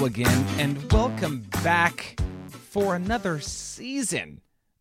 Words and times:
Hello 0.00 0.08
again, 0.08 0.46
and 0.58 0.90
welcome 0.90 1.42
back 1.62 2.18
for 2.48 2.96
another 2.96 3.38
season 3.38 4.40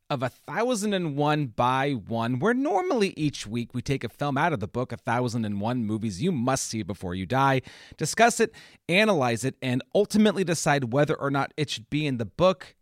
of 0.10 0.24
A 0.24 0.30
Thousand 0.30 0.94
and 0.94 1.18
One 1.18 1.48
by 1.48 1.92
One, 1.92 2.40
where 2.40 2.54
normally 2.54 3.14
each 3.18 3.46
week 3.46 3.74
we 3.74 3.82
take 3.82 4.06
a 4.06 4.08
film 4.08 4.38
out 4.38 4.54
of 4.54 4.62
the 4.62 4.68
book, 4.68 4.94
A 4.94 4.98
Thousand 4.98 5.44
and 5.44 5.60
One 5.60 5.84
Movies 5.84 6.24
You 6.24 6.32
Must 6.32 6.66
See 6.66 6.84
Before 6.84 7.16
You 7.16 7.26
Die, 7.26 7.62
discuss 7.98 8.40
it, 8.40 8.54
analyze 8.88 9.44
it, 9.44 9.56
and 9.62 9.84
ultimately 9.94 10.46
decide 10.46 10.94
whether 10.94 11.16
or 11.16 11.30
not 11.30 11.54
it 11.58 11.70
should 11.70 11.90
be 11.90 12.08
in 12.08 12.16
the 12.16 12.24
book. 12.24 12.74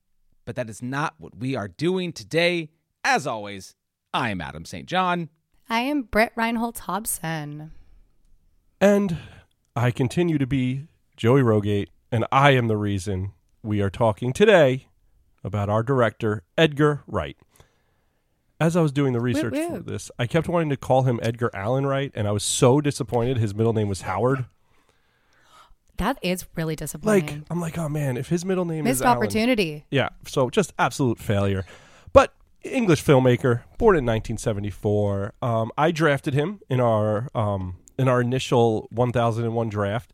But 0.46 0.56
that 0.58 0.70
is 0.70 0.84
not 0.84 1.16
what 1.18 1.40
we 1.40 1.56
are 1.56 1.68
doing 1.68 2.14
today. 2.14 2.70
As 3.04 3.26
always, 3.26 3.74
I 4.14 4.30
am 4.30 4.42
Adam 4.42 4.64
St. 4.64 4.86
John. 4.86 5.30
I 5.72 5.80
am 5.80 6.04
Britt 6.04 6.34
Reinholtz 6.36 6.82
Hobson. 6.82 7.72
And 8.80 9.18
I 9.76 9.90
continue 9.90 10.38
to 10.38 10.46
be 10.46 10.84
Joey 11.16 11.42
Rogate, 11.42 11.90
and 12.12 12.26
I 12.32 12.52
am 12.52 12.68
the 12.68 12.78
reason 12.78 13.34
we 13.64 13.82
are 13.82 13.90
talking 13.90 14.34
today 14.34 14.88
about 15.44 15.70
our 15.70 15.84
director, 15.84 16.44
Edgar 16.58 17.04
Wright. 17.08 17.38
As 18.60 18.76
I 18.76 18.82
was 18.82 18.92
doing 18.92 19.14
the 19.14 19.20
research 19.20 19.54
Woot 19.54 19.70
for 19.70 19.80
this, 19.80 20.10
I 20.18 20.26
kept 20.26 20.48
wanting 20.48 20.70
to 20.70 20.78
call 20.78 21.04
him 21.04 21.20
Edgar 21.22 21.52
Allen 21.54 21.86
Wright, 21.86 22.12
and 22.16 22.28
I 22.28 22.32
was 22.32 22.44
so 22.44 22.82
disappointed 22.82 23.38
his 23.38 23.54
middle 23.54 23.74
name 23.74 23.88
was 23.88 24.02
Howard. 24.02 24.46
That 25.98 26.18
is 26.22 26.46
really 26.56 26.76
disappointing. 26.76 27.40
Like. 27.40 27.48
I'm 27.50 27.62
like, 27.62 27.78
oh 27.78 27.90
man, 27.90 28.18
if 28.18 28.30
his 28.30 28.46
middle 28.46 28.66
name 28.66 28.84
Missed 28.84 29.02
is 29.02 29.02
Allen, 29.02 29.18
opportunity. 29.18 29.86
Yeah, 29.92 30.10
so 30.26 30.50
just 30.50 30.74
absolute 30.80 31.20
failure. 31.20 31.66
But 32.14 32.34
English 32.64 33.04
filmmaker, 33.04 33.64
born 33.78 33.96
in 33.96 34.06
1974. 34.06 35.34
Um, 35.42 35.72
I 35.78 35.92
drafted 35.92 36.34
him 36.34 36.60
in 36.70 36.80
our 36.80 37.30
um, 37.36 37.78
in 37.98 38.08
our 38.08 38.22
initial 38.22 38.88
1001 38.92 39.70
draft, 39.70 40.14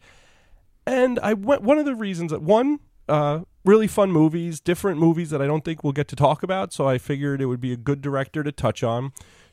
and 0.85 1.19
I 1.19 1.33
went. 1.33 1.61
One 1.63 1.77
of 1.77 1.85
the 1.85 1.95
reasons 1.95 2.31
that 2.31 2.41
one, 2.41 2.79
uh, 3.07 3.41
really 3.65 3.87
fun 3.87 4.11
movies, 4.11 4.59
different 4.59 4.99
movies 4.99 5.29
that 5.29 5.41
I 5.41 5.47
don't 5.47 5.63
think 5.63 5.83
we'll 5.83 5.93
get 5.93 6.07
to 6.09 6.15
talk 6.15 6.43
about. 6.43 6.73
So 6.73 6.87
I 6.87 6.97
figured 6.97 7.41
it 7.41 7.45
would 7.45 7.61
be 7.61 7.71
a 7.73 7.77
good 7.77 8.01
director 8.01 8.43
to 8.43 8.51
touch 8.51 8.83
on. 8.83 9.11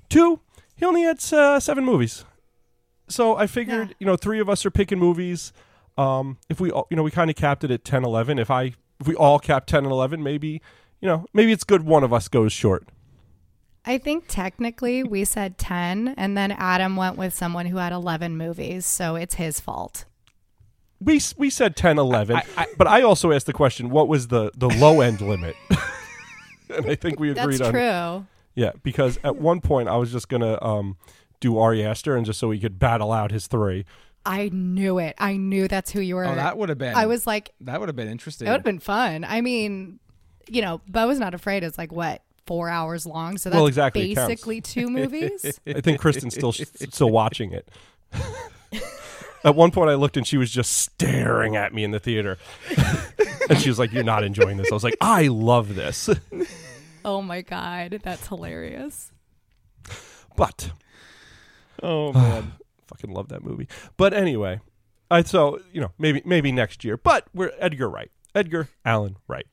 Two, 0.08 0.40
he 0.76 0.84
only 0.84 1.02
had 1.02 1.22
uh, 1.32 1.60
seven 1.60 1.84
movies, 1.84 2.24
so 3.08 3.36
I 3.36 3.46
figured 3.46 3.88
Yeah. 3.90 3.94
you 4.00 4.06
know 4.06 4.16
three 4.16 4.40
of 4.40 4.48
us 4.48 4.64
are 4.66 4.70
picking 4.70 4.98
movies. 4.98 5.52
Um, 5.98 6.38
if 6.48 6.60
we 6.60 6.70
all, 6.70 6.86
you 6.90 6.96
know 6.96 7.02
we 7.02 7.10
kind 7.10 7.30
of 7.30 7.36
capped 7.36 7.64
it 7.64 7.70
at 7.70 7.84
10, 7.84 8.04
11. 8.04 8.38
If 8.38 8.50
I 8.50 8.74
if 9.00 9.06
we 9.06 9.14
all 9.14 9.38
cap 9.38 9.66
10 9.66 9.84
and 9.84 9.92
11, 9.92 10.22
maybe 10.22 10.60
you 11.00 11.08
know 11.08 11.26
maybe 11.32 11.52
it's 11.52 11.64
good 11.64 11.84
one 11.84 12.02
of 12.04 12.12
us 12.12 12.28
goes 12.28 12.52
short. 12.52 12.88
I 13.84 13.96
think 13.98 14.24
technically 14.28 15.02
we 15.02 15.24
said 15.24 15.56
10, 15.56 16.14
and 16.18 16.36
then 16.36 16.52
Adam 16.52 16.96
went 16.96 17.16
with 17.16 17.32
someone 17.34 17.64
who 17.66 17.78
had 17.78 17.92
11 17.94 18.36
movies, 18.36 18.84
so 18.84 19.16
it's 19.16 19.36
his 19.36 19.58
fault. 19.58 20.04
We 21.02 21.20
we 21.36 21.48
said 21.50 21.76
10, 21.76 21.98
11, 21.98 22.36
I- 22.36 22.44
I- 22.56 22.66
but 22.76 22.86
I 22.86 23.02
also 23.02 23.32
asked 23.32 23.46
the 23.46 23.52
question, 23.52 23.90
what 23.90 24.06
was 24.08 24.28
the 24.28 24.50
the 24.56 24.68
low 24.68 25.00
end 25.00 25.20
limit? 25.20 25.56
and 26.74 26.86
I 26.86 26.94
think 26.94 27.18
we 27.18 27.30
agreed 27.30 27.40
on 27.40 27.48
That's 27.50 27.60
on 27.62 27.72
true. 27.72 28.26
yeah 28.54 28.72
because 28.82 29.18
at 29.24 29.36
one 29.36 29.60
point 29.60 29.88
I 29.88 29.96
was 29.96 30.12
just 30.12 30.28
gonna 30.28 30.62
um 30.62 30.96
do 31.40 31.58
Ari 31.58 31.84
Aster 31.84 32.16
and 32.16 32.26
just 32.26 32.38
so 32.38 32.50
he 32.50 32.60
could 32.60 32.78
battle 32.78 33.12
out 33.12 33.30
his 33.30 33.46
three. 33.46 33.86
I 34.26 34.50
knew 34.52 34.98
it. 34.98 35.14
I 35.18 35.38
knew 35.38 35.66
that's 35.66 35.90
who 35.90 36.00
you 36.00 36.16
were. 36.16 36.26
Oh, 36.26 36.34
that 36.34 36.58
would 36.58 36.68
have 36.68 36.76
been. 36.76 36.94
I 36.94 37.06
was 37.06 37.26
like, 37.26 37.52
That 37.62 37.80
would 37.80 37.88
have 37.88 37.96
been 37.96 38.08
interesting. 38.08 38.46
it 38.46 38.50
would 38.50 38.58
have 38.58 38.64
been 38.64 38.78
fun. 38.78 39.24
I 39.24 39.40
mean, 39.40 39.98
you 40.46 40.60
know, 40.60 40.82
Beau's 40.86 41.18
Not 41.18 41.32
Afraid 41.32 41.62
It's 41.64 41.78
like 41.78 41.90
what? 41.90 42.22
Four 42.46 42.68
hours 42.68 43.06
long, 43.06 43.38
so 43.38 43.48
that's 43.48 43.56
Well, 43.58 43.66
exactly, 43.68 44.14
basically 44.14 44.60
two 44.60 44.88
movies. 44.90 45.58
I 45.66 45.80
think 45.80 46.00
Kristen's 46.00 46.34
still 46.34 46.52
still 46.52 47.10
watching 47.10 47.52
it. 47.52 47.68
At 49.44 49.54
one 49.54 49.70
point, 49.70 49.90
I 49.90 49.94
looked 49.94 50.16
and 50.16 50.26
she 50.26 50.36
was 50.36 50.50
just 50.50 50.72
staring 50.76 51.56
at 51.56 51.72
me 51.72 51.82
in 51.84 51.90
the 51.92 51.98
theater, 52.00 52.36
and 53.48 53.58
she 53.58 53.68
was 53.68 53.78
like, 53.78 53.92
"You're 53.92 54.04
not 54.04 54.22
enjoying 54.22 54.56
this." 54.58 54.70
I 54.70 54.74
was 54.74 54.84
like, 54.84 54.96
"I 55.00 55.28
love 55.28 55.74
this," 55.74 56.10
oh 57.04 57.22
my 57.22 57.40
god, 57.42 58.00
that's 58.02 58.26
hilarious. 58.26 59.12
but 60.36 60.72
oh 61.82 62.12
man. 62.14 62.52
fucking 62.86 63.12
love 63.12 63.28
that 63.28 63.42
movie. 63.42 63.68
But 63.96 64.12
anyway, 64.12 64.60
I 65.10 65.22
so 65.22 65.58
you 65.72 65.80
know 65.80 65.92
maybe 65.98 66.22
maybe 66.26 66.52
next 66.52 66.84
year. 66.84 66.96
But 66.98 67.26
we're 67.32 67.52
Edgar 67.58 67.88
Wright, 67.88 68.10
Edgar 68.34 68.68
Allen 68.84 69.16
Wright, 69.26 69.46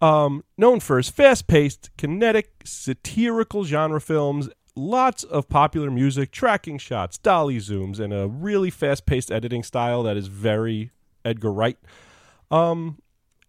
um, 0.00 0.44
known 0.56 0.78
for 0.78 0.98
his 0.98 1.08
fast-paced, 1.10 1.90
kinetic, 1.96 2.52
satirical 2.64 3.64
genre 3.64 4.00
films. 4.00 4.48
Lots 4.78 5.24
of 5.24 5.48
popular 5.48 5.90
music, 5.90 6.30
tracking 6.30 6.78
shots, 6.78 7.18
dolly 7.18 7.58
zooms, 7.58 7.98
and 7.98 8.12
a 8.12 8.28
really 8.28 8.70
fast-paced 8.70 9.32
editing 9.32 9.64
style 9.64 10.04
that 10.04 10.16
is 10.16 10.28
very 10.28 10.92
Edgar 11.24 11.52
Wright. 11.52 11.76
Um, 12.52 13.02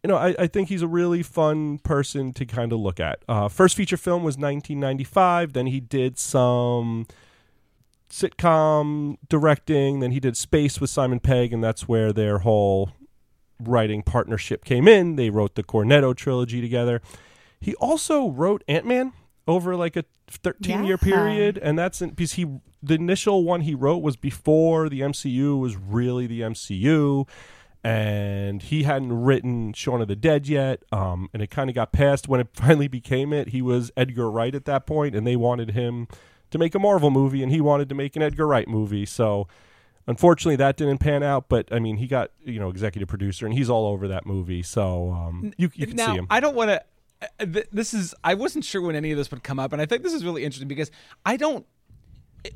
you 0.03 0.07
know, 0.07 0.15
I, 0.15 0.33
I 0.39 0.47
think 0.47 0.69
he's 0.69 0.81
a 0.81 0.87
really 0.87 1.21
fun 1.21 1.77
person 1.77 2.33
to 2.33 2.47
kind 2.47 2.73
of 2.73 2.79
look 2.79 2.99
at. 2.99 3.23
Uh, 3.27 3.47
first 3.47 3.75
feature 3.75 3.95
film 3.95 4.23
was 4.23 4.37
1995. 4.37 5.53
Then 5.53 5.67
he 5.67 5.79
did 5.79 6.17
some 6.17 7.05
sitcom 8.09 9.17
directing. 9.29 9.99
Then 9.99 10.11
he 10.11 10.19
did 10.19 10.35
Spaced 10.35 10.81
with 10.81 10.89
Simon 10.89 11.19
Pegg, 11.19 11.53
and 11.53 11.63
that's 11.63 11.87
where 11.87 12.11
their 12.11 12.39
whole 12.39 12.93
writing 13.59 14.01
partnership 14.01 14.65
came 14.65 14.87
in. 14.87 15.15
They 15.15 15.29
wrote 15.29 15.53
the 15.53 15.63
Cornetto 15.63 16.15
trilogy 16.15 16.59
together. 16.59 17.03
He 17.59 17.75
also 17.75 18.29
wrote 18.29 18.63
Ant 18.67 18.87
Man 18.87 19.13
over 19.49 19.75
like 19.75 19.95
a 19.97 20.03
13 20.29 20.83
year 20.85 20.97
Yeah. 21.01 21.11
period, 21.11 21.57
and 21.57 21.77
that's 21.77 22.01
in, 22.01 22.09
because 22.11 22.33
he 22.33 22.45
the 22.81 22.93
initial 22.93 23.43
one 23.43 23.61
he 23.61 23.73
wrote 23.75 23.97
was 23.97 24.15
before 24.15 24.87
the 24.87 25.01
MCU 25.01 25.59
was 25.59 25.75
really 25.75 26.27
the 26.27 26.41
MCU. 26.41 27.27
And 27.81 28.61
he 28.61 28.83
hadn't 28.83 29.13
written 29.13 29.71
Shaun 29.71 30.01
of 30.01 30.09
the 30.09 30.15
Dead 30.15 30.49
yet, 30.49 30.83
um, 30.91 31.29
and 31.33 31.41
it 31.41 31.49
kind 31.49 31.69
of 31.69 31.75
got 31.75 31.93
passed 31.93 32.27
when 32.27 32.41
it 32.41 32.49
finally 32.53 32.89
became 32.89 33.31
it. 33.31 33.49
He 33.49 33.61
was 33.61 33.89
Edgar 33.95 34.29
Wright 34.29 34.53
at 34.53 34.65
that 34.65 34.85
point, 34.85 35.15
and 35.15 35.25
they 35.25 35.37
wanted 35.37 35.71
him 35.71 36.07
to 36.51 36.57
make 36.57 36.75
a 36.75 36.79
Marvel 36.79 37.09
movie, 37.09 37.41
and 37.41 37.51
he 37.51 37.61
wanted 37.61 37.87
to 37.87 37.95
make 37.95 38.17
an 38.17 38.21
Edgar 38.21 38.47
Wright 38.47 38.67
movie. 38.67 39.05
So, 39.05 39.47
unfortunately, 40.07 40.57
that 40.57 40.75
didn't 40.75 40.97
pan 40.97 41.23
out. 41.23 41.47
But 41.47 41.69
I 41.71 41.79
mean, 41.79 41.97
he 41.97 42.07
got 42.07 42.31
you 42.43 42.59
know 42.59 42.69
executive 42.69 43.07
producer, 43.07 43.45
and 43.45 43.55
he's 43.55 43.69
all 43.69 43.85
over 43.87 44.09
that 44.09 44.25
movie. 44.25 44.61
So 44.61 45.11
um, 45.13 45.53
you 45.57 45.69
you 45.73 45.87
can 45.87 45.95
now, 45.95 46.07
see 46.11 46.17
him. 46.17 46.27
I 46.29 46.41
don't 46.41 46.55
want 46.55 46.71
to. 46.71 46.83
Uh, 47.21 47.45
th- 47.45 47.67
this 47.71 47.93
is. 47.93 48.15
I 48.23 48.33
wasn't 48.33 48.65
sure 48.65 48.81
when 48.81 48.95
any 48.95 49.11
of 49.11 49.17
this 49.17 49.29
would 49.31 49.43
come 49.43 49.59
up, 49.59 49.73
and 49.73 49.81
I 49.81 49.85
think 49.85 50.03
this 50.03 50.13
is 50.13 50.23
really 50.23 50.43
interesting 50.43 50.67
because 50.67 50.91
I 51.25 51.37
don't. 51.37 51.65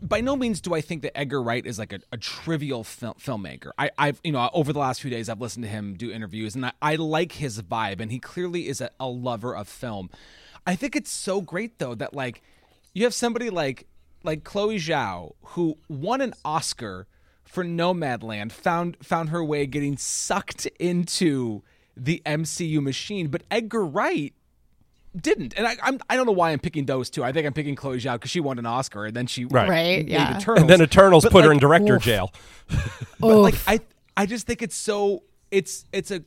By 0.01 0.21
no 0.21 0.37
means 0.37 0.61
do 0.61 0.73
I 0.73 0.79
think 0.79 1.01
that 1.01 1.17
Edgar 1.17 1.43
Wright 1.43 1.65
is 1.65 1.77
like 1.77 1.91
a, 1.91 1.99
a 2.13 2.17
trivial 2.17 2.85
fil- 2.85 3.15
filmmaker. 3.15 3.71
I, 3.77 3.91
I've 3.97 4.21
you 4.23 4.31
know 4.31 4.49
over 4.53 4.71
the 4.71 4.79
last 4.79 5.01
few 5.01 5.11
days 5.11 5.27
I've 5.27 5.41
listened 5.41 5.63
to 5.63 5.69
him 5.69 5.95
do 5.95 6.09
interviews, 6.11 6.55
and 6.55 6.65
I, 6.65 6.71
I 6.81 6.95
like 6.95 7.33
his 7.33 7.61
vibe, 7.61 7.99
and 7.99 8.09
he 8.09 8.19
clearly 8.19 8.69
is 8.69 8.79
a, 8.79 8.89
a 8.99 9.07
lover 9.07 9.53
of 9.53 9.67
film. 9.67 10.09
I 10.65 10.75
think 10.75 10.95
it's 10.95 11.11
so 11.11 11.41
great 11.41 11.79
though 11.79 11.95
that 11.95 12.13
like 12.13 12.41
you 12.93 13.03
have 13.03 13.13
somebody 13.13 13.49
like 13.49 13.87
like 14.23 14.45
Chloe 14.45 14.77
Zhao 14.77 15.33
who 15.41 15.77
won 15.89 16.21
an 16.21 16.33
Oscar 16.45 17.07
for 17.43 17.65
Nomadland, 17.65 18.53
found 18.53 18.97
found 19.01 19.29
her 19.29 19.43
way 19.43 19.65
getting 19.65 19.97
sucked 19.97 20.65
into 20.79 21.61
the 21.95 22.21
MCU 22.25 22.81
machine, 22.81 23.27
but 23.27 23.43
Edgar 23.51 23.85
Wright 23.85 24.33
didn't. 25.19 25.53
And 25.57 25.67
I 25.67 25.75
I'm, 25.83 25.99
I 26.09 26.15
don't 26.15 26.25
know 26.25 26.31
why 26.31 26.51
I'm 26.51 26.59
picking 26.59 26.85
those 26.85 27.09
two. 27.09 27.23
I 27.23 27.31
think 27.31 27.45
I'm 27.45 27.53
picking 27.53 27.75
Chloe 27.75 27.97
Zhao 27.99 28.13
because 28.13 28.31
she 28.31 28.39
won 28.39 28.57
an 28.59 28.65
Oscar 28.65 29.05
and 29.05 29.15
then 29.15 29.27
she 29.27 29.45
Right. 29.45 29.69
Right? 29.69 29.97
made 30.05 30.09
Yeah. 30.09 30.37
Eternals. 30.37 30.61
and 30.61 30.69
then 30.69 30.81
Eternals 30.81 31.23
But, 31.23 31.31
put 31.31 31.45
her 31.45 31.51
in 31.51 31.59
director 31.59 31.95
oof. 31.95 32.03
jail. 32.03 32.31
but 33.19 33.37
like 33.37 33.55
I 33.67 33.79
I 34.17 34.25
just 34.25 34.47
think 34.47 34.61
it's 34.61 34.75
so 34.75 35.23
it's 35.51 35.85
it's 35.91 36.09
a. 36.11 36.23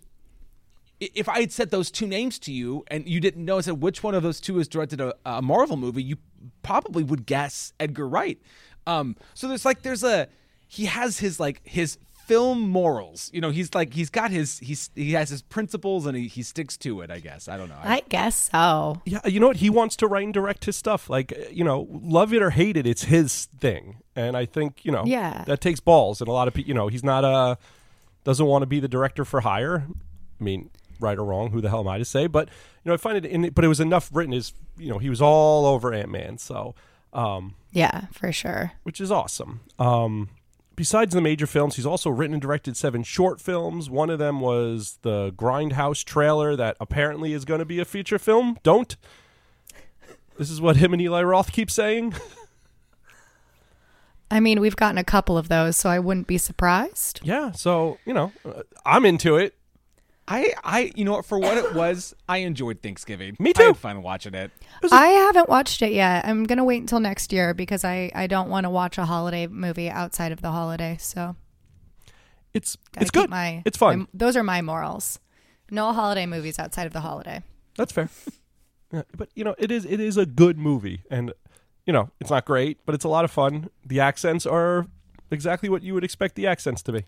if 1.00 1.28
I 1.28 1.40
had 1.40 1.52
said 1.52 1.70
those 1.70 1.90
two 1.90 2.06
names 2.06 2.38
to 2.40 2.52
you 2.52 2.84
and 2.88 3.08
you 3.08 3.20
didn't 3.20 3.44
know 3.44 3.58
I 3.58 3.60
said 3.62 3.80
which 3.82 4.02
one 4.02 4.14
of 4.14 4.22
those 4.22 4.40
two 4.40 4.56
has 4.58 4.68
directed 4.68 5.00
a, 5.00 5.14
a 5.24 5.42
Marvel 5.42 5.76
movie, 5.76 6.02
you 6.02 6.16
probably 6.62 7.02
would 7.02 7.26
guess 7.26 7.72
Edgar 7.80 8.08
Wright. 8.08 8.38
Um, 8.86 9.16
so 9.34 9.48
there's 9.48 9.64
like 9.64 9.82
there's 9.82 10.04
a 10.04 10.28
he 10.68 10.84
has 10.86 11.18
his 11.18 11.38
like 11.40 11.60
his 11.64 11.98
film 12.26 12.60
morals. 12.68 13.30
You 13.32 13.40
know, 13.40 13.50
he's 13.50 13.74
like 13.74 13.94
he's 13.94 14.10
got 14.10 14.30
his 14.30 14.58
he's 14.58 14.90
he 14.94 15.12
has 15.12 15.28
his 15.30 15.42
principles 15.42 16.06
and 16.06 16.16
he, 16.16 16.26
he 16.28 16.42
sticks 16.42 16.76
to 16.78 17.00
it. 17.00 17.10
I 17.10 17.20
guess 17.20 17.48
I 17.48 17.56
don't 17.56 17.68
know. 17.68 17.78
I 17.82 18.02
guess 18.08 18.50
so. 18.52 19.00
Yeah, 19.04 19.24
you 19.26 19.40
know 19.40 19.48
what? 19.48 19.56
He 19.58 19.70
wants 19.70 19.96
to 19.96 20.06
write 20.06 20.24
and 20.24 20.34
direct 20.34 20.64
his 20.64 20.76
stuff. 20.76 21.08
Like, 21.08 21.32
uh, 21.32 21.48
you 21.50 21.64
know, 21.64 21.86
love 21.90 22.32
it 22.32 22.42
or 22.42 22.50
hate 22.50 22.76
it, 22.76 22.86
it's 22.86 23.04
his 23.04 23.46
thing. 23.46 23.98
And 24.14 24.36
I 24.36 24.44
think, 24.46 24.84
you 24.84 24.92
know, 24.92 25.04
Yeah. 25.06 25.44
that 25.46 25.60
takes 25.60 25.80
balls. 25.80 26.20
And 26.20 26.28
a 26.28 26.32
lot 26.32 26.48
of 26.48 26.54
people, 26.54 26.68
you 26.68 26.74
know, 26.74 26.88
he's 26.88 27.04
not 27.04 27.24
a, 27.24 27.58
doesn't 28.24 28.46
want 28.46 28.62
to 28.62 28.66
be 28.66 28.80
the 28.80 28.88
director 28.88 29.24
for 29.24 29.42
hire. 29.42 29.86
I 30.40 30.44
mean, 30.44 30.70
right 30.98 31.18
or 31.18 31.24
wrong, 31.24 31.50
who 31.50 31.60
the 31.60 31.68
hell 31.68 31.80
am 31.80 31.88
I 31.88 31.98
to 31.98 32.04
say? 32.04 32.26
But, 32.26 32.48
you 32.48 32.88
know, 32.90 32.94
I 32.94 32.96
find 32.96 33.16
it, 33.18 33.26
in, 33.26 33.50
but 33.50 33.64
it 33.64 33.68
was 33.68 33.78
enough 33.80 34.08
written. 34.12 34.32
Is, 34.32 34.52
you 34.78 34.88
know, 34.90 34.98
he 34.98 35.10
was 35.10 35.20
all 35.22 35.66
over 35.66 35.92
Ant 35.92 36.10
Man. 36.10 36.38
So, 36.38 36.74
um, 37.12 37.54
Yeah, 37.72 38.06
for 38.12 38.32
sure. 38.32 38.72
which 38.84 39.00
is 39.00 39.10
awesome. 39.12 39.60
Um, 39.78 40.30
besides 40.76 41.14
the 41.14 41.20
major 41.20 41.46
films, 41.46 41.76
he's 41.76 41.86
also 41.86 42.10
written 42.10 42.34
and 42.34 42.42
directed 42.42 42.76
seven 42.76 43.02
short 43.02 43.40
films. 43.40 43.90
One 43.90 44.10
of 44.10 44.18
them 44.18 44.40
was 44.40 44.98
the 45.02 45.32
Grindhouse 45.32 46.04
trailer 46.04 46.54
that 46.54 46.76
apparently 46.80 47.32
is 47.32 47.44
going 47.44 47.60
to 47.60 47.64
be 47.64 47.80
a 47.80 47.84
feature 47.84 48.18
film. 48.18 48.58
Don't. 48.62 48.96
This 50.38 50.50
is 50.50 50.60
what 50.60 50.76
him 50.76 50.92
and 50.92 51.00
Eli 51.00 51.22
Roth 51.22 51.50
keep 51.50 51.70
saying. 51.70 52.14
I 54.30 54.40
mean, 54.40 54.60
we've 54.60 54.76
gotten 54.76 54.98
a 54.98 55.04
couple 55.04 55.38
of 55.38 55.48
those, 55.48 55.76
so 55.76 55.88
I 55.88 55.98
wouldn't 55.98 56.26
be 56.26 56.36
surprised. 56.36 57.20
Yeah, 57.22 57.52
so 57.52 57.98
you 58.04 58.12
know, 58.12 58.32
uh, 58.44 58.62
I'm 58.84 59.06
into 59.06 59.36
it. 59.36 59.55
I, 60.28 60.52
I, 60.64 60.92
you 60.96 61.04
know 61.04 61.12
what? 61.12 61.24
For 61.24 61.38
what 61.38 61.56
it 61.56 61.72
was, 61.74 62.14
I 62.28 62.38
enjoyed 62.38 62.82
Thanksgiving. 62.82 63.36
Me 63.38 63.52
too. 63.52 63.62
I 63.62 63.64
too. 63.64 63.68
had 63.68 63.76
fun 63.76 64.02
watching 64.02 64.34
it. 64.34 64.50
I 64.90 65.06
haven't 65.08 65.48
watched 65.48 65.82
it 65.82 65.92
yet. 65.92 66.24
I'm 66.24 66.44
gonna 66.44 66.64
wait 66.64 66.80
until 66.80 66.98
next 67.00 67.32
year 67.32 67.54
because 67.54 67.84
I 67.84 68.10
I 68.14 68.26
don't 68.26 68.48
want 68.50 68.64
to 68.64 68.70
watch 68.70 68.98
a 68.98 69.04
holiday 69.04 69.46
movie 69.46 69.88
outside 69.88 70.32
of 70.32 70.42
the 70.42 70.50
holiday. 70.50 70.96
So 70.98 71.36
It's 72.54 72.76
gotta 72.92 73.02
it's 73.02 73.10
keep 73.12 73.22
good. 73.22 73.30
My, 73.30 73.62
it's 73.64 73.76
fun. 73.78 74.00
my- 74.00 74.06
those 74.14 74.36
are 74.36 74.42
my 74.42 74.62
morals. 74.62 75.20
No 75.70 75.92
holiday 75.92 76.26
movies 76.26 76.58
outside 76.58 76.86
of 76.86 76.92
the 76.92 77.00
holiday. 77.00 77.42
That's 77.76 77.92
fair. 77.92 78.08
yeah, 78.92 79.02
but 79.16 79.28
you 79.34 79.44
know, 79.44 79.54
it 79.58 79.70
is 79.70 79.84
it 79.84 80.00
is 80.00 80.16
a 80.16 80.26
good 80.26 80.58
movie, 80.58 81.02
and 81.10 81.32
you 81.86 81.92
know, 81.92 82.10
it's 82.20 82.30
not 82.30 82.44
great, 82.44 82.78
but 82.84 82.94
it's 82.96 83.04
a 83.04 83.08
lot 83.08 83.24
of 83.24 83.30
fun. 83.30 83.68
The 83.84 84.00
accents 84.00 84.44
are 84.44 84.86
exactly 85.30 85.68
what 85.68 85.82
you 85.84 85.94
would 85.94 86.02
expect 86.04 86.34
the 86.34 86.46
accents 86.48 86.82
to 86.82 86.92
be. 86.92 87.04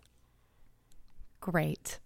Great, 1.40 1.98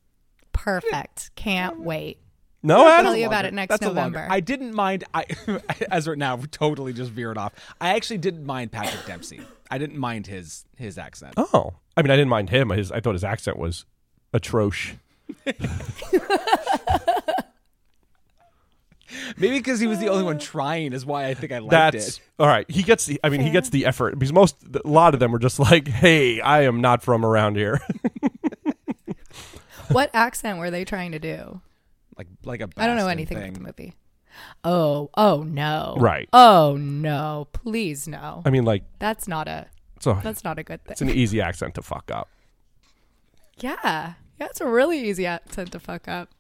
perfect. 0.62 1.35
Can't 1.35 1.81
wait. 1.81 2.19
No, 2.62 2.82
I'll 2.82 2.88
Adam? 2.88 3.06
tell 3.06 3.17
you 3.17 3.26
about 3.26 3.44
it 3.44 3.53
next 3.53 3.70
That's 3.70 3.82
November. 3.82 4.26
I 4.31 4.38
didn't 4.38 4.73
mind. 4.75 5.03
I, 5.12 5.25
as 5.91 6.06
right 6.06 6.17
now, 6.17 6.37
we 6.37 6.47
totally 6.50 6.93
just 6.93 7.11
veered 7.11 7.37
off. 7.37 7.53
I 7.81 7.97
actually 7.97 8.19
didn't 8.19 8.47
mind 8.47 8.70
Patrick 8.70 9.05
Dempsey. 9.05 9.41
I 9.70 9.79
didn't 9.79 9.99
mind 9.99 10.29
his 10.29 10.64
his 10.76 10.99
accent. 10.99 11.35
Oh, 11.37 11.73
I 11.97 12.03
mean, 12.03 12.11
I 12.12 12.17
didn't 12.17 12.29
mind 12.29 12.50
him. 12.50 12.70
His, 12.70 12.93
I 12.93 13.00
thought 13.00 13.14
his 13.14 13.25
accent 13.25 13.59
was 13.59 13.85
atrocious. 14.32 14.97
Maybe 19.37 19.58
because 19.58 19.81
he 19.81 19.87
was 19.87 19.99
the 19.99 20.08
only 20.08 20.25
one 20.25 20.38
trying 20.38 20.93
is 20.93 21.05
why 21.05 21.26
I 21.26 21.35
think 21.35 21.53
I 21.53 21.58
liked 21.58 21.70
That's 21.70 22.17
it. 22.17 22.20
all 22.38 22.47
right. 22.47 22.70
He 22.70 22.82
gets 22.82 23.05
the. 23.06 23.20
I 23.25 23.29
mean, 23.29 23.41
he 23.41 23.50
gets 23.50 23.69
the 23.70 23.85
effort 23.87 24.19
because 24.19 24.32
most 24.32 24.56
a 24.85 24.88
lot 24.88 25.15
of 25.15 25.20
them 25.20 25.32
were 25.32 25.38
just 25.38 25.58
like, 25.58 25.88
"Hey, 25.88 26.41
I 26.41 26.62
am 26.62 26.81
not 26.81 27.03
from 27.03 27.25
around 27.25 27.56
here." 27.56 27.81
what 29.90 30.11
accent 30.14 30.58
were 30.58 30.70
they 30.70 30.84
trying 30.84 31.12
to 31.12 31.19
do? 31.19 31.61
Like 32.17 32.29
like 32.44 32.61
a. 32.61 32.69
I 32.76 32.87
don't 32.87 32.96
know 32.96 33.08
anything 33.08 33.38
thing. 33.38 33.49
about 33.49 33.76
the 33.76 33.84
movie. 33.84 33.94
Oh, 34.64 35.11
oh 35.17 35.43
no. 35.43 35.96
Right. 35.99 36.29
Oh 36.32 36.76
no. 36.79 37.49
Please 37.52 38.08
no. 38.08 38.43
I 38.44 38.50
mean, 38.50 38.64
like, 38.64 38.84
That's 38.99 39.29
not 39.29 39.46
a 39.46 39.67
so 40.00 40.19
that's 40.23 40.43
not 40.43 40.58
a 40.58 40.62
good 40.64 40.82
thing. 40.84 40.93
it's 40.93 41.02
an 41.02 41.11
easy 41.11 41.40
accent 41.40 41.75
to 41.76 41.82
fuck 41.82 42.11
up. 42.11 42.29
Yeah. 43.58 44.14
Yeah, 44.40 44.46
it's 44.46 44.61
a 44.62 44.67
really 44.67 44.99
easy 44.99 45.26
accent 45.26 45.73
to 45.73 45.79
fuck 45.79 46.08
up. 46.08 46.31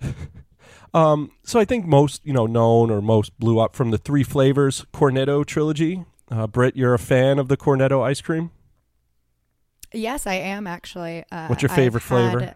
Um, 0.94 1.32
so 1.42 1.60
I 1.60 1.66
think 1.66 1.84
most, 1.84 2.24
you 2.24 2.32
know, 2.32 2.46
known 2.46 2.90
or 2.90 3.02
most 3.02 3.38
blew 3.38 3.58
up 3.58 3.76
from 3.76 3.90
the 3.90 3.98
Three 3.98 4.22
Flavors 4.22 4.86
Cornetto 4.94 5.44
trilogy. 5.44 6.06
Uh, 6.30 6.46
Britt, 6.46 6.74
you're 6.74 6.94
a 6.94 6.98
fan 6.98 7.38
of 7.38 7.48
the 7.48 7.56
Cornetto 7.58 8.02
ice 8.02 8.22
cream. 8.22 8.50
Yes, 9.96 10.26
I 10.26 10.34
am 10.34 10.66
actually. 10.66 11.24
Uh, 11.32 11.46
What's 11.48 11.62
your 11.62 11.70
favorite 11.70 12.02
flavor? 12.02 12.54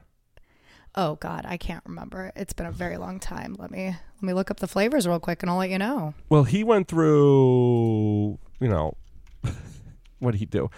oh 0.94 1.16
God, 1.16 1.44
I 1.46 1.56
can't 1.56 1.82
remember. 1.87 2.32
It's 2.34 2.52
been 2.52 2.66
a 2.66 2.72
very 2.72 2.96
long 2.96 3.20
time. 3.20 3.56
Let 3.58 3.70
me 3.70 3.87
let 3.87 4.22
me 4.22 4.32
look 4.32 4.50
up 4.50 4.58
the 4.58 4.66
flavors 4.66 5.06
real 5.06 5.20
quick, 5.20 5.42
and 5.42 5.50
I'll 5.50 5.58
let 5.58 5.70
you 5.70 5.78
know. 5.78 6.14
Well, 6.28 6.44
he 6.44 6.64
went 6.64 6.88
through, 6.88 8.38
you 8.60 8.69
know, 8.69 8.96
what 10.19 10.32
did 10.32 10.38
he 10.38 10.46
do? 10.46 10.70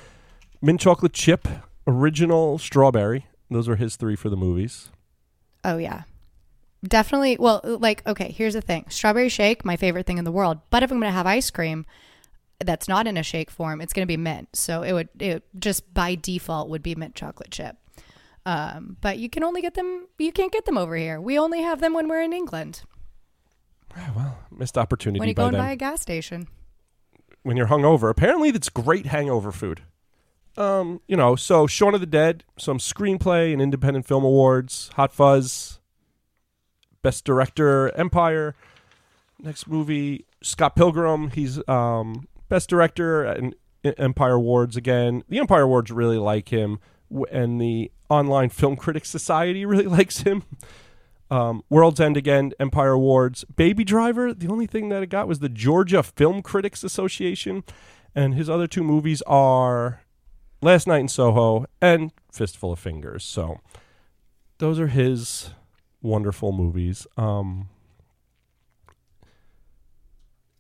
Mint 0.61 0.81
chocolate 0.81 1.13
chip, 1.13 1.49
original 1.87 2.59
strawberry. 2.59 3.27
Those 3.51 3.69
are 3.69 3.77
his 3.77 3.97
three 3.97 4.17
for 4.17 4.31
the 4.31 4.37
movies. 4.37 4.91
Oh 5.65 5.77
yeah, 5.79 6.03
definitely. 6.85 7.37
Well, 7.39 7.61
like 7.65 8.07
okay, 8.07 8.31
here's 8.33 8.55
the 8.55 8.61
thing: 8.61 8.87
strawberry 8.89 9.29
shake, 9.29 9.65
my 9.65 9.77
favorite 9.77 10.07
thing 10.07 10.19
in 10.19 10.25
the 10.25 10.33
world. 10.33 10.61
But 10.71 10.83
if 10.83 10.91
I'm 10.91 11.01
gonna 11.01 11.13
have 11.13 11.27
ice 11.27 11.51
cream 11.51 11.87
that's 12.67 12.89
not 12.89 13.07
in 13.07 13.17
a 13.17 13.23
shake 13.23 13.51
form, 13.51 13.81
it's 13.81 13.93
gonna 13.93 14.07
be 14.07 14.17
mint. 14.17 14.49
So 14.55 14.83
it 14.83 14.93
would 14.93 15.09
it 15.19 15.45
just 15.59 15.93
by 15.95 16.15
default 16.15 16.69
would 16.71 16.83
be 16.83 16.95
mint 16.95 17.15
chocolate 17.15 17.51
chip. 17.51 17.77
Um, 18.45 18.97
but 19.01 19.19
you 19.19 19.29
can 19.31 19.45
only 19.45 19.63
get 19.63 19.75
them. 19.75 20.09
You 20.19 20.33
can't 20.33 20.53
get 20.53 20.65
them 20.65 20.77
over 20.77 20.97
here. 20.97 21.21
We 21.21 21.39
only 21.39 21.63
have 21.63 21.81
them 21.81 21.95
when 21.95 22.09
we're 22.09 22.23
in 22.23 22.33
England. 22.33 22.83
Well, 24.17 24.39
missed 24.51 24.79
opportunity 24.79 25.21
When 25.21 25.29
you 25.29 25.35
go 25.35 25.45
and 25.47 25.55
them. 25.55 25.61
buy 25.61 25.73
a 25.73 25.77
gas 25.77 26.01
station. 26.01 26.49
when 27.43 27.57
you're 27.57 27.67
hungover. 27.67 28.09
Apparently, 28.11 28.51
that's 28.51 28.69
great 28.69 29.07
hangover 29.07 29.53
food. 29.53 29.83
Um, 30.57 31.01
you 31.07 31.17
know, 31.17 31.37
so 31.37 31.67
Shaun 31.67 31.95
of 31.95 32.01
the 32.01 32.07
Dead, 32.07 32.45
some 32.59 32.79
screenplay 32.79 33.53
and 33.53 33.61
independent 33.63 34.07
film 34.07 34.25
awards, 34.25 34.91
Hot 34.95 35.13
Fuzz, 35.13 35.79
Best 37.03 37.25
Director, 37.25 37.91
Empire. 37.97 38.55
Next 39.39 39.67
movie, 39.69 40.25
Scott 40.43 40.75
Pilgrim. 40.77 41.31
He's 41.31 41.59
um, 41.69 42.29
Best 42.53 42.69
Director 42.69 43.25
and 43.25 43.55
Empire 43.83 44.35
Awards 44.35 44.77
again. 44.77 45.25
The 45.27 45.39
Empire 45.39 45.63
Awards 45.63 45.91
really 45.91 46.19
like 46.19 46.51
him, 46.51 46.81
and 47.31 47.59
the 47.59 47.91
Online 48.11 48.51
Film 48.51 48.77
Critics 48.77 49.09
Society 49.09 49.65
really 49.73 49.87
likes 49.87 50.19
him. 50.19 50.43
Um, 51.31 51.63
World's 51.71 51.99
End 51.99 52.19
again, 52.19 52.53
Empire 52.61 52.91
Awards. 52.91 53.45
Baby 53.45 53.85
Driver, 53.85 54.35
the 54.35 54.49
only 54.49 54.67
thing 54.67 54.91
that 54.91 55.03
it 55.03 55.07
got 55.07 55.29
was 55.29 55.39
the 55.39 55.49
Georgia 55.49 56.03
Film 56.03 56.43
Critics 56.43 56.85
Association. 56.85 57.65
And 58.15 58.35
his 58.35 58.51
other 58.51 58.67
two 58.67 58.85
movies 58.85 59.23
are 59.23 60.03
Last 60.61 60.87
Night 60.87 61.01
in 61.01 61.09
Soho 61.09 61.65
and 61.81 62.13
Fistful 62.31 62.73
of 62.73 62.79
Fingers. 62.79 63.25
So 63.25 63.61
those 64.59 64.79
are 64.79 64.89
his 64.89 65.55
wonderful 66.03 66.53
movies. 66.53 67.07
Um, 67.17 67.71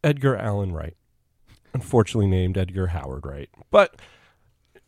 Edgar 0.02 0.38
Allan 0.38 0.72
Wright, 0.72 0.96
unfortunately 1.74 2.26
named 2.26 2.56
Edgar 2.58 2.88
Howard 2.88 3.24
Wright. 3.26 3.50
But 3.70 3.96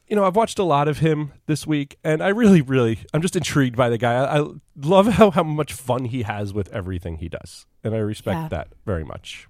you 0.06 0.14
know, 0.16 0.24
I've 0.24 0.36
watched 0.36 0.58
a 0.58 0.64
lot 0.64 0.86
of 0.86 0.98
him 0.98 1.32
this 1.46 1.66
week, 1.66 1.96
and 2.04 2.22
I 2.22 2.28
really, 2.28 2.60
really, 2.60 2.98
I'm 3.14 3.22
just 3.22 3.36
intrigued 3.36 3.74
by 3.74 3.88
the 3.88 3.96
guy. 3.96 4.12
I, 4.14 4.40
I 4.42 4.46
love 4.76 5.06
how, 5.06 5.30
how 5.30 5.42
much 5.42 5.72
fun 5.72 6.04
he 6.04 6.22
has 6.24 6.52
with 6.52 6.70
everything 6.74 7.16
he 7.16 7.28
does, 7.30 7.64
and 7.82 7.94
I 7.94 7.98
respect 7.98 8.38
Yeah. 8.38 8.48
that 8.48 8.68
very 8.84 9.02
much. 9.04 9.48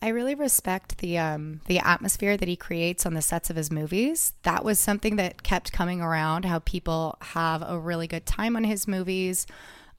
I 0.00 0.08
really 0.08 0.34
respect 0.34 0.98
the 0.98 1.16
um, 1.18 1.62
the 1.66 1.78
atmosphere 1.78 2.36
that 2.36 2.46
he 2.46 2.56
creates 2.56 3.06
on 3.06 3.14
the 3.14 3.22
sets 3.22 3.48
of 3.50 3.56
his 3.56 3.70
movies. 3.72 4.34
That 4.42 4.62
was 4.64 4.78
something 4.78 5.16
that 5.16 5.42
kept 5.42 5.72
coming 5.72 6.00
around. 6.02 6.44
How 6.44 6.58
people 6.60 7.16
have 7.22 7.62
a 7.66 7.78
really 7.78 8.06
good 8.06 8.26
time 8.26 8.54
on 8.54 8.64
his 8.64 8.86
movies. 8.86 9.46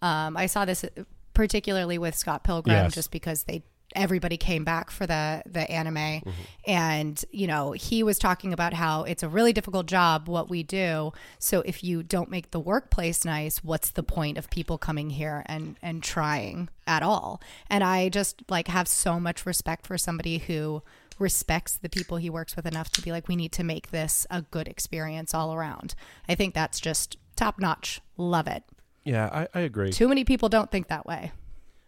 Um, 0.04 0.38
I 0.38 0.46
saw 0.46 0.64
this 0.64 0.86
particularly 1.34 1.98
with 1.98 2.16
Scott 2.16 2.44
Pilgrim, 2.44 2.76
Yes. 2.76 2.94
just 2.94 3.12
because 3.12 3.44
they 3.44 3.64
everybody 3.96 4.38
came 4.38 4.64
back 4.64 4.92
for 4.92 5.06
the 5.06 5.44
the 5.46 5.70
anime, 5.72 5.96
mm-hmm. 5.96 6.32
and 6.66 7.24
you 7.32 7.48
know 7.48 7.72
he 7.74 8.04
was 8.04 8.18
talking 8.20 8.54
about 8.54 8.74
how 8.74 9.04
it's 9.04 9.24
a 9.24 9.30
really 9.30 9.54
difficult 9.54 9.86
job 9.86 10.28
what 10.28 10.50
we 10.50 10.64
do. 10.64 11.14
So 11.40 11.62
if 11.62 11.84
you 11.84 12.04
don't 12.04 12.30
make 12.30 12.52
the 12.52 12.60
workplace 12.60 13.26
nice, 13.26 13.64
what's 13.64 13.90
the 13.90 14.04
point 14.04 14.38
of 14.38 14.50
people 14.50 14.78
coming 14.78 15.12
here 15.12 15.44
and 15.46 15.78
and 15.82 16.04
trying 16.04 16.70
at 16.88 17.04
all? 17.04 17.42
And 17.70 17.84
I 17.84 18.10
just 18.10 18.44
like 18.50 18.68
have 18.68 18.88
so 18.88 19.20
much 19.20 19.46
respect 19.46 19.88
for 19.88 19.98
somebody 19.98 20.40
who 20.40 20.82
respects 21.18 21.78
the 21.78 21.90
people 21.90 22.18
he 22.18 22.30
works 22.30 22.56
with 22.56 22.66
enough 22.66 22.90
to 22.92 23.02
be 23.02 23.12
like 23.12 23.28
we 23.28 23.36
need 23.36 23.52
to 23.54 23.64
make 23.64 23.92
this 23.92 24.28
a 24.30 24.42
good 24.42 24.68
experience 24.68 25.34
all 25.34 25.54
around. 25.54 25.96
I 26.28 26.36
think 26.36 26.54
that's 26.54 26.80
just 26.80 27.18
top 27.36 27.60
notch. 27.60 28.02
Love 28.18 28.48
it. 28.48 28.64
Yeah, 29.04 29.30
I, 29.32 29.60
I 29.60 29.62
agree. 29.62 29.92
Too 29.92 30.08
many 30.08 30.24
people 30.24 30.50
don't 30.50 30.72
think 30.72 30.88
that 30.88 31.06
way. 31.06 31.32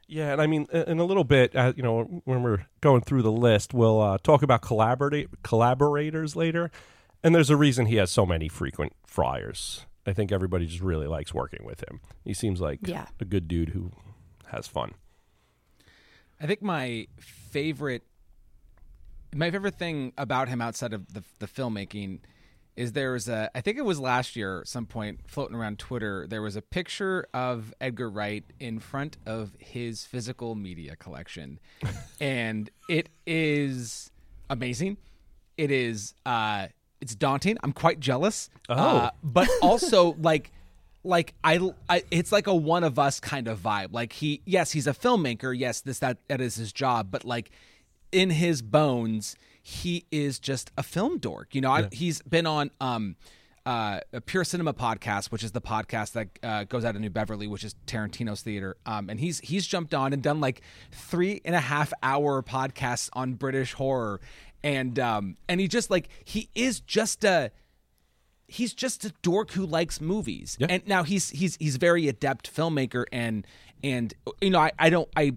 Yeah, 0.08 0.32
and 0.32 0.42
I 0.42 0.48
mean, 0.48 0.68
in 0.72 1.00
a 1.00 1.04
little 1.04 1.26
bit, 1.26 1.54
uh, 1.56 1.74
you 1.76 1.84
know, 1.84 2.22
when 2.24 2.42
we're 2.42 2.66
going 2.82 3.02
through 3.02 3.24
the 3.24 3.32
list, 3.32 3.74
we'll 3.74 4.00
uh, 4.02 4.18
talk 4.20 4.42
about 4.42 4.62
collaborate 4.62 5.28
collaborators 5.44 6.36
later. 6.36 6.72
And 7.24 7.36
there's 7.36 7.50
a 7.50 7.58
reason 7.58 7.88
he 7.88 7.98
has 7.98 8.10
so 8.10 8.26
many 8.26 8.48
frequent 8.48 8.94
friars. 9.06 9.86
I 10.06 10.14
think 10.14 10.32
everybody 10.32 10.66
just 10.66 10.82
really 10.82 11.08
likes 11.08 11.34
working 11.34 11.66
with 11.66 11.82
him. 11.90 12.00
He 12.24 12.34
seems 12.34 12.62
like 12.62 12.80
Yeah. 12.88 13.08
a 13.20 13.26
good 13.26 13.50
dude 13.50 13.70
who 13.70 13.92
has 14.52 14.66
fun. 14.68 14.94
I 16.40 16.46
think 16.48 16.62
my 16.62 17.08
favorite, 17.20 18.04
my 19.36 19.52
favorite 19.52 19.76
thing 19.76 20.14
about 20.18 20.48
him 20.48 20.62
outside 20.62 20.94
of 20.94 21.14
the 21.14 21.24
the 21.40 21.48
filmmaking, 21.48 22.20
is 22.78 22.94
there 22.94 23.12
was 23.12 23.28
a. 23.28 23.50
I 23.56 23.62
think 23.62 23.78
it 23.78 23.84
was 23.84 24.00
last 24.00 24.36
year, 24.36 24.62
at 24.62 24.68
some 24.68 24.86
point 24.86 25.22
floating 25.26 25.56
around 25.56 25.80
Twitter. 25.80 26.28
There 26.28 26.42
was 26.44 26.56
a 26.56 26.62
picture 26.62 27.28
of 27.34 27.74
Edgar 27.82 28.10
Wright 28.10 28.46
in 28.60 28.80
front 28.80 29.18
of 29.26 29.52
his 29.58 30.06
physical 30.06 30.56
media 30.56 30.96
collection, 30.96 31.60
and 32.22 32.70
it 32.88 33.10
is 33.26 34.12
amazing. 34.50 34.98
It 35.58 35.72
is. 35.72 36.14
uh 36.26 36.68
It's 37.02 37.16
daunting. 37.16 37.58
I'm 37.64 37.74
quite 37.74 38.00
jealous. 38.00 38.50
Oh. 38.70 38.76
Uh, 38.76 39.10
but 39.24 39.50
also 39.62 40.16
like 40.22 40.52
like 41.04 41.34
I, 41.44 41.60
I 41.90 42.04
it's 42.12 42.32
like 42.32 42.48
a 42.48 42.56
one 42.56 42.84
of 42.84 43.00
us 43.00 43.20
kind 43.20 43.48
of 43.48 43.60
vibe 43.60 43.94
like 43.94 44.12
he 44.12 44.42
yes 44.46 44.72
he's 44.72 44.88
a 44.88 44.94
filmmaker 44.94 45.58
yes 45.58 45.80
this 45.80 46.00
that 46.00 46.18
that 46.28 46.42
is 46.42 46.56
his 46.56 46.74
job 46.74 47.10
but 47.12 47.24
like 47.24 47.50
in 48.12 48.30
his 48.30 48.62
bones 48.62 49.38
he 49.68 50.06
is 50.12 50.40
just 50.40 50.72
a 50.78 50.84
film 50.84 51.18
dork 51.18 51.54
you 51.54 51.60
know 51.60 51.72
I, 51.72 51.90
he's 51.92 52.22
been 52.22 52.48
on 52.48 52.72
um 52.80 53.18
uh 53.66 54.00
a 54.14 54.22
pure 54.22 54.46
cinema 54.46 54.74
podcast 54.74 55.26
which 55.28 55.44
is 55.44 55.52
the 55.52 55.60
podcast 55.60 56.14
that 56.14 56.28
uh, 56.42 56.64
goes 56.64 56.86
out 56.86 56.96
of 56.96 57.02
new 57.02 57.10
beverly 57.10 57.48
which 57.48 57.66
is 57.66 57.76
tarantino's 57.86 58.42
theater 58.42 58.78
um 58.86 59.10
and 59.10 59.20
he's 59.20 59.42
he's 59.42 59.68
jumped 59.68 59.94
on 59.94 60.14
and 60.14 60.24
done 60.24 60.40
like 60.40 60.62
three 60.94 61.42
and 61.44 61.54
a 61.54 61.60
half 61.60 61.92
hour 62.02 62.42
podcasts 62.42 63.10
on 63.12 63.34
british 63.34 63.74
horror 63.74 64.22
and 64.64 65.00
um 65.00 65.36
and 65.50 65.60
he 65.60 65.68
just 65.68 65.92
like 65.92 66.08
he 66.24 66.50
is 66.56 66.80
just 66.80 67.26
a 67.26 67.52
he's 68.48 68.74
just 68.74 69.04
a 69.04 69.14
dork 69.22 69.52
who 69.52 69.66
likes 69.66 70.00
movies. 70.02 70.56
Yeah. 70.60 70.68
And 70.70 70.88
now 70.88 71.04
he's 71.04 71.30
he's 71.30 71.58
he's 71.58 71.76
very 71.76 72.08
adept 72.08 72.54
filmmaker 72.54 73.04
and 73.12 73.46
and 73.84 74.14
you 74.42 74.50
know 74.50 74.60
I 74.60 74.72
I 74.80 74.90
don't 74.90 75.10
I 75.16 75.36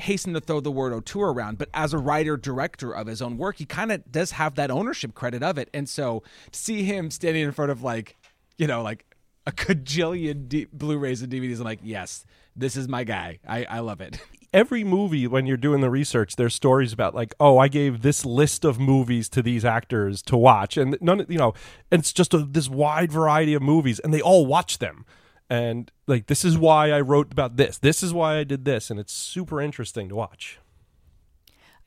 hasten 0.00 0.34
to 0.34 0.40
throw 0.40 0.60
the 0.60 0.70
word 0.70 0.92
auteur 0.92 1.30
around, 1.30 1.58
but 1.58 1.68
as 1.74 1.92
a 1.92 1.98
writer 1.98 2.36
director 2.36 2.92
of 2.92 3.06
his 3.06 3.22
own 3.22 3.36
work, 3.36 3.58
he 3.58 3.64
kind 3.64 3.92
of 3.92 4.10
does 4.10 4.32
have 4.32 4.54
that 4.56 4.70
ownership 4.70 5.14
credit 5.14 5.42
of 5.42 5.58
it. 5.58 5.70
And 5.72 5.88
so 5.88 6.22
to 6.50 6.58
see 6.58 6.82
him 6.82 7.10
standing 7.10 7.42
in 7.42 7.52
front 7.52 7.70
of 7.70 7.82
like, 7.82 8.16
you 8.58 8.66
know, 8.66 8.82
like 8.82 9.04
a 9.46 9.52
cajillion 9.52 10.48
D- 10.48 10.66
Blu-rays 10.72 11.22
and 11.22 11.32
DVDs, 11.32 11.58
I'm 11.58 11.64
like, 11.64 11.80
yes, 11.82 12.24
this 12.56 12.76
is 12.76 12.88
my 12.88 13.04
guy. 13.04 13.38
I, 13.46 13.64
I 13.64 13.78
love 13.80 14.00
it. 14.00 14.20
every 14.52 14.82
movie 14.82 15.26
when 15.26 15.46
you're 15.46 15.56
doing 15.56 15.80
the 15.80 15.90
research 15.90 16.34
there's 16.34 16.54
stories 16.54 16.92
about 16.92 17.14
like 17.14 17.34
oh 17.38 17.58
i 17.58 17.68
gave 17.68 18.02
this 18.02 18.24
list 18.24 18.64
of 18.64 18.80
movies 18.80 19.28
to 19.28 19.42
these 19.42 19.64
actors 19.64 20.22
to 20.22 20.36
watch 20.36 20.76
and 20.76 20.98
none 21.00 21.24
you 21.28 21.38
know 21.38 21.54
it's 21.92 22.12
just 22.12 22.34
a, 22.34 22.38
this 22.38 22.68
wide 22.68 23.12
variety 23.12 23.54
of 23.54 23.62
movies 23.62 24.00
and 24.00 24.12
they 24.12 24.20
all 24.20 24.44
watch 24.46 24.78
them 24.78 25.04
and 25.50 25.90
like 26.06 26.26
this 26.28 26.44
is 26.44 26.56
why 26.56 26.90
i 26.92 27.00
wrote 27.00 27.30
about 27.32 27.56
this 27.56 27.76
this 27.78 28.02
is 28.02 28.14
why 28.14 28.36
i 28.38 28.44
did 28.44 28.64
this 28.64 28.88
and 28.90 28.98
it's 29.00 29.12
super 29.12 29.60
interesting 29.60 30.08
to 30.08 30.14
watch 30.14 30.58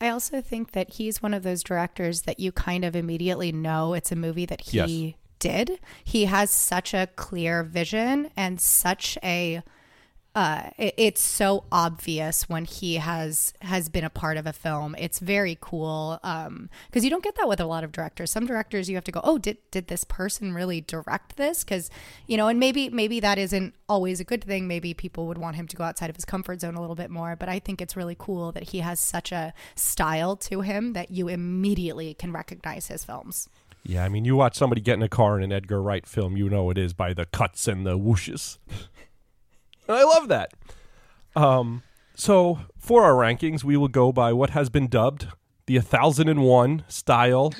I 0.02 0.10
also 0.10 0.42
think 0.42 0.72
that 0.74 0.96
he's 0.96 1.22
one 1.24 1.34
of 1.34 1.44
those 1.44 1.64
directors 1.64 2.24
that 2.24 2.38
you 2.38 2.52
kind 2.52 2.84
of 2.84 2.94
immediately 2.94 3.54
know 3.54 3.94
it's 3.94 4.12
a 4.12 4.18
movie 4.18 4.46
that 4.46 4.60
he 4.62 4.78
Yes. 4.78 5.14
did. 5.40 5.80
He 6.04 6.26
has 6.26 6.52
such 6.52 6.94
a 6.94 7.08
clear 7.16 7.64
vision 7.64 8.30
and 8.36 8.60
such 8.60 9.18
a 9.24 9.64
uh, 10.36 10.70
it- 10.78 10.96
it's 10.98 11.22
so 11.22 11.64
obvious 11.72 12.50
when 12.50 12.66
he 12.66 12.96
has 12.96 13.54
has 13.62 13.88
been 13.90 14.04
a 14.04 14.10
part 14.10 14.36
of 14.38 14.48
a 14.48 14.54
film. 14.54 14.96
It's 14.98 15.20
very 15.20 15.58
cool 15.62 16.20
because 16.24 17.04
you 17.04 17.10
don't 17.10 17.24
get 17.24 17.36
that 17.36 17.48
with 17.48 17.60
a 17.60 17.66
lot 17.66 17.84
of 17.84 17.92
directors. 17.92 18.32
Some 18.32 18.46
directors 18.48 18.90
you 18.90 18.96
have 18.96 19.04
to 19.04 19.12
go, 19.12 19.22
oh, 19.24 19.38
did 19.38 19.58
did 19.72 19.88
this 19.88 20.04
person 20.04 20.54
really 20.54 20.82
direct 20.82 21.36
this? 21.38 21.64
Because 21.64 21.90
you 22.26 22.36
know, 22.38 22.48
and 22.48 22.60
maybe 22.60 22.90
maybe 22.90 23.20
that 23.20 23.38
isn't 23.38 23.74
always 23.88 24.20
a 24.20 24.24
good 24.24 24.44
thing. 24.44 24.68
Maybe 24.68 24.94
people 24.94 25.28
would 25.28 25.38
want 25.38 25.56
him 25.56 25.68
to 25.68 25.76
go 25.76 25.84
outside 25.84 26.10
of 26.10 26.16
his 26.16 26.26
comfort 26.26 26.62
zone 26.62 26.76
a 26.76 26.82
little 26.82 26.96
bit 26.96 27.12
more. 27.12 27.36
But 27.36 27.50
I 27.50 27.60
think 27.60 27.80
it's 27.82 27.96
really 27.96 28.16
cool 28.18 28.52
that 28.54 28.70
he 28.70 28.80
has 28.80 29.00
such 29.00 29.32
a 29.32 29.54
style 29.76 30.36
to 30.38 30.62
him 30.62 30.94
that 30.94 31.12
you 31.12 31.28
immediately 31.28 32.14
can 32.16 32.32
recognize 32.32 32.88
his 32.88 33.06
films. 33.06 33.50
yeah 33.86 34.04
i 34.06 34.10
mean 34.10 34.24
you 34.26 34.36
watch 34.36 34.56
somebody 34.56 34.80
get 34.82 34.94
in 34.96 35.02
a 35.04 35.10
car 35.10 35.38
in 35.38 35.44
an 35.44 35.52
edgar 35.52 35.82
wright 35.82 36.06
film 36.08 36.38
you 36.38 36.50
know 36.50 36.70
it 36.70 36.78
is 36.78 36.94
by 36.94 37.14
the 37.14 37.26
cuts 37.26 37.68
and 37.68 37.86
the 37.86 37.98
whooshes 38.00 38.58
and 39.88 39.98
i 39.98 40.04
love 40.04 40.28
that. 40.28 40.54
Um 41.36 41.84
so 42.16 42.60
for 42.78 43.04
our 43.04 43.14
rankings 43.14 43.64
we 43.64 43.76
will 43.78 43.88
go 43.88 44.12
by 44.12 44.34
what 44.34 44.52
has 44.52 44.70
been 44.70 44.88
dubbed 44.88 45.28
the 45.66 45.78
1001 45.78 46.84
style 46.88 47.54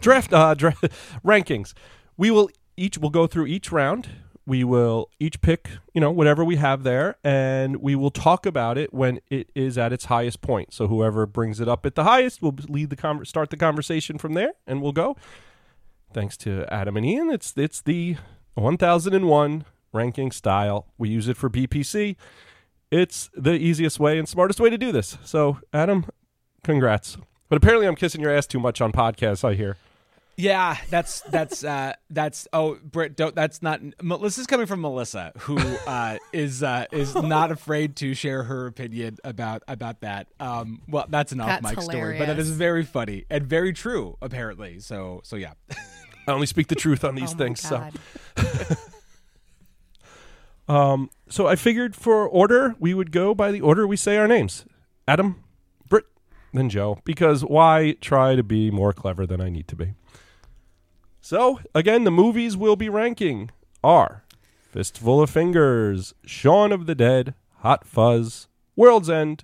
draft 0.00 0.32
uh 0.32 0.54
dra- 0.54 0.74
rankings. 1.24 1.74
We 2.16 2.30
will 2.30 2.50
each 2.76 2.98
will 2.98 3.10
go 3.10 3.26
through 3.26 3.46
each 3.46 3.70
round. 3.70 4.08
We 4.46 4.64
will 4.64 5.10
each 5.20 5.40
pick 5.42 5.70
you 5.94 6.00
know 6.00 6.10
whatever 6.10 6.44
we 6.44 6.56
have 6.56 6.82
there 6.82 7.16
and 7.22 7.76
we 7.76 7.94
will 7.94 8.10
talk 8.10 8.46
about 8.46 8.76
it 8.78 8.92
when 8.92 9.20
it 9.30 9.50
is 9.54 9.78
at 9.78 9.92
its 9.92 10.06
highest 10.06 10.40
point. 10.40 10.72
So 10.74 10.88
whoever 10.88 11.24
brings 11.26 11.60
it 11.60 11.68
up 11.68 11.86
at 11.86 11.94
the 11.94 12.04
highest 12.04 12.42
will 12.42 12.56
lead 12.68 12.90
the 12.90 12.96
con- 12.96 13.24
start 13.24 13.50
the 13.50 13.56
conversation 13.56 14.18
from 14.18 14.32
there 14.34 14.52
and 14.66 14.82
we'll 14.82 14.92
go. 14.92 15.16
Thanks 16.12 16.36
to 16.38 16.64
adam 16.72 16.96
and 16.96 17.06
ian 17.06 17.30
it's 17.30 17.52
it's 17.56 17.80
the 17.80 18.16
1001 18.54 19.64
ranking 19.92 20.30
style 20.30 20.86
we 20.98 21.08
use 21.08 21.28
it 21.28 21.36
for 21.36 21.50
bpc 21.50 22.16
it's 22.90 23.30
the 23.34 23.52
easiest 23.52 23.98
way 24.00 24.18
and 24.18 24.28
smartest 24.28 24.60
way 24.60 24.70
to 24.70 24.78
do 24.78 24.92
this 24.92 25.18
so 25.24 25.58
adam 25.72 26.04
congrats 26.64 27.16
but 27.48 27.56
apparently 27.56 27.86
i'm 27.86 27.96
kissing 27.96 28.20
your 28.20 28.30
ass 28.34 28.46
too 28.46 28.60
much 28.60 28.80
on 28.80 28.92
podcasts 28.92 29.44
i 29.44 29.54
hear 29.54 29.76
Yeah, 30.36 30.78
that's 30.88 31.20
that's 31.22 31.62
uh 31.64 31.92
that's 32.08 32.48
oh 32.54 32.78
Britt, 32.82 33.14
don't 33.14 33.34
that's 33.34 33.60
not 33.60 33.80
Melissa's 34.02 34.46
coming 34.46 34.66
from 34.66 34.80
Melissa 34.80 35.32
who 35.40 35.58
uh 35.86 36.16
is 36.32 36.62
uh 36.62 36.86
is 36.92 37.14
not 37.14 37.50
afraid 37.52 37.96
to 37.96 38.14
share 38.14 38.44
her 38.44 38.66
opinion 38.66 39.18
about 39.22 39.62
about 39.68 40.00
that. 40.00 40.28
Um 40.38 40.80
well 40.88 41.04
that's 41.10 41.32
an 41.32 41.40
off 41.42 41.60
That's 41.60 41.76
mic 41.76 41.82
story, 41.82 42.16
but 42.16 42.22
it 42.22 42.28
hilarious. 42.28 42.46
is 42.46 42.50
very 42.56 42.84
funny 42.84 43.26
and 43.28 43.44
very 43.46 43.74
true 43.74 44.16
apparently. 44.22 44.78
So 44.78 45.20
so 45.24 45.36
yeah. 45.36 45.52
i 46.26 46.30
only 46.32 46.46
speak 46.46 46.68
the 46.68 46.74
truth 46.74 47.04
on 47.04 47.16
these 47.16 47.34
oh 47.34 47.36
things 47.36 47.62
my 47.64 47.68
so 47.68 47.76
God. 48.36 48.78
Um, 50.70 51.10
so 51.28 51.48
I 51.48 51.56
figured 51.56 51.96
for 51.96 52.28
order, 52.28 52.76
we 52.78 52.94
would 52.94 53.10
go 53.10 53.34
by 53.34 53.50
the 53.50 53.60
order 53.60 53.86
we 53.88 53.96
say 53.96 54.16
our 54.16 54.28
names 54.28 54.64
Adam, 55.08 55.42
Britt, 55.88 56.04
then 56.54 56.68
Joe, 56.68 57.00
because 57.04 57.44
why 57.44 57.96
try 58.00 58.36
to 58.36 58.44
be 58.44 58.70
more 58.70 58.92
clever 58.92 59.26
than 59.26 59.40
I 59.40 59.48
need 59.48 59.66
to 59.68 59.74
be? 59.76 59.94
So, 61.20 61.58
again, 61.74 62.04
the 62.04 62.10
movies 62.12 62.56
we'll 62.56 62.76
be 62.76 62.88
ranking 62.88 63.50
are 63.82 64.22
Fistful 64.70 65.20
of 65.20 65.30
Fingers, 65.30 66.14
Shaun 66.24 66.70
of 66.70 66.86
the 66.86 66.94
Dead, 66.94 67.34
Hot 67.58 67.84
Fuzz, 67.84 68.46
World's 68.76 69.10
End, 69.10 69.42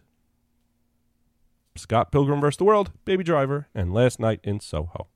Scott 1.74 2.12
Pilgrim 2.12 2.40
vs. 2.40 2.56
the 2.58 2.64
World, 2.64 2.92
Baby 3.04 3.24
Driver, 3.24 3.66
and 3.74 3.92
Last 3.92 4.20
Night 4.20 4.38
in 4.44 4.60
Soho. 4.60 5.08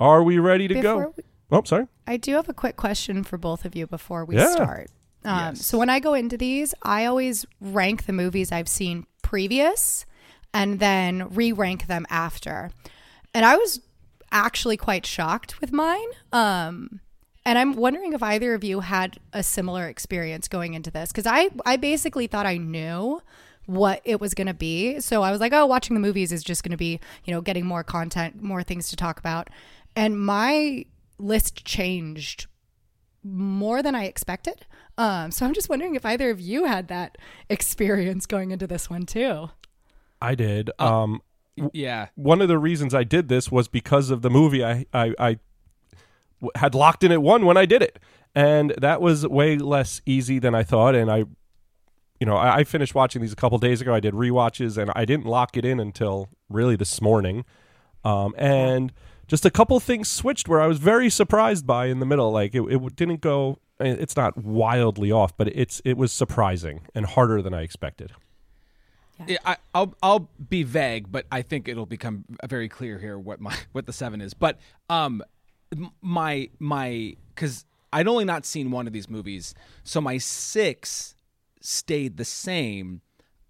Are 0.00 0.22
we 0.24 0.38
ready 0.40 0.66
to 0.66 0.74
Before 0.74 1.02
go? 1.04 1.14
we- 1.16 1.22
Oh, 1.50 1.62
sorry. 1.64 1.86
I 2.06 2.16
do 2.16 2.34
have 2.34 2.48
a 2.48 2.54
quick 2.54 2.76
question 2.76 3.22
for 3.24 3.38
both 3.38 3.64
of 3.64 3.74
you 3.76 3.86
before 3.86 4.24
we 4.24 4.36
Yeah. 4.36 4.50
start. 4.52 4.90
Um, 5.24 5.38
Yes. 5.38 5.66
So 5.66 5.78
when 5.78 5.88
I 5.90 6.00
go 6.00 6.14
into 6.14 6.36
these, 6.36 6.74
I 6.82 7.04
always 7.06 7.46
rank 7.60 8.06
the 8.06 8.12
movies 8.12 8.52
I've 8.52 8.68
seen 8.68 9.06
previous 9.22 10.04
and 10.52 10.78
then 10.80 11.28
re-rank 11.30 11.86
them 11.86 12.06
after. 12.10 12.70
And 13.32 13.44
I 13.44 13.56
was 13.56 13.80
actually 14.32 14.76
quite 14.76 15.06
shocked 15.06 15.60
with 15.60 15.72
mine. 15.72 16.06
Um, 16.32 17.00
and 17.46 17.58
I'm 17.58 17.74
wondering 17.74 18.12
if 18.12 18.22
either 18.22 18.54
of 18.54 18.64
you 18.64 18.80
had 18.80 19.18
a 19.32 19.42
similar 19.42 19.86
experience 19.88 20.48
going 20.48 20.74
into 20.74 20.90
this 20.90 21.10
because 21.12 21.26
I 21.26 21.50
I 21.66 21.76
basically 21.76 22.26
thought 22.26 22.46
I 22.46 22.56
knew 22.56 23.20
what 23.66 24.00
it 24.04 24.20
was 24.20 24.34
going 24.34 24.46
to 24.46 24.54
be. 24.54 25.00
So 25.00 25.22
I 25.22 25.30
was 25.30 25.40
like, 25.40 25.52
oh, 25.52 25.66
watching 25.66 25.94
the 25.94 26.00
movies 26.00 26.32
is 26.32 26.42
just 26.44 26.62
going 26.62 26.70
to 26.72 26.76
be, 26.76 27.00
you 27.24 27.32
know, 27.34 27.40
getting 27.40 27.64
more 27.64 27.82
content, 27.84 28.42
more 28.42 28.62
things 28.62 28.88
to 28.90 28.96
talk 28.96 29.18
about. 29.18 29.48
And 29.96 30.18
my 30.20 30.84
list 31.18 31.64
changed 31.64 32.46
more 33.22 33.82
than 33.82 33.94
I 33.94 34.04
expected. 34.04 34.66
Um, 34.98 35.30
so 35.30 35.46
I'm 35.46 35.54
just 35.54 35.68
wondering 35.68 35.94
if 35.94 36.04
either 36.04 36.30
of 36.30 36.40
you 36.40 36.66
had 36.66 36.88
that 36.88 37.16
experience 37.48 38.26
going 38.26 38.50
into 38.50 38.66
this 38.66 38.88
one 38.90 39.06
too. 39.06 39.48
I 40.20 40.34
did. 40.34 40.70
Um, 40.78 41.20
Yeah. 41.72 42.08
one 42.14 42.40
of 42.42 42.48
the 42.48 42.58
reasons 42.58 42.94
I 42.94 43.04
did 43.04 43.28
this 43.28 43.50
was 43.50 43.66
because 43.68 44.10
of 44.10 44.22
the 44.22 44.30
movie 44.30 44.64
I, 44.64 44.86
I, 44.92 45.14
I 45.18 45.38
w- 46.40 46.50
had 46.56 46.74
locked 46.74 47.02
in 47.04 47.12
at 47.12 47.22
one 47.22 47.44
when 47.46 47.56
I 47.56 47.66
did 47.66 47.82
it. 47.82 47.98
And 48.34 48.74
that 48.78 49.00
was 49.00 49.26
way 49.26 49.56
less 49.58 50.02
easy 50.06 50.38
than 50.38 50.54
I 50.54 50.62
thought. 50.64 50.94
And 50.94 51.10
I, 51.10 51.18
you 52.20 52.26
know, 52.26 52.36
I, 52.36 52.56
I 52.58 52.64
finished 52.64 52.94
watching 52.94 53.22
these 53.22 53.32
a 53.32 53.36
couple 53.36 53.58
days 53.58 53.80
ago. 53.80 53.94
I 53.94 54.00
did 54.00 54.14
rewatches 54.14 54.76
and 54.76 54.90
I 54.94 55.04
didn't 55.04 55.26
lock 55.26 55.56
it 55.56 55.64
in 55.64 55.78
until 55.80 56.28
really 56.48 56.74
this 56.76 57.00
morning. 57.00 57.44
Um, 58.04 58.34
and 58.36 58.92
just 59.26 59.44
a 59.44 59.50
couple 59.50 59.78
things 59.80 60.08
switched 60.08 60.48
where 60.48 60.60
I 60.60 60.66
was 60.66 60.78
very 60.78 61.10
surprised 61.10 61.66
by 61.66 61.86
in 61.86 62.00
the 62.00 62.06
middle. 62.06 62.30
Like 62.30 62.54
it, 62.54 62.62
it 62.62 62.96
didn't 62.96 63.20
go, 63.20 63.58
it's 63.80 64.16
not 64.16 64.36
wildly 64.38 65.10
off, 65.10 65.36
but 65.36 65.48
it's, 65.48 65.80
it 65.84 65.96
was 65.96 66.12
surprising 66.12 66.86
and 66.94 67.06
harder 67.06 67.42
than 67.42 67.54
I 67.54 67.62
expected. 67.62 68.12
Yeah, 69.26 69.38
I, 69.44 69.56
I'll 69.74 69.94
I'll 70.02 70.28
be 70.48 70.64
vague, 70.64 71.10
but 71.10 71.26
I 71.30 71.42
think 71.42 71.68
it'll 71.68 71.86
become 71.86 72.24
very 72.48 72.68
clear 72.68 72.98
here 72.98 73.18
what 73.18 73.40
my 73.40 73.56
what 73.72 73.86
the 73.86 73.92
seven 73.92 74.20
is. 74.20 74.34
But 74.34 74.58
um, 74.90 75.22
my 76.02 76.50
my 76.58 77.16
because 77.34 77.64
I'd 77.92 78.08
only 78.08 78.24
not 78.24 78.44
seen 78.44 78.70
one 78.70 78.86
of 78.86 78.92
these 78.92 79.08
movies, 79.08 79.54
so 79.84 80.00
my 80.00 80.18
six 80.18 81.14
stayed 81.60 82.16
the 82.16 82.24
same. 82.24 83.02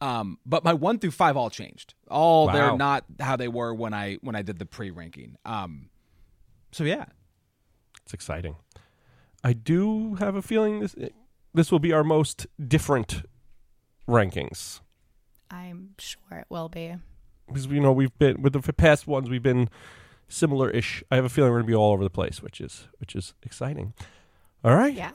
Um, 0.04 0.38
but 0.44 0.64
my 0.64 0.74
one 0.74 0.98
through 0.98 1.12
five 1.12 1.36
all 1.36 1.50
changed. 1.50 1.94
All 2.10 2.46
Wow. 2.46 2.52
they're 2.52 2.76
not 2.76 3.04
how 3.20 3.36
they 3.36 3.48
were 3.48 3.72
when 3.74 3.94
I 3.94 4.16
when 4.20 4.36
I 4.36 4.42
did 4.42 4.58
the 4.58 4.66
pre 4.66 4.90
ranking. 4.90 5.36
Um, 5.44 5.88
so 6.72 6.84
yeah, 6.84 7.06
It's 8.04 8.12
exciting. 8.14 8.56
I 9.42 9.52
do 9.54 10.14
have 10.16 10.34
a 10.36 10.42
feeling 10.42 10.80
this 10.80 10.94
this 11.54 11.70
will 11.72 11.78
be 11.78 11.92
our 11.92 12.04
most 12.04 12.46
different 12.76 13.22
rankings 14.08 14.80
I'm 15.50 15.94
sure 15.98 16.38
it 16.38 16.46
will 16.50 16.68
be. 16.68 16.96
because 17.46 17.66
you 17.66 17.80
know 17.80 17.92
we've 17.92 18.16
been 18.18 18.42
with 18.42 18.52
the 18.52 18.72
past 18.72 19.06
ones 19.06 19.30
we've 19.30 19.42
been 19.42 19.68
similar-ish. 20.28 21.02
I 21.10 21.16
have 21.16 21.24
a 21.24 21.28
feeling 21.28 21.50
we're 21.52 21.58
going 21.58 21.66
to 21.66 21.72
be 21.72 21.76
all 21.76 21.92
over 21.92 22.02
the 22.02 22.10
place, 22.10 22.42
which 22.42 22.60
is 22.60 22.88
which 22.98 23.14
is 23.14 23.34
exciting. 23.42 23.92
All 24.64 24.74
right. 24.74 24.94
Yeah, 24.94 25.12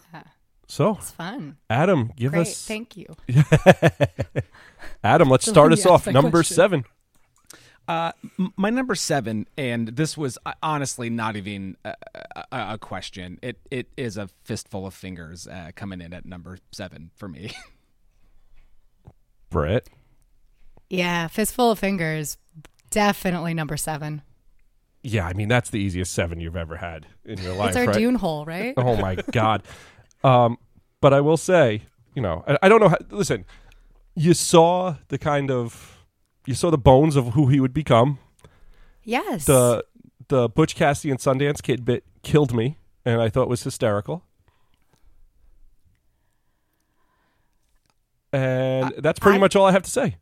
So, 0.70 0.98
it's 0.98 1.10
fun. 1.10 1.58
Adam, 1.68 2.12
give 2.16 2.32
Great, 2.34 2.42
us 2.42 2.66
thank 2.68 2.96
you. 2.96 3.16
Adam, 5.04 5.28
let's 5.28 5.50
start 5.50 5.74
us 5.74 5.84
off 5.84 6.06
number 6.06 6.30
question. 6.30 6.56
7. 6.56 6.86
Uh, 7.88 8.12
my 8.56 8.70
number 8.70 8.94
seven, 8.94 9.48
and 9.58 9.88
this 9.88 10.16
was 10.16 10.38
uh, 10.46 10.54
honestly 10.62 11.10
not 11.10 11.36
even 11.36 11.76
a, 11.84 11.96
a, 12.36 12.46
a 12.74 12.78
question. 12.78 13.40
It 13.42 13.58
it 13.72 13.88
is 13.98 14.16
a 14.16 14.30
fistful 14.44 14.86
of 14.86 14.94
fingers 14.94 15.48
uh, 15.48 15.72
coming 15.76 16.02
in 16.02 16.14
at 16.14 16.24
number 16.24 16.60
seven 16.72 17.10
for 17.16 17.28
me. 17.28 17.52
Brett. 19.50 19.90
Yeah, 20.88 21.28
fistful 21.30 21.72
of 21.72 21.80
fingers, 21.80 22.38
definitely 22.92 23.56
number 23.56 23.76
seven. 23.76 24.22
yeah, 25.02 25.26
I 25.26 25.34
mean 25.34 25.48
that's 25.48 25.72
the 25.72 25.80
easiest 25.80 26.14
seven 26.14 26.40
you've 26.40 26.56
ever 26.56 26.76
had 26.76 27.08
in 27.26 27.40
your 27.40 27.56
life. 27.56 27.70
It's 27.70 27.78
our 27.78 27.86
right? 27.86 27.96
dune 27.96 28.14
hole, 28.16 28.46
right? 28.46 28.76
Oh 28.78 28.98
my 28.98 29.16
god. 29.16 29.64
Um, 30.24 30.58
but 31.02 31.14
I 31.14 31.22
will 31.22 31.38
say, 31.38 31.84
you 32.16 32.22
know, 32.22 32.44
I, 32.48 32.58
I 32.64 32.70
don't 32.70 32.82
know. 32.82 32.90
How, 32.90 32.98
listen, 33.10 33.46
you 34.16 34.34
saw 34.34 34.96
the 35.08 35.18
kind 35.18 35.50
of 35.52 36.04
you 36.46 36.54
saw 36.56 36.70
the 36.72 36.78
bones 36.78 37.16
of 37.16 37.34
who 37.34 37.48
he 37.48 37.60
would 37.60 37.74
become. 37.74 38.20
Yes. 39.04 39.46
The 39.46 39.84
the 40.28 40.50
Butch 40.50 40.76
Cassidy 40.76 41.10
and 41.12 41.20
Sundance 41.20 41.62
Kid 41.62 41.86
bit 41.86 42.04
killed 42.22 42.54
me, 42.54 42.78
and 43.06 43.22
I 43.22 43.30
thought 43.30 43.48
was 43.48 43.64
hysterical. 43.64 44.24
And 48.32 48.94
that's 49.00 49.20
pretty 49.20 49.38
I- 49.38 49.42
much 49.42 49.56
all 49.56 49.66
I 49.66 49.72
have 49.72 49.84
to 49.84 49.92
say. 49.92 50.18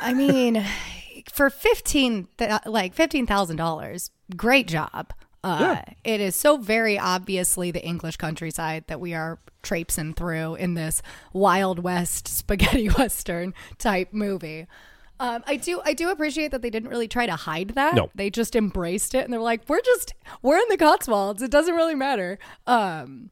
I 0.00 0.14
mean, 0.14 0.64
for 1.32 1.50
fifteen, 1.50 2.28
th- 2.38 2.52
like 2.66 2.94
fifteen 2.94 3.26
thousand 3.26 3.56
dollars, 3.56 4.10
great 4.36 4.68
job. 4.68 5.12
Uh, 5.48 5.58
Yeah. 5.60 5.84
It 6.04 6.20
is 6.20 6.36
so 6.36 6.56
very 6.56 6.98
obviously 6.98 7.70
the 7.70 7.84
English 7.84 8.16
countryside 8.16 8.84
that 8.88 9.00
we 9.00 9.14
are 9.14 9.38
traipsing 9.62 10.14
through 10.14 10.54
in 10.56 10.74
this 10.74 11.02
Wild 11.32 11.78
West 11.80 12.28
spaghetti 12.38 12.88
western 12.88 13.54
type 13.78 14.12
movie. 14.12 14.66
Um, 15.20 15.42
I 15.48 15.56
do, 15.56 15.80
I 15.84 15.94
do 15.94 16.10
appreciate 16.10 16.52
that 16.52 16.62
they 16.62 16.70
didn't 16.70 16.90
really 16.90 17.08
try 17.08 17.26
to 17.26 17.34
hide 17.34 17.70
that. 17.70 17.94
No. 17.96 18.08
They 18.14 18.30
just 18.30 18.54
embraced 18.54 19.16
it, 19.16 19.24
and 19.24 19.32
they're 19.32 19.40
like, 19.40 19.62
"We're 19.68 19.80
just, 19.80 20.14
we're 20.42 20.58
in 20.58 20.68
the 20.68 20.76
Cotswolds. 20.76 21.42
It 21.42 21.50
doesn't 21.50 21.74
really 21.74 21.96
matter." 21.96 22.38
Um, 22.68 23.30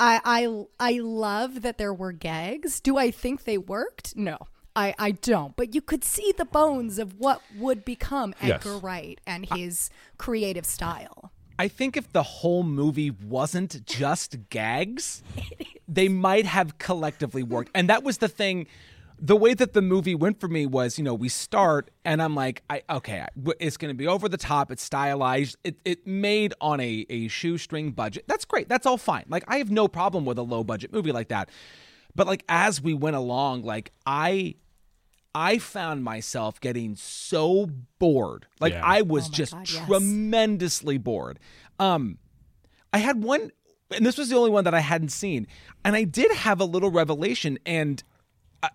I, 0.00 0.20
I, 0.24 0.64
I 0.80 0.98
love 0.98 1.62
that 1.62 1.78
there 1.78 1.94
were 1.94 2.10
gags. 2.10 2.80
Do 2.80 2.96
I 2.98 3.12
think 3.12 3.44
they 3.44 3.56
worked? 3.58 4.16
No. 4.16 4.38
I, 4.74 4.94
I 4.98 5.10
don't, 5.12 5.56
but 5.56 5.74
you 5.74 5.80
could 5.80 6.04
see 6.04 6.32
the 6.36 6.44
bones 6.44 6.98
of 7.00 7.18
what 7.18 7.40
would 7.56 7.84
become 7.84 8.34
Yes. 8.42 8.64
Edgar 8.64 8.78
Wright 8.78 9.20
and 9.26 9.46
his 9.46 9.90
creative 10.18 10.64
style. 10.66 11.32
I 11.58 11.68
think 11.68 11.96
if 11.96 12.12
the 12.12 12.22
whole 12.22 12.62
movie 12.62 13.10
wasn't 13.10 13.84
just 13.84 14.36
gags, 14.48 15.22
they 15.88 16.08
might 16.08 16.46
have 16.46 16.78
collectively 16.78 17.42
worked. 17.42 17.70
And 17.74 17.88
that 17.88 18.04
was 18.04 18.18
the 18.18 18.28
thing. 18.28 18.66
The 19.20 19.34
way 19.34 19.54
that 19.54 19.72
the 19.72 19.82
movie 19.82 20.14
went 20.14 20.38
for 20.38 20.46
me 20.46 20.64
was, 20.66 20.96
you 20.96 21.02
know, 21.02 21.14
we 21.14 21.28
start 21.28 21.90
and 22.04 22.22
I'm 22.22 22.36
like, 22.36 22.62
I 22.70 22.82
okay, 22.88 23.26
it's 23.58 23.76
going 23.76 23.92
to 23.92 23.98
be 23.98 24.06
over 24.06 24.28
the 24.28 24.36
top. 24.36 24.70
It's 24.70 24.82
stylized. 24.82 25.56
It, 25.64 25.76
it 25.84 26.06
made 26.06 26.54
on 26.60 26.78
a, 26.78 27.04
a 27.10 27.26
shoestring 27.26 27.90
budget. 27.90 28.24
That's 28.28 28.44
great. 28.44 28.68
That's 28.68 28.86
all 28.86 28.96
fine. 28.96 29.24
Like 29.28 29.42
I 29.48 29.58
have 29.58 29.72
no 29.72 29.88
problem 29.88 30.24
with 30.24 30.38
a 30.38 30.42
low 30.42 30.62
budget 30.62 30.92
movie 30.92 31.10
like 31.10 31.28
that. 31.28 31.48
But 32.14 32.28
like 32.28 32.44
as 32.48 32.80
we 32.80 32.94
went 32.94 33.16
along, 33.16 33.64
like 33.64 33.90
I 34.06 34.54
I 35.34 35.58
found 35.58 36.02
myself 36.04 36.60
getting 36.60 36.96
so 36.96 37.68
bored. 37.98 38.46
Like 38.60 38.72
Yeah. 38.72 38.82
I 38.84 39.02
was 39.02 39.28
Oh 39.28 39.32
just 39.32 39.52
God, 39.52 39.70
yes. 39.70 39.86
tremendously 39.86 40.98
bored. 40.98 41.38
Um 41.78 42.18
I 42.92 42.98
had 42.98 43.22
one 43.22 43.52
and 43.94 44.04
this 44.04 44.18
was 44.18 44.28
the 44.28 44.36
only 44.36 44.50
one 44.50 44.64
that 44.64 44.74
I 44.74 44.80
hadn't 44.80 45.10
seen. 45.10 45.46
And 45.84 45.94
I 45.96 46.04
did 46.04 46.30
have 46.32 46.60
a 46.60 46.64
little 46.64 46.90
revelation 46.90 47.58
and 47.64 48.02
uh, 48.62 48.68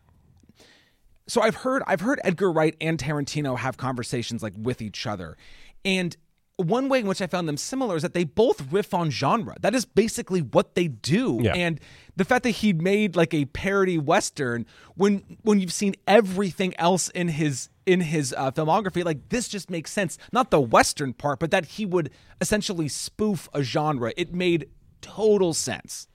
so 1.28 1.42
I've 1.42 1.56
heard 1.56 1.84
I've 1.88 2.02
heard 2.02 2.20
Edgar 2.24 2.52
Wright 2.52 2.76
and 2.82 2.98
Tarantino 2.98 3.58
have 3.58 3.78
conversations 3.78 4.42
like 4.44 4.54
with 4.58 4.82
each 4.82 5.06
other. 5.08 5.38
And 5.86 6.16
one 6.58 6.88
way 6.88 7.00
in 7.00 7.08
which 7.08 7.22
I 7.22 7.28
found 7.28 7.48
them 7.48 7.58
similar 7.58 7.96
is 7.96 8.04
that 8.04 8.14
they 8.14 8.24
both 8.24 8.72
riff 8.72 8.94
on 8.94 9.10
genre. 9.10 9.56
That 9.62 9.74
is 9.74 9.86
basically 9.86 10.42
what 10.42 10.76
they 10.76 10.88
do. 10.88 11.40
Yeah. 11.42 11.56
And 11.56 11.80
the 12.16 12.26
fact 12.26 12.44
that 12.44 12.52
he 12.52 12.74
made 12.74 13.16
like 13.16 13.34
a 13.34 13.46
parody 13.46 13.98
western 13.98 14.66
when 14.96 15.38
when 15.42 15.60
you've 15.60 15.74
seen 15.74 15.96
everything 16.08 16.74
else 16.78 17.10
in 17.10 17.30
his 17.30 17.70
in 17.86 18.02
his 18.02 18.34
uh, 18.38 18.52
filmography, 18.52 19.04
like 19.04 19.30
this 19.30 19.48
just 19.48 19.70
makes 19.70 19.92
sense. 19.92 20.18
Not 20.32 20.52
the 20.52 20.62
western 20.62 21.14
part, 21.14 21.40
but 21.40 21.50
that 21.52 21.66
he 21.66 21.86
would 21.86 22.12
essentially 22.40 22.88
spoof 22.88 23.50
a 23.54 23.64
genre. 23.64 24.14
It 24.16 24.34
made 24.34 24.70
total 25.02 25.54
sense. 25.54 26.08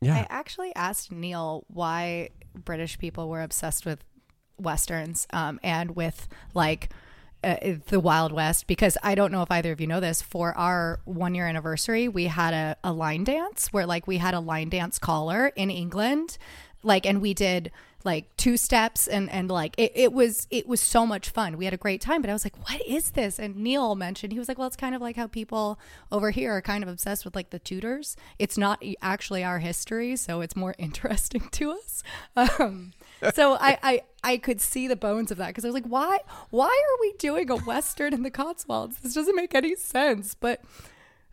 Yeah. 0.00 0.14
I 0.14 0.26
actually 0.30 0.74
asked 0.74 1.12
Neil 1.12 1.64
why 1.68 2.30
British 2.54 2.98
people 2.98 3.28
were 3.28 3.42
obsessed 3.42 3.84
with 3.84 4.02
westerns 4.56 5.26
um, 5.32 5.60
and 5.62 5.94
with 5.94 6.28
like 6.54 6.90
uh, 7.44 7.56
the 7.88 8.00
Wild 8.00 8.32
West 8.32 8.66
because 8.66 8.96
I 9.02 9.14
don't 9.14 9.32
know 9.32 9.42
if 9.42 9.50
either 9.50 9.72
of 9.72 9.80
you 9.80 9.86
know 9.86 10.00
this. 10.00 10.22
For 10.22 10.56
our 10.56 11.00
one 11.04 11.34
year 11.34 11.46
anniversary, 11.46 12.08
we 12.08 12.24
had 12.26 12.54
a, 12.54 12.76
a 12.82 12.92
line 12.92 13.24
dance 13.24 13.68
where 13.72 13.86
like 13.86 14.06
we 14.06 14.18
had 14.18 14.34
a 14.34 14.40
line 14.40 14.68
dance 14.68 14.98
caller 14.98 15.52
in 15.54 15.70
England, 15.70 16.38
like, 16.82 17.06
and 17.06 17.20
we 17.20 17.34
did 17.34 17.70
like 18.04 18.34
two 18.36 18.56
steps 18.56 19.08
and 19.08 19.28
and 19.30 19.50
like 19.50 19.74
it, 19.76 19.92
it 19.94 20.12
was 20.12 20.46
it 20.50 20.66
was 20.68 20.80
so 20.80 21.04
much 21.04 21.30
fun. 21.30 21.56
We 21.56 21.64
had 21.64 21.74
a 21.74 21.78
great 21.78 22.00
time 22.00 22.20
but 22.20 22.30
i 22.30 22.32
was 22.32 22.44
like 22.44 22.56
what 22.68 22.80
is 22.86 23.10
this? 23.10 23.38
And 23.38 23.56
neil 23.56 23.94
mentioned 23.94 24.32
he 24.32 24.38
was 24.38 24.48
like 24.48 24.56
well 24.56 24.68
it's 24.68 24.76
kind 24.76 24.94
of 24.94 25.02
like 25.02 25.16
how 25.16 25.26
people 25.26 25.78
over 26.12 26.30
here 26.30 26.52
are 26.52 26.62
kind 26.62 26.82
of 26.84 26.88
obsessed 26.88 27.24
with 27.24 27.34
like 27.34 27.50
the 27.50 27.58
tudors. 27.58 28.16
It's 28.38 28.56
not 28.56 28.82
actually 29.02 29.42
our 29.42 29.58
history 29.58 30.16
so 30.16 30.40
it's 30.40 30.54
more 30.56 30.74
interesting 30.78 31.48
to 31.50 31.72
us. 31.72 32.02
Um 32.36 32.92
so 33.34 33.54
I, 33.54 33.78
I 33.82 34.02
I 34.22 34.36
could 34.36 34.60
see 34.60 34.88
the 34.88 34.96
bones 34.96 35.30
of 35.30 35.38
that 35.38 35.48
because 35.48 35.64
I 35.64 35.68
was 35.68 35.74
like, 35.74 35.86
why 35.86 36.18
why 36.50 36.66
are 36.66 37.00
we 37.00 37.12
doing 37.18 37.50
a 37.50 37.56
western 37.56 38.12
in 38.12 38.22
the 38.22 38.30
Cotswolds? 38.30 38.98
This 38.98 39.14
doesn't 39.14 39.36
make 39.36 39.54
any 39.54 39.76
sense. 39.76 40.34
But 40.34 40.62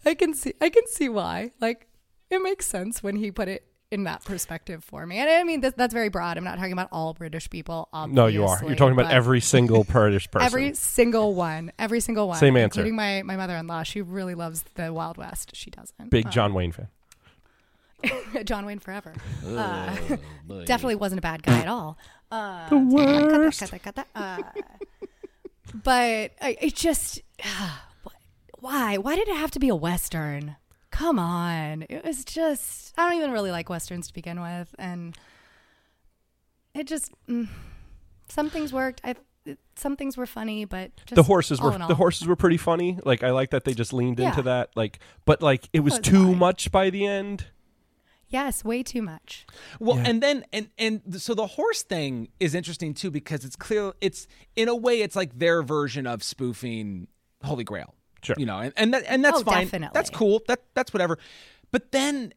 I 0.06 0.14
can 0.14 0.34
see 0.34 0.54
I 0.62 0.70
can 0.70 0.88
see 0.88 1.10
why. 1.10 1.52
Like 1.60 1.88
it 2.30 2.42
makes 2.42 2.66
sense 2.66 3.02
when 3.02 3.16
he 3.18 3.32
put 3.32 3.48
it 3.48 3.68
in 3.92 4.04
that 4.04 4.24
perspective 4.24 4.84
for 4.84 5.06
me. 5.06 5.18
And 5.18 5.30
I 5.30 5.44
mean 5.44 5.62
that's, 5.62 5.76
that's 5.76 5.94
very 5.94 6.10
broad. 6.10 6.38
I'm 6.38 6.44
not 6.44 6.58
talking 6.58 6.74
about 6.74 6.90
all 6.92 7.14
British 7.14 7.50
people. 7.50 7.90
No, 8.10 8.28
you 8.28 8.46
are. 8.46 8.62
You're 8.64 8.76
talking 8.76 8.98
about 8.98 9.12
every 9.12 9.42
single 9.42 9.84
British 9.84 10.30
person. 10.30 10.46
every 10.46 10.74
single 10.74 11.34
one, 11.34 11.72
every 11.80 12.00
single 12.00 12.28
one. 12.28 12.38
Same 12.38 12.58
answer. 12.58 12.82
Including 12.82 12.96
my 12.96 13.24
my 13.24 13.36
mother-in-law. 13.36 13.84
She 13.84 14.02
really 14.02 14.36
loves 14.36 14.64
the 14.76 14.94
Wild 14.94 15.18
West. 15.18 15.52
She 15.56 15.72
doesn't. 15.72 16.10
Big 16.10 16.30
John 16.30 16.54
Wayne 16.54 16.72
fan. 16.72 16.88
John 18.46 18.66
Wayne 18.66 18.80
forever. 18.80 19.14
Uh, 19.46 19.96
definitely 20.66 20.96
wasn't 20.96 21.20
a 21.20 21.22
bad 21.22 21.44
guy 21.44 21.60
at 21.60 21.68
all. 21.68 21.98
Uh, 22.36 22.70
The 22.70 22.78
worst. 22.78 23.74
Uh, 24.16 24.38
but 25.84 26.32
I, 26.42 26.58
it 26.62 26.76
just, 26.76 27.22
why? 28.60 28.98
Why 28.98 29.16
did 29.16 29.28
it 29.28 29.38
have 29.38 29.52
to 29.52 29.60
be 29.60 29.70
a 29.70 29.76
western? 29.76 30.56
Come 30.92 31.20
on, 31.20 31.86
it 31.90 32.06
was 32.06 32.24
just. 32.24 32.94
I 32.98 33.10
don't 33.10 33.18
even 33.18 33.32
really 33.32 33.52
like 33.52 33.70
westerns 33.70 34.08
to 34.08 34.14
begin 34.14 34.40
with, 34.42 34.74
and 34.80 35.18
it 36.74 36.88
just 36.88 37.12
mm, 37.28 37.50
some 38.30 38.50
things 38.50 38.72
worked. 38.72 39.02
I 39.04 39.16
some 39.76 39.96
things 39.96 40.18
were 40.18 40.26
funny, 40.26 40.66
but 40.66 40.92
just 41.06 41.16
the 41.16 41.24
horses 41.24 41.62
were 41.62 41.78
the 41.78 41.96
horses 41.96 42.28
were 42.28 42.36
pretty 42.36 42.58
funny. 42.58 42.98
Like 43.04 43.24
I 43.24 43.32
like 43.32 43.52
that 43.52 43.66
they 43.66 43.74
just 43.74 43.94
leaned 43.94 44.20
into 44.20 44.42
that. 44.44 44.72
Like, 44.76 45.00
but 45.26 45.42
like 45.42 45.70
it 45.74 45.82
was 45.82 45.94
was 45.94 46.00
too 46.02 46.28
fine. 46.28 46.38
much 46.38 46.72
by 46.72 46.90
the 46.90 47.06
end. 47.06 47.46
Yes, 48.28 48.64
way 48.66 48.82
too 48.84 49.02
much. 49.02 49.46
Well, 49.80 49.98
Yeah. 49.98 50.10
and 50.10 50.22
then 50.24 50.46
and 50.52 50.70
and 50.78 51.22
so 51.22 51.34
the 51.36 51.48
horse 51.48 51.84
thing 51.84 52.30
is 52.40 52.56
interesting 52.56 52.94
too 52.94 53.12
because 53.12 53.46
it's 53.46 53.56
clear 53.56 53.94
it's 54.02 54.28
in 54.56 54.68
a 54.68 54.76
way 54.76 55.02
it's 55.02 55.16
like 55.16 55.38
their 55.40 55.62
version 55.62 56.08
of 56.08 56.24
spoofing 56.24 57.08
Holy 57.44 57.64
Grail. 57.64 57.94
Sure. 58.24 58.36
You 58.40 58.46
know, 58.48 58.58
and 58.60 58.74
and 58.76 58.94
that 58.94 59.04
and 59.08 59.24
that's 59.24 59.42
Oh, 59.42 59.44
fine. 59.44 59.66
definitely. 59.66 59.94
That's 59.94 60.10
cool. 60.10 60.42
That 60.48 60.62
that's 60.74 60.92
whatever. 60.92 61.20
But 61.72 61.92
then 61.92 62.34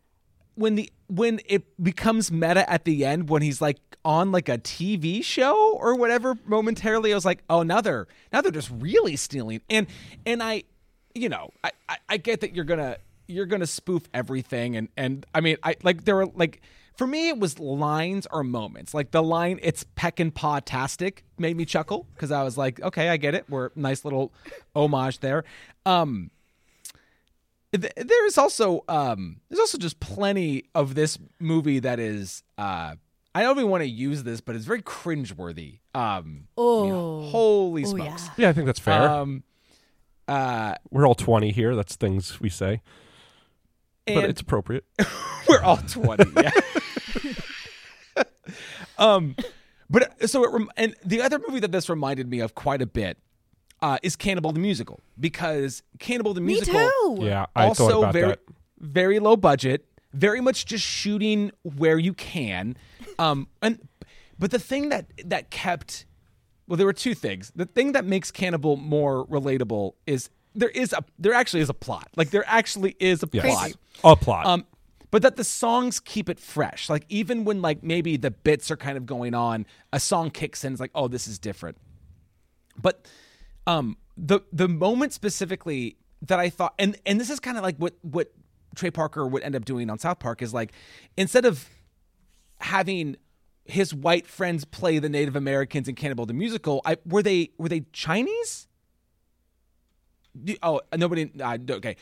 when 0.54 0.74
the 0.74 0.92
when 1.06 1.40
it 1.46 1.64
becomes 1.82 2.30
meta 2.30 2.68
at 2.70 2.84
the 2.84 3.04
end 3.06 3.30
when 3.30 3.40
he's 3.42 3.60
like 3.62 3.78
on 4.04 4.30
like 4.30 4.48
a 4.48 4.58
TV 4.58 5.24
show 5.24 5.74
or 5.80 5.94
whatever 5.94 6.36
momentarily 6.44 7.12
I 7.12 7.14
was 7.14 7.24
like, 7.24 7.42
"Oh, 7.48 7.62
now 7.62 7.80
they're 7.80 8.06
now 8.32 8.42
they're 8.42 8.50
just 8.52 8.70
really 8.78 9.16
stealing." 9.16 9.62
And 9.70 9.86
and 10.26 10.42
I 10.42 10.64
you 11.14 11.28
know, 11.30 11.50
I 11.64 11.70
I, 11.88 11.96
I 12.10 12.16
get 12.18 12.40
that 12.40 12.54
you're 12.54 12.64
going 12.66 12.80
to 12.80 12.98
you're 13.28 13.46
going 13.46 13.60
to 13.60 13.66
spoof 13.66 14.08
everything 14.12 14.74
and 14.76 14.88
and 14.96 15.24
I 15.34 15.40
mean, 15.40 15.56
I 15.62 15.76
like 15.84 16.04
there 16.04 16.16
were 16.16 16.26
like 16.26 16.60
for 16.96 17.06
me 17.06 17.28
it 17.28 17.38
was 17.38 17.58
lines 17.60 18.26
or 18.32 18.42
moments. 18.42 18.92
Like 18.94 19.10
the 19.12 19.22
line 19.22 19.60
it's 19.62 19.84
peck 19.94 20.18
and 20.18 20.34
paw 20.34 20.58
tastic 20.60 21.24
made 21.38 21.56
me 21.56 21.64
chuckle 21.64 22.06
cuz 22.16 22.32
I 22.32 22.42
was 22.42 22.56
like, 22.58 22.80
"Okay, 22.80 23.08
I 23.08 23.16
get 23.18 23.34
it. 23.34 23.44
We're 23.48 23.70
nice 23.76 24.04
little 24.04 24.32
homage 24.74 25.20
there." 25.20 25.44
Um 25.86 26.30
th- 27.72 27.92
there 27.96 28.26
is 28.26 28.38
also 28.38 28.82
um 28.88 29.40
there's 29.48 29.60
also 29.60 29.78
just 29.78 30.00
plenty 30.00 30.64
of 30.74 30.94
this 30.94 31.18
movie 31.38 31.78
that 31.80 31.98
is 32.00 32.42
uh 32.56 32.94
I 33.34 33.42
don't 33.42 33.56
even 33.58 33.70
want 33.70 33.82
to 33.82 33.88
use 33.88 34.24
this, 34.24 34.40
but 34.40 34.56
it's 34.56 34.64
very 34.64 34.82
cringeworthy. 34.82 35.78
Um 35.94 36.48
Oh, 36.56 36.84
you 36.84 36.90
know, 36.90 37.28
holy 37.30 37.84
oh 37.84 37.88
smokes. 37.94 38.24
yeah. 38.26 38.32
Yeah, 38.38 38.48
I 38.48 38.52
think 38.52 38.66
that's 38.66 38.80
fair. 38.80 39.08
Um 39.08 39.42
uh 40.26 40.74
we're 40.90 41.06
all 41.06 41.14
twenty 41.14 41.52
here. 41.52 41.76
That's 41.76 41.94
things 41.96 42.40
we 42.40 42.48
say, 42.48 42.82
but 44.14 44.24
it's 44.30 44.40
appropriate. 44.40 44.84
we're 45.48 45.62
all 45.62 45.76
20, 45.78 46.24
yeah. 46.36 46.50
um 48.98 49.36
but 49.90 50.28
so 50.28 50.44
it 50.44 50.52
rem- 50.52 50.70
and 50.76 50.94
the 51.04 51.22
other 51.22 51.38
movie 51.46 51.60
that 51.60 51.72
this 51.72 51.88
reminded 51.88 52.28
me 52.28 52.40
of 52.40 52.54
quite 52.54 52.82
a 52.82 52.86
bit 52.86 53.18
uh 53.80 53.98
is 54.02 54.16
Cannibal 54.16 54.52
the 54.52 54.60
Musical 54.60 55.00
because 55.18 55.82
Cannibal 55.98 56.34
the 56.34 56.40
Me 56.40 56.54
Musical 56.54 56.80
too. 56.80 57.18
Yeah, 57.20 57.46
I 57.54 57.66
also 57.66 57.88
thought 57.88 57.98
about 57.98 58.12
very 58.12 58.28
that. 58.28 58.40
very 58.78 59.18
low 59.20 59.36
budget 59.36 59.84
very 60.12 60.40
much 60.40 60.66
just 60.66 60.84
shooting 60.84 61.52
where 61.62 61.98
you 61.98 62.12
can 62.12 62.76
um 63.18 63.46
and 63.62 63.86
but 64.38 64.50
the 64.50 64.58
thing 64.58 64.88
that 64.88 65.06
that 65.24 65.50
kept 65.50 66.06
well, 66.68 66.76
there 66.76 66.86
were 66.86 66.92
two 66.92 67.14
things. 67.14 67.50
The 67.56 67.64
thing 67.64 67.92
that 67.92 68.04
makes 68.04 68.30
Cannibal 68.30 68.76
more 68.76 69.26
relatable 69.26 69.94
is 70.06 70.28
there 70.54 70.68
is 70.70 70.92
a 70.92 71.04
there 71.18 71.34
actually 71.34 71.60
is 71.60 71.68
a 71.68 71.74
plot. 71.74 72.08
Like 72.16 72.30
there 72.30 72.44
actually 72.46 72.96
is 72.98 73.22
a 73.22 73.28
Yes. 73.32 73.44
plot. 73.44 73.72
A 74.04 74.16
plot. 74.16 74.46
Um, 74.46 74.66
but 75.10 75.22
that 75.22 75.36
the 75.36 75.44
songs 75.44 76.00
keep 76.00 76.28
it 76.28 76.38
fresh. 76.38 76.88
Like 76.90 77.04
even 77.08 77.44
when 77.44 77.62
like 77.62 77.82
maybe 77.82 78.16
the 78.16 78.30
bits 78.30 78.70
are 78.70 78.76
kind 78.76 78.96
of 78.96 79.06
going 79.06 79.34
on, 79.34 79.66
a 79.92 80.00
song 80.00 80.30
kicks 80.30 80.64
in. 80.64 80.72
It's 80.72 80.80
like, 80.80 80.90
oh, 80.94 81.08
this 81.08 81.26
is 81.26 81.38
different. 81.38 81.78
But 82.80 83.06
um, 83.66 83.96
the 84.16 84.40
the 84.52 84.68
moment 84.68 85.12
specifically 85.12 85.96
that 86.22 86.38
I 86.38 86.50
thought, 86.50 86.74
and 86.78 86.96
and 87.06 87.20
this 87.20 87.30
is 87.30 87.40
kind 87.40 87.56
of 87.56 87.62
like 87.62 87.76
what 87.76 87.94
what 88.02 88.32
Trey 88.76 88.90
Parker 88.90 89.26
would 89.26 89.42
end 89.42 89.56
up 89.56 89.64
doing 89.64 89.90
on 89.90 89.98
South 89.98 90.18
Park 90.18 90.42
is 90.42 90.52
like 90.54 90.72
instead 91.16 91.44
of 91.44 91.68
having 92.60 93.16
his 93.64 93.92
white 93.94 94.26
friends 94.26 94.64
play 94.64 94.98
the 94.98 95.08
Native 95.08 95.36
Americans 95.36 95.88
in 95.88 95.94
Cannibal 95.94 96.26
the 96.26 96.32
musical, 96.34 96.80
I 96.84 96.96
were 97.04 97.22
they 97.22 97.50
were 97.58 97.68
they 97.68 97.80
Chinese? 97.92 98.67
The- 100.44 100.58
Oh, 100.62 100.80
nobody. 100.96 101.30
Uh, 101.40 101.58
okay, 101.70 101.96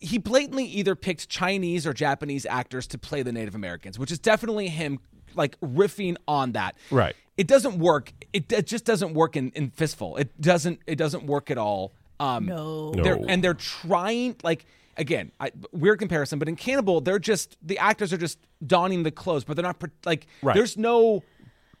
he 0.00 0.18
blatantly 0.18 0.64
either 0.64 0.94
picked 0.94 1.28
Chinese 1.28 1.86
or 1.86 1.92
Japanese 1.92 2.44
actors 2.46 2.86
to 2.88 2.98
play 2.98 3.22
the 3.22 3.32
Native 3.32 3.54
Americans, 3.54 3.98
which 3.98 4.12
is 4.12 4.18
definitely 4.18 4.68
him 4.68 4.98
like 5.34 5.58
riffing 5.60 6.16
on 6.26 6.52
that. 6.52 6.76
Right. 6.90 7.14
It 7.36 7.46
doesn't 7.46 7.78
work. 7.78 8.12
It, 8.32 8.50
it 8.52 8.66
just 8.66 8.84
doesn't 8.84 9.14
work 9.14 9.36
in, 9.36 9.50
in 9.50 9.70
Fistful. 9.70 10.16
It 10.16 10.40
doesn't. 10.40 10.80
It 10.86 10.96
doesn't 10.96 11.24
work 11.24 11.50
at 11.50 11.58
all. 11.58 11.92
Um, 12.20 12.46
No. 12.46 12.90
No. 12.90 13.02
They're, 13.02 13.18
and 13.28 13.42
they're 13.44 13.54
trying 13.54 14.36
like 14.42 14.66
again, 14.96 15.30
I, 15.38 15.52
weird 15.70 16.00
comparison, 16.00 16.40
but 16.40 16.48
in 16.48 16.56
Cannibal, 16.56 17.00
they're 17.00 17.20
just 17.20 17.56
the 17.62 17.78
actors 17.78 18.12
are 18.12 18.16
just 18.16 18.38
donning 18.66 19.04
the 19.04 19.12
clothes, 19.12 19.44
but 19.44 19.54
they're 19.56 19.62
not 19.62 19.80
like 20.04 20.26
Right. 20.42 20.54
there's 20.56 20.76
no 20.76 21.22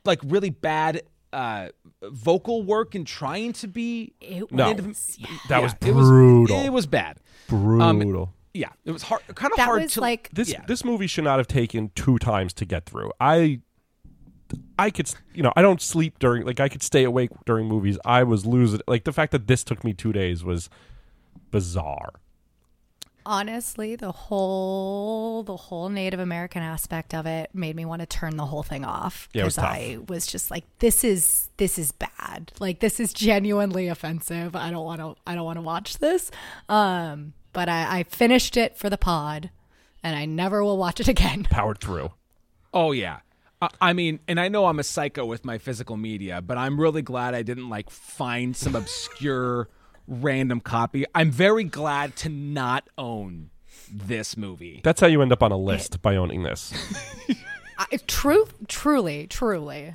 like 0.04 0.20
really 0.24 0.50
bad 0.50 1.02
uh 1.32 1.68
vocal 2.02 2.62
work 2.62 2.94
and 2.94 3.06
trying 3.06 3.52
to 3.52 3.68
be 3.68 4.14
it 4.20 4.50
no, 4.50 4.72
was, 4.72 5.16
yeah. 5.18 5.26
that 5.48 5.62
was 5.62 5.72
it 5.72 5.80
brutal. 5.80 6.56
it 6.58 6.70
was 6.70 6.86
bad. 6.86 7.18
brutal. 7.48 8.32
Yeah, 8.54 8.70
it 8.84 8.90
was 8.92 9.02
hard. 9.02 9.22
Kind 9.34 9.52
of 9.52 9.56
That 9.58 9.66
hard 9.66 9.82
was 9.82 9.92
to 9.94 10.00
like 10.00 10.30
this 10.32 10.50
Yeah. 10.50 10.64
this 10.66 10.84
movie 10.84 11.06
should 11.06 11.24
not 11.24 11.38
have 11.38 11.46
taken 11.46 11.90
two 11.94 12.18
times 12.18 12.52
to 12.54 12.64
get 12.64 12.86
through. 12.86 13.12
I 13.20 13.60
I 14.78 14.90
could 14.90 15.10
you 15.34 15.42
know 15.42 15.52
I 15.54 15.62
don't 15.62 15.82
sleep 15.82 16.18
during 16.18 16.44
like 16.46 16.58
I 16.60 16.68
could 16.68 16.82
stay 16.82 17.04
awake 17.04 17.30
during 17.44 17.66
movies. 17.68 17.98
I 18.04 18.22
was 18.24 18.46
losing 18.46 18.80
like 18.88 19.04
the 19.04 19.12
fact 19.12 19.32
that 19.32 19.46
this 19.46 19.62
took 19.62 19.84
me 19.84 19.92
two 19.92 20.12
days 20.12 20.42
was 20.42 20.70
bizarre. 21.50 22.14
Honestly 23.28 23.94
the 23.94 24.10
whole 24.10 25.42
the 25.42 25.56
whole 25.56 25.88
Native 25.90 26.18
American 26.18 26.62
aspect 26.62 27.12
of 27.14 27.26
it 27.26 27.50
made 27.54 27.76
me 27.76 27.84
want 27.84 28.00
to 28.00 28.06
turn 28.06 28.36
the 28.36 28.46
whole 28.46 28.62
thing 28.62 28.84
off 28.84 29.28
Yeah, 29.34 29.42
it 29.42 29.44
was 29.44 29.56
tough. 29.56 29.66
I 29.66 29.98
was 30.08 30.26
just 30.26 30.50
like 30.50 30.64
this 30.78 31.04
is 31.04 31.50
this 31.58 31.78
is 31.78 31.92
bad 31.92 32.52
like 32.58 32.80
this 32.80 32.98
is 32.98 33.12
genuinely 33.12 33.88
offensive 33.88 34.56
I 34.56 34.70
don't 34.70 34.84
want 34.84 35.00
to 35.00 35.14
I 35.26 35.34
don't 35.34 35.44
want 35.44 35.58
to 35.58 35.62
watch 35.62 35.98
this 35.98 36.30
um 36.70 37.34
but 37.52 37.68
I, 37.68 37.98
I 38.00 38.02
finished 38.04 38.56
it 38.56 38.76
for 38.76 38.88
the 38.88 38.98
pod 38.98 39.50
and 40.02 40.16
I 40.16 40.24
never 40.24 40.64
will 40.64 40.78
watch 40.78 40.98
it 41.00 41.08
again 41.08 41.44
Powered 41.50 41.80
through. 41.80 42.12
Oh 42.72 42.92
yeah. 42.92 43.18
I- 43.60 43.68
I 43.80 43.92
mean, 43.92 44.20
and 44.28 44.38
I 44.38 44.46
know 44.48 44.66
I'm 44.66 44.78
a 44.78 44.84
psycho 44.84 45.26
with 45.26 45.44
my 45.44 45.58
physical 45.58 45.96
media, 45.96 46.40
but 46.40 46.56
I'm 46.56 46.80
really 46.80 47.02
glad 47.02 47.34
I 47.34 47.42
didn't 47.42 47.68
like 47.68 47.90
find 47.90 48.56
some 48.56 48.76
obscure 48.76 49.68
random 50.08 50.60
copy. 50.60 51.04
I'm 51.14 51.30
very 51.30 51.64
glad 51.64 52.16
to 52.16 52.28
not 52.28 52.88
own 52.96 53.50
this 53.92 54.36
movie. 54.36 54.80
That's 54.82 55.00
how 55.00 55.06
you 55.06 55.22
end 55.22 55.32
up 55.32 55.42
on 55.42 55.52
a 55.52 55.56
list 55.56 56.02
by 56.02 56.16
owning 56.16 56.42
this. 56.42 56.72
I, 57.78 57.98
true 58.08 58.46
truly 58.66 59.28
truly 59.28 59.94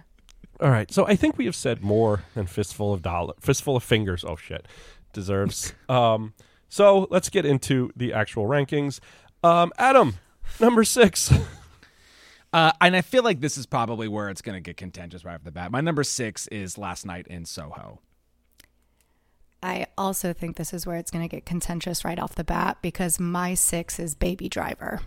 All 0.61 0.69
right, 0.69 0.89
so 0.91 1.05
I 1.05 1.15
think 1.15 1.37
we 1.37 1.45
have 1.45 1.55
said 1.55 1.83
more 1.83 2.23
than 2.33 2.47
fistful 2.47 2.93
of 2.93 3.01
dollar, 3.01 3.33
fistful 3.41 3.75
of 3.75 3.83
fingers. 3.83 4.23
Oh 4.23 4.37
shit, 4.37 4.67
deserves. 5.11 5.73
um, 5.89 6.33
so 6.69 7.07
let's 7.09 7.29
get 7.29 7.45
into 7.45 7.91
the 7.95 8.13
actual 8.13 8.45
rankings. 8.45 8.99
Um, 9.43 9.71
Adam, 9.77 10.15
number 10.59 10.83
six. 10.83 11.33
Uh, 12.53 12.71
and 12.81 12.95
I 12.95 13.01
feel 13.01 13.23
like 13.23 13.39
this 13.39 13.57
is 13.57 13.65
probably 13.65 14.07
where 14.07 14.29
it's 14.29 14.43
going 14.43 14.53
to 14.53 14.61
get 14.61 14.77
contentious 14.77 15.25
right 15.25 15.33
off 15.33 15.43
the 15.43 15.49
bat. 15.51 15.71
My 15.71 15.81
number 15.81 16.03
six 16.03 16.45
is 16.49 16.77
Last 16.77 17.03
Night 17.03 17.25
in 17.25 17.45
Soho. 17.45 17.99
I 19.63 19.87
also 19.97 20.33
think 20.33 20.57
this 20.57 20.73
is 20.73 20.85
where 20.85 20.97
it's 20.97 21.09
going 21.09 21.27
to 21.27 21.33
get 21.33 21.45
contentious 21.45 22.03
right 22.03 22.19
off 22.19 22.35
the 22.35 22.43
bat 22.43 22.77
because 22.81 23.19
my 23.19 23.53
six 23.53 23.97
is 23.97 24.13
Baby 24.13 24.49
Driver. 24.49 24.99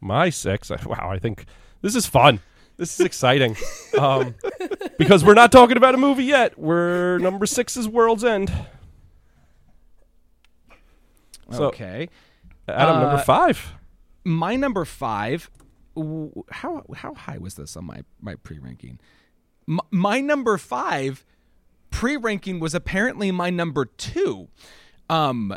My 0.00 0.28
six. 0.30 0.70
Wow, 0.86 1.08
I 1.10 1.18
think 1.18 1.46
this 1.80 1.94
is 1.94 2.06
fun. 2.06 2.40
This 2.76 2.98
is 2.98 3.06
exciting. 3.06 3.56
um, 3.98 4.34
because 4.98 5.24
we're 5.24 5.34
not 5.34 5.52
talking 5.52 5.76
about 5.76 5.94
a 5.94 5.98
movie 5.98 6.24
yet. 6.24 6.58
We're 6.58 7.18
number 7.18 7.46
six 7.46 7.76
is 7.76 7.88
World's 7.88 8.24
End. 8.24 8.52
So- 11.50 11.64
okay. 11.66 12.08
Adam, 12.66 13.00
number 13.00 13.16
Uh, 13.16 13.22
five. 13.22 13.74
my 14.24 14.56
number 14.56 14.84
five 14.86 15.50
how 16.50 16.82
how 16.94 17.14
high 17.14 17.36
was 17.38 17.54
this 17.54 17.76
on 17.76 17.84
my 17.84 18.02
my 18.20 18.34
pre-ranking 18.34 18.98
M- 19.68 19.78
my 19.92 20.20
number 20.20 20.56
five 20.58 21.24
pre-ranking 21.94 22.60
was 22.60 22.74
apparently 22.74 23.30
my 23.30 23.50
number 23.50 23.84
two 23.84 24.48
um 25.08 25.54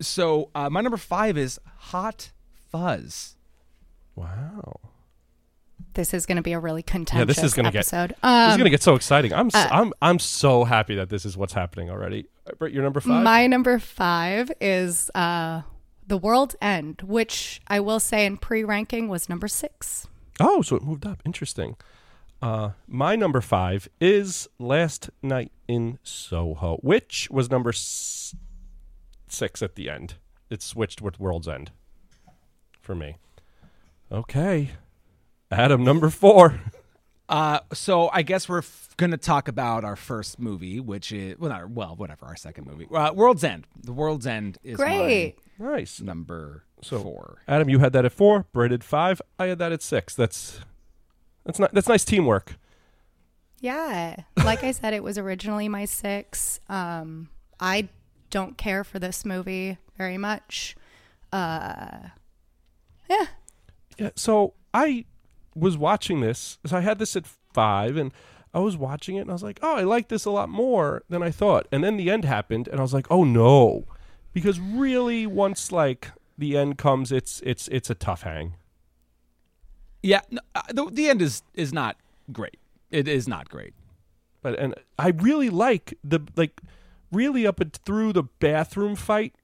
so 0.00 0.50
uh, 0.54 0.68
my 0.70 0.80
number 0.80 0.96
five 0.96 1.36
is 1.38 1.58
hot 1.76 2.30
fuzz 2.70 3.36
Wow. 4.16 4.80
This 5.94 6.12
is 6.14 6.26
going 6.26 6.36
to 6.36 6.42
be 6.42 6.52
a 6.52 6.58
really 6.58 6.82
contentious 6.82 7.18
Yeah, 7.18 7.24
this 7.24 7.42
is 7.42 7.54
gonna 7.54 7.70
get- 7.72 7.80
episode. 7.80 8.10
This 8.10 8.18
um, 8.22 8.50
is 8.50 8.56
gonna 8.58 8.70
get 8.70 8.82
so 8.82 8.94
exciting. 8.94 9.32
I'm 9.32 9.46
s 9.46 9.54
uh, 9.54 9.68
am 9.72 9.92
I'm 10.00 10.18
so 10.18 10.64
happy 10.64 10.94
that 10.96 11.08
this 11.08 11.24
is 11.24 11.36
what's 11.36 11.54
happening 11.54 11.90
already. 11.90 12.26
Uh, 12.46 12.52
Britt, 12.58 12.72
you're 12.72 12.82
number 12.82 13.00
five. 13.00 13.24
My 13.24 13.46
number 13.46 13.78
five 13.78 14.52
is 14.60 15.10
uh, 15.14 15.62
The 16.06 16.16
World's 16.16 16.54
End, 16.60 17.02
which 17.02 17.60
I 17.66 17.80
will 17.80 17.98
say 17.98 18.24
in 18.24 18.36
pre 18.36 18.62
ranking 18.62 19.08
was 19.08 19.28
number 19.28 19.48
six. 19.48 20.06
Oh, 20.38 20.62
so 20.62 20.76
it 20.76 20.82
moved 20.82 21.06
up. 21.06 21.22
Interesting. 21.24 21.76
Uh, 22.42 22.70
my 22.86 23.16
number 23.16 23.40
five 23.40 23.88
is 24.00 24.48
Last 24.58 25.10
Night 25.22 25.52
in 25.68 25.98
Soho, 26.02 26.78
which 26.82 27.28
was 27.30 27.50
number 27.50 27.70
s- 27.70 28.34
six 29.28 29.62
at 29.62 29.74
the 29.74 29.90
end. 29.90 30.14
It 30.48 30.62
switched 30.62 31.02
with 31.02 31.20
World's 31.20 31.48
End 31.48 31.70
for 32.80 32.94
me. 32.94 33.16
Okay. 34.10 34.70
Adam, 35.50 35.84
number 35.84 36.08
four. 36.10 36.60
uh 37.28 37.60
so 37.72 38.10
i 38.12 38.22
guess 38.22 38.48
we're 38.48 38.58
f- 38.58 38.88
gonna 38.96 39.16
talk 39.16 39.46
about 39.46 39.84
our 39.84 39.94
first 39.94 40.40
movie 40.40 40.80
which 40.80 41.12
is 41.12 41.38
well 41.38 41.48
not 41.48 41.70
well 41.70 41.94
whatever 41.94 42.26
our 42.26 42.34
second 42.34 42.66
movie 42.66 42.88
uh, 42.92 43.12
world's 43.12 43.44
end 43.44 43.64
the 43.84 43.92
world's 43.92 44.26
end 44.26 44.58
is 44.64 44.76
Great. 44.76 45.36
Nice. 45.56 46.00
number 46.00 46.64
So- 46.82 46.98
four 46.98 47.38
Adam, 47.46 47.68
you 47.68 47.78
had 47.78 47.92
that 47.92 48.04
at 48.04 48.10
four. 48.10 48.46
Britt 48.52 48.72
had 48.72 48.82
five. 48.82 49.22
I 49.38 49.46
had 49.46 49.58
that 49.60 49.70
at 49.70 49.80
six. 49.80 50.16
That's 50.16 50.58
that's 51.44 51.58
not 51.58 51.72
that's 51.72 51.88
nice 51.88 52.04
teamwork. 52.04 52.56
Yeah. 53.60 54.16
Like 54.38 54.64
I 54.64 54.72
said, 54.72 54.94
it 54.94 55.02
was 55.02 55.18
originally 55.18 55.68
my 55.68 55.84
six. 55.84 56.60
Um, 56.68 57.28
I 57.60 57.88
don't 58.30 58.56
care 58.56 58.84
for 58.84 58.98
this 58.98 59.24
movie 59.24 59.76
very 59.98 60.16
much. 60.16 60.76
Uh, 61.32 62.08
yeah. 63.08 63.26
Yeah, 63.98 64.10
so 64.16 64.54
I 64.72 65.04
was 65.54 65.76
watching 65.76 66.20
this. 66.20 66.58
So 66.64 66.76
I 66.76 66.80
had 66.80 66.98
this 66.98 67.16
at 67.16 67.26
five, 67.52 67.96
and 67.96 68.12
I 68.54 68.60
was 68.60 68.76
watching 68.76 69.16
it, 69.16 69.22
and 69.22 69.30
I 69.30 69.34
was 69.34 69.42
like, 69.42 69.58
"Oh, 69.62 69.76
I 69.76 69.82
like 69.82 70.08
this 70.08 70.24
a 70.24 70.30
lot 70.30 70.48
more 70.48 71.02
than 71.10 71.22
I 71.22 71.30
thought." 71.30 71.66
And 71.70 71.84
then 71.84 71.96
the 71.96 72.10
end 72.10 72.24
happened, 72.24 72.66
and 72.68 72.78
I 72.78 72.82
was 72.82 72.94
like, 72.94 73.06
"Oh 73.10 73.24
no," 73.24 73.84
because 74.32 74.58
really, 74.58 75.26
once 75.26 75.70
like 75.70 76.12
the 76.38 76.56
end 76.56 76.78
comes, 76.78 77.12
it's 77.12 77.42
it's 77.44 77.68
it's 77.68 77.90
a 77.90 77.94
tough 77.94 78.22
hang. 78.22 78.54
Yeah 80.02 80.20
no, 80.30 80.40
uh, 80.54 80.62
the, 80.72 80.86
the 80.90 81.08
end 81.08 81.22
is 81.22 81.42
is 81.54 81.72
not 81.72 81.96
great 82.32 82.58
it 82.90 83.06
is 83.06 83.28
not 83.28 83.48
great 83.48 83.74
But 84.42 84.58
and 84.58 84.74
I 84.98 85.08
really 85.08 85.50
like 85.50 85.98
the 86.02 86.20
like 86.36 86.60
really 87.12 87.46
up 87.46 87.60
and 87.60 87.72
through 87.72 88.12
the 88.12 88.22
bathroom 88.22 88.96
fight. 88.96 89.34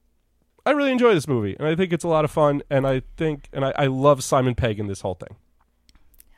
I 0.64 0.70
really 0.70 0.90
enjoy 0.90 1.14
this 1.14 1.28
movie, 1.28 1.54
and 1.58 1.68
I 1.68 1.76
think 1.76 1.92
it's 1.92 2.04
a 2.04 2.08
lot 2.08 2.24
of 2.24 2.30
fun. 2.30 2.62
And 2.68 2.86
I 2.86 3.02
think, 3.16 3.48
and 3.52 3.64
I, 3.64 3.72
I 3.76 3.86
love 3.86 4.24
Simon 4.24 4.54
Pegg 4.56 4.80
in 4.80 4.88
this 4.88 5.00
whole 5.00 5.14
thing. 5.14 5.36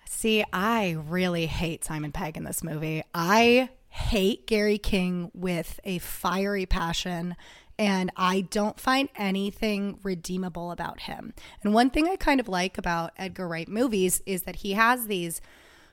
See, 0.06 0.44
I 0.52 0.96
really 1.06 1.46
hate 1.46 1.84
Simon 1.84 2.12
Pegg 2.12 2.36
in 2.36 2.44
this 2.44 2.62
movie. 2.62 3.02
I 3.14 3.70
hate 3.88 4.46
Gary 4.46 4.78
King 4.78 5.30
with 5.32 5.80
a 5.84 5.98
fiery 5.98 6.66
passion, 6.66 7.36
and 7.78 8.10
I 8.16 8.40
don't 8.42 8.80
find 8.80 9.08
anything 9.16 10.00
redeemable 10.02 10.72
about 10.72 11.00
him. 11.00 11.32
And 11.62 11.72
one 11.72 11.90
thing 11.90 12.08
I 12.08 12.16
kind 12.16 12.40
of 12.40 12.48
like 12.48 12.76
about 12.76 13.12
Edgar 13.16 13.46
Wright 13.46 13.68
movies 13.68 14.20
is 14.26 14.42
that 14.42 14.56
he 14.56 14.72
has 14.72 15.06
these 15.06 15.40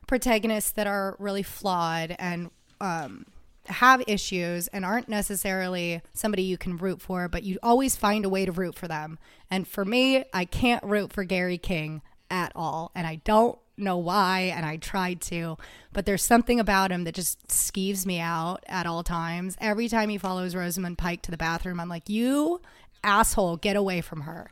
protagonists 0.07 0.71
that 0.71 0.87
are 0.87 1.15
really 1.19 1.43
flawed 1.43 2.15
and 2.17 2.49
um, 2.81 3.25
have 3.67 4.03
issues 4.07 4.67
and 4.69 4.83
aren't 4.83 5.09
necessarily 5.09 6.01
somebody 6.13 6.43
you 6.43 6.57
can 6.57 6.77
root 6.77 7.01
for, 7.01 7.27
but 7.27 7.43
you 7.43 7.59
always 7.61 7.95
find 7.95 8.25
a 8.25 8.29
way 8.29 8.45
to 8.45 8.51
root 8.51 8.75
for 8.75 8.87
them. 8.87 9.17
And 9.49 9.67
for 9.67 9.85
me, 9.85 10.23
I 10.33 10.45
can't 10.45 10.83
root 10.83 11.13
for 11.13 11.23
Gary 11.23 11.57
King 11.57 12.01
at 12.29 12.51
all. 12.55 12.91
And 12.95 13.05
I 13.05 13.15
don't 13.23 13.57
know 13.77 13.97
why, 13.97 14.53
and 14.55 14.65
I 14.65 14.77
tried 14.77 15.21
to, 15.21 15.57
but 15.93 16.05
there's 16.05 16.23
something 16.23 16.59
about 16.59 16.91
him 16.91 17.03
that 17.03 17.15
just 17.15 17.47
skeeves 17.47 18.05
me 18.05 18.19
out 18.19 18.63
at 18.67 18.85
all 18.85 19.03
times. 19.03 19.57
Every 19.59 19.87
time 19.87 20.09
he 20.09 20.17
follows 20.17 20.55
Rosamund 20.55 20.97
Pike 20.97 21.21
to 21.23 21.31
the 21.31 21.37
bathroom, 21.37 21.79
I'm 21.79 21.89
like, 21.89 22.09
you 22.09 22.61
asshole, 23.03 23.57
get 23.57 23.75
away 23.75 24.01
from 24.01 24.21
her. 24.21 24.51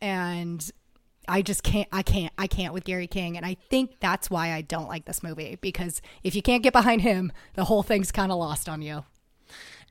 And 0.00 0.70
I 1.26 1.42
just 1.42 1.62
can't, 1.62 1.88
I 1.90 2.02
can't, 2.02 2.32
I 2.36 2.46
can't 2.46 2.74
with 2.74 2.84
Gary 2.84 3.06
King. 3.06 3.36
And 3.36 3.46
I 3.46 3.56
think 3.70 3.98
that's 4.00 4.30
why 4.30 4.52
I 4.52 4.60
don't 4.60 4.88
like 4.88 5.06
this 5.06 5.22
movie 5.22 5.56
because 5.60 6.02
if 6.22 6.34
you 6.34 6.42
can't 6.42 6.62
get 6.62 6.72
behind 6.72 7.02
him, 7.02 7.32
the 7.54 7.64
whole 7.64 7.82
thing's 7.82 8.12
kind 8.12 8.30
of 8.30 8.38
lost 8.38 8.68
on 8.68 8.82
you. 8.82 9.04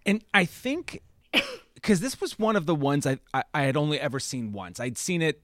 And 0.05 0.23
I 0.33 0.45
think 0.45 1.01
because 1.75 1.99
this 1.99 2.21
was 2.21 2.37
one 2.37 2.55
of 2.55 2.65
the 2.65 2.75
ones 2.75 3.07
I, 3.07 3.19
I, 3.33 3.43
I 3.53 3.61
had 3.63 3.75
only 3.75 3.99
ever 3.99 4.19
seen 4.19 4.51
once. 4.51 4.79
I'd 4.79 4.97
seen 4.97 5.21
it. 5.21 5.41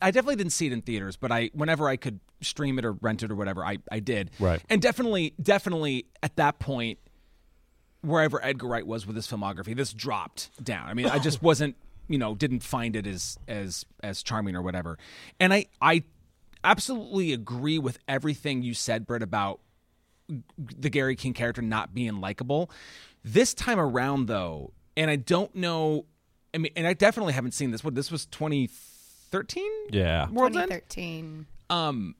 I 0.00 0.10
definitely 0.10 0.36
didn't 0.36 0.52
see 0.52 0.66
it 0.66 0.72
in 0.72 0.82
theaters, 0.82 1.16
but 1.16 1.32
I 1.32 1.50
whenever 1.52 1.88
I 1.88 1.96
could 1.96 2.20
stream 2.40 2.78
it 2.78 2.84
or 2.84 2.92
rent 2.92 3.22
it 3.22 3.30
or 3.30 3.34
whatever, 3.34 3.64
I, 3.64 3.78
I 3.90 4.00
did. 4.00 4.30
Right. 4.38 4.62
And 4.68 4.80
definitely, 4.80 5.34
definitely 5.42 6.06
at 6.22 6.36
that 6.36 6.58
point, 6.58 6.98
wherever 8.02 8.42
Edgar 8.44 8.68
Wright 8.68 8.86
was 8.86 9.06
with 9.06 9.16
his 9.16 9.26
filmography, 9.26 9.76
this 9.76 9.92
dropped 9.92 10.50
down. 10.62 10.88
I 10.88 10.94
mean, 10.94 11.06
I 11.06 11.18
just 11.18 11.42
wasn't, 11.42 11.76
you 12.08 12.18
know, 12.18 12.34
didn't 12.34 12.60
find 12.60 12.94
it 12.94 13.06
as 13.06 13.38
as 13.48 13.84
as 14.02 14.22
charming 14.22 14.54
or 14.54 14.62
whatever. 14.62 14.98
And 15.40 15.52
I 15.52 15.66
I 15.80 16.04
absolutely 16.62 17.32
agree 17.32 17.78
with 17.78 17.98
everything 18.06 18.62
you 18.62 18.74
said, 18.74 19.06
Britt, 19.06 19.22
about 19.22 19.60
the 20.58 20.90
Gary 20.90 21.16
King 21.16 21.32
character 21.32 21.62
not 21.62 21.94
being 21.94 22.20
likable. 22.20 22.70
This 23.24 23.54
time 23.54 23.78
around, 23.78 24.26
though, 24.26 24.72
and 24.96 25.10
I 25.10 25.16
don't 25.16 25.54
know. 25.54 26.06
I 26.54 26.58
mean, 26.58 26.72
and 26.76 26.86
I 26.86 26.94
definitely 26.94 27.32
haven't 27.32 27.52
seen 27.52 27.70
this. 27.70 27.82
What 27.82 27.94
this 27.94 28.10
was 28.10 28.26
2013? 29.42 29.64
Yeah. 29.90 30.28
World's 30.30 30.56
End? 30.56 30.70
2013. 30.70 31.46
Um, 31.70 32.14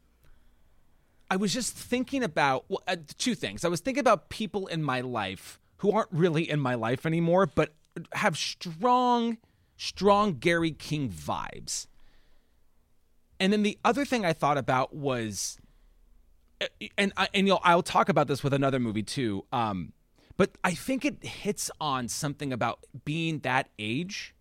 I 1.30 1.36
was 1.36 1.52
just 1.52 1.74
thinking 1.74 2.22
about 2.22 2.64
well, 2.68 2.82
uh, 2.86 2.96
two 3.18 3.34
things. 3.34 3.64
I 3.64 3.68
was 3.68 3.80
thinking 3.80 4.00
about 4.00 4.28
people 4.28 4.66
in 4.66 4.82
my 4.82 5.00
life 5.00 5.60
who 5.78 5.92
aren't 5.92 6.10
really 6.12 6.48
in 6.48 6.60
my 6.60 6.74
life 6.74 7.04
anymore, 7.04 7.46
but 7.46 7.72
have 8.12 8.36
strong, 8.36 9.38
strong 9.76 10.34
Gary 10.34 10.70
King 10.70 11.08
vibes. 11.08 11.86
And 13.38 13.52
then 13.52 13.62
the 13.62 13.78
other 13.84 14.04
thing 14.04 14.24
I 14.24 14.32
thought 14.32 14.56
about 14.56 14.94
was, 14.94 15.58
uh, 16.60 16.66
and 16.96 17.12
I, 17.16 17.28
and 17.34 17.46
you 17.46 17.54
know 17.54 17.60
I'll 17.62 17.82
talk 17.82 18.08
about 18.08 18.28
this 18.28 18.42
with 18.42 18.54
another 18.54 18.78
movie 18.78 19.02
too. 19.02 19.44
Um, 19.52 19.92
but 20.36 20.50
I 20.62 20.72
think 20.72 21.04
it 21.04 21.24
hits 21.24 21.70
on 21.80 22.08
something 22.08 22.52
about 22.52 22.80
being 23.04 23.40
that 23.40 23.68
age, 23.78 24.34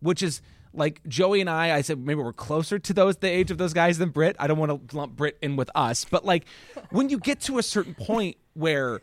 which 0.00 0.22
is 0.22 0.42
like 0.74 1.06
Joey 1.06 1.40
and 1.40 1.50
I. 1.50 1.74
I 1.74 1.80
said 1.82 1.98
maybe 1.98 2.22
we're 2.22 2.32
closer 2.32 2.78
to 2.78 2.92
those 2.92 3.16
the 3.16 3.28
age 3.28 3.50
of 3.50 3.58
those 3.58 3.72
guys 3.72 3.98
than 3.98 4.10
Brit. 4.10 4.36
I 4.38 4.46
don't 4.46 4.58
want 4.58 4.88
to 4.88 4.96
lump 4.96 5.16
Brit 5.16 5.38
in 5.42 5.56
with 5.56 5.70
us, 5.74 6.04
but 6.04 6.24
like 6.24 6.44
when 6.90 7.08
you 7.08 7.18
get 7.18 7.40
to 7.42 7.58
a 7.58 7.62
certain 7.62 7.94
point 7.94 8.36
where, 8.54 9.00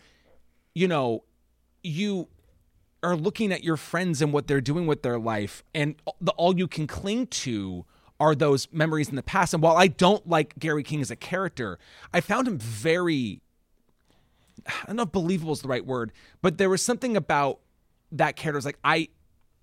you 0.73 0.87
know, 0.87 1.23
you 1.83 2.27
are 3.01 3.15
looking 3.15 3.51
at 3.51 3.63
your 3.63 3.77
friends 3.77 4.21
and 4.21 4.33
what 4.33 4.47
they're 4.47 4.61
doing 4.61 4.85
with 4.85 5.03
their 5.03 5.19
life, 5.19 5.63
and 5.73 5.95
the 6.19 6.31
all 6.33 6.57
you 6.57 6.67
can 6.67 6.87
cling 6.87 7.27
to 7.27 7.85
are 8.19 8.35
those 8.35 8.67
memories 8.71 9.07
in 9.07 9.15
the 9.15 9.23
past. 9.23 9.53
And 9.53 9.63
while 9.63 9.77
I 9.77 9.87
don't 9.87 10.27
like 10.27 10.59
Gary 10.59 10.83
King 10.83 10.99
as 10.99 11.09
a 11.09 11.15
character, 11.15 11.79
I 12.13 12.19
found 12.19 12.47
him 12.47 12.57
very 12.57 13.41
I 14.67 14.87
don't 14.87 14.95
know 14.97 15.03
if 15.03 15.11
believable 15.11 15.53
is 15.53 15.61
the 15.61 15.67
right 15.67 15.85
word, 15.85 16.11
but 16.41 16.57
there 16.57 16.69
was 16.69 16.81
something 16.81 17.15
about 17.15 17.59
that 18.11 18.35
character. 18.35 18.57
It's 18.57 18.65
like 18.65 18.79
I, 18.83 19.09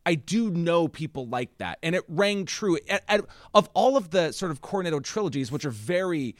I 0.06 0.14
do 0.14 0.50
know 0.50 0.86
people 0.86 1.26
like 1.26 1.58
that, 1.58 1.78
and 1.82 1.94
it 1.94 2.04
rang 2.08 2.46
true. 2.46 2.78
At, 2.88 3.02
at, 3.08 3.22
of 3.52 3.68
all 3.74 3.96
of 3.96 4.10
the 4.10 4.32
sort 4.32 4.52
of 4.52 4.62
Cornetto 4.62 5.02
trilogies, 5.02 5.50
which 5.50 5.64
are 5.64 5.70
very, 5.70 6.36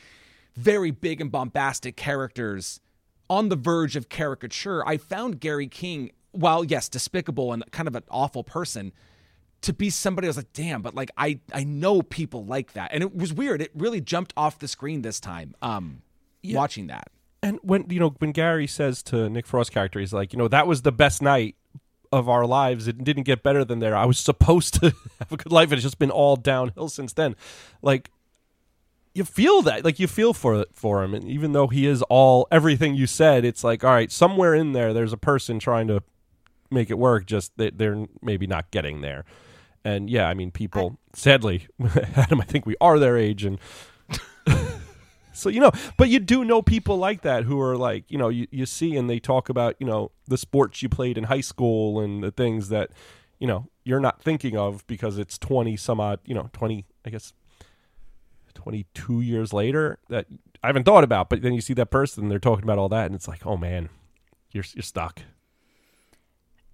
very 0.55 0.93
big 0.93 1.21
and 1.21 1.33
bombastic 1.33 1.97
characters, 1.97 2.81
on 3.29 3.49
the 3.49 3.57
verge 3.57 3.97
of 3.97 4.09
caricature, 4.09 4.87
I 4.87 4.99
found 4.99 5.41
Gary 5.41 5.67
King, 5.67 6.13
while 6.31 6.65
yes, 6.65 6.89
despicable 6.89 7.53
and 7.53 7.69
kind 7.73 7.89
of 7.89 7.97
an 7.97 8.05
awful 8.09 8.45
person, 8.45 8.93
to 9.63 9.73
be 9.73 9.91
somebody 9.91 10.29
I 10.29 10.31
was 10.31 10.37
like, 10.37 10.53
damn, 10.53 10.81
but 10.81 10.95
like 10.95 11.11
I, 11.17 11.41
I 11.53 11.65
know 11.65 12.03
people 12.03 12.45
like 12.45 12.75
that, 12.75 12.91
and 12.93 13.03
it 13.03 13.17
was 13.17 13.33
weird. 13.33 13.61
It 13.61 13.73
really 13.75 14.01
jumped 14.01 14.33
off 14.37 14.61
the 14.61 14.69
screen 14.69 15.03
this 15.03 15.19
time. 15.19 15.57
Um, 15.61 16.03
watching 16.55 16.87
that. 16.87 17.09
And 17.43 17.59
when 17.63 17.87
you 17.91 18.01
know 18.01 18.15
when 18.19 18.33
Gary 18.33 18.67
says 18.67 19.03
to 19.05 19.29
Nick 19.29 19.47
Frost 19.47 19.73
character, 19.73 19.99
he's 19.99 20.13
like, 20.13 20.33
you 20.33 20.39
know, 20.39 20.49
that 20.49 20.67
was 20.67 20.83
the 20.83 20.93
best 20.93 21.21
night 21.21 21.57
of 22.17 22.29
our 22.29 22.47
lives. 22.47 22.89
It 22.89 23.05
didn't 23.05 23.25
get 23.25 23.43
better 23.43 23.65
than 23.65 23.79
there. 23.79 23.97
I 23.97 24.05
was 24.05 24.19
supposed 24.19 24.75
to 24.75 24.87
have 25.19 25.33
a 25.33 25.37
good 25.37 25.53
life, 25.53 25.69
and 25.71 25.75
it's 25.75 25.83
just 25.83 25.99
been 25.99 26.11
all 26.11 26.37
downhill 26.37 26.89
since 26.89 27.13
then. 27.13 27.37
Like 27.83 28.11
you 29.15 29.25
feel 29.25 29.63
that, 29.63 29.85
like 29.85 29.99
you 29.99 30.07
feel 30.07 30.35
for 30.35 30.67
for 30.75 31.03
him, 31.03 31.15
and 31.15 31.25
even 31.25 31.53
though 31.53 31.69
he 31.69 31.87
is 31.87 32.03
all 32.03 32.47
everything 32.51 32.95
you 32.95 33.07
said, 33.07 33.45
it's 33.45 33.65
like, 33.65 33.83
all 33.83 33.91
right, 33.91 34.13
somewhere 34.13 34.55
in 34.55 34.73
there, 34.73 34.93
there's 34.93 35.13
a 35.13 35.19
person 35.19 35.59
trying 35.59 35.89
to 35.89 36.03
make 36.71 36.91
it 36.91 36.99
work. 36.99 37.27
Just 37.27 37.53
they, 37.57 37.71
they're 37.71 38.07
maybe 38.21 38.47
not 38.47 38.71
getting 38.71 39.01
there. 39.01 39.25
And 39.85 40.11
yeah, 40.11 40.29
I 40.29 40.35
mean, 40.35 40.51
people. 40.51 40.99
sadly, 41.15 41.69
Adam, 42.15 42.41
I 42.41 42.45
think 42.45 42.67
we 42.67 42.77
are 42.81 42.99
their 42.99 43.17
age, 43.17 43.45
and 43.45 43.59
so 45.37 45.49
you 45.49 45.61
know, 45.61 45.71
but 45.97 46.09
you 46.09 46.19
do 46.19 46.45
know 46.45 46.63
people 46.63 46.97
like 46.97 47.23
that 47.23 47.45
who 47.45 47.61
are 47.61 47.77
like, 47.77 48.05
you 48.09 48.19
know, 48.19 48.29
you, 48.29 48.47
you 48.51 48.67
see 48.67 48.97
and 48.97 49.09
they 49.09 49.19
talk 49.19 49.49
about, 49.49 49.77
you 49.79 49.87
know, 49.87 50.11
the 50.27 50.39
sports 50.39 50.83
you 50.83 50.89
played 50.89 51.19
in 51.19 51.25
high 51.25 51.41
school 51.41 52.01
and 52.01 52.23
the 52.23 52.31
things 52.31 52.69
that, 52.71 52.91
you 53.39 53.47
know, 53.47 53.69
you're 53.85 54.01
not 54.01 54.23
thinking 54.23 54.57
of 54.57 54.87
because 54.87 55.19
it's 55.19 55.39
20 55.39 55.77
some 55.77 56.01
odd, 56.01 56.21
you 56.25 56.35
know, 56.35 56.51
20, 56.53 56.85
I 57.05 57.11
guess 57.11 57.33
22 58.55 59.21
years 59.21 59.53
later 59.53 59.99
that 60.09 60.27
I 60.63 60.67
haven't 60.67 60.85
thought 60.85 61.05
about, 61.05 61.29
but 61.29 61.43
then 61.43 61.53
you 61.53 61.61
see 61.61 61.75
that 61.75 61.91
person, 61.91 62.29
they're 62.29 62.39
talking 62.39 62.65
about 62.65 62.79
all 62.79 62.89
that 62.89 63.07
and 63.07 63.15
it's 63.15 63.29
like, 63.29 63.47
"Oh 63.47 63.57
man, 63.57 63.89
you're 64.51 64.65
you're 64.75 64.83
stuck." 64.83 65.21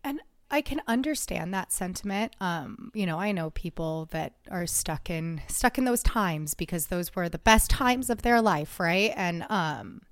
And 0.02 0.20
I 0.52 0.60
can 0.60 0.82
understand 0.86 1.54
that 1.54 1.72
sentiment. 1.72 2.36
Um, 2.38 2.92
you 2.94 3.06
know, 3.06 3.18
I 3.18 3.32
know 3.32 3.48
people 3.50 4.06
that 4.10 4.34
are 4.50 4.66
stuck 4.66 5.08
in 5.08 5.40
stuck 5.48 5.78
in 5.78 5.86
those 5.86 6.02
times 6.02 6.52
because 6.52 6.86
those 6.88 7.16
were 7.16 7.30
the 7.30 7.38
best 7.38 7.70
times 7.70 8.10
of 8.10 8.20
their 8.20 8.42
life, 8.42 8.78
right? 8.78 9.12
And 9.16 9.46
um 9.48 10.02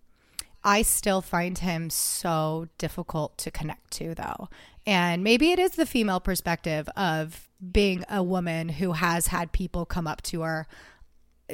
I 0.64 0.82
still 0.82 1.22
find 1.22 1.56
him 1.58 1.88
so 1.90 2.68
difficult 2.78 3.38
to 3.38 3.50
connect 3.50 3.90
to 3.92 4.14
though. 4.14 4.48
And 4.86 5.22
maybe 5.22 5.52
it 5.52 5.58
is 5.58 5.72
the 5.72 5.86
female 5.86 6.20
perspective 6.20 6.88
of 6.96 7.48
being 7.72 8.04
a 8.08 8.22
woman 8.22 8.70
who 8.70 8.92
has 8.92 9.28
had 9.28 9.52
people 9.52 9.84
come 9.84 10.06
up 10.06 10.22
to 10.22 10.40
her 10.40 10.66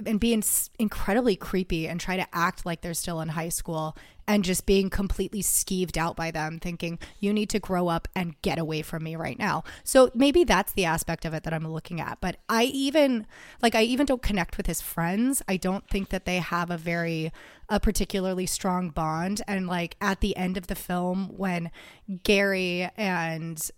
and 0.05 0.21
being 0.21 0.43
incredibly 0.79 1.37
creepy 1.37 1.89
and 1.89 2.01
try 2.01 2.17
to 2.17 2.27
act 2.33 2.67
like 2.67 2.81
they're 2.81 2.95
still 2.95 3.21
in 3.21 3.29
high 3.29 3.49
school 3.49 3.97
and 4.29 4.45
just 4.45 4.67
being 4.67 4.91
completely 4.91 5.43
skeeved 5.43 5.97
out 5.97 6.17
by 6.17 6.31
them 6.31 6.59
thinking 6.59 6.99
you 7.21 7.33
need 7.33 7.49
to 7.51 7.61
grow 7.61 7.89
up 7.89 8.09
and 8.15 8.41
get 8.43 8.59
away 8.59 8.83
from 8.83 9.05
me 9.05 9.15
right 9.15 9.39
now. 9.39 9.63
So 9.85 10.11
maybe 10.15 10.45
that's 10.45 10.73
the 10.73 10.85
aspect 10.85 11.25
of 11.25 11.33
it 11.33 11.45
that 11.45 11.55
i'm 11.55 11.67
looking 11.67 12.01
at. 12.01 12.19
But 12.21 12.37
i 12.49 12.65
even 12.65 13.27
like 13.63 13.75
i 13.75 13.83
even 13.83 14.07
don't 14.07 14.23
connect 14.23 14.57
with 14.57 14.67
his 14.67 14.81
friends. 14.81 15.43
I 15.49 15.57
don't 15.57 15.89
think 15.89 16.09
that 16.11 16.25
they 16.25 16.39
have 16.39 16.71
a 16.71 16.77
very 16.77 17.33
a 17.69 17.81
particularly 17.81 18.47
strong 18.47 18.91
bond. 18.91 19.43
And 19.47 19.67
like 19.67 19.97
at 20.01 20.21
the 20.21 20.37
end 20.37 20.57
of 20.57 20.67
the 20.67 20.75
film 20.75 21.29
when 21.37 21.71
gary 22.23 22.91
and 22.97 23.71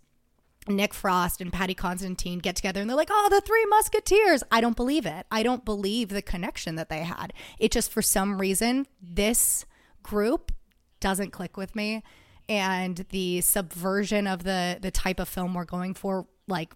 Nick 0.68 0.94
Frost 0.94 1.40
and 1.40 1.52
Paddy 1.52 1.74
Considine 1.74 2.38
get 2.38 2.56
together 2.56 2.80
and 2.80 2.88
they're 2.88 2.96
like, 2.96 3.10
oh, 3.10 3.28
the 3.30 3.40
three 3.40 3.64
musketeers. 3.66 4.42
I 4.50 4.60
don't 4.60 4.76
believe 4.76 5.06
it. 5.06 5.26
I 5.30 5.42
don't 5.42 5.64
believe 5.64 6.08
the 6.08 6.22
connection 6.22 6.74
that 6.76 6.88
they 6.88 7.00
had. 7.00 7.32
It 7.58 7.72
just, 7.72 7.90
for 7.90 8.02
some 8.02 8.40
reason, 8.40 8.86
this 9.00 9.64
group 10.02 10.52
doesn't 11.00 11.30
click 11.30 11.56
with 11.56 11.74
me. 11.74 12.02
And 12.48 13.04
the 13.10 13.42
subversion 13.42 14.26
of 14.26 14.42
the 14.42 14.78
the 14.80 14.90
type 14.90 15.20
of 15.20 15.28
film 15.28 15.52
we're 15.52 15.66
going 15.66 15.92
for, 15.92 16.26
like 16.46 16.72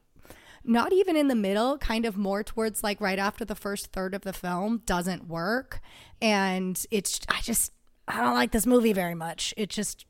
not 0.64 0.92
even 0.92 1.16
in 1.16 1.28
the 1.28 1.35
middle, 1.35 1.78
kind 1.78 2.05
of 2.05 2.16
more 2.16 2.42
towards 2.42 2.83
like 2.83 3.00
right 3.00 3.18
after 3.18 3.44
the 3.44 3.55
first 3.55 3.87
third 3.87 4.14
of 4.14 4.22
the 4.22 4.35
film, 4.35 4.83
doesn't 4.85 5.28
work. 5.28 5.81
And 6.20 6.85
it's 6.90 7.20
I 7.28 7.40
just 7.40 7.72
I 8.07 8.20
don't 8.20 8.35
like 8.35 8.52
this 8.52 8.66
movie 8.66 8.92
very 8.92 9.14
much. 9.14 9.55
It 9.57 9.70
just 9.70 10.05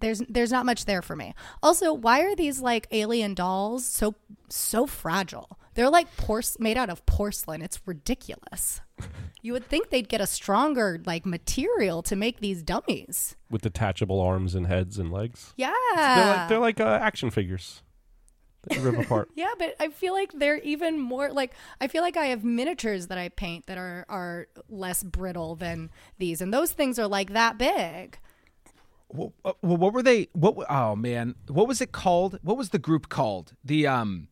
there's 0.00 0.20
there's 0.28 0.52
not 0.52 0.66
much 0.66 0.84
there 0.84 1.02
for 1.02 1.16
me. 1.16 1.34
Also, 1.62 1.92
why 1.92 2.20
are 2.22 2.36
these 2.36 2.60
like 2.60 2.86
alien 2.90 3.34
dolls 3.34 3.84
so 3.84 4.14
so 4.48 4.86
fragile? 4.86 5.58
They're 5.74 5.90
like 5.90 6.14
porce- 6.16 6.58
made 6.58 6.76
out 6.78 6.88
of 6.90 7.04
porcelain. 7.06 7.60
It's 7.62 7.80
ridiculous. 7.86 8.80
You 9.42 9.52
would 9.52 9.66
think 9.68 9.90
they'd 9.90 10.08
get 10.08 10.20
a 10.20 10.26
stronger 10.26 11.00
like 11.04 11.26
material 11.26 12.02
to 12.04 12.16
make 12.16 12.40
these 12.40 12.62
dummies. 12.62 13.36
with 13.50 13.62
detachable 13.62 14.20
arms 14.20 14.54
and 14.54 14.66
heads 14.66 14.98
and 14.98 15.12
legs. 15.12 15.52
Yeah. 15.56 15.72
They're 15.94 16.26
like, 16.36 16.48
they're 16.48 16.58
like 16.58 16.80
uh, 16.80 16.98
action 17.02 17.30
figures 17.30 17.82
that 18.62 18.76
you 18.76 18.82
rip 18.82 19.04
apart. 19.04 19.28
yeah, 19.34 19.52
but 19.58 19.76
I 19.78 19.88
feel 19.88 20.12
like 20.14 20.32
they're 20.32 20.58
even 20.58 20.98
more 20.98 21.30
like 21.30 21.52
I 21.80 21.88
feel 21.88 22.02
like 22.02 22.16
I 22.16 22.26
have 22.26 22.42
miniatures 22.42 23.08
that 23.08 23.18
I 23.18 23.28
paint 23.28 23.66
that 23.66 23.78
are 23.78 24.04
are 24.08 24.48
less 24.68 25.02
brittle 25.02 25.56
than 25.56 25.90
these 26.18 26.40
and 26.40 26.52
those 26.52 26.72
things 26.72 26.98
are 26.98 27.06
like 27.06 27.32
that 27.34 27.58
big. 27.58 28.18
Well, 29.08 29.32
uh, 29.44 29.52
what 29.60 29.92
were 29.92 30.02
they? 30.02 30.28
What? 30.32 30.56
Oh 30.68 30.96
man, 30.96 31.34
what 31.48 31.68
was 31.68 31.80
it 31.80 31.92
called? 31.92 32.38
What 32.42 32.56
was 32.56 32.70
the 32.70 32.78
group 32.78 33.08
called? 33.08 33.52
The 33.64 33.86
um. 33.86 34.28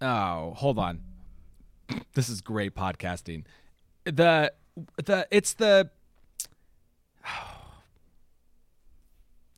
Oh, 0.00 0.54
hold 0.56 0.78
on. 0.78 1.00
This 2.14 2.28
is 2.28 2.40
great 2.40 2.74
podcasting. 2.74 3.44
the 4.04 4.52
the 5.04 5.26
it's 5.30 5.54
the 5.54 5.90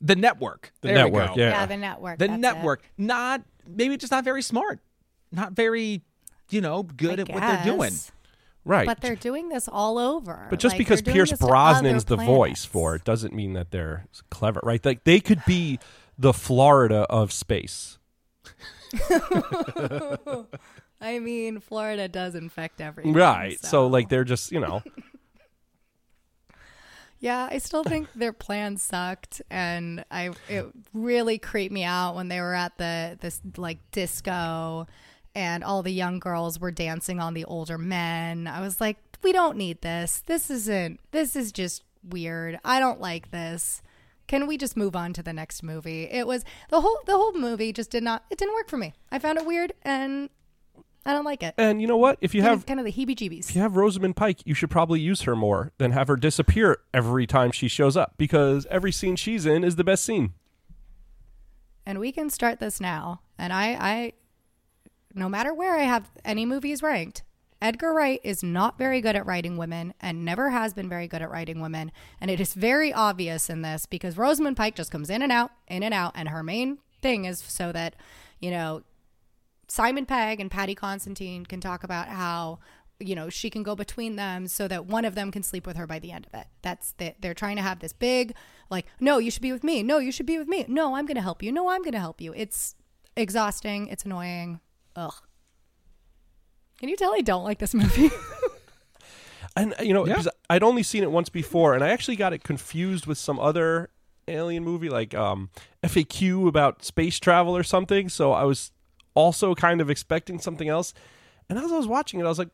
the 0.01 0.15
network. 0.15 0.73
The 0.81 0.87
There 0.89 1.05
we 1.05 1.11
network, 1.11 1.35
go. 1.35 1.41
yeah. 1.41 1.49
Yeah, 1.49 1.65
the 1.65 1.77
network. 1.77 2.19
The 2.19 2.27
that's 2.27 2.37
it. 2.37 2.41
network. 2.41 2.81
Not 2.97 3.41
maybe 3.67 3.97
just 3.97 4.11
not 4.11 4.23
very 4.23 4.41
smart. 4.41 4.79
Not 5.31 5.53
very, 5.53 6.01
you 6.49 6.61
know, 6.61 6.83
good 6.83 7.19
I 7.19 7.23
at 7.23 7.29
what 7.29 7.39
they're 7.41 7.63
doing. 7.63 7.93
Right. 8.65 8.85
But 8.85 9.01
they're 9.01 9.15
doing 9.15 9.49
this 9.49 9.67
all 9.67 9.97
over. 9.97 10.47
But 10.49 10.59
just 10.59 10.73
Like, 10.73 10.77
because 10.77 11.01
Pierce 11.01 11.33
Brosnan's 11.33 12.05
the 12.05 12.15
voice 12.15 12.63
for 12.63 12.95
it 12.95 13.03
doesn't 13.03 13.33
mean 13.33 13.53
that 13.53 13.71
they're 13.71 14.05
clever, 14.29 14.61
right? 14.63 14.83
Like 14.83 15.03
they 15.03 15.19
could 15.19 15.43
be 15.45 15.79
the 16.17 16.33
Florida 16.33 17.05
of 17.09 17.31
space. 17.31 17.97
I 21.01 21.19
mean, 21.19 21.59
Florida 21.59 22.07
does 22.07 22.35
infect 22.35 22.79
everything. 22.79 23.13
Right. 23.13 23.59
So 23.63 23.87
like 23.87 24.07
they're 24.09 24.23
just, 24.23 24.51
you 24.51 24.59
know, 24.61 24.81
Yeah, 27.23 27.47
I 27.49 27.59
still 27.59 27.85
think 27.85 28.09
their 28.13 28.33
plan 28.33 28.75
sucked, 28.75 29.41
and 29.49 30.03
I 30.11 30.31
it 30.49 30.65
really 30.93 31.37
creeped 31.37 31.71
me 31.71 31.85
out 31.85 32.15
when 32.15 32.27
they 32.27 32.41
were 32.41 32.53
at 32.53 32.77
the 32.77 33.17
this 33.21 33.39
like 33.55 33.77
disco, 33.91 34.87
and 35.35 35.63
all 35.63 35.81
the 35.83 35.91
young 35.91 36.19
girls 36.19 36.59
were 36.59 36.71
dancing 36.71 37.19
on 37.19 37.33
the 37.33 37.45
older 37.45 37.77
men. 37.77 38.47
I 38.47 38.61
was 38.61 38.79
like, 38.79 38.97
we 39.23 39.31
don't 39.31 39.57
need 39.57 39.81
this. 39.81 40.21
This 40.25 40.49
isn't. 40.49 40.99
This 41.11 41.35
is 41.35 41.51
just 41.51 41.83
weird. 42.03 42.59
I 42.63 42.79
don't 42.79 42.99
like 43.01 43.31
this. 43.31 43.81
Can 44.27 44.47
we 44.47 44.57
just 44.57 44.77
move 44.77 44.95
on 44.95 45.13
to 45.13 45.23
the 45.23 45.33
next 45.33 45.63
movie? 45.63 46.03
It 46.03 46.25
was 46.27 46.45
the 46.69 46.81
whole 46.81 46.99
the 47.05 47.13
whole 47.13 47.33
movie 47.33 47.73
just 47.73 47.89
did 47.91 48.03
not. 48.03 48.23
It 48.29 48.37
didn't 48.37 48.53
work 48.53 48.69
for 48.69 48.77
me. 48.77 48.93
I 49.11 49.19
found 49.19 49.37
it 49.37 49.45
weird, 49.45 49.73
and 49.83 50.29
I 51.05 51.11
don't 51.11 51.25
like 51.25 51.43
it. 51.43 51.53
and 51.57 51.81
you 51.81 51.87
know 51.87 51.97
what? 51.97 52.17
If 52.21 52.33
you 52.33 52.41
have 52.41 52.65
kind 52.65 52.79
of 52.79 52.85
the 52.85 52.91
heebie-jeebies. 52.93 53.49
if 53.49 53.55
you 53.55 53.61
have 53.61 53.75
Rosamund 53.75 54.15
Pike, 54.15 54.39
you 54.45 54.53
should 54.53 54.69
probably 54.69 55.01
use 55.01 55.23
her 55.23 55.35
more 55.35 55.73
than 55.77 55.91
have 55.91 56.07
her 56.07 56.15
disappear 56.15 56.79
every 56.93 57.27
time 57.27 57.51
she 57.51 57.67
shows 57.67 57.97
up 57.97 58.13
because 58.17 58.65
every 58.69 58.91
scene 58.93 59.17
she's 59.17 59.45
in 59.45 59.65
is 59.65 59.75
the 59.75 59.83
best 59.83 60.05
scene. 60.05 60.33
and 61.85 61.99
we 61.99 62.11
can 62.13 62.29
start 62.29 62.59
this 62.61 62.79
now. 62.79 63.19
And 63.37 63.51
I, 63.51 63.73
I, 63.79 64.13
no 65.13 65.29
matter 65.29 65.53
where 65.53 65.75
I 65.75 65.83
have 65.83 66.11
any 66.25 66.45
movies 66.45 66.81
ranked, 66.81 67.23
Edgar 67.61 67.93
Wright 67.93 68.19
is 68.23 68.43
not 68.43 68.77
very 68.77 68.99
good 68.99 69.15
at 69.15 69.25
writing 69.25 69.55
women 69.55 69.93
and 70.01 70.25
never 70.25 70.49
has 70.49 70.73
been 70.73 70.89
very 70.89 71.07
good 71.07 71.21
at 71.21 71.31
writing 71.31 71.61
women. 71.61 71.93
And 72.19 72.29
it 72.29 72.41
is 72.41 72.53
very 72.53 72.91
obvious 72.91 73.49
in 73.49 73.61
this 73.61 73.85
because 73.85 74.17
Rosamund 74.17 74.57
Pike 74.57 74.75
just 74.75 74.91
comes 74.91 75.09
in 75.09 75.21
and 75.21 75.31
out, 75.31 75.51
in 75.69 75.81
and 75.81 75.93
out. 75.93 76.11
And 76.15 76.27
her 76.27 76.43
main 76.43 76.79
thing 77.01 77.23
is 77.23 77.39
so 77.39 77.71
that, 77.71 77.95
you 78.41 78.51
know, 78.51 78.83
Simon 79.69 80.05
Pegg 80.05 80.41
and 80.41 80.51
Paddy 80.51 80.75
Considine 80.75 81.45
can 81.45 81.61
talk 81.61 81.85
about 81.85 82.09
how 82.09 82.59
you 82.99 83.15
know 83.15 83.29
she 83.29 83.49
can 83.49 83.63
go 83.63 83.75
between 83.75 84.17
them 84.17 84.47
so 84.47 84.67
that 84.67 84.85
one 84.85 85.05
of 85.05 85.15
them 85.15 85.31
can 85.31 85.41
sleep 85.41 85.65
with 85.65 85.77
her 85.77 85.87
by 85.87 85.99
the 85.99 86.11
end 86.11 86.27
of 86.27 86.39
it. 86.39 86.47
That's 86.61 86.91
the, 86.93 87.15
they're 87.19 87.33
trying 87.33 87.55
to 87.55 87.61
have 87.61 87.79
this 87.79 87.93
big 87.93 88.35
like 88.69 88.85
no 88.99 89.17
you 89.17 89.31
should 89.31 89.41
be 89.41 89.51
with 89.51 89.63
me 89.63 89.83
no 89.83 89.97
you 89.97 90.11
should 90.11 90.25
be 90.25 90.37
with 90.37 90.47
me 90.47 90.65
no 90.67 90.95
I'm 90.95 91.05
going 91.05 91.15
to 91.15 91.21
help 91.21 91.41
you 91.41 91.51
no 91.51 91.69
I'm 91.69 91.81
going 91.81 91.93
to 91.93 91.99
help 91.99 92.21
you. 92.21 92.33
It's 92.35 92.75
exhausting. 93.15 93.87
It's 93.87 94.05
annoying. 94.05 94.59
Ugh. 94.95 95.13
Can 96.79 96.89
you 96.89 96.95
tell 96.97 97.13
I 97.15 97.21
don't 97.21 97.43
like 97.43 97.59
this 97.59 97.73
movie? 97.73 98.09
And 99.55 99.75
uh, 99.79 99.83
you 99.83 99.93
know, 99.93 100.05
Yeah. 100.05 100.13
because 100.13 100.29
I'd 100.49 100.63
only 100.63 100.81
seen 100.81 101.03
it 101.03 101.11
once 101.11 101.29
before, 101.29 101.75
and 101.75 101.83
I 101.83 101.89
actually 101.89 102.15
got 102.15 102.33
it 102.33 102.43
confused 102.43 103.05
with 103.05 103.19
some 103.19 103.39
other 103.39 103.91
alien 104.27 104.63
movie, 104.63 104.89
like 104.89 105.13
um, 105.13 105.51
FAQ 105.83 106.47
about 106.47 106.83
space 106.83 107.19
travel 107.19 107.55
or 107.55 107.61
something. 107.61 108.09
So 108.09 108.31
I 108.31 108.45
was 108.45 108.71
also 109.13 109.53
kind 109.53 109.79
of 109.79 109.91
expecting 109.91 110.39
something 110.39 110.69
else. 110.69 110.91
And 111.49 111.59
as 111.59 111.71
I 111.71 111.77
was 111.77 111.87
watching 111.87 112.19
it, 112.19 112.23
I 112.25 112.29
was 112.29 112.39
like, 112.39 112.49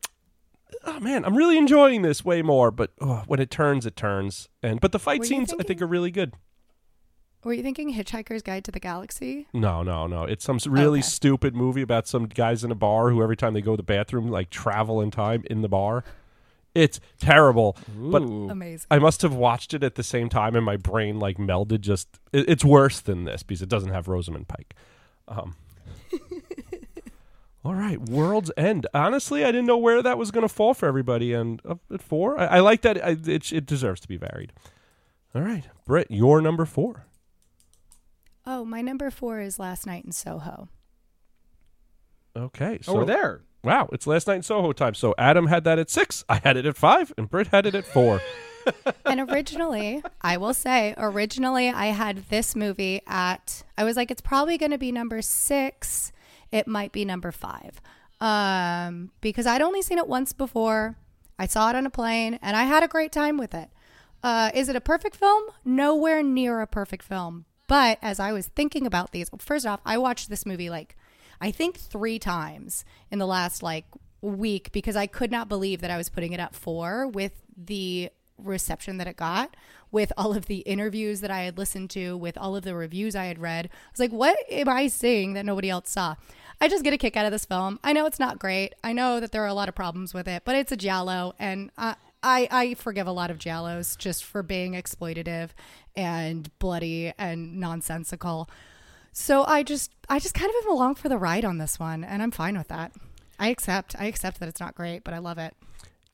"Oh 0.84 1.00
man, 1.00 1.24
I'm 1.24 1.34
really 1.36 1.56
enjoying 1.56 2.02
this 2.02 2.22
way 2.22 2.42
more." 2.42 2.70
But 2.70 2.90
oh, 3.00 3.22
when 3.26 3.40
it 3.40 3.50
turns, 3.50 3.86
it 3.86 3.96
turns. 3.96 4.50
And 4.62 4.78
but 4.78 4.92
the 4.92 4.98
fight 4.98 5.20
Were 5.20 5.24
scenes, 5.24 5.54
I 5.58 5.62
think, 5.62 5.80
are 5.80 5.86
really 5.86 6.10
good. 6.10 6.34
Were 7.42 7.54
you 7.54 7.62
thinking 7.62 7.94
Hitchhiker's 7.94 8.42
Guide 8.42 8.64
to 8.64 8.70
the 8.70 8.80
Galaxy? 8.80 9.46
No, 9.54 9.82
no, 9.82 10.06
no. 10.06 10.24
It's 10.24 10.44
some 10.44 10.58
really 10.68 10.98
Okay. 10.98 11.06
stupid 11.08 11.54
movie 11.56 11.80
about 11.82 12.06
some 12.06 12.26
guys 12.26 12.62
in 12.64 12.70
a 12.70 12.74
bar 12.74 13.10
who 13.10 13.22
every 13.22 13.36
time 13.36 13.54
they 13.54 13.62
go 13.62 13.72
to 13.72 13.76
the 13.78 13.82
bathroom, 13.82 14.28
like 14.28 14.50
travel 14.50 15.00
in 15.00 15.10
time 15.10 15.44
in 15.50 15.62
the 15.62 15.68
bar. 15.68 16.04
It's 16.74 17.00
terrible. 17.18 17.76
But 17.98 18.22
Amazing. 18.22 18.86
I 18.90 18.98
must 18.98 19.22
have 19.22 19.32
watched 19.34 19.72
it 19.74 19.82
at 19.82 19.94
the 19.96 20.02
same 20.04 20.28
time, 20.28 20.54
and 20.54 20.64
my 20.64 20.76
brain 20.76 21.18
like 21.18 21.38
melded. 21.38 21.80
Just 21.80 22.08
it, 22.32 22.48
it's 22.48 22.64
worse 22.64 23.00
than 23.00 23.24
this 23.24 23.42
because 23.42 23.62
it 23.62 23.68
doesn't 23.68 23.90
have 23.90 24.06
Rosamund 24.06 24.46
Pike. 24.46 24.74
Um, 25.26 25.56
all 27.64 27.74
right, 27.74 27.98
World's 28.00 28.50
End. 28.56 28.86
Honestly, 28.94 29.44
I 29.44 29.50
didn't 29.50 29.66
know 29.66 29.78
where 29.78 30.02
that 30.02 30.16
was 30.18 30.30
going 30.30 30.42
to 30.42 30.48
fall 30.48 30.74
for 30.74 30.86
everybody, 30.86 31.32
and 31.32 31.60
up 31.66 31.80
at 31.92 32.02
four, 32.02 32.38
I, 32.38 32.46
I 32.46 32.60
like 32.60 32.82
that. 32.82 33.04
I, 33.04 33.16
it, 33.26 33.52
it 33.52 33.66
deserves 33.66 34.00
to 34.02 34.08
be 34.08 34.16
varied. 34.16 34.52
All 35.34 35.42
right, 35.42 35.64
Britt, 35.86 36.08
your 36.10 36.40
number 36.40 36.64
four. 36.64 37.06
Oh, 38.46 38.64
my 38.64 38.80
number 38.80 39.10
four 39.10 39.40
is 39.40 39.58
Last 39.58 39.86
Night 39.86 40.04
in 40.04 40.12
Soho. 40.12 40.68
Okay, 42.36 42.78
so 42.82 42.94
Over 42.94 43.04
there. 43.04 43.42
Wow, 43.62 43.88
it's 43.92 44.06
last 44.06 44.26
night 44.26 44.36
in 44.36 44.42
Soho 44.42 44.72
time. 44.72 44.94
So 44.94 45.14
Adam 45.18 45.46
had 45.46 45.64
that 45.64 45.78
at 45.78 45.90
six, 45.90 46.24
I 46.28 46.36
had 46.36 46.56
it 46.56 46.64
at 46.64 46.76
five, 46.76 47.12
and 47.18 47.28
Britt 47.28 47.48
had 47.48 47.66
it 47.66 47.74
at 47.74 47.84
four. 47.84 48.20
and 49.04 49.20
originally, 49.30 50.02
I 50.22 50.38
will 50.38 50.54
say, 50.54 50.94
originally 50.96 51.68
I 51.68 51.86
had 51.86 52.28
this 52.30 52.56
movie 52.56 53.02
at, 53.06 53.62
I 53.76 53.84
was 53.84 53.96
like, 53.96 54.10
it's 54.10 54.22
probably 54.22 54.56
going 54.56 54.70
to 54.70 54.78
be 54.78 54.92
number 54.92 55.20
six. 55.20 56.12
It 56.50 56.66
might 56.66 56.92
be 56.92 57.04
number 57.04 57.32
five. 57.32 57.80
Um, 58.20 59.10
because 59.20 59.46
I'd 59.46 59.62
only 59.62 59.82
seen 59.82 59.98
it 59.98 60.08
once 60.08 60.32
before. 60.32 60.96
I 61.38 61.46
saw 61.46 61.70
it 61.70 61.76
on 61.76 61.86
a 61.86 61.90
plane 61.90 62.38
and 62.42 62.56
I 62.56 62.64
had 62.64 62.82
a 62.82 62.88
great 62.88 63.12
time 63.12 63.38
with 63.38 63.54
it. 63.54 63.70
Uh, 64.22 64.50
is 64.54 64.68
it 64.68 64.76
a 64.76 64.80
perfect 64.80 65.16
film? 65.16 65.44
Nowhere 65.64 66.22
near 66.22 66.60
a 66.60 66.66
perfect 66.66 67.02
film. 67.02 67.46
But 67.70 67.98
as 68.02 68.18
I 68.18 68.32
was 68.32 68.48
thinking 68.48 68.84
about 68.84 69.12
these, 69.12 69.30
first 69.38 69.64
off, 69.64 69.78
I 69.86 69.96
watched 69.96 70.28
this 70.28 70.44
movie 70.44 70.68
like, 70.68 70.96
I 71.40 71.52
think 71.52 71.78
three 71.78 72.18
times 72.18 72.84
in 73.12 73.20
the 73.20 73.28
last 73.28 73.62
like 73.62 73.84
week 74.20 74.72
because 74.72 74.96
I 74.96 75.06
could 75.06 75.30
not 75.30 75.48
believe 75.48 75.80
that 75.80 75.90
I 75.90 75.96
was 75.96 76.08
putting 76.08 76.32
it 76.32 76.40
at 76.40 76.56
four 76.56 77.06
with 77.06 77.44
the 77.56 78.10
reception 78.36 78.96
that 78.96 79.06
it 79.06 79.16
got, 79.16 79.56
with 79.92 80.12
all 80.16 80.36
of 80.36 80.46
the 80.46 80.58
interviews 80.60 81.20
that 81.20 81.30
I 81.30 81.42
had 81.42 81.58
listened 81.58 81.90
to, 81.90 82.16
with 82.16 82.36
all 82.36 82.56
of 82.56 82.64
the 82.64 82.74
reviews 82.74 83.14
I 83.14 83.26
had 83.26 83.38
read. 83.38 83.66
I 83.66 83.90
was 83.92 84.00
like, 84.00 84.10
what 84.10 84.36
am 84.50 84.68
I 84.68 84.88
seeing 84.88 85.34
that 85.34 85.46
nobody 85.46 85.70
else 85.70 85.90
saw? 85.90 86.16
I 86.60 86.66
just 86.66 86.82
get 86.82 86.92
a 86.92 86.98
kick 86.98 87.16
out 87.16 87.26
of 87.26 87.30
this 87.30 87.44
film. 87.44 87.78
I 87.84 87.92
know 87.92 88.04
it's 88.04 88.18
not 88.18 88.40
great. 88.40 88.74
I 88.82 88.92
know 88.92 89.20
that 89.20 89.30
there 89.30 89.44
are 89.44 89.46
a 89.46 89.54
lot 89.54 89.68
of 89.68 89.76
problems 89.76 90.12
with 90.12 90.26
it, 90.26 90.42
but 90.44 90.56
it's 90.56 90.72
a 90.72 90.76
Giallo, 90.76 91.34
and 91.38 91.70
I, 91.78 91.94
I, 92.20 92.48
I 92.50 92.74
forgive 92.74 93.06
a 93.06 93.12
lot 93.12 93.30
of 93.30 93.38
Giallos 93.38 93.96
just 93.96 94.24
for 94.24 94.42
being 94.42 94.72
exploitative 94.72 95.50
and 95.96 96.50
bloody 96.58 97.12
and 97.18 97.58
nonsensical. 97.60 98.48
So 99.12 99.44
I 99.44 99.62
just 99.62 99.90
I 100.08 100.18
just 100.18 100.34
kind 100.34 100.50
of 100.50 100.64
am 100.64 100.70
along 100.72 100.94
for 100.96 101.08
the 101.08 101.18
ride 101.18 101.44
on 101.44 101.58
this 101.58 101.78
one, 101.78 102.04
and 102.04 102.22
I'm 102.22 102.30
fine 102.30 102.56
with 102.56 102.68
that. 102.68 102.92
I 103.38 103.48
accept. 103.48 103.96
I 103.98 104.04
accept 104.06 104.38
that 104.40 104.48
it's 104.48 104.60
not 104.60 104.74
great, 104.74 105.02
but 105.04 105.14
I 105.14 105.18
love 105.18 105.38
it. 105.38 105.54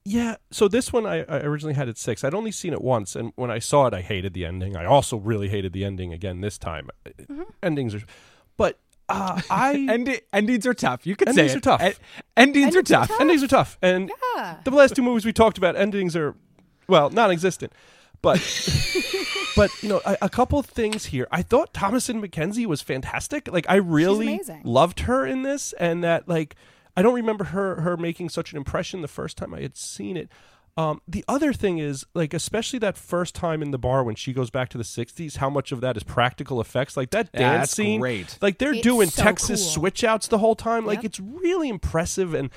Yeah. 0.04 0.36
So 0.52 0.68
this 0.68 0.92
one 0.92 1.04
I, 1.04 1.24
I 1.24 1.38
originally 1.40 1.74
had 1.74 1.88
at 1.88 1.98
six. 1.98 2.22
I'd 2.24 2.32
only 2.34 2.52
seen 2.52 2.72
it 2.72 2.80
once, 2.80 3.16
and 3.16 3.32
when 3.36 3.50
I 3.50 3.58
saw 3.58 3.86
it, 3.86 3.94
I 3.94 4.00
hated 4.02 4.32
the 4.34 4.44
ending. 4.46 4.76
I 4.76 4.84
also 4.84 5.16
really 5.16 5.48
hated 5.48 5.72
the 5.72 5.84
ending 5.84 6.12
again 6.12 6.40
this 6.40 6.56
time. 6.58 6.88
Endings 7.62 7.94
are, 7.94 8.02
but 8.56 8.78
uh, 9.08 9.40
I 9.50 9.74
Endi- 9.90 10.20
endings 10.32 10.64
are 10.66 10.74
tough. 10.74 11.06
You 11.06 11.16
could 11.16 11.28
Endings 11.28 11.52
say 11.52 11.56
endings 11.56 11.66
are 11.66 11.74
it. 11.74 11.78
tough. 11.78 12.00
E- 12.00 12.02
endings, 12.36 12.76
are 12.76 12.78
Endings 12.78 12.90
are 12.90 12.94
tough. 12.94 13.08
tough. 13.08 13.20
endings 13.20 13.42
are 13.42 13.48
tough, 13.48 13.78
and 13.82 14.10
Yeah. 14.36 14.56
the 14.64 14.70
last 14.70 14.94
two 14.96 15.03
movies 15.03 15.24
we 15.26 15.32
talked 15.32 15.59
about 15.59 15.74
endings 15.76 16.14
are 16.16 16.34
well 16.88 17.11
non-existent. 17.11 17.72
But 18.22 18.38
but 19.57 19.70
you 19.82 19.88
know 19.88 20.00
a, 20.04 20.16
a 20.22 20.28
couple 20.28 20.62
things 20.62 21.07
here. 21.07 21.26
I 21.32 21.42
thought 21.42 21.72
Thomasin 21.74 22.24
McKenzie 22.24 22.66
was 22.66 22.82
fantastic. 22.82 23.50
Like 23.50 23.66
I 23.68 23.76
really 23.76 24.40
loved 24.64 25.00
her 25.00 25.26
in 25.26 25.42
this, 25.42 25.72
and 25.74 26.04
that 26.04 26.28
like 26.28 26.54
I 26.96 27.02
don't 27.02 27.14
remember 27.14 27.44
her 27.46 27.80
her 27.80 27.96
making 27.96 28.28
such 28.28 28.52
an 28.52 28.57
impression 28.59 29.00
the 29.02 29.09
first 29.09 29.36
time 29.36 29.52
I 29.54 29.61
had 29.62 29.76
seen 29.76 30.16
it. 30.16 30.28
Um, 30.78 31.00
the 31.09 31.24
other 31.26 31.54
thing 31.54 31.78
is 31.78 32.04
like 32.12 32.34
especially 32.34 32.78
that 32.80 32.98
first 32.98 33.34
time 33.34 33.62
in 33.62 33.70
the 33.70 33.78
bar 33.78 34.04
when 34.04 34.14
she 34.14 34.34
goes 34.34 34.50
back 34.50 34.68
to 34.68 34.76
the 34.76 34.84
60s 34.84 35.38
how 35.38 35.48
much 35.48 35.72
of 35.72 35.80
that 35.80 35.96
is 35.96 36.02
practical 36.02 36.61
effects 36.61 36.98
like 36.98 37.09
that 37.12 37.30
Yeah, 37.32 37.40
dance 37.40 37.61
that's 37.61 37.76
scene 37.76 37.98
great. 38.00 38.36
like 38.42 38.59
they're 38.59 38.74
It's 38.74 38.82
doing 38.82 39.09
so 39.09 39.22
texas 39.22 39.62
cool. 39.62 39.70
switch 39.70 40.04
outs 40.04 40.28
the 40.28 40.36
whole 40.36 40.54
time 40.54 40.84
like 40.84 40.98
Yep. 40.98 41.04
it's 41.07 41.18
really 41.20 41.70
impressive 41.70 42.34
and 42.34 42.50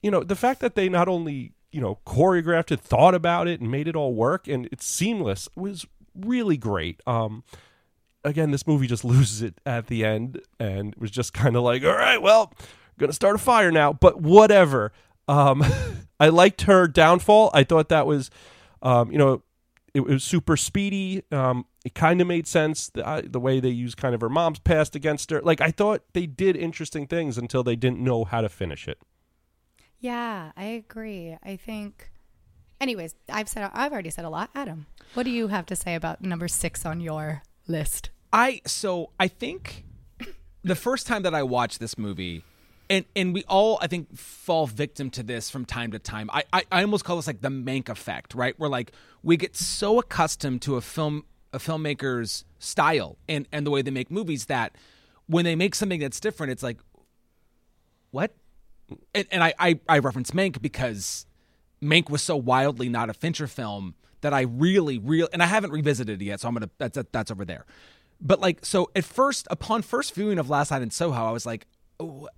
you 0.00 0.12
know 0.12 0.22
the 0.22 0.36
fact 0.36 0.60
that 0.60 0.76
they 0.76 0.88
not 0.88 1.08
only 1.08 1.50
you 1.72 1.80
know 1.80 1.98
choreographed 2.06 2.70
it 2.70 2.78
thought 2.78 3.16
about 3.16 3.48
it 3.48 3.60
and 3.60 3.68
made 3.68 3.88
it 3.88 3.96
all 3.96 4.14
work 4.14 4.46
and 4.46 4.68
it's 4.70 4.86
seamless 4.86 5.48
was 5.56 5.84
really 6.14 6.56
great. 6.56 7.00
Um 7.06 7.44
again 8.24 8.50
this 8.50 8.66
movie 8.66 8.86
just 8.86 9.04
loses 9.14 9.42
it 9.42 9.54
at 9.64 9.86
the 9.86 10.04
end 10.04 10.40
and 10.58 10.92
it 10.92 11.00
was 11.00 11.10
just 11.10 11.32
kind 11.32 11.56
of 11.56 11.62
like 11.62 11.82
all 11.82 11.96
right 11.96 12.20
well 12.20 12.52
gonna 12.98 13.12
start 13.12 13.34
a 13.34 13.38
fire 13.38 13.70
now. 13.70 13.92
But 13.92 14.20
whatever. 14.20 14.92
Um 15.28 15.64
i 16.20 16.28
liked 16.28 16.62
her 16.62 16.86
downfall. 16.86 17.50
I 17.54 17.64
thought 17.64 17.88
that 17.88 18.06
was 18.06 18.30
um 18.82 19.10
you 19.10 19.18
know 19.18 19.42
it 19.94 20.00
was 20.00 20.22
super 20.22 20.56
speedy. 20.56 21.22
Um 21.32 21.66
it 21.82 21.94
kind 21.94 22.20
of 22.20 22.26
made 22.26 22.46
sense 22.46 22.90
the, 22.90 23.06
uh, 23.06 23.22
the 23.24 23.40
way 23.40 23.58
they 23.58 23.70
used 23.70 23.96
kind 23.96 24.14
of 24.14 24.20
her 24.20 24.28
mom's 24.28 24.58
past 24.58 24.94
against 24.94 25.30
her. 25.30 25.40
Like 25.40 25.60
i 25.60 25.70
thought 25.70 26.02
they 26.12 26.26
did 26.26 26.56
interesting 26.56 27.06
things 27.06 27.38
until 27.38 27.62
they 27.62 27.76
didn't 27.76 28.00
know 28.00 28.24
how 28.24 28.40
to 28.40 28.48
finish 28.48 28.86
it. 28.86 28.98
Yeah, 29.98 30.52
I 30.56 30.64
agree. 30.64 31.36
I 31.42 31.56
think 31.56 32.10
Anyways, 32.80 33.14
I've 33.28 33.48
said 33.48 33.70
I've 33.74 33.92
already 33.92 34.10
said 34.10 34.24
a 34.24 34.30
lot. 34.30 34.50
Adam, 34.54 34.86
what 35.14 35.24
do 35.24 35.30
you 35.30 35.48
have 35.48 35.66
to 35.66 35.76
say 35.76 35.94
about 35.94 36.22
number 36.22 36.48
six 36.48 36.86
on 36.86 37.00
your 37.00 37.42
list? 37.66 38.10
I 38.32 38.60
so 38.66 39.10
I 39.18 39.28
think 39.28 39.84
the 40.62 40.76
first 40.76 41.06
time 41.06 41.22
that 41.22 41.34
I 41.34 41.42
watched 41.42 41.80
this 41.80 41.98
movie, 41.98 42.44
and 42.88 43.04
and 43.16 43.34
we 43.34 43.44
all 43.44 43.78
I 43.80 43.86
think 43.86 44.16
fall 44.16 44.66
victim 44.66 45.10
to 45.10 45.22
this 45.22 45.50
from 45.50 45.64
time 45.64 45.92
to 45.92 45.98
time. 45.98 46.30
I 46.32 46.44
I, 46.52 46.62
I 46.70 46.82
almost 46.82 47.04
call 47.04 47.16
this 47.16 47.26
like 47.26 47.40
the 47.40 47.48
Mank 47.48 47.88
effect, 47.88 48.34
right? 48.34 48.58
Where 48.58 48.70
like 48.70 48.92
we 49.22 49.36
get 49.36 49.56
so 49.56 49.98
accustomed 49.98 50.62
to 50.62 50.76
a 50.76 50.80
film 50.80 51.24
a 51.52 51.58
filmmaker's 51.58 52.44
style 52.58 53.18
and 53.28 53.48
and 53.50 53.66
the 53.66 53.70
way 53.70 53.82
they 53.82 53.90
make 53.90 54.10
movies 54.10 54.46
that 54.46 54.76
when 55.26 55.44
they 55.44 55.56
make 55.56 55.74
something 55.74 56.00
that's 56.00 56.20
different, 56.20 56.52
it's 56.52 56.62
like 56.62 56.78
what? 58.10 58.34
And, 59.14 59.26
and 59.30 59.42
I, 59.42 59.54
I 59.58 59.80
I 59.88 59.98
reference 59.98 60.32
Mank 60.32 60.60
because 60.60 61.26
Mank 61.82 62.10
was 62.10 62.22
so 62.22 62.36
wildly 62.36 62.88
not 62.88 63.08
a 63.10 63.14
Fincher 63.14 63.46
film 63.46 63.94
that 64.20 64.32
I 64.34 64.42
really, 64.42 64.98
really, 64.98 65.28
and 65.32 65.42
I 65.42 65.46
haven't 65.46 65.70
revisited 65.70 66.20
it 66.20 66.24
yet, 66.24 66.40
so 66.40 66.48
I'm 66.48 66.54
gonna 66.54 66.70
that's 66.78 66.98
that's 67.12 67.30
over 67.30 67.44
there. 67.44 67.66
But 68.20 68.40
like, 68.40 68.64
so 68.64 68.90
at 68.94 69.04
first, 69.04 69.46
upon 69.50 69.82
first 69.82 70.14
viewing 70.14 70.38
of 70.38 70.50
Last 70.50 70.70
Night 70.70 70.82
in 70.82 70.90
Soho, 70.90 71.24
I 71.24 71.30
was 71.30 71.46
like, 71.46 71.66
oh, 71.98 72.28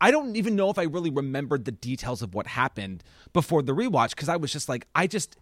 I- 0.00 0.10
don't 0.10 0.36
even 0.36 0.54
know 0.54 0.70
if 0.70 0.78
I 0.78 0.84
really 0.84 1.10
remembered 1.10 1.64
the 1.64 1.72
details 1.72 2.22
of 2.22 2.32
what 2.34 2.46
happened 2.46 3.02
before 3.32 3.62
the 3.62 3.72
rewatch 3.72 4.10
because 4.10 4.28
I 4.28 4.36
was 4.36 4.52
just 4.52 4.68
like, 4.68 4.86
I 4.94 5.06
just. 5.06 5.36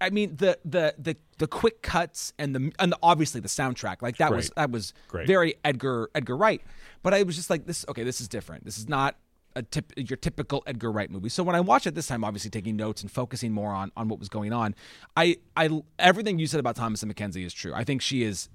I 0.00 0.08
mean 0.08 0.36
the 0.36 0.58
the 0.64 0.94
the 0.96 1.16
the 1.36 1.46
quick 1.46 1.82
cuts 1.82 2.32
and 2.38 2.54
the 2.54 2.72
and 2.78 2.92
the, 2.92 2.98
obviously 3.02 3.42
the 3.42 3.48
soundtrack 3.48 4.00
like 4.00 4.16
that 4.16 4.32
was 4.32 4.50
that 4.56 4.70
was 4.70 4.94
Great. 5.08 5.26
very 5.26 5.56
Edgar 5.62 6.08
Edgar 6.14 6.38
Wright, 6.38 6.62
but 7.02 7.12
I 7.12 7.22
was 7.24 7.36
just 7.36 7.50
like 7.50 7.66
this. 7.66 7.84
Okay, 7.88 8.02
this 8.02 8.18
is 8.18 8.28
different. 8.28 8.64
This 8.64 8.78
is 8.78 8.88
not 8.88 9.16
tip, 9.62 9.92
your 9.96 10.16
typical 10.16 10.62
Edgar 10.66 10.90
Wright 10.90 11.10
movie. 11.10 11.28
So 11.28 11.42
when 11.42 11.54
I 11.54 11.60
watched 11.60 11.86
it 11.86 11.94
this 11.94 12.06
time, 12.06 12.24
obviously 12.24 12.50
taking 12.50 12.76
notes 12.76 13.02
and 13.02 13.10
focusing 13.10 13.52
more 13.52 13.72
on 13.72 13.92
on 13.96 14.08
what 14.08 14.18
was 14.18 14.28
going 14.28 14.52
on, 14.52 14.74
I 15.16 15.36
I 15.56 15.82
everything 15.98 16.38
you 16.38 16.46
said 16.46 16.60
about 16.60 16.76
Thomasin 16.76 17.12
McKenzie 17.12 17.44
is 17.44 17.54
true. 17.54 17.72
I 17.74 17.84
think 17.84 18.02
she 18.02 18.22
is 18.22 18.48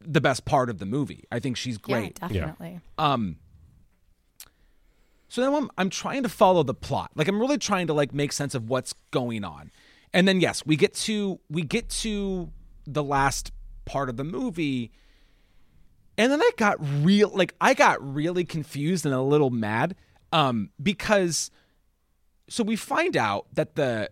the 0.00 0.20
best 0.20 0.44
part 0.44 0.70
of 0.70 0.78
the 0.78 0.86
movie. 0.86 1.24
I 1.30 1.38
think 1.38 1.56
she's 1.56 1.78
great. 1.78 2.18
Yeah, 2.22 2.28
definitely. 2.28 2.80
Um. 2.98 3.36
So 5.28 5.40
then 5.40 5.52
I'm, 5.52 5.70
I'm 5.76 5.90
trying 5.90 6.22
to 6.22 6.28
follow 6.28 6.62
the 6.62 6.74
plot. 6.74 7.10
Like 7.16 7.26
I'm 7.26 7.40
really 7.40 7.58
trying 7.58 7.88
to 7.88 7.92
like 7.92 8.14
make 8.14 8.32
sense 8.32 8.54
of 8.54 8.68
what's 8.68 8.94
going 9.10 9.42
on. 9.42 9.72
And 10.12 10.28
then 10.28 10.40
yes, 10.40 10.64
we 10.64 10.76
get 10.76 10.94
to 10.94 11.40
we 11.50 11.62
get 11.62 11.88
to 11.90 12.52
the 12.86 13.02
last 13.02 13.50
part 13.84 14.08
of 14.08 14.16
the 14.16 14.24
movie. 14.24 14.92
And 16.16 16.30
then 16.30 16.40
I 16.40 16.50
got 16.56 16.76
real 17.04 17.30
like 17.34 17.54
I 17.60 17.74
got 17.74 18.14
really 18.14 18.44
confused 18.44 19.04
and 19.04 19.14
a 19.14 19.20
little 19.20 19.50
mad 19.50 19.96
um 20.34 20.68
because 20.82 21.50
so 22.48 22.62
we 22.62 22.76
find 22.76 23.16
out 23.16 23.46
that 23.54 23.74
the 23.76 24.10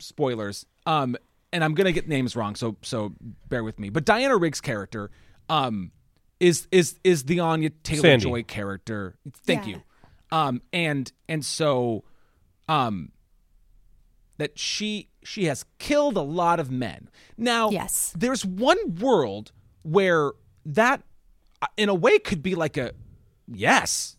spoilers 0.00 0.66
um 0.86 1.16
and 1.52 1.62
I'm 1.64 1.74
going 1.74 1.86
to 1.86 1.92
get 1.92 2.08
names 2.08 2.34
wrong 2.34 2.54
so 2.56 2.76
so 2.82 3.14
bear 3.48 3.62
with 3.62 3.78
me. 3.78 3.88
But 3.90 4.04
Diana 4.04 4.36
Rigg's 4.36 4.60
character 4.60 5.10
um 5.48 5.92
is 6.40 6.66
is 6.72 6.98
is 7.04 7.24
the 7.24 7.40
Anya 7.40 7.70
Taylor 7.84 8.02
Sandy. 8.02 8.24
Joy 8.24 8.42
character. 8.42 9.16
Thank 9.44 9.66
Yeah. 9.66 9.76
you. 9.76 9.82
Um 10.32 10.62
and 10.72 11.12
and 11.28 11.44
so 11.44 12.04
um 12.68 13.12
that 14.38 14.58
she 14.58 15.08
she 15.24 15.44
has 15.46 15.64
killed 15.78 16.16
a 16.16 16.22
lot 16.22 16.60
of 16.60 16.70
men. 16.70 17.08
Now, 17.36 17.70
Yes. 17.70 18.12
there's 18.16 18.44
one 18.46 18.94
world 18.96 19.52
where 19.82 20.32
that 20.64 21.02
uh, 21.60 21.66
in 21.76 21.88
a 21.88 21.94
way 21.94 22.18
could 22.18 22.42
be 22.42 22.54
like 22.54 22.76
a 22.76 22.92
yes 23.46 24.16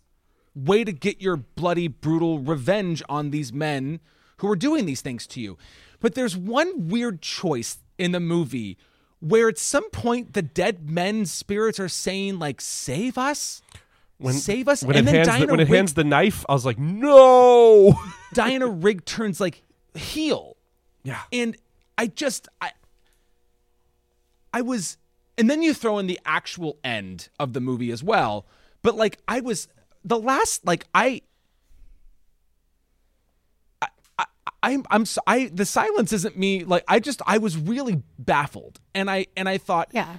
way 0.65 0.83
to 0.83 0.91
get 0.91 1.21
your 1.21 1.37
bloody 1.37 1.87
brutal 1.87 2.39
revenge 2.39 3.01
on 3.09 3.31
these 3.31 3.51
men 3.53 3.99
who 4.37 4.49
are 4.49 4.55
doing 4.55 4.85
these 4.85 5.01
things 5.01 5.27
to 5.27 5.41
you 5.41 5.57
but 5.99 6.15
there's 6.15 6.35
one 6.37 6.87
weird 6.87 7.21
choice 7.21 7.77
in 7.97 8.11
the 8.11 8.19
movie 8.19 8.77
where 9.19 9.49
at 9.49 9.57
some 9.57 9.89
point 9.89 10.33
the 10.33 10.41
dead 10.41 10.89
men's 10.89 11.31
spirits 11.31 11.79
are 11.79 11.89
saying 11.89 12.39
like 12.39 12.61
save 12.61 13.17
us 13.17 13.61
When, 14.17 14.33
save 14.33 14.67
us 14.69 14.81
When 14.83 14.95
and 14.95 15.07
it 15.07 15.11
then 15.11 15.15
hands 15.15 15.27
Diana 15.27 15.45
the, 15.45 15.51
when 15.51 15.59
it 15.59 15.63
Rigg- 15.69 15.75
hands 15.75 15.93
the 15.93 16.03
knife, 16.05 16.45
I 16.47 16.53
was 16.53 16.65
like, 16.65 16.79
no. 16.79 17.99
Diana 18.33 18.67
Rigg 18.67 19.03
turns 19.05 19.39
like 19.41 19.63
heel 19.93 20.55
yeah. 21.03 21.21
and 21.33 21.57
I 21.97 22.07
just 22.07 22.47
I 22.61 22.71
I 24.53 24.61
was 24.61 24.97
and 25.37 25.49
then 25.49 25.61
you 25.61 25.73
throw 25.73 25.97
in 25.99 26.07
the 26.07 26.19
actual 26.25 26.77
end 26.83 27.29
of 27.39 27.53
the 27.53 27.59
movie 27.61 27.91
as 27.91 28.03
well. 28.03 28.45
But 28.81 28.95
like 28.95 29.17
I 29.27 29.39
was 29.41 29.67
the 30.03 30.17
last 30.19 30.65
like 30.65 30.85
I 30.93 31.21
I, 33.81 33.87
I 34.17 34.25
I'm 34.63 34.83
I'm 34.89 35.05
I 35.27 35.49
the 35.53 35.65
silence 35.65 36.11
isn't 36.13 36.37
me 36.37 36.63
like 36.63 36.83
I 36.87 36.99
just 36.99 37.21
I 37.25 37.37
was 37.37 37.57
really 37.57 38.01
baffled 38.17 38.79
and 38.93 39.09
I 39.09 39.27
and 39.37 39.47
I 39.47 39.57
thought 39.57 39.89
Yeah. 39.93 40.17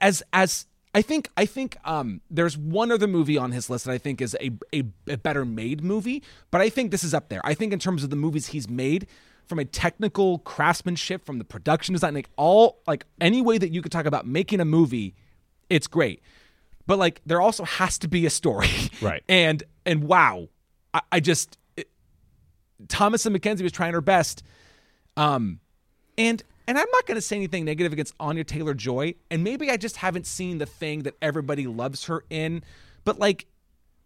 as 0.00 0.22
as 0.32 0.66
I 0.94 1.02
think 1.02 1.30
I 1.36 1.46
think 1.46 1.76
um 1.84 2.20
there's 2.30 2.56
one 2.56 2.90
other 2.90 3.06
movie 3.06 3.36
on 3.38 3.52
his 3.52 3.68
list 3.70 3.84
that 3.84 3.92
I 3.92 3.98
think 3.98 4.20
is 4.20 4.36
a, 4.40 4.50
a 4.74 4.84
a 5.08 5.16
better 5.16 5.44
made 5.44 5.82
movie, 5.84 6.22
but 6.50 6.60
I 6.60 6.68
think 6.68 6.90
this 6.90 7.04
is 7.04 7.14
up 7.14 7.28
there. 7.28 7.40
I 7.44 7.54
think 7.54 7.72
in 7.72 7.78
terms 7.78 8.02
of 8.04 8.10
the 8.10 8.16
movies 8.16 8.48
he's 8.48 8.68
made 8.68 9.06
from 9.46 9.58
a 9.58 9.64
technical 9.64 10.38
craftsmanship, 10.38 11.24
from 11.26 11.38
the 11.38 11.44
production 11.44 11.92
design, 11.92 12.14
like 12.14 12.28
all 12.36 12.80
like 12.86 13.04
any 13.20 13.42
way 13.42 13.58
that 13.58 13.70
you 13.72 13.82
could 13.82 13.92
talk 13.92 14.06
about 14.06 14.26
making 14.26 14.60
a 14.60 14.64
movie, 14.64 15.14
it's 15.68 15.86
great. 15.86 16.22
But 16.86 16.98
like 16.98 17.20
there 17.26 17.40
also 17.40 17.64
has 17.64 17.98
to 17.98 18.08
be 18.08 18.26
a 18.26 18.30
story. 18.30 18.68
Right. 19.00 19.22
And 19.28 19.62
and 19.86 20.04
wow. 20.04 20.48
I, 20.92 21.00
I 21.12 21.20
just 21.20 21.56
it, 21.76 21.88
Thomasin 22.86 23.34
McKenzie 23.36 23.62
was 23.62 23.72
trying 23.72 23.94
her 23.94 24.00
best. 24.00 24.42
Um, 25.16 25.60
and 26.18 26.42
and 26.66 26.78
I'm 26.78 26.86
not 26.92 27.06
going 27.06 27.16
to 27.16 27.20
say 27.20 27.34
anything 27.34 27.64
negative 27.64 27.92
against 27.92 28.14
Anya 28.20 28.44
Taylor 28.44 28.74
Joy, 28.74 29.14
and 29.28 29.42
maybe 29.42 29.70
I 29.70 29.76
just 29.76 29.96
haven't 29.96 30.24
seen 30.24 30.58
the 30.58 30.66
thing 30.66 31.02
that 31.02 31.14
everybody 31.20 31.66
loves 31.66 32.04
her 32.04 32.24
in, 32.30 32.62
but 33.04 33.18
like, 33.18 33.46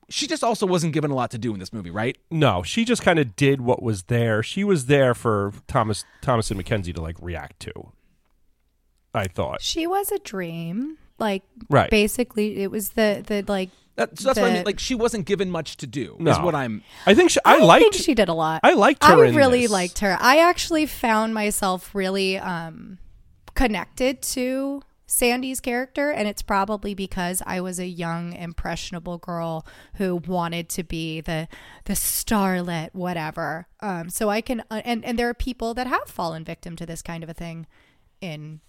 she 0.08 0.26
just 0.26 0.42
also 0.42 0.66
wasn't 0.66 0.94
given 0.94 1.10
a 1.10 1.14
lot 1.14 1.30
to 1.32 1.38
do 1.38 1.52
in 1.52 1.60
this 1.60 1.74
movie, 1.74 1.90
right? 1.90 2.16
No, 2.30 2.62
she 2.62 2.86
just 2.86 3.02
kind 3.02 3.18
of 3.18 3.36
did 3.36 3.60
what 3.60 3.82
was 3.82 4.04
there. 4.04 4.42
She 4.42 4.64
was 4.64 4.86
there 4.86 5.14
for 5.14 5.52
Thomas 5.66 6.06
Thomasin 6.22 6.58
McKenzie 6.58 6.94
to 6.94 7.02
like 7.02 7.16
react 7.20 7.60
to. 7.60 7.92
I 9.12 9.26
thought. 9.26 9.60
She 9.60 9.86
was 9.86 10.10
a 10.10 10.18
dream. 10.18 10.96
Like 11.18 11.42
Right. 11.70 11.90
basically 11.90 12.62
it 12.62 12.70
was 12.70 12.90
the 12.90 13.22
the 13.26 13.44
like 13.46 13.70
That, 13.96 14.18
so 14.18 14.28
that's 14.28 14.40
what 14.40 14.50
I 14.50 14.54
mean. 14.54 14.64
Like, 14.64 14.80
she 14.80 14.96
wasn't 14.96 15.24
given 15.24 15.50
much 15.50 15.76
to 15.76 15.86
do. 15.86 16.16
Is 16.18 16.38
what 16.38 16.54
I'm. 16.56 16.82
I 17.06 17.14
think 17.14 17.30
she, 17.30 17.38
I, 17.44 17.56
I, 17.56 17.58
liked 17.60 17.82
think 17.82 17.94
she 17.94 18.14
did 18.14 18.28
a 18.28 18.34
lot. 18.34 18.60
I 18.64 18.74
liked 18.74 19.04
I 19.04 19.14
her 19.14 19.24
in 19.24 19.36
really 19.36 19.62
this. 19.62 19.70
liked 19.70 20.00
her. 20.00 20.16
I 20.20 20.38
actually 20.38 20.86
found 20.86 21.32
myself 21.34 21.94
really 21.94 22.36
um 22.38 22.98
connected 23.54 24.20
to 24.20 24.82
Sandy's 25.06 25.60
character 25.60 26.10
and 26.10 26.26
it's 26.26 26.42
probably 26.42 26.92
because 26.94 27.40
I 27.46 27.60
was 27.60 27.78
a 27.78 27.86
young 27.86 28.32
impressionable 28.32 29.18
girl 29.18 29.64
who 29.94 30.16
wanted 30.16 30.68
to 30.70 30.82
be 30.82 31.20
the 31.20 31.46
the 31.84 31.92
starlet 31.92 32.88
whatever. 32.94 33.68
Um 33.78 34.10
so 34.10 34.28
I 34.28 34.40
can 34.40 34.62
uh, 34.72 34.80
and 34.84 35.04
and 35.04 35.16
there 35.18 35.28
are 35.28 35.34
people 35.34 35.72
that 35.74 35.86
have 35.86 36.08
fallen 36.08 36.44
victim 36.44 36.74
to 36.76 36.86
this 36.86 37.00
kind 37.02 37.22
of 37.22 37.30
a 37.30 37.34
thing 37.34 37.66
in 38.20 38.60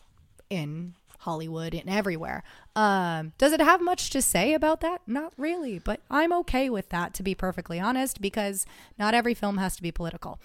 in 0.52 0.94
Hollywood 1.26 1.74
and 1.74 1.90
everywhere. 1.90 2.44
Um, 2.76 3.34
does 3.38 3.52
it 3.52 3.60
have 3.60 3.82
much 3.82 4.10
to 4.12 4.22
say 4.22 4.54
about 4.54 4.82
that? 4.82 5.02
Not 5.06 5.34
really, 5.38 5.80
but 5.80 6.02
I'm 6.10 6.32
okay 6.34 6.70
with 6.70 6.90
that 6.90 7.14
to 7.16 7.24
be 7.24 7.36
perfectly 7.36 7.80
honest, 7.80 8.22
because 8.22 8.66
not 8.98 9.14
every 9.14 9.34
film 9.34 9.58
has 9.58 9.76
to 9.76 9.82
be 9.82 9.92
political. 9.92 10.40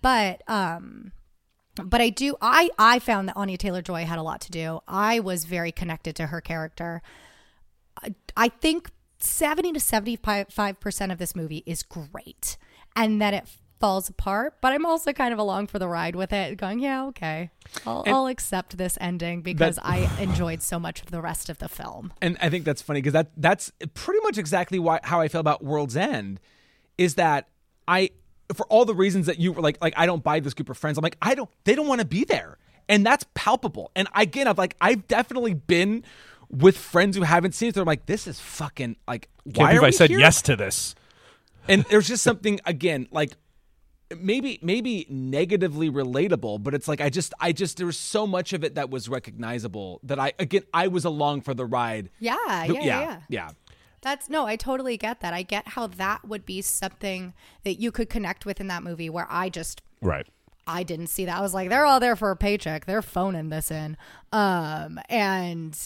But 0.00 0.42
um, 0.48 1.12
but 1.76 2.00
I 2.00 2.08
do 2.10 2.36
I 2.40 2.70
I 2.78 2.98
found 2.98 3.28
that 3.28 3.36
Anya 3.36 3.58
Taylor 3.58 3.82
Joy 3.82 4.04
had 4.04 4.18
a 4.18 4.22
lot 4.22 4.40
to 4.42 4.50
do. 4.50 4.80
I 4.88 5.20
was 5.20 5.44
very 5.44 5.72
connected 5.72 6.16
to 6.16 6.26
her 6.26 6.40
character. 6.40 7.02
I, 8.02 8.14
I 8.36 8.48
think 8.48 8.90
70 9.20 9.74
to 9.74 9.78
75% 9.78 11.12
of 11.12 11.18
this 11.18 11.36
movie 11.36 11.62
is 11.66 11.82
great. 11.82 12.56
And 12.96 13.20
then 13.20 13.34
it 13.34 13.46
falls 13.82 14.08
apart, 14.08 14.54
but 14.60 14.72
I'm 14.72 14.86
also 14.86 15.12
kind 15.12 15.32
of 15.32 15.40
along 15.40 15.66
for 15.66 15.80
the 15.80 15.88
ride 15.88 16.14
with 16.14 16.32
it, 16.32 16.56
going, 16.56 16.78
yeah, 16.78 17.04
okay. 17.06 17.50
I'll, 17.84 18.04
I'll 18.06 18.26
accept 18.28 18.78
this 18.78 18.96
ending 19.00 19.42
because 19.42 19.76
I 19.82 20.08
enjoyed 20.20 20.62
so 20.62 20.78
much 20.78 21.02
of 21.02 21.10
the 21.10 21.20
rest 21.20 21.48
of 21.48 21.58
the 21.58 21.68
film. 21.68 22.12
and 22.22 22.36
I 22.40 22.48
think 22.48 22.64
that's 22.64 22.80
funny 22.80 23.00
because 23.00 23.12
that 23.14 23.32
that's 23.36 23.72
pretty 23.94 24.20
much 24.22 24.38
exactly 24.38 24.78
why 24.78 25.00
how 25.02 25.20
I 25.20 25.26
feel 25.26 25.40
about 25.40 25.64
World's 25.64 25.96
End 25.96 26.38
is 26.96 27.16
that 27.16 27.48
I 27.88 28.10
for 28.54 28.66
all 28.66 28.84
the 28.84 28.94
reasons 28.94 29.26
that 29.26 29.40
you 29.40 29.50
were 29.52 29.60
like 29.62 29.78
like 29.82 29.94
I 29.96 30.06
don't 30.06 30.22
buy 30.22 30.38
this 30.38 30.54
group 30.54 30.68
of 30.68 30.78
friends 30.78 30.96
I'm 30.96 31.02
like 31.02 31.16
I 31.20 31.34
don't 31.34 31.50
they 31.64 31.74
don't 31.74 31.88
want 31.88 32.00
to 32.02 32.06
be 32.06 32.22
there 32.24 32.58
and 32.88 33.04
that's 33.04 33.24
palpable 33.34 33.90
and 33.96 34.06
again 34.14 34.46
I've 34.46 34.58
like 34.58 34.76
I've 34.80 35.08
definitely 35.08 35.54
been 35.54 36.04
with 36.50 36.76
friends 36.76 37.16
who 37.16 37.22
haven't 37.22 37.54
seen 37.56 37.70
it 37.70 37.74
they're 37.74 37.84
like 37.84 38.06
this 38.06 38.26
is 38.28 38.38
fucking 38.38 38.96
like 39.08 39.28
Can't 39.46 39.56
why 39.58 39.68
believe 39.72 39.82
I 39.84 39.90
said 39.90 40.10
here? 40.10 40.18
yes 40.20 40.40
to 40.42 40.54
this. 40.54 40.94
and 41.66 41.84
there's 41.84 42.06
just 42.08 42.22
something 42.22 42.60
again 42.66 43.08
like 43.10 43.32
maybe 44.20 44.58
maybe 44.62 45.06
negatively 45.08 45.90
relatable 45.90 46.62
but 46.62 46.74
it's 46.74 46.88
like 46.88 47.00
i 47.00 47.08
just 47.08 47.32
i 47.40 47.52
just 47.52 47.76
there 47.76 47.86
was 47.86 47.98
so 47.98 48.26
much 48.26 48.52
of 48.52 48.62
it 48.64 48.74
that 48.74 48.90
was 48.90 49.08
recognizable 49.08 50.00
that 50.02 50.18
i 50.18 50.32
again 50.38 50.62
i 50.74 50.86
was 50.88 51.04
along 51.04 51.40
for 51.40 51.54
the 51.54 51.64
ride 51.66 52.10
Yeah, 52.20 52.36
yeah, 52.46 52.64
yeah, 52.64 52.82
yeah. 52.82 53.20
yeah 53.28 53.50
That's 54.02 54.28
no, 54.28 54.46
I 54.46 54.56
totally 54.56 54.96
get 54.96 55.20
that. 55.20 55.32
I 55.32 55.42
get 55.44 55.68
how 55.68 55.86
that 55.86 56.24
would 56.26 56.44
be 56.44 56.60
something 56.60 57.34
that 57.62 57.74
you 57.80 57.92
could 57.92 58.10
connect 58.10 58.44
with 58.44 58.60
in 58.60 58.66
that 58.66 58.82
movie 58.82 59.08
where 59.08 59.28
I 59.30 59.48
just 59.48 59.80
Right. 60.00 60.26
I 60.66 60.82
didn't 60.82 61.06
see 61.06 61.24
that. 61.26 61.38
I 61.38 61.40
was 61.40 61.54
like, 61.54 61.68
they're 61.68 61.86
all 61.86 62.00
there 62.00 62.16
for 62.16 62.30
a 62.32 62.36
paycheck. 62.36 62.84
They're 62.86 63.02
phoning 63.02 63.48
this 63.50 63.70
in. 63.70 63.96
Um, 64.32 64.98
and 65.08 65.76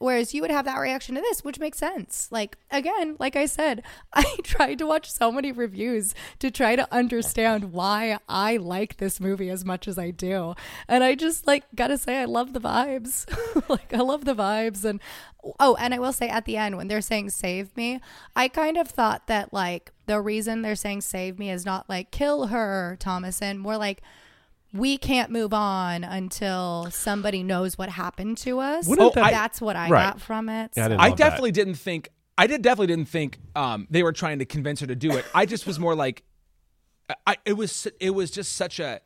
whereas 0.00 0.32
you 0.32 0.40
would 0.40 0.50
have 0.50 0.64
that 0.64 0.78
reaction 0.78 1.14
to 1.14 1.20
this, 1.20 1.44
which 1.44 1.60
makes 1.60 1.78
sense. 1.78 2.26
Like 2.32 2.56
again, 2.70 3.16
like 3.20 3.36
I 3.36 3.46
said, 3.46 3.82
I 4.12 4.24
tried 4.42 4.78
to 4.78 4.86
watch 4.86 5.10
so 5.12 5.30
many 5.30 5.52
reviews 5.52 6.14
to 6.40 6.50
try 6.50 6.74
to 6.74 6.92
understand 6.92 7.72
why 7.72 8.18
I 8.28 8.56
like 8.56 8.96
this 8.96 9.20
movie 9.20 9.50
as 9.50 9.64
much 9.64 9.86
as 9.86 9.98
I 9.98 10.10
do. 10.10 10.54
And 10.88 11.04
I 11.04 11.14
just 11.14 11.46
like 11.46 11.64
gotta 11.74 11.98
say 11.98 12.18
I 12.18 12.24
love 12.24 12.52
the 12.54 12.60
vibes. 12.60 13.26
like 13.68 13.94
I 13.94 13.98
love 13.98 14.24
the 14.24 14.34
vibes 14.34 14.84
and 14.84 15.00
oh, 15.60 15.76
and 15.78 15.94
I 15.94 15.98
will 15.98 16.12
say 16.12 16.28
at 16.28 16.46
the 16.46 16.56
end 16.56 16.76
when 16.76 16.88
they're 16.88 17.00
saying 17.00 17.30
save 17.30 17.76
me, 17.76 18.00
I 18.34 18.48
kind 18.48 18.76
of 18.78 18.88
thought 18.88 19.26
that 19.26 19.52
like 19.52 19.92
the 20.06 20.20
reason 20.20 20.62
they're 20.62 20.74
saying 20.74 21.02
save 21.02 21.38
me 21.38 21.50
is 21.50 21.66
not 21.66 21.88
like 21.88 22.10
kill 22.10 22.46
her, 22.46 22.96
Thomasin, 22.98 23.58
more 23.58 23.76
like 23.76 24.02
we 24.72 24.96
can't 24.98 25.30
move 25.30 25.52
on 25.52 26.04
until 26.04 26.88
somebody 26.90 27.42
knows 27.42 27.76
what 27.76 27.88
happened 27.88 28.38
to 28.38 28.60
us. 28.60 28.86
Wouldn't 28.86 29.14
that- 29.14 29.30
that's 29.32 29.60
what 29.60 29.76
I 29.76 29.88
Right. 29.88 30.04
got 30.12 30.20
from 30.20 30.48
it. 30.48 30.72
Yeah, 30.76 30.84
I 30.84 30.88
didn't 30.88 31.00
I 31.00 31.08
love 31.08 31.18
that. 31.18 31.24
definitely 31.24 31.52
didn't 31.52 31.74
think. 31.74 32.08
I 32.38 32.46
did 32.46 32.62
definitely 32.62 32.86
didn't 32.86 33.08
think 33.08 33.38
um, 33.54 33.86
they 33.90 34.02
were 34.02 34.12
trying 34.12 34.38
to 34.38 34.44
convince 34.44 34.80
her 34.80 34.86
to 34.86 34.94
do 34.96 35.12
it. 35.16 35.26
I 35.34 35.44
just 35.44 35.66
was 35.66 35.78
more 35.78 35.94
like, 35.94 36.22
I, 37.26 37.36
it 37.44 37.54
was 37.54 37.86
it 38.00 38.10
was 38.10 38.30
just 38.30 38.52
such 38.52 38.78
a. 38.80 39.00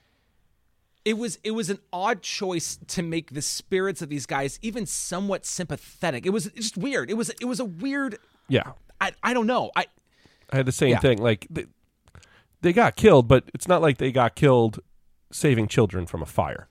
It 1.05 1.19
was 1.19 1.39
it 1.43 1.51
was 1.51 1.69
an 1.71 1.79
odd 1.93 2.23
choice 2.23 2.79
to 2.89 3.03
make 3.03 3.33
the 3.35 3.43
spirits 3.43 4.01
of 4.03 4.09
these 4.09 4.25
guys 4.27 4.59
even 4.62 4.87
somewhat 4.87 5.45
sympathetic. 5.45 6.25
It 6.27 6.31
was 6.31 6.47
just 6.55 6.77
weird. 6.77 7.11
It 7.11 7.15
was 7.15 7.31
it 7.41 7.45
was 7.47 7.61
a 7.61 7.65
weird. 7.65 8.19
Yeah. 8.49 8.73
I 9.01 9.12
I 9.23 9.35
don't 9.35 9.47
know. 9.47 9.71
I 9.77 9.87
I 10.51 10.57
had 10.57 10.67
the 10.67 10.73
same 10.73 10.91
Yeah. 10.91 11.01
thing. 11.01 11.19
Like 11.19 11.47
they, 11.51 11.65
they 12.62 12.73
got 12.73 12.97
killed, 12.97 13.27
but 13.29 13.45
it's 13.53 13.67
not 13.69 13.83
like 13.83 13.99
they 13.99 14.12
got 14.12 14.35
killed 14.37 14.81
saving 15.35 15.66
children 15.66 16.07
from 16.07 16.22
a 16.22 16.26
fire. 16.26 16.68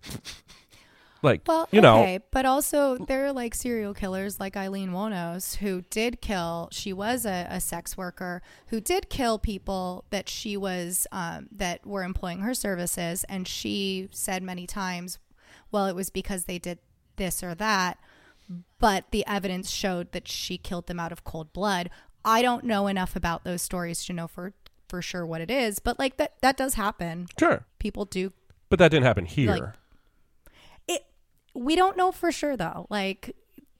like 1.21 1.41
Well, 1.45 1.67
you 1.71 1.81
know, 1.81 2.01
okay, 2.01 2.19
but 2.31 2.45
also 2.45 2.97
there 2.97 3.25
are 3.25 3.33
like 3.33 3.53
serial 3.53 3.93
killers 3.93 4.39
like 4.39 4.55
Aileen 4.55 4.91
Wuornos 4.91 5.57
who 5.57 5.81
did 5.89 6.21
kill. 6.21 6.69
She 6.71 6.93
was 6.93 7.25
a, 7.25 7.47
a 7.49 7.59
sex 7.59 7.97
worker 7.97 8.41
who 8.67 8.79
did 8.79 9.09
kill 9.09 9.37
people 9.37 10.05
that 10.09 10.29
she 10.29 10.55
was 10.55 11.05
um, 11.11 11.47
that 11.51 11.85
were 11.85 12.03
employing 12.03 12.39
her 12.39 12.53
services, 12.53 13.25
and 13.25 13.47
she 13.47 14.07
said 14.11 14.41
many 14.41 14.65
times, 14.65 15.19
"Well, 15.71 15.87
it 15.87 15.95
was 15.95 16.09
because 16.09 16.45
they 16.45 16.57
did 16.57 16.79
this 17.17 17.43
or 17.43 17.53
that," 17.55 17.99
but 18.79 19.05
the 19.11 19.25
evidence 19.27 19.69
showed 19.69 20.13
that 20.13 20.27
she 20.27 20.57
killed 20.57 20.87
them 20.87 20.99
out 20.99 21.11
of 21.11 21.23
cold 21.23 21.51
blood. 21.53 21.89
I 22.25 22.41
don't 22.41 22.63
know 22.63 22.87
enough 22.87 23.17
about 23.17 23.43
those 23.43 23.61
stories 23.61 24.05
to 24.05 24.13
know 24.13 24.27
for 24.27 24.53
for 24.87 25.01
sure 25.01 25.25
what 25.25 25.41
it 25.41 25.51
is, 25.51 25.79
but 25.79 25.99
like 25.99 26.17
that 26.17 26.35
that 26.41 26.55
does 26.55 26.75
happen. 26.75 27.27
sure, 27.37 27.65
People 27.79 28.05
do 28.05 28.31
but 28.73 28.79
that 28.79 28.89
didn't 28.89 29.05
happen 29.05 29.25
here. 29.25 29.51
Like, 29.51 29.63
it 30.87 31.05
we 31.53 31.75
don't 31.75 31.95
know 31.95 32.11
for 32.11 32.31
sure 32.31 32.57
though 32.57 32.87
like 32.89 33.35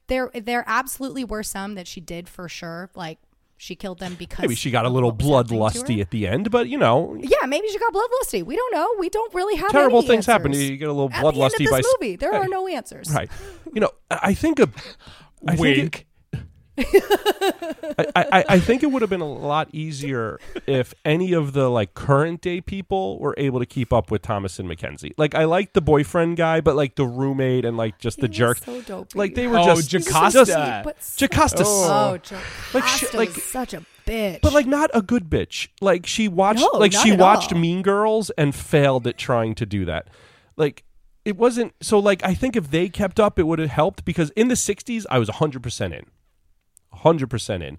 there 0.05 0.29
there 0.35 0.63
absolutely 0.67 1.23
were 1.23 1.41
some 1.41 1.73
that 1.73 1.87
she 1.87 1.99
did 1.99 2.29
for 2.29 2.47
sure 2.47 2.91
like 2.93 3.17
she 3.57 3.75
killed 3.75 3.97
them 3.97 4.13
because 4.13 4.41
Maybe 4.43 4.53
she 4.53 4.69
got 4.69 4.85
a 4.85 4.89
little 4.89 5.09
what 5.11 5.23
was 5.23 5.25
happening 5.47 5.71
to 5.73 5.79
bloodlusty 5.95 6.01
at 6.01 6.11
the 6.11 6.27
end, 6.27 6.51
but 6.51 6.67
you 6.69 6.77
know, 6.77 7.15
yeah 7.19 7.47
maybe 7.47 7.67
she 7.69 7.79
got 7.79 7.91
bloodlusty 7.93 8.43
we 8.45 8.55
don't 8.55 8.71
know 8.73 8.87
we 8.99 9.09
don't 9.09 9.33
really 9.33 9.55
have 9.55 9.71
terrible 9.71 9.99
any 9.99 10.07
things 10.09 10.25
happen. 10.27 10.51
answers. 10.51 10.69
You 10.69 10.77
get 10.77 10.89
a 10.89 10.93
little 10.93 11.09
At 11.11 11.21
the 11.21 11.27
end 11.27 11.27
of 11.27 11.33
bloodlusty 11.53 11.71
by 11.71 11.79
s- 11.79 11.85
movie 11.99 12.15
there 12.17 12.33
are 12.35 12.47
no 12.47 12.67
answers 12.67 13.09
right. 13.11 13.31
You 13.73 13.81
know, 13.81 13.89
I 14.11 14.19
I 14.21 14.33
think 14.35 14.59
a 14.59 14.69
I 15.47 15.55
think 15.55 15.59
it- 15.77 15.81
wink. 15.81 16.05
I, 16.77 18.05
I, 18.15 18.45
I 18.49 18.59
think 18.59 18.83
it 18.83 18.87
would 18.87 19.01
have 19.01 19.09
been 19.09 19.21
a 19.21 19.31
lot 19.31 19.69
easier 19.73 20.39
if 20.65 20.93
any 21.05 21.33
of 21.33 21.53
the 21.53 21.69
like 21.69 21.93
current 21.93 22.41
day 22.41 22.61
people 22.61 23.19
were 23.19 23.35
able 23.37 23.59
to 23.59 23.65
keep 23.65 23.93
up 23.93 24.09
with 24.11 24.21
Thomasin 24.21 24.65
McKenzie. 24.65 25.13
Like 25.17 25.35
I 25.35 25.45
like 25.45 25.73
the 25.73 25.81
boyfriend 25.81 26.37
guy, 26.37 26.61
but 26.61 26.75
like 26.75 26.95
the 26.95 27.05
roommate 27.05 27.65
and 27.65 27.77
like 27.77 27.99
just 27.99 28.17
the 28.17 28.23
He 28.27 28.29
was 28.29 28.37
jerk. 28.37 28.57
so 28.59 28.81
dopey. 28.81 29.17
Like 29.17 29.35
they 29.35 29.47
were 29.47 29.59
Oh, 29.59 29.65
just 29.75 29.89
Jocasta. 29.91 30.45
just- 30.45 30.83
but 30.83 31.01
so- 31.03 31.25
Jocasta. 31.27 31.63
oh 31.65 32.11
Like, 32.11 32.31
oh, 32.31 32.37
Jocasta 32.79 33.11
she- 33.11 33.17
like- 33.17 33.29
such 33.31 33.73
a 33.73 33.85
bitch 34.07 34.41
But 34.41 34.53
like 34.53 34.65
not 34.65 34.89
a 34.93 35.01
good 35.01 35.29
bitch. 35.29 35.67
Like 35.81 36.05
she 36.05 36.27
watched 36.27 36.59
No, 36.61 36.79
like 36.79 36.91
she 36.93 37.11
watched 37.15 37.53
all. 37.53 37.59
Mean 37.59 37.81
Girls 37.81 38.29
and 38.31 38.53
failed 38.55 39.05
at 39.07 39.17
trying 39.17 39.55
to 39.55 39.65
do 39.65 39.85
that. 39.85 40.07
Like 40.57 40.83
it 41.25 41.37
wasn't 41.37 41.73
so 41.81 41.99
like 41.99 42.23
I 42.25 42.33
think 42.33 42.55
if 42.55 42.69
they 42.71 42.89
kept 42.89 43.19
up 43.19 43.37
it 43.39 43.43
would 43.43 43.59
have 43.59 43.69
helped 43.69 44.03
because 44.05 44.29
in 44.31 44.47
the 44.49 44.55
60s 44.55 45.05
I 45.09 45.19
was 45.19 45.29
100% 45.29 45.93
in. 45.97 46.05
100% 46.95 47.63
in. 47.63 47.77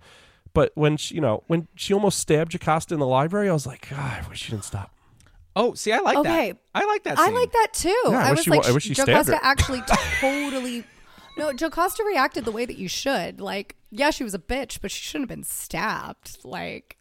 But 0.52 0.70
when 0.74 0.96
she, 0.96 1.16
you 1.16 1.20
know, 1.20 1.42
when 1.48 1.66
she 1.74 1.92
almost 1.92 2.18
stabbed 2.18 2.52
Jocasta 2.52 2.94
in 2.94 3.00
the 3.00 3.06
library, 3.06 3.48
I 3.48 3.52
was 3.52 3.66
like, 3.66 3.88
God, 3.90 4.22
I 4.24 4.28
wish 4.28 4.42
she 4.42 4.50
didn't 4.52 4.64
stop. 4.64 4.90
Oh, 5.56 5.74
see, 5.74 5.92
I 5.92 5.98
like 5.98 6.16
Okay. 6.18 6.52
that. 6.52 6.58
I 6.74 6.84
like 6.84 7.02
that. 7.04 7.18
I 7.18 7.30
like 7.30 7.52
that 7.52 7.68
too. 7.72 7.88
Yeah, 8.06 8.18
I 8.18 8.28
I, 8.28 8.30
wish 8.30 8.38
was 8.38 8.44
she 8.44 8.50
like, 8.50 8.62
wa- 8.62 8.68
I 8.68 8.72
wish 8.72 8.82
she 8.84 8.94
stabbed 8.94 9.08
Jocasta 9.08 9.32
her. 9.36 9.40
actually 9.42 9.82
totally. 10.20 10.84
No, 11.36 11.52
Jocasta 11.52 12.04
reacted 12.04 12.44
the 12.44 12.52
way 12.52 12.64
that 12.64 12.76
you 12.76 12.86
should. 12.88 13.40
Like, 13.40 13.76
yeah, 13.90 14.10
she 14.10 14.22
was 14.24 14.34
a 14.34 14.38
bitch, 14.38 14.80
but 14.80 14.90
she 14.92 15.02
shouldn't 15.02 15.28
have 15.30 15.36
been 15.36 15.44
stabbed. 15.44 16.38
Like, 16.44 16.96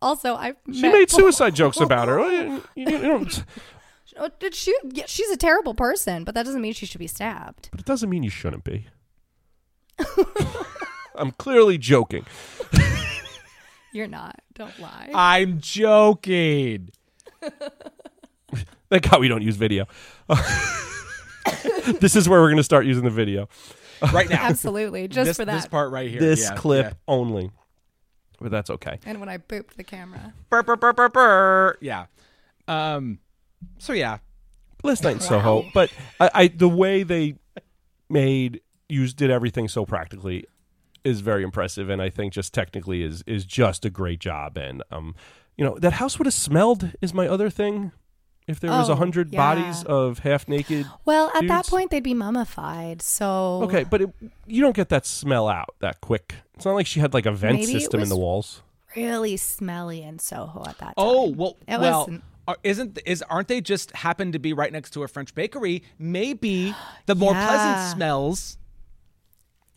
also, 0.00 0.34
I 0.34 0.54
She 0.72 0.88
made 0.90 1.10
suicide 1.10 1.54
jokes 1.54 1.80
about 1.80 2.08
her. 2.08 2.20
You, 2.30 2.62
you- 2.74 2.88
you 2.90 2.98
don't- 2.98 3.44
Oh, 4.20 4.30
Did 4.40 4.54
she? 4.54 4.74
Yeah, 4.84 5.04
she's 5.06 5.30
a 5.30 5.36
terrible 5.36 5.74
person, 5.74 6.24
but 6.24 6.34
that 6.34 6.44
doesn't 6.44 6.60
mean 6.62 6.72
she 6.72 6.86
should 6.86 6.98
be 6.98 7.06
stabbed. 7.06 7.68
but 7.70 7.78
it 7.80 7.86
doesn't 7.86 8.08
mean 8.10 8.22
you 8.22 8.30
shouldn't 8.30 8.64
be. 8.64 8.86
I'm 11.18 11.32
clearly 11.32 11.78
joking. 11.78 12.24
You're 13.92 14.06
not. 14.06 14.36
Don't 14.54 14.78
lie. 14.78 15.10
I'm 15.14 15.60
joking. 15.60 16.90
Thank 18.90 19.10
God 19.10 19.20
we 19.20 19.28
don't 19.28 19.42
use 19.42 19.56
video. 19.56 19.86
this 22.00 22.16
is 22.16 22.28
where 22.28 22.40
we're 22.40 22.48
going 22.48 22.56
to 22.58 22.62
start 22.62 22.86
using 22.86 23.04
the 23.04 23.10
video. 23.10 23.48
Right 24.12 24.28
now. 24.28 24.44
Absolutely, 24.44 25.08
just 25.08 25.26
this, 25.26 25.36
for 25.36 25.44
that. 25.44 25.52
this 25.52 25.66
part 25.66 25.90
right 25.90 26.08
here. 26.08 26.20
This 26.20 26.48
Yeah, 26.48 26.56
clip 26.56 26.86
yeah. 26.86 26.92
only. 27.08 27.50
But 28.40 28.52
that's 28.52 28.70
okay. 28.70 29.00
and 29.04 29.18
when 29.18 29.28
I 29.28 29.38
booped 29.38 29.74
the 29.74 29.82
camera. 29.82 30.32
Burr, 30.48 30.62
burr, 30.62 30.76
burr, 30.76 30.92
burr, 30.92 31.08
burr. 31.08 31.76
Yeah. 31.80 32.06
Um. 32.68 33.18
So 33.78 33.92
yeah. 33.92 34.18
Last 34.84 35.02
night 35.02 35.14
in 35.14 35.20
Soho, 35.20 35.68
but 35.74 35.92
I, 36.20 36.30
I 36.32 36.48
the 36.48 36.68
way 36.68 37.02
they 37.02 37.34
made 38.08 38.60
used 38.88 39.16
did 39.16 39.28
everything 39.28 39.66
so 39.66 39.84
practically 39.84 40.46
is 41.08 41.20
very 41.20 41.42
impressive, 41.42 41.88
and 41.90 42.00
I 42.02 42.10
think 42.10 42.32
just 42.32 42.52
technically 42.54 43.02
is 43.02 43.22
is 43.26 43.44
just 43.44 43.84
a 43.84 43.90
great 43.90 44.20
job. 44.20 44.56
And 44.58 44.82
um, 44.90 45.14
you 45.56 45.64
know 45.64 45.78
that 45.80 45.94
house 45.94 46.18
would 46.18 46.26
have 46.26 46.34
smelled 46.34 46.92
is 47.00 47.12
my 47.14 47.26
other 47.26 47.50
thing. 47.50 47.92
If 48.46 48.60
there 48.60 48.70
was 48.70 48.88
a 48.88 48.92
Oh, 48.92 48.96
hundred 48.96 49.30
yeah. 49.30 49.36
bodies 49.36 49.84
of 49.84 50.20
half 50.20 50.48
naked, 50.48 50.86
Well, 51.04 51.30
at 51.34 51.46
that 51.48 51.66
point, 51.66 51.90
they'd 51.90 52.02
be 52.02 52.14
mummified. 52.14 53.02
So 53.02 53.60
okay, 53.64 53.84
but 53.84 54.00
it, 54.02 54.10
you 54.46 54.62
don't 54.62 54.74
get 54.74 54.88
that 54.88 55.04
smell 55.04 55.48
out 55.48 55.74
that 55.80 56.00
quick. 56.00 56.34
It's 56.54 56.64
not 56.64 56.72
like 56.72 56.86
she 56.86 57.00
had 57.00 57.12
like 57.12 57.26
a 57.26 57.32
vent 57.32 57.58
Maybe 57.60 57.72
it 57.72 57.80
system 57.80 58.00
in 58.00 58.08
the 58.08 58.16
walls. 58.16 58.62
really 58.96 59.36
smelly 59.36 60.02
in 60.02 60.18
Soho 60.18 60.60
at 60.66 60.78
that 60.78 60.84
time. 60.86 60.94
Oh 60.96 61.28
well. 61.30 61.56
It 61.68 61.78
well. 61.78 62.00
wasn't- 62.06 62.22
Isn't 62.64 62.98
is 63.04 63.20
aren't 63.28 63.48
they 63.48 63.60
just 63.60 63.94
happen 63.94 64.32
to 64.32 64.38
be 64.38 64.54
right 64.54 64.72
next 64.72 64.92
to 64.92 65.02
a 65.02 65.08
French 65.08 65.34
bakery? 65.34 65.82
Maybe 65.98 66.74
the 67.06 67.14
more 67.14 67.32
Yeah. 67.34 67.46
pleasant 67.46 67.94
smells. 67.94 68.56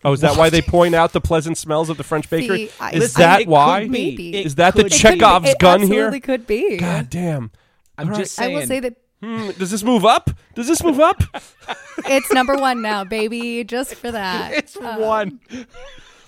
Oh, 0.04 0.14
is 0.14 0.22
that 0.22 0.36
why 0.38 0.50
they 0.50 0.62
point 0.62 0.96
out 0.96 1.14
the 1.14 1.22
pleasant 1.22 1.58
smells 1.58 1.90
of 1.90 1.98
the 1.98 2.04
French 2.04 2.30
bakery? 2.30 2.68
See, 2.68 2.72
I- 2.80 2.92
is 2.92 3.00
Listen, 3.00 3.20
that 3.22 3.42
it 3.42 3.44
could 3.46 3.52
why? 3.52 3.84
be. 3.84 3.90
Maybe. 3.90 4.36
It 4.36 4.46
Is 4.48 4.56
that 4.56 4.76
the 4.76 4.84
could 4.84 4.92
It 4.92 4.96
be. 4.96 4.98
Chekhov's 5.00 5.50
it 5.50 5.60
gun 5.60 5.82
absolutely 5.82 6.12
here? 6.18 6.20
could 6.22 6.48
be. 6.48 6.78
God 6.78 7.10
damn. 7.10 7.52
I'm 7.98 8.10
All 8.10 8.16
just 8.18 8.40
I 8.42 8.48
will 8.48 8.66
say 8.66 8.80
that 8.80 8.96
Hmm, 9.22 9.52
does 9.52 9.70
this 9.70 9.84
move 9.84 10.04
up? 10.04 10.32
Does 10.56 10.66
this 10.68 10.82
move 10.84 11.00
up? 11.00 11.22
it's 12.08 12.32
number 12.34 12.56
one 12.58 12.82
now, 12.82 13.04
baby. 13.04 13.64
Just 13.64 13.94
for 13.94 14.12
that. 14.12 14.52
it's 14.56 14.76
one. 14.76 15.40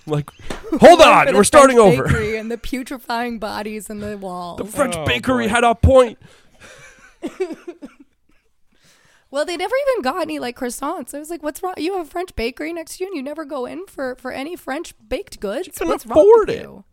like, 0.06 0.30
hold 0.80 1.00
One 1.00 1.08
on, 1.30 1.34
we're 1.34 1.44
starting 1.44 1.80
over. 1.80 2.04
bakery 2.04 2.38
and 2.38 2.52
the 2.52 2.58
putrefying 2.60 3.40
bodies 3.40 3.90
in 3.90 4.00
the 4.00 4.16
walls. 4.20 4.60
The 4.60 4.66
French 4.66 4.96
Oh, 4.96 5.06
bakery 5.06 5.46
boy. 5.46 5.50
had 5.50 5.64
a 5.64 5.74
point. 5.74 6.20
well, 9.34 9.46
they 9.46 9.58
never 9.58 9.74
even 9.90 10.04
got 10.04 10.22
any 10.22 10.38
like 10.38 10.56
croissants. 10.56 11.16
I 11.16 11.20
was 11.20 11.30
like, 11.32 11.42
"What's 11.42 11.64
wrong? 11.64 11.74
You 11.78 11.98
have 11.98 12.06
a 12.06 12.10
French 12.10 12.36
bakery 12.36 12.72
next 12.72 12.98
to 12.98 13.04
you, 13.04 13.10
and 13.10 13.16
you 13.18 13.24
never 13.24 13.46
go 13.46 13.66
in 13.66 13.88
for 13.88 14.16
for 14.16 14.32
any 14.32 14.56
French 14.56 14.94
baked 15.10 15.40
goods. 15.40 15.70
couldn't 15.70 15.88
What's 15.90 16.06
afford 16.06 16.18
wrong 16.18 16.40
with 16.48 16.50
it. 16.50 16.62
you?" 16.62 16.84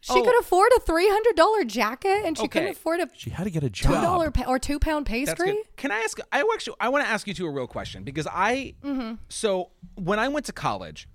She 0.00 0.12
Oh. 0.12 0.22
could 0.24 0.38
afford 0.40 0.70
a 0.76 0.80
three 0.80 1.08
hundred 1.08 1.36
dollar 1.36 1.64
jacket, 1.64 2.22
and 2.24 2.38
she 2.38 2.48
couldn't 2.48 2.68
afford 2.70 3.00
a 3.00 3.08
She 3.14 3.30
had 3.30 3.44
to 3.44 3.50
get 3.50 3.62
a 3.64 3.70
two 3.70 3.88
dollar 3.90 4.26
job. 4.30 4.34
pa- 4.34 4.50
or 4.50 4.58
two 4.58 4.78
pound 4.78 5.04
pastry. 5.06 5.58
Can 5.76 5.90
I 5.90 5.98
ask? 6.00 6.18
I 6.32 6.40
actually 6.54 6.76
I 6.80 6.88
want 6.88 7.04
to 7.04 7.10
ask 7.10 7.26
you 7.26 7.34
two 7.34 7.46
a 7.46 7.50
real 7.50 7.66
question 7.66 8.02
because 8.04 8.26
I 8.30 8.74
so 9.28 9.70
when 9.96 10.18
I 10.18 10.28
went 10.28 10.46
to 10.46 10.52
college, 10.52 11.08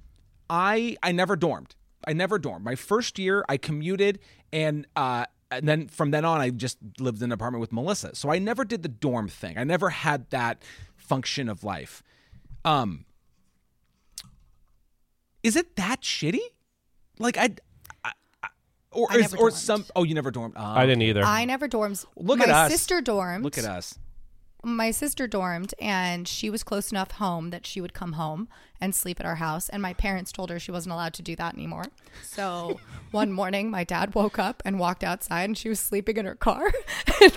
I 0.50 0.98
I 1.02 1.12
never 1.12 1.36
dormed. 1.36 1.76
I 2.08 2.14
never 2.14 2.38
dormed. 2.40 2.64
My 2.66 2.76
first 2.76 3.18
year, 3.20 3.46
I 3.48 3.58
commuted, 3.58 4.20
and 4.52 4.88
uh, 4.96 5.26
and 5.52 5.68
then 5.68 5.88
from 5.88 6.12
then 6.12 6.26
on, 6.26 6.40
I 6.42 6.50
just 6.50 6.78
lived 7.00 7.20
in 7.20 7.26
an 7.26 7.32
apartment 7.34 7.60
with 7.62 7.72
Melissa. 7.74 8.16
So 8.16 8.32
I 8.32 8.40
never 8.40 8.64
did 8.64 8.84
the 8.84 8.90
dorm 8.90 9.28
thing. 9.28 9.58
I 9.58 9.64
never 9.64 9.90
had 9.90 10.30
that 10.30 10.64
function 10.96 11.50
of 11.50 11.64
life. 11.64 12.02
Um, 12.64 13.06
is 15.44 15.56
it 15.56 15.76
that 15.76 16.02
shitty? 16.02 16.40
Like 17.20 17.38
I, 17.38 17.50
I, 18.04 18.12
I 18.42 18.48
or 18.92 19.08
I 19.12 19.16
is, 19.18 19.34
or 19.34 19.50
dormed. 19.50 19.54
some? 19.54 19.86
Oh, 19.96 20.04
you 20.04 20.16
never 20.16 20.32
dormed. 20.32 20.54
I 20.56 20.86
didn't 20.86 21.02
either. 21.04 21.24
I 21.24 21.46
never 21.46 21.68
dorms. 21.68 22.06
Look 22.16 22.40
my 22.40 22.46
at 22.46 22.50
us. 22.50 22.72
sister 22.72 23.02
dormed. 23.02 23.44
Look 23.44 23.58
at 23.58 23.66
us. 23.66 23.98
My 24.64 24.92
sister 24.92 25.26
dormed 25.28 25.74
and 25.80 26.28
she 26.28 26.50
was 26.50 26.64
close 26.64 26.92
enough 26.92 27.12
home 27.14 27.50
that 27.50 27.66
she 27.66 27.82
would 27.82 27.94
come 27.94 28.14
home 28.14 28.48
and 28.80 28.94
sleep 28.94 29.20
at 29.20 29.26
our 29.26 29.36
house 29.36 29.70
and 29.70 29.82
my 29.82 29.94
parents 29.94 30.32
told 30.32 30.50
her 30.52 30.60
she 30.60 30.72
wasn't 30.72 30.94
allowed 30.94 31.14
to 31.16 31.22
do 31.24 31.36
that 31.36 31.56
anymore 31.56 31.86
so 32.24 32.80
one 33.12 33.32
morning 33.32 33.72
my 33.72 33.84
dad 33.84 34.14
woke 34.14 34.38
up 34.38 34.62
and 34.66 34.78
walked 34.80 35.04
outside 35.04 35.44
and 35.46 35.58
she 35.58 35.68
was 35.70 35.80
sleeping 35.80 36.18
in 36.18 36.26
her 36.26 36.36
car 36.36 36.72
and 37.22 37.34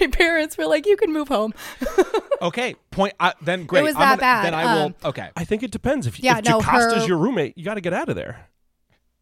my 0.00 0.06
parents 0.08 0.56
were 0.56 0.66
like 0.66 0.86
you 0.86 0.96
can 0.96 1.12
move 1.12 1.28
home 1.28 1.52
Okay, 2.40 2.76
point. 2.92 3.14
Uh, 3.18 3.32
then 3.42 3.64
great. 3.66 3.80
it 3.80 3.82
was 3.84 3.94
that 3.94 4.10
gonna- 4.10 4.20
bad. 4.20 4.44
Then 4.44 4.54
I 4.54 4.74
will. 4.76 4.82
Um, 4.86 4.94
okay. 5.06 5.30
I 5.36 5.44
think 5.44 5.64
it 5.64 5.72
depends. 5.72 6.06
If, 6.06 6.20
Yeah, 6.22 6.38
if 6.38 6.44
no, 6.44 6.60
Jocasta's 6.60 7.02
her- 7.02 7.08
your 7.08 7.18
roommate, 7.18 7.58
you 7.58 7.64
got 7.64 7.74
to 7.74 7.80
get 7.80 7.92
out 7.92 8.08
of 8.08 8.14
there. 8.14 8.46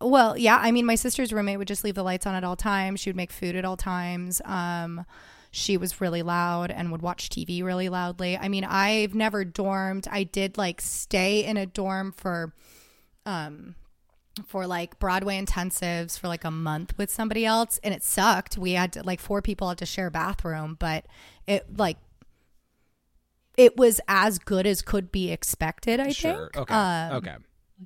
well 0.02 0.36
yeah 0.36 0.58
i 0.60 0.70
mean 0.70 0.84
my 0.84 0.94
sister's 0.96 1.32
roommate 1.32 1.56
would 1.58 1.66
just 1.68 1.82
leave 1.82 1.94
the 1.94 2.02
lights 2.02 2.26
on 2.26 2.34
at 2.34 2.44
all 2.44 2.56
times 2.56 3.00
she 3.00 3.08
would 3.08 3.16
make 3.16 3.32
food 3.32 3.56
at 3.56 3.64
all 3.64 3.76
times 3.78 4.42
um 4.44 5.06
she 5.56 5.76
was 5.78 6.00
really 6.02 6.22
loud 6.22 6.70
and 6.70 6.92
would 6.92 7.00
watch 7.00 7.30
TV 7.30 7.62
really 7.64 7.88
loudly. 7.88 8.36
I 8.36 8.48
mean, 8.48 8.62
I've 8.64 9.14
never 9.14 9.42
dormed. 9.44 10.06
I 10.10 10.22
did 10.24 10.58
like 10.58 10.80
stay 10.82 11.42
in 11.44 11.56
a 11.56 11.64
dorm 11.64 12.12
for 12.12 12.52
um 13.24 13.74
for 14.46 14.66
like 14.66 14.98
Broadway 14.98 15.40
intensives 15.40 16.18
for 16.18 16.28
like 16.28 16.44
a 16.44 16.50
month 16.50 16.92
with 16.98 17.10
somebody 17.10 17.46
else 17.46 17.80
and 17.82 17.94
it 17.94 18.02
sucked. 18.02 18.58
We 18.58 18.72
had 18.72 18.92
to, 18.92 19.02
like 19.02 19.18
four 19.18 19.40
people 19.40 19.70
had 19.70 19.78
to 19.78 19.86
share 19.86 20.08
a 20.08 20.10
bathroom, 20.10 20.76
but 20.78 21.06
it 21.46 21.78
like 21.78 21.96
it 23.56 23.78
was 23.78 23.98
as 24.08 24.38
good 24.38 24.66
as 24.66 24.82
could 24.82 25.10
be 25.10 25.32
expected, 25.32 25.98
I 26.00 26.10
Sure. 26.12 26.50
think. 26.52 26.56
Okay. 26.58 26.74
Um, 26.74 27.12
okay. 27.14 27.36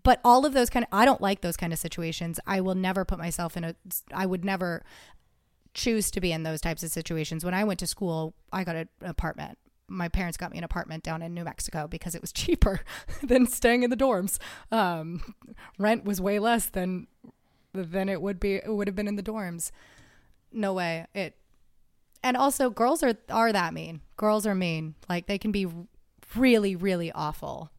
but 0.03 0.21
all 0.25 0.45
of 0.45 0.53
those 0.53 0.71
kind 0.71 0.85
of 0.85 0.89
i 0.93 1.05
don't 1.05 1.21
like 1.21 1.41
those 1.41 1.57
kind 1.57 1.73
of 1.73 1.79
situations 1.79 2.39
i 2.47 2.61
will 2.61 2.75
never 2.77 3.05
put 3.05 3.19
myself 3.19 3.57
in 3.57 3.65
a 3.65 3.75
i 4.15 4.25
would 4.27 4.45
never 4.45 4.85
choose 5.75 6.11
to 6.11 6.21
be 6.21 6.33
in 6.33 6.43
those 6.43 6.61
types 6.61 6.83
of 6.83 6.91
situations. 6.91 7.45
When 7.45 7.55
i 7.55 7.65
went 7.65 7.79
to 7.81 7.87
school 7.87 8.35
i 8.53 8.65
got 8.65 8.77
an 8.77 8.89
apartment. 9.03 9.59
My 9.89 10.09
parents 10.09 10.37
got 10.37 10.53
me 10.53 10.59
an 10.59 10.65
apartment 10.65 11.03
down 11.03 11.23
in 11.23 11.35
new 11.35 11.45
mexico 11.45 11.87
because 11.89 12.15
it 12.15 12.21
was 12.21 12.33
cheaper 12.41 12.81
than 13.23 13.47
staying 13.47 13.83
in 13.83 13.91
the 13.91 13.97
dorms. 13.97 14.39
Um, 14.71 15.35
rent 15.79 16.05
was 16.05 16.21
way 16.21 16.39
less 16.39 16.67
than 16.67 17.07
than 17.73 18.09
it 18.09 18.21
would 18.21 18.41
be 18.41 18.57
it 18.57 18.75
would 18.75 18.89
have 18.89 18.97
been 18.97 19.09
in 19.09 19.17
the 19.17 19.23
dorms. 19.23 19.71
No 20.53 20.73
way. 20.75 21.07
It 21.15 21.37
and 22.23 22.37
also 22.37 22.71
girls 22.71 23.03
are 23.03 23.15
are 23.29 23.53
that 23.53 23.73
mean. 23.73 24.01
Girls 24.17 24.47
are 24.47 24.55
mean. 24.55 24.95
Like 25.09 25.27
they 25.27 25.39
can 25.39 25.53
be 25.53 25.67
really 26.35 26.77
really 26.77 27.13
awful. 27.13 27.71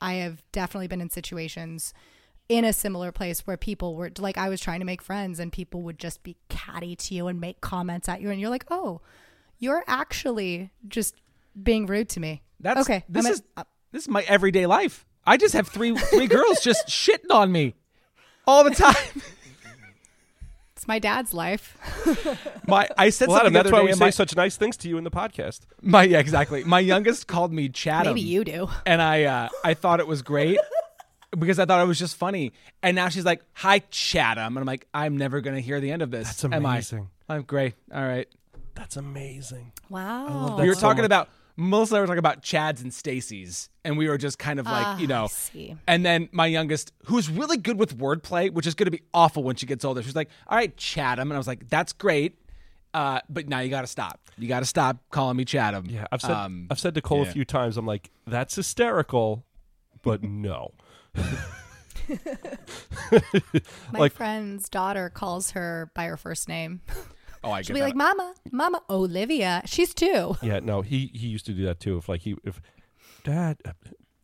I 0.00 0.14
have 0.14 0.42
definitely 0.52 0.88
been 0.88 1.00
in 1.00 1.10
situations 1.10 1.94
in 2.48 2.64
a 2.64 2.72
similar 2.72 3.10
place 3.12 3.40
where 3.46 3.56
people 3.56 3.96
were 3.96 4.10
like, 4.18 4.38
I 4.38 4.48
was 4.48 4.60
trying 4.60 4.80
to 4.80 4.86
make 4.86 5.02
friends 5.02 5.40
and 5.40 5.50
people 5.52 5.82
would 5.82 5.98
just 5.98 6.22
be 6.22 6.36
catty 6.48 6.94
to 6.96 7.14
you 7.14 7.26
and 7.26 7.40
make 7.40 7.60
comments 7.60 8.08
at 8.08 8.20
you. 8.20 8.30
And 8.30 8.40
you're 8.40 8.50
like, 8.50 8.64
oh, 8.70 9.00
you're 9.58 9.82
actually 9.86 10.70
just 10.86 11.16
being 11.60 11.86
rude 11.86 12.08
to 12.10 12.20
me. 12.20 12.42
That's 12.60 12.80
okay. 12.82 13.04
This 13.08 13.26
I'm 13.26 13.32
is 13.32 13.42
a- 13.56 13.64
this 13.92 14.02
is 14.02 14.08
my 14.08 14.22
everyday 14.28 14.66
life. 14.66 15.04
I 15.26 15.36
just 15.36 15.54
have 15.54 15.68
three 15.68 15.94
three 15.96 16.26
girls 16.28 16.60
just 16.60 16.86
shitting 16.88 17.30
on 17.32 17.50
me 17.50 17.74
all 18.46 18.62
the 18.62 18.70
time. 18.70 18.94
it's 20.76 20.86
my 20.86 20.98
dad's 20.98 21.32
life. 21.34 21.76
My 22.68 22.88
I 22.98 23.10
said 23.10 23.28
Well, 23.28 23.36
Adam, 23.38 23.46
something 23.46 23.52
the 23.54 23.58
that's 23.62 23.72
why 23.72 23.78
day 23.80 23.84
we 23.86 23.92
say 23.92 23.98
my, 24.06 24.10
such 24.10 24.34
nice 24.36 24.56
things 24.56 24.76
to 24.78 24.88
you 24.88 24.98
in 24.98 25.04
the 25.04 25.10
podcast. 25.10 25.60
my 25.82 26.02
yeah 26.04 26.18
exactly. 26.18 26.64
My 26.64 26.80
youngest 26.80 27.26
called 27.26 27.52
me 27.52 27.68
Chatham. 27.68 28.14
Maybe 28.14 28.20
you 28.22 28.44
do. 28.44 28.68
and 28.84 29.00
I 29.00 29.24
uh, 29.24 29.48
I 29.64 29.74
thought 29.74 30.00
it 30.00 30.06
was 30.06 30.22
great 30.22 30.58
because 31.38 31.58
I 31.58 31.64
thought 31.64 31.82
it 31.82 31.86
was 31.88 31.98
just 31.98 32.16
funny. 32.16 32.52
And 32.82 32.94
now 32.94 33.08
she's 33.08 33.24
like, 33.24 33.42
"Hi, 33.54 33.80
Chatham," 33.90 34.56
and 34.56 34.58
I'm 34.58 34.66
like, 34.66 34.86
"I'm 34.94 35.16
never 35.16 35.40
gonna 35.40 35.60
hear 35.60 35.80
the 35.80 35.90
end 35.90 36.02
of 36.02 36.10
this." 36.10 36.26
That's 36.28 36.44
am 36.44 36.52
I? 36.52 36.56
amazing. 36.56 37.08
I'm 37.28 37.42
great. 37.42 37.74
All 37.92 38.02
right. 38.02 38.28
That's 38.74 38.96
amazing. 38.96 39.72
Wow. 39.88 40.56
we 40.60 40.68
were 40.68 40.74
so 40.74 40.80
talking 40.82 41.02
much. 41.02 41.06
about 41.06 41.28
Melissa 41.56 41.94
and 41.94 41.98
I 41.98 42.00
were 42.02 42.06
talking 42.06 42.18
about 42.18 42.42
Chads 42.42 42.82
and 42.82 42.92
Stacy's, 42.92 43.70
and 43.84 43.96
we 43.96 44.08
were 44.08 44.18
just 44.18 44.38
kind 44.38 44.60
of 44.60 44.66
like, 44.66 44.86
Ah, 44.86 44.98
you 44.98 45.06
know. 45.06 45.24
I 45.24 45.28
see. 45.28 45.76
And 45.88 46.04
then 46.04 46.28
my 46.30 46.46
youngest, 46.46 46.92
who's 47.06 47.30
really 47.30 47.56
good 47.56 47.78
with 47.78 47.96
wordplay, 47.96 48.52
which 48.52 48.66
is 48.66 48.74
going 48.74 48.84
to 48.86 48.90
be 48.90 49.02
awful 49.14 49.42
when 49.42 49.56
she 49.56 49.64
gets 49.64 49.82
older, 49.84 50.02
she's 50.02 50.14
like, 50.14 50.28
"All 50.46 50.56
right, 50.58 50.76
Chatham," 50.76 51.30
and 51.30 51.34
I 51.36 51.38
was 51.38 51.46
like, 51.46 51.68
"That's 51.70 51.92
great." 51.94 52.38
Uh, 52.92 53.20
but 53.28 53.48
now 53.48 53.60
you 53.60 53.68
got 53.70 53.82
to 53.82 53.86
stop. 53.86 54.20
You 54.38 54.48
got 54.48 54.60
to 54.60 54.66
stop 54.66 54.98
calling 55.10 55.36
me 55.36 55.44
Chatham. 55.44 55.86
Yeah, 55.88 56.06
I've 56.12 56.20
said 56.20 56.30
Um, 56.30 56.66
I've 56.70 56.78
said 56.78 56.94
to 56.94 57.02
Cole 57.02 57.24
yeah. 57.24 57.30
a 57.30 57.32
few 57.32 57.44
times. 57.44 57.76
I'm 57.76 57.84
like, 57.86 58.10
that's 58.26 58.54
hysterical, 58.54 59.44
but 60.02 60.22
no. 60.22 60.72
My 63.92 63.98
like- 63.98 64.12
friend's 64.12 64.68
daughter 64.68 65.10
calls 65.10 65.52
her 65.52 65.90
by 65.94 66.04
her 66.06 66.16
first 66.16 66.48
name. 66.48 66.80
oh, 67.44 67.50
I 67.50 67.58
get 67.60 67.66
She'll 67.66 67.74
be 67.74 67.80
that. 67.80 67.86
like, 67.86 67.96
Mama, 67.96 68.34
Mama, 68.52 68.82
Olivia. 68.90 69.62
She's 69.66 69.94
two. 69.94 70.36
Yeah, 70.42 70.60
no. 70.60 70.82
He 70.82 71.10
he 71.14 71.26
used 71.28 71.46
to 71.46 71.52
do 71.52 71.64
that 71.64 71.80
too. 71.80 71.98
If 71.98 72.08
like 72.08 72.22
he 72.22 72.36
if 72.44 72.60
Dad, 73.24 73.58
uh, 73.64 73.72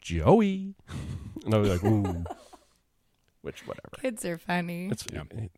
Joey, 0.01 0.75
and 1.45 1.55
I 1.55 1.59
was 1.59 1.69
like, 1.69 1.85
ooh, 1.85 2.25
which 3.43 3.67
whatever. 3.67 3.97
Kids 4.01 4.25
are 4.25 4.39
funny. 4.39 4.89
It's 4.91 5.05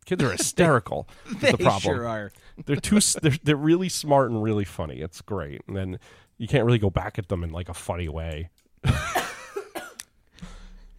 kids 0.05 0.23
are 0.23 0.31
hysterical. 0.31 1.07
is 1.27 1.33
the 1.39 1.39
They 1.57 1.63
problem. 1.63 1.81
sure 1.81 2.07
are. 2.07 2.31
They're 2.65 2.75
too. 2.77 2.99
They're 3.21 3.37
they're 3.43 3.55
really 3.55 3.89
smart 3.89 4.31
and 4.31 4.41
really 4.41 4.65
funny. 4.65 4.99
It's 5.01 5.21
great, 5.21 5.61
and 5.67 5.75
then 5.75 5.99
you 6.37 6.47
can't 6.47 6.65
really 6.65 6.79
go 6.79 6.89
back 6.89 7.17
at 7.19 7.27
them 7.29 7.43
in 7.43 7.51
like 7.51 7.69
a 7.69 7.73
funny 7.73 8.09
way. 8.09 8.49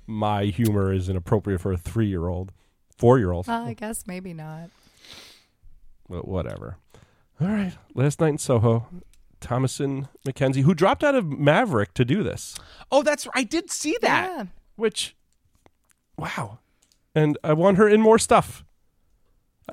My 0.07 0.45
humor 0.47 0.93
is 0.93 1.09
inappropriate 1.09 1.61
for 1.61 1.73
a 1.73 1.77
three-year-old, 1.77 2.53
four-year-old. 2.97 3.47
Well, 3.49 3.67
I 3.67 3.75
guess 3.75 4.07
maybe 4.07 4.33
not. 4.33 4.71
But 6.09 6.29
whatever. 6.29 6.77
All 7.41 7.49
right. 7.49 7.73
Last 7.95 8.21
night 8.21 8.29
in 8.29 8.39
Soho, 8.39 8.87
Thomasin 9.41 10.09
McKenzie, 10.27 10.63
who 10.63 10.75
dropped 10.75 11.03
out 11.05 11.15
of 11.15 11.27
Maverick 11.27 11.93
to 11.95 12.05
do 12.05 12.23
this, 12.23 12.57
Oh, 12.91 13.03
that's 13.03 13.27
I 13.35 13.43
did 13.43 13.71
see 13.71 13.97
that. 14.01 14.31
Yeah. 14.31 14.45
which, 14.77 15.17
wow. 16.17 16.59
And 17.15 17.37
I 17.43 17.53
want 17.55 17.77
her 17.79 17.89
in 17.89 18.01
more 18.01 18.19
stuff. 18.19 18.65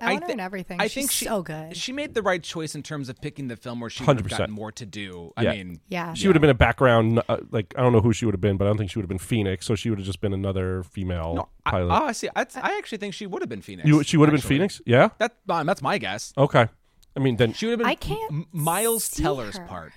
I, 0.01 0.05
I 0.09 0.11
want 0.13 0.23
her 0.23 0.27
thi- 0.27 0.33
in 0.33 0.39
everything. 0.39 0.81
I 0.81 0.87
She's 0.87 0.93
think 0.93 1.11
she, 1.11 1.25
so 1.25 1.43
good. 1.43 1.77
She 1.77 1.91
made 1.91 2.13
the 2.15 2.21
right 2.21 2.41
choice 2.41 2.73
in 2.75 2.81
terms 2.83 3.09
of 3.09 3.21
picking 3.21 3.47
the 3.47 3.55
film 3.55 3.79
where 3.79 3.89
she 3.89 4.03
would 4.03 4.17
have 4.17 4.25
100%. 4.25 4.29
gotten 4.29 4.51
more 4.55 4.71
to 4.71 4.85
do. 4.85 5.31
I 5.37 5.43
Yeah. 5.43 5.51
mean, 5.51 5.79
yeah. 5.87 6.13
She 6.15 6.27
would 6.27 6.35
have 6.35 6.41
been 6.41 6.49
a 6.49 6.55
background, 6.55 7.21
uh, 7.29 7.37
like, 7.51 7.73
I 7.77 7.81
don't 7.81 7.93
know 7.93 8.01
who 8.01 8.11
she 8.13 8.25
would 8.25 8.33
have 8.33 8.41
been, 8.41 8.57
but 8.57 8.65
I 8.65 8.69
don't 8.69 8.77
think 8.77 8.89
she 8.89 8.97
would 8.99 9.03
have 9.03 9.09
been 9.09 9.19
Phoenix. 9.19 9.65
So 9.67 9.75
she 9.75 9.89
would 9.89 9.99
have 9.99 10.05
just 10.05 10.19
been 10.21 10.33
another 10.33 10.83
female 10.83 11.35
no, 11.35 11.49
I, 11.65 11.71
pilot. 11.71 11.93
oh, 12.01 12.05
I 12.05 12.11
see. 12.11 12.27
I, 12.35 12.41
I 12.61 12.77
actually 12.77 12.97
think 12.97 13.13
she 13.13 13.27
would 13.27 13.41
have 13.41 13.49
been 13.49 13.61
Phoenix. 13.61 13.87
you, 13.87 14.03
she 14.03 14.17
would 14.17 14.29
have 14.29 14.33
been 14.33 14.39
actually. 14.39 14.55
Phoenix? 14.55 14.81
Yeah? 14.85 15.09
That 15.19 15.35
um, 15.49 15.67
that's 15.67 15.81
my 15.81 15.97
guess. 15.99 16.33
Okay. 16.37 16.67
I 17.15 17.19
mean, 17.19 17.35
then 17.35 17.53
She 17.53 17.67
would 17.67 17.73
have 17.73 17.79
been 17.79 17.87
I 17.87 17.93
can't 17.95 18.31
M- 18.31 18.47
Miles 18.51 19.03
see 19.03 19.21
Teller's 19.21 19.57
her. 19.57 19.65
part. 19.67 19.93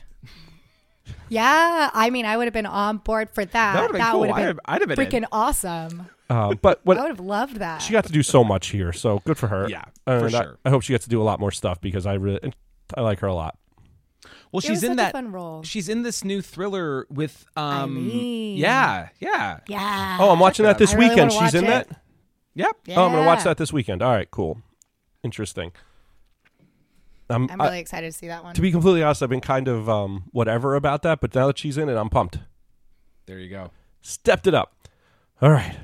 Yeah, 1.29 1.91
I 1.95 2.11
mean, 2.11 2.27
I 2.27 2.37
would 2.37 2.45
have 2.45 2.53
been 2.53 2.67
on 2.67 2.99
board 2.99 3.31
for 3.31 3.45
that. 3.45 3.53
That 3.75 3.81
would've 3.83 3.97
been 3.97 4.11
cool. 4.11 4.21
would 4.21 4.31
I'd 4.31 4.37
been 4.37 4.47
have- 4.47 4.61
I'd 4.67 4.81
have 4.83 4.89
been 4.91 5.01
in. 5.01 5.07
freaking 5.07 5.25
awesome. 5.33 6.09
Uh, 6.29 6.55
but 6.61 6.81
what 6.85 6.99
I 6.99 7.03
would 7.03 7.11
have 7.11 7.21
loved 7.21 7.57
that. 7.57 7.79
she 7.83 7.93
got 7.93 8.05
to 8.07 8.13
do 8.13 8.23
so 8.23 8.43
much 8.43 8.69
here, 8.69 8.93
so 8.93 9.21
good 9.25 9.39
for 9.39 9.47
her. 9.47 9.69
Yeah, 9.69 9.85
and 10.07 10.21
for 10.21 10.27
I- 10.37 10.43
sure. 10.43 10.59
I, 10.65 10.71
hope 10.71 10.83
she 10.83 10.93
gets 10.93 11.05
to 11.05 11.11
do 11.11 11.21
a 11.21 11.25
lot 11.25 11.39
more 11.41 11.53
stuff 11.53 11.81
because 11.81 12.05
I 12.07 12.15
really, 12.15 12.53
I 12.97 13.01
like 13.03 13.21
her 13.21 13.27
a 13.29 13.35
lot. 13.35 13.57
Well, 14.51 14.59
It 14.59 14.65
she's 14.67 14.83
in 14.83 14.97
that. 14.97 15.13
fun 15.13 15.31
role. 15.33 15.63
She's 15.63 15.89
in 15.89 16.03
this 16.03 16.25
new 16.25 16.41
thriller 16.43 17.07
with. 17.11 17.45
um 17.57 17.97
Eileen. 17.97 18.57
Yeah, 18.57 19.09
yeah, 19.21 19.61
yeah. 19.69 20.19
Oh, 20.21 20.31
I'm 20.31 20.39
watching 20.41 20.65
that 20.65 20.79
this 20.79 20.95
I 20.95 20.99
weekend. 20.99 21.31
wanna 21.33 21.47
She's 21.47 21.55
in 21.55 21.65
watch 21.67 21.87
that. 21.89 22.01
yep. 22.55 22.77
Yeah. 22.87 22.97
Oh, 23.01 23.07
I'm 23.07 23.13
gonna 23.13 23.27
watch 23.27 23.45
that 23.45 23.57
this 23.57 23.73
weekend. 23.73 24.03
All 24.03 24.13
right, 24.13 24.31
cool, 24.31 24.59
interesting. 25.23 25.73
I'm 27.29 27.49
I- 27.61 27.67
really 27.67 27.81
excited 27.81 28.13
to 28.13 28.17
see 28.17 28.29
that 28.29 28.45
one. 28.45 28.55
to 28.55 28.61
be 28.61 28.71
completely 28.71 29.03
honest, 29.03 29.23
I've 29.23 29.29
been 29.31 29.41
kind 29.41 29.69
of 29.69 29.89
um, 29.89 30.25
whatever 30.33 30.75
about 30.77 31.03
that, 31.03 31.21
but 31.21 31.35
now 31.35 31.49
that 31.49 31.59
she's 31.59 31.77
in 31.77 31.89
it, 31.89 31.97
I'm 31.97 32.09
pumped. 32.09 32.39
There 33.27 33.39
you 33.39 33.51
go. 33.51 33.71
Stepped 34.01 34.47
it 34.47 34.55
up. 34.55 34.73
All 35.43 35.51
right, 35.51 35.77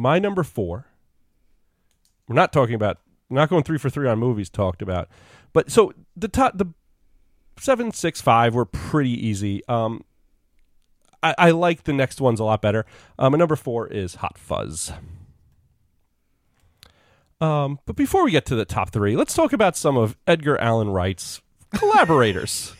my 0.00 0.18
number 0.18 0.42
four. 0.42 0.86
We're 2.26 2.34
not 2.34 2.52
talking 2.52 2.74
about. 2.74 2.98
Not 3.28 3.48
going 3.48 3.62
three 3.62 3.78
for 3.78 3.90
three 3.90 4.08
on 4.08 4.18
movies. 4.18 4.50
Talked 4.50 4.82
about, 4.82 5.08
but 5.52 5.70
so 5.70 5.92
the 6.16 6.26
top 6.26 6.58
the 6.58 6.66
seven 7.58 7.92
six 7.92 8.20
five 8.20 8.54
were 8.54 8.64
pretty 8.64 9.10
easy. 9.10 9.62
Um, 9.68 10.04
I, 11.22 11.34
I 11.38 11.50
like 11.50 11.84
the 11.84 11.92
next 11.92 12.20
ones 12.20 12.40
a 12.40 12.44
lot 12.44 12.60
better. 12.60 12.86
Um, 13.18 13.34
number 13.34 13.54
four 13.56 13.86
is 13.86 14.16
Hot 14.16 14.36
Fuzz. 14.36 14.92
Um, 17.40 17.78
but 17.86 17.94
before 17.94 18.24
we 18.24 18.32
get 18.32 18.46
to 18.46 18.54
the 18.54 18.64
top 18.64 18.90
three, 18.90 19.16
let's 19.16 19.34
talk 19.34 19.52
about 19.52 19.76
some 19.76 19.96
of 19.96 20.16
Edgar 20.26 20.58
Allan 20.58 20.90
Wright's 20.90 21.40
collaborators. 21.74 22.74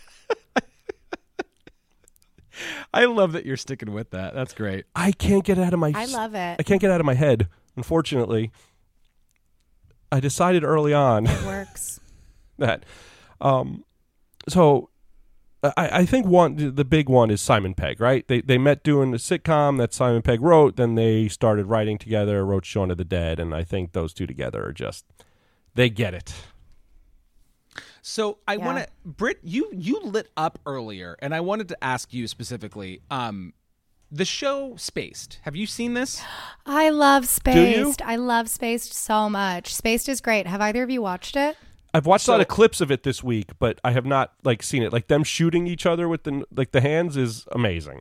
I 2.94 3.04
love 3.06 3.32
that 3.32 3.46
you're 3.46 3.56
sticking 3.56 3.92
with 3.92 4.10
that. 4.10 4.34
That's 4.34 4.54
great. 4.54 4.84
I 4.94 5.12
can't 5.12 5.44
get 5.44 5.58
out 5.58 5.72
of 5.72 5.78
my 5.78 5.92
I 5.94 6.06
love 6.06 6.34
it. 6.34 6.56
I 6.58 6.62
can't 6.62 6.80
get 6.80 6.90
out 6.90 7.00
of 7.00 7.06
my 7.06 7.14
head. 7.14 7.48
Unfortunately, 7.76 8.50
I 10.12 10.20
decided 10.20 10.64
early 10.64 10.92
on 10.92 11.26
It 11.26 11.42
works. 11.46 12.00
that. 12.58 12.84
Um, 13.40 13.84
so 14.48 14.90
I, 15.62 15.72
I 15.76 16.06
think 16.06 16.26
one 16.26 16.74
the 16.74 16.84
big 16.84 17.08
one 17.08 17.30
is 17.30 17.40
Simon 17.40 17.74
Pegg, 17.74 18.00
right? 18.00 18.26
They 18.26 18.40
they 18.40 18.58
met 18.58 18.82
doing 18.82 19.10
the 19.10 19.18
sitcom 19.18 19.78
that 19.78 19.92
Simon 19.92 20.22
Pegg 20.22 20.40
wrote. 20.40 20.76
Then 20.76 20.94
they 20.94 21.28
started 21.28 21.66
writing 21.66 21.98
together, 21.98 22.44
wrote 22.44 22.64
Shaun 22.64 22.90
of 22.90 22.96
the 22.98 23.04
Dead, 23.04 23.38
and 23.38 23.54
I 23.54 23.62
think 23.64 23.92
those 23.92 24.12
two 24.14 24.26
together 24.26 24.64
are 24.64 24.72
just 24.72 25.04
they 25.74 25.90
get 25.90 26.14
it. 26.14 26.34
So 28.10 28.38
I 28.48 28.54
Yeah. 28.54 28.66
want 28.66 28.78
to, 28.78 28.88
Britt, 29.04 29.38
you 29.44 29.70
you 29.72 30.00
lit 30.00 30.30
up 30.36 30.58
earlier, 30.66 31.16
and 31.22 31.32
I 31.32 31.40
wanted 31.40 31.68
to 31.68 31.84
ask 31.84 32.12
you 32.12 32.26
specifically. 32.26 33.02
Um, 33.08 33.54
the 34.10 34.24
show 34.24 34.74
Spaced. 34.76 35.38
Have 35.42 35.54
you 35.54 35.66
seen 35.66 35.94
this? 35.94 36.20
I 36.66 36.90
love? 36.90 37.28
Spaced. 37.28 38.02
I 38.02 38.16
love 38.16 38.50
Spaced 38.50 38.92
so 38.92 39.30
much. 39.30 39.72
Spaced 39.72 40.08
is 40.08 40.20
great. 40.20 40.48
Have 40.48 40.60
either 40.60 40.82
of 40.82 40.90
you 40.90 41.00
watched 41.00 41.36
it? 41.36 41.56
I've 41.94 42.06
watched 42.06 42.26
a 42.26 42.32
lot 42.32 42.40
of 42.40 42.48
clips 42.48 42.80
of 42.80 42.90
it 42.90 43.04
this 43.04 43.22
week, 43.22 43.52
but 43.60 43.80
I 43.84 43.92
have 43.92 44.06
not 44.06 44.32
like 44.42 44.64
seen 44.64 44.82
it. 44.82 44.92
Like 44.92 45.06
them 45.06 45.22
shooting 45.22 45.68
each 45.68 45.86
other 45.86 46.08
with 46.08 46.24
the 46.24 46.44
like 46.52 46.72
the 46.72 46.80
hands 46.80 47.16
is 47.16 47.46
amazing. 47.52 48.00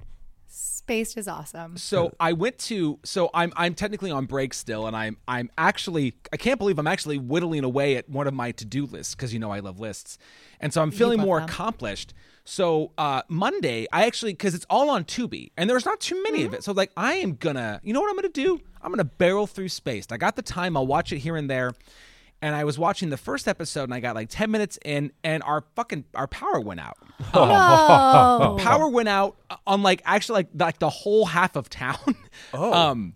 Spaced 0.89 1.17
is 1.19 1.27
awesome. 1.27 1.77
So 1.77 2.15
I 2.19 2.33
went 2.33 2.57
to 2.59 2.97
so 3.03 3.29
I'm 3.31 3.53
I'm 3.55 3.75
technically 3.75 4.09
on 4.09 4.25
break 4.25 4.55
still, 4.55 4.87
and 4.87 4.95
I'm 4.95 5.17
I'm 5.27 5.51
actually 5.55 6.15
I 6.33 6.37
can't 6.37 6.57
believe 6.57 6.79
I'm 6.79 6.87
actually 6.87 7.19
whittling 7.19 7.63
away 7.63 7.95
at 7.95 8.09
one 8.09 8.25
of 8.25 8.33
my 8.33 8.51
to 8.53 8.65
do 8.65 8.87
lists 8.87 9.13
because 9.13 9.31
you 9.31 9.37
know 9.37 9.51
I 9.51 9.59
love 9.59 9.79
lists, 9.79 10.17
and 10.59 10.73
so 10.73 10.81
I'm 10.81 10.89
feeling 10.89 11.19
more 11.19 11.39
them. 11.39 11.47
accomplished. 11.47 12.15
So 12.43 12.91
uh, 12.97 13.21
Monday, 13.27 13.85
I 13.93 14.07
actually 14.07 14.33
because 14.33 14.55
it's 14.55 14.65
all 14.67 14.89
on 14.89 15.03
Tubi, 15.03 15.51
and 15.55 15.69
there's 15.69 15.85
not 15.85 15.99
too 15.99 16.23
many 16.23 16.43
of 16.43 16.55
it. 16.55 16.63
So 16.63 16.71
like 16.71 16.91
I 16.97 17.13
am 17.15 17.35
gonna, 17.35 17.79
you 17.83 17.93
know 17.93 18.01
what 18.01 18.09
I'm 18.09 18.15
gonna 18.15 18.29
do? 18.29 18.59
I'm 18.81 18.91
gonna 18.91 19.03
barrel 19.03 19.45
through 19.45 19.69
Spaced. 19.69 20.11
I 20.11 20.17
got 20.17 20.35
the 20.37 20.41
time. 20.41 20.75
I'll 20.75 20.87
watch 20.87 21.13
it 21.13 21.19
here 21.19 21.37
and 21.37 21.47
there. 21.47 21.73
And 22.41 22.55
I 22.55 22.63
was 22.63 22.79
watching 22.79 23.09
the 23.09 23.17
first 23.17 23.47
episode, 23.49 23.83
and 23.83 23.93
I 23.93 23.99
got 23.99 24.15
like 24.15 24.29
ten 24.29 24.49
minutes 24.49 24.79
in, 24.85 25.11
and 25.25 25.43
our 25.43 25.65
fucking 25.75 26.05
our 26.15 26.27
power 26.27 26.59
went 26.61 26.79
out. 26.79 26.97
No. 27.33 28.57
Power 28.63 28.87
went 28.87 29.09
out 29.09 29.35
on 29.67 29.83
like 29.83 30.01
actually 30.05 30.35
like 30.35 30.47
like 30.55 30.79
the 30.79 30.89
whole 30.89 31.25
half 31.25 31.55
of 31.57 31.69
town. 31.69 32.15
Oh. 32.53 32.71
um, 32.91 33.15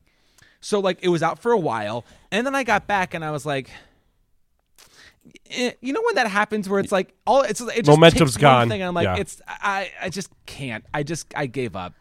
so 0.59 0.79
like 0.81 0.99
it 1.01 1.07
was 1.07 1.23
out 1.23 1.39
for 1.39 1.53
a 1.53 1.57
while, 1.57 2.03
and 2.31 2.45
then 2.45 2.53
I 2.53 2.63
got 2.63 2.85
back, 2.85 3.13
and 3.13 3.23
I 3.23 3.31
was 3.31 3.45
like, 3.45 3.69
eh, 5.49 5.71
you 5.81 5.93
know 5.93 6.01
when 6.05 6.15
that 6.15 6.27
happens 6.27 6.67
where 6.67 6.79
it's 6.79 6.91
like 6.91 7.13
all 7.25 7.41
it's 7.43 7.61
it 7.61 7.85
just 7.85 7.87
Momentum's 7.87 8.33
takes 8.33 8.43
one 8.43 8.51
gone. 8.51 8.69
Thing, 8.69 8.81
and 8.81 8.89
I'm 8.89 8.93
like, 8.93 9.05
Yeah. 9.05 9.17
it's 9.17 9.41
I 9.47 9.91
I 10.01 10.09
just 10.09 10.29
can't. 10.45 10.83
I 10.93 11.03
just 11.03 11.27
I 11.35 11.45
gave 11.45 11.75
up. 11.75 11.93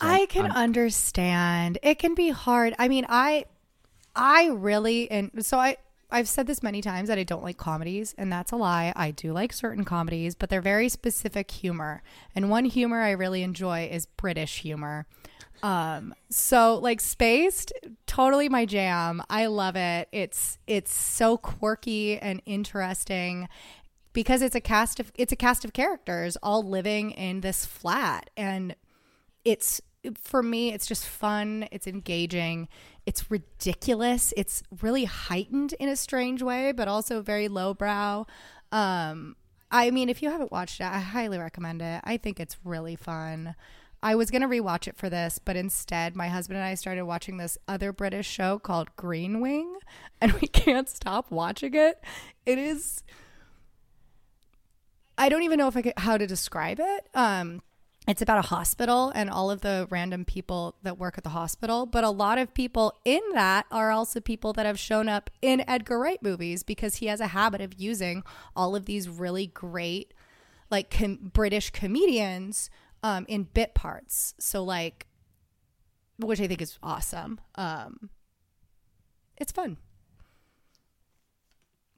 I 0.00 0.24
can 0.26 0.50
understand. 0.50 1.76
It 1.82 1.98
can 1.98 2.14
be 2.14 2.30
hard. 2.30 2.74
I 2.78 2.88
mean, 2.88 3.04
I 3.08 3.44
I 4.16 4.48
really 4.48 5.10
and 5.10 5.44
so 5.44 5.58
I 5.58 5.76
I've 6.12 6.28
said 6.28 6.46
this 6.46 6.62
many 6.62 6.82
times 6.82 7.08
that 7.08 7.18
I 7.18 7.24
don't 7.24 7.42
like 7.42 7.56
comedies 7.56 8.14
and 8.18 8.32
that's 8.32 8.52
a 8.52 8.56
lie. 8.56 8.92
I 8.96 9.10
do 9.10 9.32
like 9.32 9.52
certain 9.52 9.84
comedies, 9.84 10.34
but 10.34 10.50
they're 10.50 10.60
very 10.60 10.88
specific 10.88 11.50
humor. 11.50 12.02
And 12.34 12.50
one 12.50 12.64
humor 12.64 13.00
I 13.00 13.10
really 13.12 13.42
enjoy 13.42 13.88
is 13.90 14.06
British 14.06 14.60
humor. 14.60 15.06
Um 15.62 16.14
so 16.30 16.76
like 16.76 17.00
Spaced, 17.00 17.72
totally 18.06 18.48
my 18.48 18.64
jam. 18.64 19.22
I 19.28 19.46
love 19.46 19.76
it. 19.76 20.08
It's 20.12 20.58
it's 20.66 20.94
so 20.94 21.36
quirky 21.36 22.18
and 22.18 22.42
interesting 22.46 23.48
because 24.12 24.42
it's 24.42 24.54
a 24.54 24.60
cast 24.60 25.00
of 25.00 25.12
it's 25.16 25.32
a 25.32 25.36
cast 25.36 25.64
of 25.64 25.72
characters 25.72 26.36
all 26.42 26.62
living 26.62 27.10
in 27.12 27.40
this 27.40 27.64
flat 27.64 28.30
and 28.36 28.74
it's 29.44 29.80
for 30.14 30.42
me 30.42 30.72
it's 30.72 30.86
just 30.86 31.06
fun. 31.06 31.68
It's 31.70 31.86
engaging. 31.86 32.68
It's 33.06 33.30
ridiculous. 33.30 34.32
It's 34.36 34.62
really 34.80 35.04
heightened 35.04 35.74
in 35.74 35.88
a 35.88 35.96
strange 35.96 36.42
way 36.42 36.72
but 36.72 36.88
also 36.88 37.22
very 37.22 37.48
lowbrow. 37.48 38.26
Um 38.72 39.36
i 39.70 39.90
mean 39.90 40.08
if 40.08 40.20
you 40.22 40.30
haven't 40.30 40.50
watched 40.50 40.80
it 40.80 40.84
i 40.86 40.98
highly 40.98 41.38
recommend 41.38 41.82
it. 41.82 42.00
I 42.04 42.16
think 42.16 42.40
it's 42.40 42.56
really 42.64 42.96
fun. 42.96 43.54
I 44.02 44.14
was 44.14 44.30
going 44.30 44.40
to 44.40 44.48
rewatch 44.48 44.88
it 44.88 44.96
for 44.96 45.10
this 45.10 45.38
but 45.38 45.56
instead 45.56 46.16
my 46.16 46.28
husband 46.28 46.56
and 46.56 46.66
i 46.66 46.74
started 46.74 47.04
watching 47.04 47.36
this 47.36 47.58
other 47.68 47.92
british 47.92 48.26
show 48.26 48.58
called 48.58 48.94
green 48.96 49.40
wing 49.40 49.76
and 50.20 50.32
we 50.34 50.48
can't 50.48 50.88
stop 50.88 51.30
watching 51.30 51.74
it. 51.74 52.02
It 52.46 52.58
is 52.58 53.02
I 55.20 55.28
don't 55.28 55.42
even 55.42 55.58
know 55.58 55.68
if 55.68 55.76
I 55.76 55.82
could, 55.82 55.92
how 55.98 56.16
to 56.16 56.26
describe 56.26 56.80
it. 56.80 57.08
Um, 57.14 57.60
it's 58.10 58.22
about 58.22 58.38
a 58.38 58.48
hospital 58.48 59.12
and 59.14 59.30
all 59.30 59.50
of 59.50 59.60
the 59.60 59.86
random 59.90 60.24
people 60.24 60.74
that 60.82 60.98
work 60.98 61.16
at 61.16 61.24
the 61.24 61.30
hospital, 61.30 61.86
but 61.86 62.02
a 62.02 62.10
lot 62.10 62.38
of 62.38 62.52
people 62.52 62.98
in 63.04 63.20
that 63.34 63.66
are 63.70 63.90
also 63.90 64.20
people 64.20 64.52
that 64.54 64.66
have 64.66 64.78
shown 64.78 65.08
up 65.08 65.30
in 65.40 65.62
Edgar 65.68 65.98
Wright 65.98 66.22
movies 66.22 66.62
because 66.62 66.96
he 66.96 67.06
has 67.06 67.20
a 67.20 67.28
habit 67.28 67.60
of 67.60 67.74
using 67.78 68.22
all 68.56 68.74
of 68.74 68.86
these 68.86 69.08
really 69.08 69.46
great, 69.46 70.12
like 70.70 70.90
com- 70.90 71.30
British 71.32 71.70
comedians 71.70 72.68
um, 73.02 73.26
in 73.28 73.44
bit 73.44 73.74
parts. 73.74 74.34
So 74.40 74.64
like, 74.64 75.06
which 76.18 76.40
I 76.40 76.46
think 76.46 76.60
is 76.60 76.78
awesome. 76.82 77.40
Um, 77.54 78.10
it's 79.36 79.52
fun. 79.52 79.76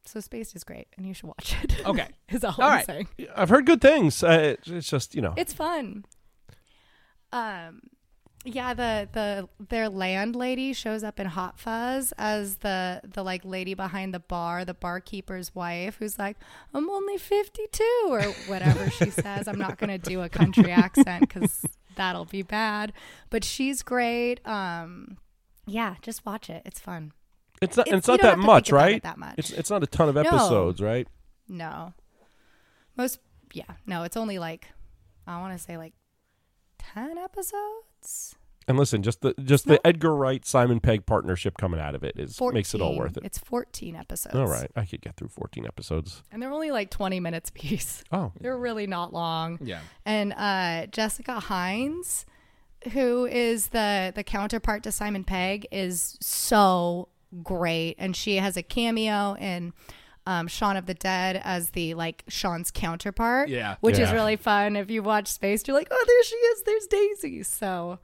So 0.05 0.21
Spaced 0.21 0.57
is 0.57 0.65
great, 0.65 0.89
and 0.97 1.07
you 1.07 1.15
should 1.15 1.29
watch 1.29 1.57
it. 1.63 1.81
Okay. 1.87 2.09
is 2.31 2.43
all, 2.45 2.55
All 2.59 2.65
I'm 2.65 2.71
right. 2.73 2.87
saying. 2.87 3.09
I've 3.37 3.49
heard 3.49 3.67
good 3.67 3.81
things. 3.81 4.23
Uh, 4.25 4.57
it- 4.59 4.67
it's 4.67 4.89
just 4.91 5.15
you 5.15 5.23
know. 5.23 5.35
It's 5.37 5.53
fun. 5.53 6.05
Um, 7.33 7.83
yeah, 8.45 8.75
the 8.75 9.09
the 9.13 9.49
their 9.69 9.89
landlady 9.89 10.73
shows 10.73 11.05
up 11.05 11.21
in 11.21 11.27
Hot 11.27 11.59
Fuzz 11.61 12.13
as 12.19 12.57
the 12.57 13.01
the 13.05 13.23
like 13.23 13.45
lady 13.45 13.75
behind 13.75 14.13
the 14.13 14.19
bar, 14.21 14.65
the 14.65 14.75
barkeeper's 14.75 15.55
wife, 15.55 15.97
who's 15.99 16.19
like, 16.19 16.37
"I'm 16.75 16.91
only 16.91 17.19
52" 17.19 17.85
or 18.09 18.23
whatever 18.49 18.91
she 18.91 19.11
says. 19.11 19.47
I'm 19.47 19.59
not 19.59 19.79
gonna 19.79 19.99
do 19.99 20.23
a 20.23 20.29
country 20.29 20.73
accent 20.73 21.21
because 21.29 21.65
that'll 21.95 22.25
be 22.25 22.43
bad. 22.43 22.93
But 23.31 23.45
she's 23.45 23.83
great. 23.85 24.45
Um, 24.47 25.19
yeah, 25.67 25.95
just 26.03 26.27
watch 26.27 26.51
it. 26.51 26.63
It's 26.67 26.81
fun. 26.81 27.13
It's 27.63 27.77
not. 27.77 27.87
It's- 27.87 27.99
it's 27.99 28.09
not 28.09 28.21
that 28.23 28.39
much, 28.39 28.67
think 28.67 28.73
it 28.73 28.77
right? 28.77 29.03
that 29.03 29.19
much. 29.19 29.35
It's 29.39 29.51
it's 29.51 29.71
not 29.71 29.83
a 29.83 29.87
ton 29.87 30.09
of 30.09 30.17
episodes, 30.17 30.81
right? 30.81 31.07
No, 31.49 31.95
most 32.97 33.21
yeah, 33.53 33.65
no, 33.87 34.03
it's 34.05 34.17
only 34.17 34.39
like 34.39 34.69
I 35.27 35.39
want 35.41 35.57
to 35.57 35.63
say 35.63 35.77
like 35.77 35.93
ten 36.79 37.19
episodes. 37.19 38.35
And 38.69 38.79
listen, 38.79 39.03
just 39.03 39.23
the 39.23 39.35
just 39.43 39.67
No. 39.67 39.75
the 39.75 39.87
Edgar 39.87 40.15
Wright 40.15 40.45
Simon 40.47 40.79
Pegg 40.79 41.05
partnership 41.05 41.57
coming 41.59 41.81
out 41.81 41.97
of 41.97 42.05
it 42.05 42.15
is 42.17 42.37
14. 42.37 42.55
makes 42.55 42.75
it 42.75 42.81
all 42.81 42.97
worth 42.97 43.17
it. 43.17 43.25
It's 43.25 43.39
14 43.39 43.97
episodes. 43.97 44.37
All 44.37 44.47
right, 44.47 44.71
I 44.77 44.85
could 44.85 45.01
get 45.01 45.17
through 45.17 45.29
14 45.29 45.67
episodes. 45.67 46.23
And 46.31 46.41
they're 46.41 46.53
only 46.53 46.71
like 46.71 46.89
20 46.89 47.19
minutes 47.19 47.51
piece. 47.55 48.05
Oh, 48.13 48.33
They're 48.41 48.57
really 48.57 48.87
not 48.87 49.13
long. 49.13 49.59
Yeah. 49.61 49.81
And 50.07 50.33
uh, 50.35 50.87
Jessica 50.87 51.41
Hynes, 51.41 52.25
who 52.93 53.27
is 53.27 53.69
the 53.69 54.13
the 54.15 54.23
counterpart 54.23 54.85
to 54.85 54.93
Simon 54.93 55.25
Pegg, 55.25 55.67
is 55.73 56.17
so 56.21 57.09
great, 57.43 57.97
and 57.99 58.15
she 58.17 58.37
has 58.37 58.57
a 58.57 58.63
cameo 58.63 59.35
in 59.37 59.73
um, 60.27 60.47
Shaun 60.49 60.77
of 60.77 60.87
the 60.87 60.95
Dead 60.95 61.41
as 61.43 61.71
the 61.71 61.95
like 61.95 62.25
Shaun's 62.29 62.71
counterpart. 62.71 63.49
Yeah. 63.49 63.77
which 63.81 63.99
is 63.99 64.13
really 64.13 64.37
fun. 64.37 64.77
If 64.77 64.91
you 64.91 65.03
watch 65.03 65.29
Space, 65.29 65.67
you're 65.67 65.77
like, 65.77 65.89
oh, 65.91 66.05
there 66.07 66.23
she 66.25 66.37
is. 66.37 66.63
There's 66.63 66.87
Daisy. 66.87 67.43
So. 67.43 67.99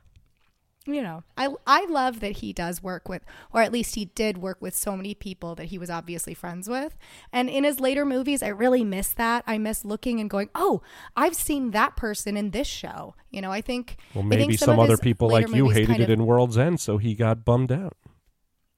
You 0.86 1.02
know, 1.02 1.22
I 1.36 1.50
I 1.66 1.84
love 1.84 2.20
that 2.20 2.38
he 2.38 2.54
does 2.54 2.82
work 2.82 3.10
with, 3.10 3.22
or 3.52 3.60
at 3.60 3.72
least 3.72 3.94
he 3.94 4.06
did 4.06 4.38
work 4.38 4.56
with 4.62 4.74
so 4.74 4.96
many 4.96 5.12
people 5.12 5.54
that 5.56 5.66
he 5.66 5.76
was 5.76 5.90
obviously 5.90 6.32
friends 6.32 6.66
with. 6.66 6.96
And 7.30 7.50
in 7.50 7.64
his 7.64 7.78
later 7.78 8.06
movies, 8.06 8.42
I 8.42 8.48
really 8.48 8.84
miss 8.84 9.08
that. 9.10 9.44
I 9.46 9.58
miss 9.58 9.84
looking 9.84 10.18
and 10.18 10.30
going, 10.30 10.48
"Oh, 10.54 10.80
I've 11.14 11.34
seen 11.34 11.72
that 11.72 11.94
person 11.94 12.38
in 12.38 12.52
this 12.52 12.66
show." 12.66 13.14
You 13.30 13.42
know, 13.42 13.52
I 13.52 13.60
think. 13.60 13.98
well, 14.14 14.24
I 14.24 14.28
think 14.30 14.40
maybe 14.40 14.56
some 14.56 14.66
some 14.68 14.80
other 14.80 14.96
people 14.96 15.28
like 15.28 15.50
you 15.50 15.68
hated 15.68 16.00
it 16.00 16.04
of- 16.04 16.10
in 16.10 16.24
World's 16.24 16.56
End, 16.56 16.80
so 16.80 16.96
he 16.96 17.14
got 17.14 17.44
bummed 17.44 17.70
out. 17.70 17.98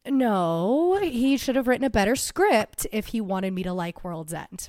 No, 0.06 0.98
he 1.02 1.36
should 1.36 1.56
have 1.56 1.68
written 1.68 1.84
a 1.84 1.90
better 1.90 2.16
script 2.16 2.86
if 2.90 3.08
he 3.08 3.20
wanted 3.20 3.52
me 3.52 3.62
to 3.62 3.72
like 3.72 4.02
World's 4.02 4.32
End. 4.32 4.68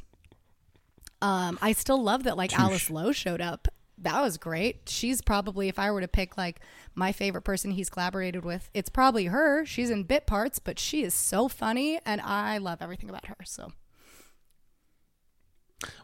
Um, 1.21 1.57
I 1.61 1.71
still 1.71 2.01
love 2.01 2.23
that 2.23 2.36
like 2.36 2.57
Alice 2.57 2.89
Lowe 2.89 3.11
showed 3.11 3.41
up. 3.41 3.67
That 3.97 4.21
was 4.21 4.38
great. 4.38 4.89
She's 4.89 5.21
probably 5.21 5.67
if 5.67 5.77
I 5.77 5.91
were 5.91 6.01
to 6.01 6.07
pick 6.07 6.36
like 6.36 6.59
my 6.95 7.11
favorite 7.11 7.43
person 7.43 7.71
he's 7.71 7.89
collaborated 7.89 8.43
with, 8.43 8.69
it's 8.73 8.89
probably 8.89 9.25
her. 9.25 9.63
She's 9.65 9.91
in 9.91 10.03
bit 10.03 10.25
parts, 10.25 10.57
but 10.57 10.79
she 10.79 11.03
is 11.03 11.13
so 11.13 11.47
funny 11.47 11.99
and 12.05 12.19
I 12.19 12.57
love 12.57 12.82
everything 12.82 13.09
about 13.09 13.27
her. 13.27 13.38
So 13.45 13.71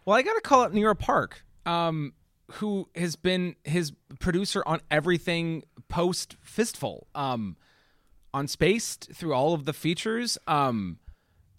Well, 0.05 0.15
I 0.15 0.21
got 0.21 0.35
to 0.35 0.41
call 0.41 0.63
out 0.63 0.73
Nira 0.73 0.97
Park, 0.97 1.43
um, 1.65 2.13
who 2.53 2.87
has 2.95 3.15
been 3.15 3.55
his 3.63 3.91
producer 4.19 4.63
on 4.67 4.79
everything 4.91 5.63
post 5.89 6.35
Fistful, 6.41 7.07
um, 7.15 7.57
on 8.37 8.47
Spaced 8.47 9.09
through 9.13 9.33
all 9.33 9.53
of 9.53 9.65
the 9.65 9.73
features. 9.73 10.37
Um, 10.47 10.99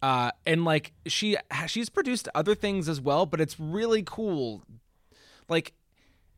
uh, 0.01 0.31
and 0.47 0.64
like 0.64 0.93
she 1.07 1.37
she's 1.66 1.89
produced 1.89 2.29
other 2.35 2.55
things 2.55 2.89
as 2.89 3.01
well, 3.01 3.26
but 3.26 3.41
it's 3.41 3.59
really 3.59 4.03
cool. 4.05 4.62
Like, 5.49 5.72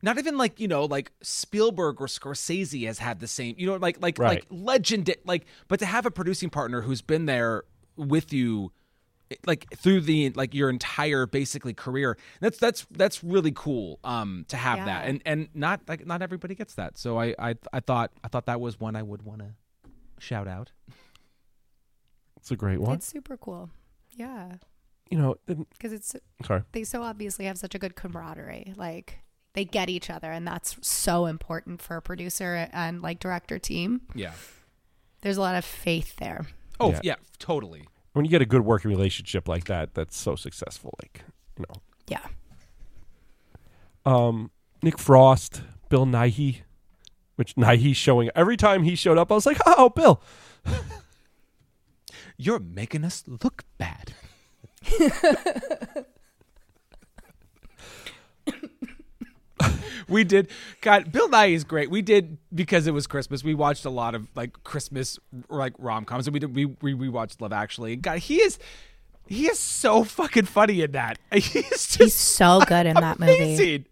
not 0.02 0.18
even 0.18 0.38
like 0.38 0.58
you 0.58 0.66
know 0.66 0.86
like 0.86 1.12
Spielberg 1.22 2.00
or 2.00 2.06
Scorsese 2.06 2.86
has 2.86 2.98
had 2.98 3.20
the 3.20 3.26
same 3.28 3.54
you 3.58 3.66
know 3.66 3.76
like 3.76 4.00
like 4.00 4.18
like 4.18 4.28
Right. 4.28 4.44
legend 4.50 5.14
like 5.26 5.44
but 5.68 5.78
to 5.80 5.86
have 5.86 6.06
a 6.06 6.10
producing 6.10 6.48
partner 6.48 6.80
who's 6.80 7.02
been 7.02 7.26
there 7.26 7.64
with 7.96 8.32
you 8.32 8.72
like 9.46 9.66
through 9.76 10.00
the 10.00 10.30
like 10.30 10.54
your 10.54 10.70
entire 10.70 11.26
basically 11.26 11.74
career 11.74 12.16
that's 12.40 12.56
that's 12.58 12.86
that's 12.92 13.22
really 13.22 13.52
cool 13.54 13.98
um 14.02 14.46
to 14.48 14.56
have 14.56 14.78
that 14.86 15.06
and 15.06 15.22
and 15.26 15.48
not 15.54 15.82
like 15.86 16.06
not 16.06 16.22
everybody 16.22 16.54
gets 16.54 16.74
that 16.74 16.96
so 16.98 17.18
i 17.20 17.34
i, 17.38 17.54
I 17.72 17.80
thought 17.80 18.10
i 18.24 18.28
thought 18.28 18.46
that 18.46 18.60
was 18.60 18.80
one 18.80 18.96
i 18.96 19.02
would 19.02 19.22
want 19.22 19.40
to 19.40 19.50
shout 20.20 20.46
out 20.46 20.70
It's 22.36 22.50
a 22.50 22.56
great 22.56 22.80
one. 22.80 22.94
it's 22.96 23.06
super 23.06 23.36
cool. 23.36 23.70
Yeah, 24.16 24.56
You 25.10 25.18
know, 25.18 25.36
because 25.46 25.92
it's 25.92 26.14
sorry. 26.44 26.62
they 26.72 26.84
so 26.84 27.02
obviously 27.02 27.44
have 27.46 27.58
such 27.58 27.74
a 27.74 27.78
good 27.78 27.94
camaraderie. 27.96 28.74
Like 28.76 29.20
they 29.54 29.64
get 29.64 29.88
each 29.88 30.10
other, 30.10 30.30
and 30.30 30.46
that's 30.46 30.76
so 30.86 31.26
important 31.26 31.80
for 31.82 31.96
a 31.96 32.02
producer 32.02 32.68
and 32.72 33.02
like 33.02 33.18
director 33.20 33.58
team. 33.58 34.02
Yeah. 34.14 34.32
There's 35.22 35.36
a 35.36 35.40
lot 35.40 35.54
of 35.54 35.64
faith 35.64 36.16
there. 36.16 36.46
Oh 36.78 36.90
Yeah. 36.92 37.00
yeah, 37.02 37.14
totally. 37.38 37.86
When 38.12 38.24
you 38.24 38.30
get 38.30 38.42
a 38.42 38.46
good 38.46 38.62
working 38.62 38.90
relationship 38.90 39.46
like 39.48 39.64
that, 39.66 39.94
that's 39.94 40.16
so 40.16 40.34
successful. 40.34 40.94
Like, 41.02 41.22
you 41.58 41.64
know, 41.68 41.80
Yeah. 42.08 42.26
um, 44.04 44.50
Nick 44.82 44.98
Frost, 44.98 45.62
Bill 45.88 46.06
Nighy, 46.06 46.62
which 47.40 47.56
now 47.56 47.74
he's 47.74 47.96
showing 47.96 48.28
every 48.36 48.58
time 48.58 48.82
he 48.82 48.94
showed 48.94 49.16
up, 49.16 49.32
I 49.32 49.34
was 49.34 49.46
like, 49.46 49.56
oh, 49.64 49.88
Bill. 49.88 50.20
You're 52.36 52.58
making 52.58 53.02
us 53.02 53.24
look 53.26 53.64
bad. 53.78 54.12
we 60.08 60.22
did 60.24 60.50
God 60.82 61.12
Bill 61.12 61.28
Nighy 61.30 61.52
is 61.54 61.64
great. 61.64 61.90
We 61.90 62.02
did 62.02 62.36
because 62.54 62.86
it 62.86 62.92
was 62.92 63.06
Christmas. 63.06 63.42
We 63.42 63.54
watched 63.54 63.86
a 63.86 63.90
lot 63.90 64.14
of 64.14 64.28
like 64.34 64.62
Christmas 64.64 65.18
like 65.48 65.72
rom 65.78 66.04
coms 66.04 66.26
and 66.26 66.34
we 66.34 66.40
did 66.40 66.54
we 66.54 66.66
we, 66.66 66.92
we 66.92 67.08
watched 67.08 67.40
Love 67.40 67.52
Actually. 67.54 67.96
God, 67.96 68.18
he 68.18 68.36
is 68.36 68.58
he 69.26 69.46
is 69.46 69.58
so 69.58 70.04
fucking 70.04 70.46
funny 70.46 70.82
in 70.82 70.92
that. 70.92 71.18
He's 71.32 71.52
just 71.52 71.98
He's 71.98 72.14
so 72.14 72.60
good 72.66 72.86
in 72.86 72.96
that 72.96 73.18
movie. 73.20 73.86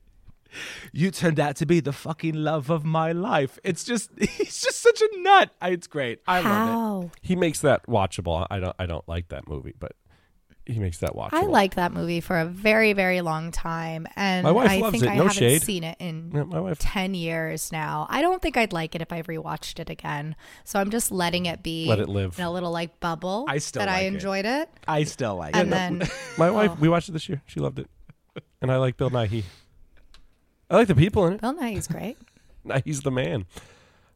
Amazing. 0.58 0.90
You 0.92 1.10
turned 1.10 1.40
out 1.40 1.56
to 1.56 1.66
be 1.66 1.80
the 1.80 1.92
fucking 1.92 2.34
love 2.34 2.70
of 2.70 2.84
my 2.84 3.12
life. 3.12 3.58
It's 3.64 3.84
just 3.84 4.10
he's 4.18 4.60
just 4.60 4.80
such 4.80 5.00
a 5.00 5.08
nut. 5.20 5.50
It's 5.62 5.86
great. 5.86 6.20
I 6.26 6.40
love 6.40 6.44
it. 6.46 6.48
How? 6.48 7.10
He 7.22 7.36
makes 7.36 7.60
that 7.60 7.86
watchable. 7.86 8.46
I 8.50 8.60
don't. 8.60 8.76
I 8.78 8.86
don't 8.86 9.06
like 9.08 9.28
that 9.28 9.48
movie, 9.48 9.74
but 9.78 9.92
he 10.66 10.78
makes 10.78 10.98
that 10.98 11.14
watchable. 11.14 11.30
I 11.32 11.42
liked 11.46 11.76
that 11.76 11.92
movie 11.94 12.20
for 12.20 12.38
a 12.38 12.44
very, 12.44 12.92
very 12.92 13.22
long 13.22 13.50
time, 13.52 14.06
and 14.16 14.44
My 14.44 14.50
wife 14.50 14.70
I 14.70 14.76
loves 14.80 14.92
think 14.92 15.04
it. 15.04 15.08
I 15.08 15.16
No 15.16 15.22
haven't 15.28 15.38
shade. 15.38 15.62
seen 15.62 15.82
it 15.82 15.96
in 15.98 16.30
Yeah, 16.34 16.42
my 16.42 16.60
wife. 16.60 16.78
ten 16.78 17.14
years 17.14 17.72
now. 17.72 18.06
I 18.10 18.20
don't 18.20 18.42
think 18.42 18.58
I'd 18.58 18.74
like 18.74 18.94
it 18.94 19.00
if 19.00 19.10
I 19.10 19.22
rewatched 19.22 19.78
it 19.80 19.88
again. 19.88 20.36
So 20.64 20.78
I'm 20.78 20.90
just 20.90 21.10
letting 21.10 21.46
it 21.46 21.62
be. 21.62 21.86
Let 21.88 22.00
it 22.00 22.08
live. 22.10 22.38
in 22.38 22.44
a 22.44 22.50
little 22.52 22.70
like 22.70 23.00
bubble. 23.00 23.46
I 23.48 23.58
still 23.58 23.80
that 23.80 23.88
I 23.88 23.92
like 23.94 24.02
it. 24.04 24.06
enjoyed 24.14 24.44
it, 24.44 24.68
I 24.86 25.04
still 25.04 25.36
like 25.36 25.56
and 25.56 25.68
it. 25.68 25.70
then 25.70 26.02
My 26.36 26.50
wife. 26.50 26.72
Oh. 26.74 26.78
We 26.78 26.90
watched 26.90 27.08
it 27.08 27.12
this 27.12 27.30
year. 27.30 27.40
She 27.46 27.60
loved 27.60 27.78
it, 27.78 27.88
and 28.60 28.70
I 28.70 28.76
like 28.76 28.98
Bill 28.98 29.08
Nighy. 29.10 29.44
I 30.70 30.76
like 30.76 30.88
the 30.88 30.94
people 30.94 31.26
in 31.26 31.34
it. 31.34 31.40
Bill 31.40 31.54
Nighy's 31.54 31.86
great. 31.86 32.16
Nighy's 32.66 33.00
the 33.02 33.10
man. 33.10 33.46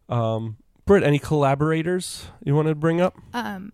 Um, 0.09 0.57
Britt, 0.85 1.03
any 1.03 1.19
collaborators 1.19 2.27
you 2.45 2.55
want 2.55 2.69
to 2.69 2.75
bring 2.75 3.01
up? 3.01 3.17
Um, 3.33 3.73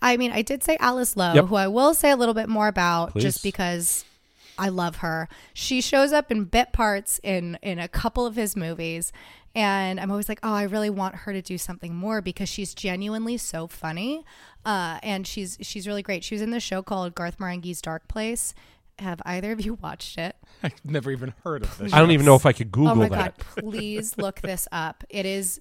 I 0.00 0.16
mean, 0.16 0.32
I 0.32 0.42
did 0.42 0.64
say 0.64 0.76
Alice 0.80 1.16
Lowe, 1.16 1.34
Yep. 1.34 1.44
who 1.46 1.54
I 1.54 1.68
will 1.68 1.94
say 1.94 2.10
a 2.10 2.16
little 2.16 2.34
bit 2.34 2.48
more 2.48 2.66
about 2.68 3.12
Please. 3.12 3.22
just 3.22 3.42
because 3.42 4.04
I 4.58 4.68
love 4.68 4.96
her. 4.96 5.28
She 5.54 5.80
shows 5.80 6.12
up 6.12 6.30
in 6.32 6.44
bit 6.44 6.72
parts 6.72 7.20
in 7.22 7.58
in 7.62 7.78
a 7.78 7.88
couple 7.88 8.26
of 8.26 8.34
his 8.34 8.56
movies, 8.56 9.12
and 9.54 10.00
I'm 10.00 10.10
always 10.10 10.28
like, 10.28 10.40
oh, 10.42 10.52
I 10.52 10.64
really 10.64 10.90
want 10.90 11.14
her 11.16 11.32
to 11.32 11.40
do 11.40 11.56
something 11.56 11.94
more 11.94 12.20
because 12.20 12.48
she's 12.48 12.74
genuinely 12.74 13.36
so 13.36 13.66
funny, 13.68 14.24
uh, 14.64 14.98
and 15.02 15.26
she's 15.26 15.56
she's 15.60 15.86
really 15.86 16.02
great. 16.02 16.24
She 16.24 16.34
was 16.34 16.42
in 16.42 16.50
the 16.50 16.60
show 16.60 16.82
called 16.82 17.14
Garth 17.14 17.38
Marenghi's 17.38 17.80
Dark 17.80 18.08
Place. 18.08 18.54
Have 18.98 19.20
either 19.24 19.52
of 19.52 19.64
you 19.64 19.74
watched 19.82 20.18
it? 20.18 20.36
I've 20.62 20.72
never 20.84 21.10
even 21.10 21.34
heard 21.44 21.62
of 21.62 21.78
this. 21.78 21.92
I 21.92 21.98
don't 21.98 22.10
even 22.12 22.26
know 22.26 22.34
if 22.36 22.46
I 22.46 22.52
could 22.52 22.70
Google 22.70 22.92
oh 22.92 22.94
my 22.94 23.08
that. 23.08 23.38
god! 23.38 23.46
Please 23.64 24.16
look 24.18 24.40
this 24.40 24.68
up. 24.72 25.04
It 25.08 25.26
is 25.26 25.60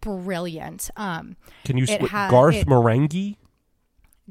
brilliant. 0.00 0.90
Um, 0.96 1.36
Can 1.64 1.76
you 1.78 1.84
It 1.84 1.90
split 1.90 2.10
ha- 2.10 2.28
Garth 2.30 2.54
it- 2.56 2.66
Marenghi? 2.66 3.36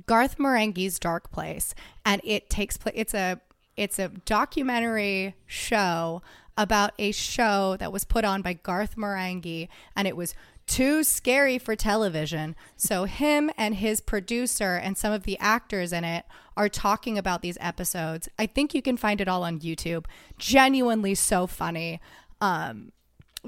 Garth 0.07 0.37
Marenghi's 0.39 0.97
Dark 0.97 1.31
Place, 1.31 1.75
and 2.05 2.19
it 2.23 2.49
takes 2.49 2.77
place. 2.77 2.95
It's 2.97 3.13
a 3.13 3.39
it's 3.77 3.99
a 3.99 4.09
documentary 4.25 5.35
show 5.45 6.21
about 6.57 6.93
a 6.99 7.11
show 7.11 7.75
that 7.77 7.91
was 7.91 8.03
put 8.03 8.25
on 8.25 8.41
by 8.41 8.53
Garth 8.53 8.95
Marenghi, 8.95 9.67
and 9.95 10.07
it 10.07 10.15
was 10.17 10.33
too 10.67 11.03
scary 11.03 11.57
for 11.57 11.75
television. 11.75 12.55
So 12.77 13.05
him 13.05 13.51
and 13.57 13.75
his 13.75 14.01
producer 14.01 14.75
and 14.75 14.97
some 14.97 15.13
of 15.13 15.23
the 15.23 15.37
actors 15.39 15.93
in 15.93 16.03
it 16.03 16.25
are 16.55 16.69
talking 16.69 17.17
about 17.17 17.41
these 17.41 17.57
episodes. 17.59 18.29
I 18.37 18.45
think 18.45 18.73
you 18.73 18.81
can 18.81 18.97
find 18.97 19.19
it 19.19 19.27
all 19.27 19.43
on 19.43 19.59
YouTube. 19.59 20.05
Genuinely 20.37 21.15
so 21.15 21.47
funny. 21.47 21.99
Um, 22.41 22.91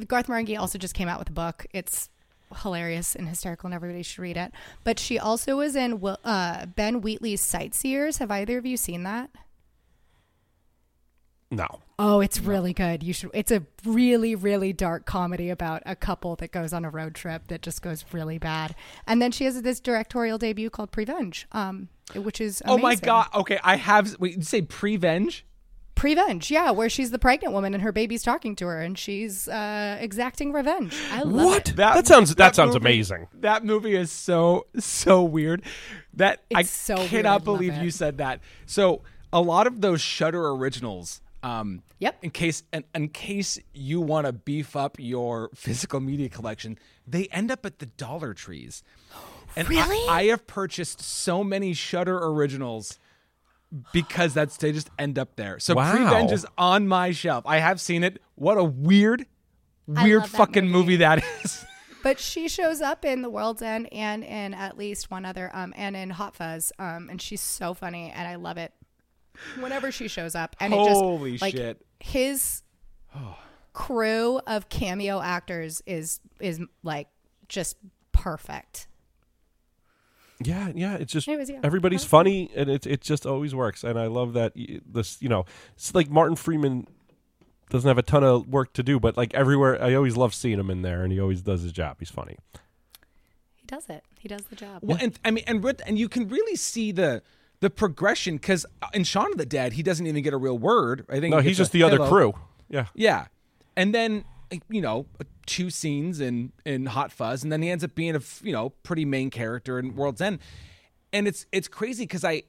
Garth 0.07 0.27
Marenghi 0.27 0.59
also 0.59 0.77
just 0.77 0.93
came 0.93 1.07
out 1.07 1.19
with 1.19 1.29
a 1.29 1.33
book. 1.33 1.65
It's 1.71 2.09
hilarious 2.61 3.15
and 3.15 3.27
hysterical, 3.27 3.67
and 3.67 3.73
everybody 3.73 4.03
should 4.03 4.21
read 4.21 4.37
it. 4.37 4.51
But 4.83 4.99
she 4.99 5.17
also 5.17 5.57
was 5.57 5.75
in 5.75 6.03
uh, 6.23 6.65
Ben 6.65 7.01
Wheatley's 7.01 7.41
Sightseers. 7.41 8.17
Have 8.17 8.31
either 8.31 8.57
of 8.57 8.65
you 8.65 8.77
seen 8.77 9.03
that? 9.03 9.29
No. 11.51 11.67
Oh, 11.99 12.19
it's 12.21 12.39
really 12.39 12.73
good. 12.73 13.03
You 13.03 13.13
should. 13.13 13.29
It's 13.33 13.51
a 13.51 13.63
really, 13.85 14.35
really 14.35 14.73
dark 14.73 15.05
comedy 15.05 15.49
about 15.49 15.83
a 15.85 15.95
couple 15.95 16.35
that 16.37 16.51
goes 16.51 16.73
on 16.73 16.83
a 16.83 16.89
road 16.89 17.15
trip 17.15 17.47
that 17.47 17.61
just 17.61 17.81
goes 17.81 18.03
really 18.11 18.37
bad. 18.37 18.75
And 19.07 19.21
then 19.21 19.31
she 19.31 19.45
has 19.45 19.61
this 19.61 19.79
directorial 19.79 20.37
debut 20.37 20.69
called 20.69 20.91
Prevenge, 20.91 21.47
um, 21.51 21.87
which 22.15 22.41
is 22.41 22.61
Oh 22.65 22.77
my 22.77 22.95
god. 22.95 23.27
Okay, 23.33 23.59
I 23.63 23.75
have. 23.77 24.15
Wait, 24.19 24.37
you 24.37 24.43
say 24.43 24.63
prevenge? 24.63 25.45
Prevenge, 25.93 26.51
yeah, 26.51 26.71
where 26.71 26.89
she's 26.89 27.11
the 27.11 27.19
pregnant 27.19 27.53
woman 27.53 27.73
and 27.73 27.81
her 27.81 27.93
baby's 27.93 28.21
talking 28.21 28.53
to 28.57 28.67
her 28.67 28.81
and 28.81 28.97
she's 28.97 29.47
uh, 29.47 29.95
exacting 30.01 30.51
revenge. 30.51 30.93
I 31.09 31.21
love 31.21 31.45
What? 31.45 31.69
it. 31.69 31.75
That, 31.77 32.05
sounds 32.05 32.35
that, 32.35 32.53
sounds 32.53 32.73
movie- 32.73 32.79
amazing. 32.79 33.27
That 33.35 33.63
movie 33.63 33.95
is 33.95 34.11
so 34.11 34.65
so 34.77 35.23
weird. 35.23 35.61
That 36.15 36.43
I 36.53 36.63
so 36.63 36.97
cannot 37.07 37.31
love 37.31 37.43
believe 37.45 37.75
you 37.75 37.91
said 37.91 38.17
that. 38.17 38.41
So 38.65 39.03
a 39.31 39.39
lot 39.39 39.67
of 39.67 39.79
those 39.79 40.01
Shutter 40.01 40.49
originals. 40.49 41.21
Um, 41.45 41.83
Yep. 41.99 42.23
In 42.23 42.29
case 42.31 42.63
in, 42.73 42.83
in 42.93 43.09
case 43.09 43.59
you 43.73 44.01
want 44.01 44.25
to 44.25 44.33
beef 44.33 44.75
up 44.75 44.97
your 44.99 45.49
physical 45.53 45.99
media 45.99 46.27
collection, 46.27 46.77
they 47.07 47.27
end 47.27 47.51
up 47.51 47.65
at 47.65 47.79
the 47.79 47.85
Dollar 47.85 48.33
Trees. 48.33 48.83
And 49.57 49.67
I- 49.67 49.69
Really? 49.69 50.09
I, 50.09 50.23
have 50.25 50.45
purchased 50.47 50.99
so 51.01 51.41
many 51.41 51.73
Shutter 51.73 52.17
originals 52.17 52.99
because 53.93 54.33
that's 54.33 54.57
they 54.57 54.73
just 54.73 54.89
end 54.99 55.17
up 55.17 55.37
there. 55.37 55.59
So 55.59 55.75
Wow. 55.75 55.93
Prevenge 55.95 56.33
is 56.33 56.45
on 56.57 56.89
my 56.89 57.11
shelf. 57.11 57.45
I 57.47 57.59
have 57.59 57.79
seen 57.79 58.03
it. 58.03 58.21
What 58.35 58.57
a 58.57 58.63
weird, 58.65 59.25
weird 59.87 60.25
fucking 60.27 60.65
movie. 60.65 60.77
movie 60.77 60.95
that 60.97 61.23
is. 61.43 61.63
But 62.03 62.19
she 62.19 62.47
shows 62.47 62.81
up 62.81 63.03
in 63.03 63.23
The 63.23 63.31
World's 63.31 63.63
End 63.63 63.91
and 63.91 64.23
in 64.23 64.53
at 64.53 64.77
least 64.77 65.09
one 65.09 65.25
other, 65.25 65.49
um, 65.55 65.73
and 65.75 65.95
in 65.95 66.11
Hot 66.11 66.35
Fuzz, 66.35 66.71
um, 66.77 67.09
and 67.09 67.19
she's 67.19 67.41
so 67.41 67.73
funny, 67.73 68.11
and 68.15 68.27
I 68.27 68.35
love 68.35 68.57
it 68.59 68.73
whenever 69.59 69.91
she 69.91 70.07
shows 70.07 70.35
up. 70.35 70.55
And 70.59 70.73
it 70.73 70.77
just 70.77 71.41
like 71.41 71.55
shit. 71.55 71.85
his 71.99 72.63
oh. 73.15 73.37
crew 73.73 74.39
of 74.47 74.69
cameo 74.69 75.21
actors 75.21 75.81
is 75.85 76.19
is 76.39 76.61
like 76.83 77.07
just 77.47 77.77
perfect. 78.11 78.87
Yeah, 80.43 80.71
yeah. 80.75 80.95
It's 80.95 81.13
just 81.13 81.27
Anyways, 81.27 81.49
yeah. 81.49 81.59
everybody's 81.63 82.01
That's 82.01 82.09
funny, 82.09 82.51
and 82.55 82.69
it 82.69 82.85
it 82.85 83.01
just 83.01 83.25
always 83.25 83.55
works. 83.55 83.83
And 83.83 83.97
I 83.97 84.07
love 84.07 84.33
that 84.33 84.53
this. 84.85 85.21
You 85.21 85.29
know, 85.29 85.45
it's 85.75 85.95
like 85.95 86.09
Martin 86.09 86.35
Freeman 86.35 86.87
doesn't 87.69 87.87
have 87.87 87.97
a 87.97 88.03
ton 88.03 88.23
of 88.23 88.47
work 88.47 88.73
to 88.73 88.83
do, 88.83 88.99
but 88.99 89.15
like 89.15 89.33
everywhere, 89.33 89.81
I 89.81 89.93
always 89.95 90.17
love 90.17 90.33
seeing 90.33 90.59
him 90.59 90.69
in 90.69 90.81
there, 90.81 91.03
and 91.03 91.11
he 91.11 91.19
always 91.19 91.41
does 91.41 91.61
his 91.61 91.71
job. 91.71 91.97
He's 91.99 92.09
funny. 92.09 92.37
He 93.55 93.65
does 93.65 93.89
it. 93.89 94.03
He 94.19 94.27
does 94.27 94.43
the 94.43 94.55
job. 94.55 94.81
Well, 94.81 94.97
and 95.01 95.17
I 95.23 95.31
mean, 95.31 95.43
and 95.47 95.63
with- 95.63 95.81
and 95.87 95.97
you 95.97 96.09
can 96.09 96.27
really 96.27 96.55
see 96.55 96.91
the 96.91 97.23
the 97.59 97.69
progression 97.69 98.35
because 98.35 98.65
in 98.93 99.03
Shaun 99.03 99.31
of 99.31 99.37
the 99.37 99.45
Dead, 99.45 99.73
he 99.73 99.83
doesn't 99.83 100.05
even 100.05 100.23
get 100.23 100.33
a 100.33 100.37
real 100.37 100.57
word. 100.57 101.05
I 101.09 101.19
think 101.19 101.33
No, 101.33 101.39
he 101.39 101.49
he's 101.49 101.57
just 101.57 101.71
the 101.71 101.83
other 101.83 101.97
crew. 101.97 102.33
Yeah, 102.69 102.87
Yeah, 102.93 103.27
and 103.75 103.93
then 103.93 104.25
you 104.69 104.81
know 104.81 105.05
two 105.45 105.69
scenes 105.69 106.19
in 106.19 106.51
in 106.65 106.87
Hot 106.87 107.11
Fuzz, 107.11 107.43
and 107.43 107.51
then 107.51 107.61
he 107.61 107.69
ends 107.69 107.83
up 107.83 107.95
being 107.95 108.15
a 108.15 108.21
you 108.41 108.51
know 108.51 108.69
pretty 108.83 109.05
main 109.05 109.29
character 109.29 109.79
in 109.79 109.95
World's 109.95 110.21
End, 110.21 110.39
and 111.13 111.27
it's 111.27 111.45
it's 111.51 111.67
crazy 111.67 112.03
because 112.03 112.23
I. 112.23 112.43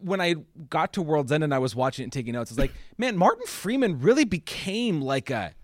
When 0.00 0.20
I 0.20 0.36
got 0.70 0.92
to 0.92 1.02
World's 1.02 1.32
End 1.32 1.42
and 1.42 1.52
I 1.52 1.58
was 1.58 1.74
watching 1.74 2.04
it 2.04 2.06
and 2.06 2.12
taking 2.12 2.34
notes, 2.34 2.52
I 2.52 2.54
was 2.54 2.58
like, 2.60 2.72
"Man, 2.98 3.16
Martin 3.16 3.46
Freeman 3.48 3.98
really 4.00 4.24
became 4.24 5.00
like 5.00 5.28
a 5.28 5.54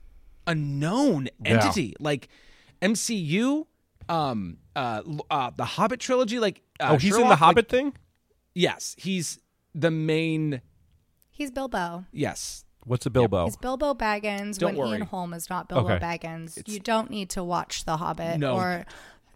a 0.49 0.57
known 0.57 1.29
entity. 1.45 1.95
Like 2.01 2.29
MCU, 2.83 3.67
um, 4.09 4.57
uh, 4.75 5.03
uh, 5.31 5.51
the 5.57 5.65
Hobbit 5.65 6.01
trilogy. 6.01 6.41
Like, 6.41 6.63
uh, 6.81 6.89
oh, 6.91 6.97
he's 6.97 7.15
in 7.15 7.21
the 7.21 7.27
Sherlock, 7.27 7.31
like- 7.31 7.39
Hobbit 7.39 7.69
thing. 7.69 7.93
Yes, 8.59 8.95
he's 8.99 9.39
the 9.75 9.91
main. 9.91 10.61
He's 11.31 11.51
Bilbo. 11.51 12.05
Yes, 12.13 12.65
What's 12.85 13.05
a 13.07 13.11
Bilbo? 13.11 13.45
He's 13.45 13.57
Bilbo 13.57 13.93
Baggins 13.95 14.57
Don't 14.59 14.77
when 14.77 14.89
worry. 14.89 14.99
Ian 14.99 15.07
Holm 15.09 15.35
is 15.35 15.51
not 15.51 15.69
Bilbo 15.69 15.93
Okay. 15.93 16.05
Baggins. 16.05 16.63
You 16.67 16.81
don't 16.81 17.11
need 17.11 17.29
to 17.31 17.45
watch 17.45 17.85
The 17.85 17.99
Hobbit 17.99 18.39
No. 18.39 18.55
or 18.57 18.87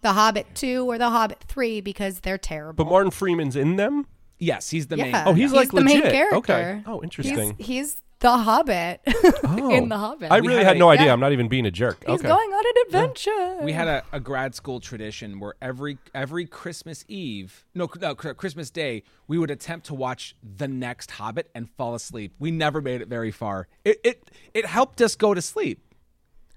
The 0.01 0.15
Hobbit 0.15 0.47
2 0.55 0.91
or 0.91 0.97
The 0.97 1.11
Hobbit 1.11 1.45
3 1.49 1.81
because 1.83 2.21
they're 2.21 2.39
terrible. 2.39 2.83
but 2.85 2.91
Martin 2.91 3.11
Freeman's 3.11 3.55
in 3.55 3.77
them. 3.77 4.07
yes, 4.39 4.71
he's 4.71 4.87
the 4.87 4.97
main. 4.97 5.11
yeah. 5.11 5.25
Oh, 5.27 5.35
he's 5.35 5.53
like 5.53 5.71
the 5.71 5.83
main 5.83 5.99
legit. 5.99 6.13
character. 6.13 6.37
Okay. 6.39 6.83
Oh, 6.87 7.03
interesting. 7.03 7.55
He's, 7.59 7.67
he's 7.67 8.02
the 8.23 8.39
Hobbit 8.39 9.01
Oh. 9.45 9.71
in 9.75 9.89
the 9.89 9.95
oh. 9.97 9.99
Hobbit. 9.99 10.33
I 10.33 10.39
really 10.39 10.57
had 10.57 10.67
had 10.67 10.79
no 10.79 10.89
idea. 10.89 11.07
Yeah. 11.07 11.13
I'm 11.13 11.21
not 11.21 11.33
even 11.33 11.49
being 11.49 11.67
a 11.67 11.71
jerk. 11.71 12.03
He's 12.07 12.21
okay. 12.21 12.29
going 12.29 12.51
on 12.51 12.65
an 12.67 12.83
adventure. 12.87 13.57
We 13.63 13.73
had 13.73 13.89
a, 13.89 14.03
a 14.13 14.21
grad 14.21 14.55
school 14.55 14.81
tradition 14.81 15.39
where 15.41 15.55
every 15.61 15.99
every 16.15 16.47
Christmas 16.47 17.05
Eve, 17.09 17.65
no, 17.75 17.89
no, 18.01 18.15
Christmas 18.15 18.71
Day, 18.71 19.03
we 19.29 19.37
would 19.39 19.51
attempt 19.51 19.87
to 19.87 19.95
watch 19.95 20.35
the 20.43 20.69
next 20.69 21.11
Hobbit 21.11 21.51
and 21.55 21.69
fall 21.69 21.95
asleep. 21.95 22.33
We 22.39 22.51
never 22.51 22.81
made 22.81 23.03
it 23.03 23.09
very 23.09 23.31
far. 23.31 23.69
It 23.85 24.01
it 24.05 24.31
it 24.55 24.67
helped 24.67 25.03
us 25.03 25.17
go 25.17 25.35
to 25.35 25.43
sleep. 25.43 25.81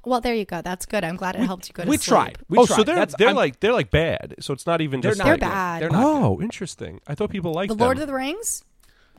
well, 0.06 0.22
there 0.22 0.36
you 0.36 0.46
go. 0.46 0.62
That's 0.62 0.86
good. 0.86 1.04
I'm 1.04 1.16
glad 1.16 1.36
it 1.36 1.42
helped 1.42 1.68
you 1.68 1.74
go 1.74 1.84
to 1.84 1.90
we 1.90 1.98
sleep. 1.98 2.14
tried. 2.14 2.38
We 2.48 2.60
oh, 2.60 2.66
tried. 2.68 2.74
Oh, 2.76 2.78
so 2.78 2.84
they're 2.84 2.96
That's- 2.96 3.16
they're 3.18 3.28
I'm- 3.30 3.36
like 3.36 3.60
they're 3.60 3.74
like 3.74 3.90
bad. 3.90 4.36
So 4.40 4.54
it's 4.54 4.68
not 4.68 4.82
even 4.82 5.02
they're 5.02 5.12
just 5.12 5.20
not 5.20 5.26
They're 5.26 5.34
like 5.34 5.42
bad. 5.42 5.82
They're 5.82 5.90
not 5.90 6.04
oh, 6.06 6.36
good. 6.36 6.42
Oh, 6.42 6.42
interesting. 6.44 7.02
I 7.08 7.16
thought 7.16 7.32
people 7.32 7.54
liked 7.54 7.70
The 7.70 7.76
them. 7.76 7.86
Lord 7.86 7.98
of 8.00 8.06
the 8.08 8.14
Rings, 8.14 8.64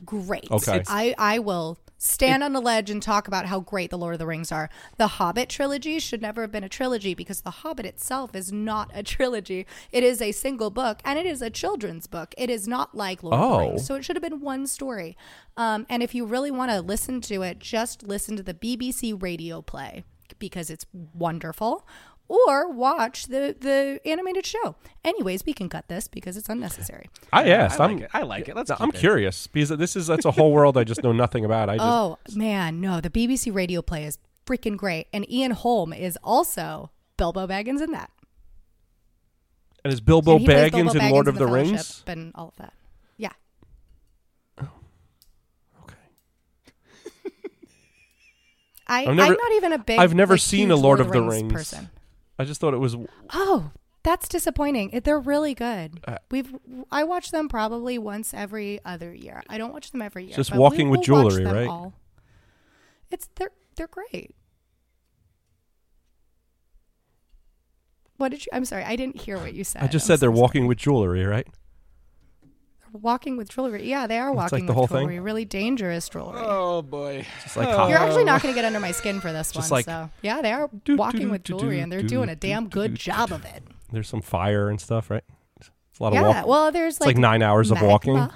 great. 0.05 0.49
Okay. 0.49 0.81
I, 0.87 1.13
I 1.17 1.39
will 1.39 1.77
stand 1.97 2.43
on 2.43 2.55
a 2.55 2.59
ledge 2.59 2.89
and 2.89 3.01
talk 3.01 3.27
about 3.27 3.45
how 3.47 3.59
great 3.59 3.89
the 3.89 3.97
Lord 3.97 4.13
of 4.13 4.19
the 4.19 4.25
Rings 4.27 4.51
are. 4.51 4.69
The 4.97 5.07
Hobbit 5.07 5.49
trilogy 5.49 5.99
should 5.99 6.21
never 6.21 6.41
have 6.41 6.51
been 6.51 6.63
a 6.63 6.69
trilogy 6.69 7.13
because 7.13 7.41
The 7.41 7.51
Hobbit 7.51 7.85
itself 7.85 8.35
is 8.35 8.51
not 8.51 8.91
a 8.93 9.03
trilogy. 9.15 9.65
It 9.91 10.03
is 10.03 10.21
a 10.21 10.31
single 10.31 10.69
book 10.69 10.99
and 11.03 11.17
it 11.17 11.25
is 11.25 11.41
a 11.41 11.49
children's 11.49 12.07
book. 12.07 12.33
It 12.37 12.49
is 12.49 12.67
not 12.67 12.95
like 12.95 13.23
Lord 13.23 13.33
of 13.35 13.41
Oh. 13.41 13.51
the 13.53 13.69
Rings. 13.69 13.85
So 13.85 13.95
it 13.95 14.03
should 14.05 14.15
have 14.15 14.23
been 14.23 14.41
one 14.41 14.67
story. 14.67 15.17
Um, 15.55 15.85
and 15.89 16.03
if 16.03 16.13
you 16.13 16.25
really 16.25 16.51
want 16.51 16.71
to 16.71 16.81
listen 16.81 17.21
to 17.21 17.41
it, 17.41 17.59
just 17.59 18.03
listen 18.03 18.35
to 18.35 18.43
the 18.43 18.53
BBC 18.53 19.19
radio 19.21 19.61
play 19.61 20.03
because 20.39 20.69
it's 20.69 20.85
wonderful. 21.13 21.87
Or 22.29 22.69
watch 22.69 23.27
the, 23.27 23.55
the 23.57 24.01
animated 24.05 24.45
show. 24.45 24.75
Anyways, 25.05 25.45
we 25.45 25.53
can 25.53 25.69
cut 25.69 25.87
this 25.87 26.09
because 26.09 26.35
it's 26.35 26.49
unnecessary. 26.49 27.09
I 27.31 27.49
asked. 27.49 27.79
I 27.79 27.85
I'm 27.85 27.93
like 27.95 28.03
it. 28.03 28.09
I 28.13 28.21
like 28.23 28.49
it. 28.49 28.55
Let's. 28.57 28.69
I'm 28.69 28.89
it. 28.89 28.95
curious 28.95 29.47
because 29.47 29.69
this 29.69 29.95
is 29.95 30.07
that's 30.07 30.25
a 30.25 30.31
whole 30.31 30.51
world 30.51 30.77
I 30.77 30.83
just 30.83 31.03
know 31.03 31.13
nothing 31.13 31.45
about. 31.45 31.69
I 31.69 31.77
just 31.77 31.85
Oh 31.87 32.17
man, 32.35 32.81
no, 32.81 32.99
the 32.99 33.09
BBC 33.09 33.53
radio 33.53 33.81
play 33.81 34.03
is 34.03 34.17
freaking 34.45 34.75
great, 34.75 35.07
and 35.13 35.29
Ian 35.31 35.51
Holm 35.51 35.93
is 35.93 36.17
also 36.21 36.91
Bilbo 37.17 37.47
Baggins 37.47 37.81
in 37.81 37.91
that. 37.91 38.11
and 39.85 39.93
is 39.93 40.01
Bilbo 40.01 40.33
And 40.33 40.41
he 40.41 40.47
plays 40.47 40.71
Baggins 40.73 40.95
in 40.99 41.09
Lord 41.09 41.27
of 41.29 41.35
the, 41.35 41.45
Fellowship 41.47 41.71
Rings? 41.71 42.03
and 42.07 42.31
all 42.35 42.49
of 42.49 42.55
that. 42.57 42.73
Yeah, 43.15 43.31
oh, 44.61 44.67
Okay. 45.83 45.93
I 48.87 49.05
I've 49.05 49.15
never- 49.15 49.21
I'm 49.33 49.37
not 49.37 49.51
even 49.53 49.73
a 49.73 49.77
big. 49.79 49.99
I've 49.99 50.13
never 50.15 50.33
like, 50.33 50.41
seen 50.41 50.71
a 50.71 50.75
huge 50.75 50.83
Lord 50.83 50.99
of 50.99 51.11
the 51.11 51.21
Rings. 51.21 51.51
person. 51.53 51.89
I 52.39 52.45
just 52.45 52.61
thought 52.61 52.73
it 52.73 52.77
was 52.77 52.95
Oh, 53.33 53.71
that's 54.03 54.27
disappointing. 54.27 54.91
It, 54.91 55.03
they're 55.03 55.19
really 55.19 55.53
good. 55.53 55.99
Uh, 56.07 56.17
We've 56.31 56.53
I 56.91 57.03
watch 57.03 57.31
them 57.31 57.49
probably 57.49 57.97
once 57.97 58.33
every 58.33 58.79
other 58.85 59.13
year. 59.13 59.43
I 59.49 59.57
don't 59.57 59.73
watch 59.73 59.91
them 59.91 60.01
every 60.01 60.25
year. 60.25 60.35
Just 60.35 60.55
Walking 60.55 60.89
with 60.89 61.01
Jewelry, 61.01 61.45
right? 61.45 61.67
all. 61.67 61.93
It's 63.09 63.29
they're 63.35 63.51
they're 63.75 63.87
great. 63.87 64.35
What 68.17 68.29
did 68.29 68.45
you? 68.45 68.49
I'm 68.53 68.65
sorry, 68.65 68.83
I 68.83 68.95
didn't 68.95 69.21
hear 69.21 69.37
what 69.37 69.53
you 69.53 69.63
said. 69.63 69.83
I 69.83 69.87
just 69.87 70.05
I'm 70.05 70.07
said 70.07 70.19
they're 70.19 70.33
so 70.33 70.41
walking 70.41 70.67
with 70.67 70.77
jewelry, 70.77 71.23
right? 71.25 71.47
Walking 73.01 73.37
with 73.37 73.49
jewelry. 73.49 73.87
Yeah, 73.89 74.07
they 74.07 74.17
are 74.19 74.29
like 74.33 74.51
walking 74.51 74.65
the 74.65 74.71
with 74.71 74.77
whole 74.77 74.87
thing? 74.87 74.99
jewelry. 75.07 75.19
Really 75.19 75.45
dangerous 75.45 76.09
jewelry. 76.09 76.41
Oh 76.43 76.81
boy. 76.81 77.25
Just 77.43 77.57
like 77.57 77.67
hot. 77.69 77.89
You're 77.89 77.99
actually 77.99 78.23
not 78.25 78.41
going 78.41 78.53
to 78.53 78.57
get 78.59 78.65
under 78.65 78.79
my 78.79 78.91
skin 78.91 79.19
for 79.21 79.31
this 79.31 79.51
Just 79.51 79.71
one. 79.71 79.77
like- 79.79 79.85
so 79.85 80.09
yeah, 80.21 80.41
they 80.41 80.51
are 80.51 80.69
Do, 80.85 80.95
walking 80.97 81.21
do, 81.21 81.31
with 81.31 81.43
jewelry, 81.43 81.77
do, 81.77 81.83
and 81.83 81.91
they're 81.91 82.01
do, 82.01 82.07
doing 82.07 82.29
a 82.29 82.35
damn 82.35 82.65
do, 82.65 82.69
good 82.69 82.91
do, 82.95 82.97
job 82.97 83.29
do. 83.29 83.35
of 83.35 83.45
it. 83.45 83.63
There's 83.91 84.09
some 84.09 84.21
fire 84.21 84.69
and 84.69 84.79
stuff, 84.81 85.09
right? 85.09 85.23
It's 85.59 85.99
a 85.99 86.03
lot 86.03 86.13
of 86.13 86.19
walking. 86.21 86.35
Yeah, 86.35 86.45
well, 86.45 86.71
there's 86.71 86.95
it's 86.95 87.01
like 87.01 87.07
like 87.15 87.17
nine 87.17 87.41
hours 87.41 87.71
of 87.71 87.81
walking. 87.81 88.29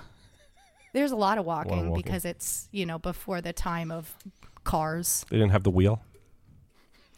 There's 0.94 1.12
a 1.12 1.16
lot 1.16 1.38
of 1.38 1.46
walking, 1.46 1.90
walking. 1.90 1.94
because 2.04 2.26
it's 2.26 2.68
you 2.72 2.86
know 2.86 2.98
before 3.00 3.40
the 3.42 3.54
time 3.54 3.92
of 3.92 4.16
cars. 4.64 5.26
They 5.30 5.38
didn't 5.38 5.52
have 5.52 5.64
the 5.64 5.70
wheel. 5.72 6.02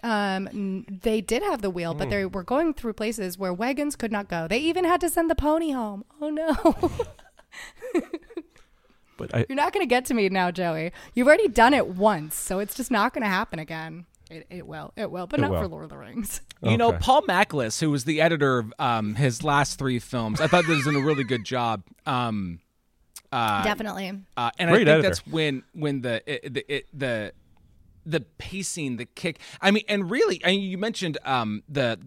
Um, 0.03 0.47
n- 0.49 0.99
they 1.01 1.21
did 1.21 1.43
have 1.43 1.61
the 1.61 1.69
wheel, 1.69 1.93
Hmm. 1.93 1.99
but 1.99 2.09
they 2.09 2.25
were 2.25 2.43
going 2.43 2.73
through 2.73 2.93
places 2.93 3.37
where 3.37 3.53
wagons 3.53 3.95
could 3.95 4.11
not 4.11 4.27
go. 4.27 4.47
They 4.49 4.57
even 4.57 4.83
had 4.83 4.99
to 5.01 5.09
send 5.09 5.29
the 5.29 5.35
pony 5.35 5.71
home. 5.71 6.03
Oh 6.19 6.29
no. 6.29 6.75
But 9.31 9.35
I, 9.35 9.45
You're 9.49 9.55
not 9.55 9.73
going 9.73 9.83
to 9.85 9.89
get 9.89 10.05
to 10.05 10.13
me 10.13 10.29
now, 10.29 10.51
Joey. 10.51 10.91
You've 11.13 11.27
already 11.27 11.47
done 11.47 11.73
it 11.73 11.87
once, 11.87 12.35
so 12.35 12.59
it's 12.59 12.75
just 12.75 12.91
not 12.91 13.13
going 13.13 13.23
to 13.23 13.29
happen 13.29 13.59
again. 13.59 14.05
It, 14.29 14.47
it 14.49 14.67
will. 14.67 14.93
It 14.95 15.11
will, 15.11 15.27
but 15.27 15.39
It 15.39 15.43
not 15.43 15.51
will. 15.51 15.61
for 15.61 15.67
Lord 15.67 15.83
of 15.83 15.89
the 15.89 15.97
Rings. 15.97 16.41
You 16.63 16.77
know, 16.77 16.93
Paul 16.93 17.23
Machliss, 17.23 17.81
who 17.81 17.91
was 17.91 18.05
the 18.05 18.21
editor 18.21 18.59
of 18.59 18.73
um, 18.79 19.15
his 19.15 19.43
last 19.43 19.77
three 19.77 19.99
films, 19.99 20.39
I 20.39 20.47
thought 20.47 20.65
this 20.65 20.77
was 20.77 20.87
in 20.87 20.95
a 20.95 21.01
really 21.05 21.25
good 21.25 21.43
job. 21.43 21.83
Um, 22.05 22.61
uh, 23.33 23.63
Definitely. 23.65 24.21
uh, 24.37 24.51
and 24.57 24.69
Great 24.69 24.73
I 24.73 24.77
think 24.77 24.87
editor. 24.87 25.01
that's 25.01 25.27
when 25.27 25.63
when 25.73 25.99
the 26.03 26.21
it, 26.25 26.53
the 26.53 26.73
it, 26.73 26.85
the 26.93 27.33
the 28.05 28.21
pacing, 28.37 28.95
the 28.95 29.05
kick. 29.05 29.39
I 29.61 29.71
mean, 29.71 29.83
and 29.89 30.09
really, 30.09 30.39
I 30.45 30.51
mean, 30.51 30.61
you 30.61 30.77
mentioned 30.77 31.17
um, 31.25 31.63
the 31.67 31.99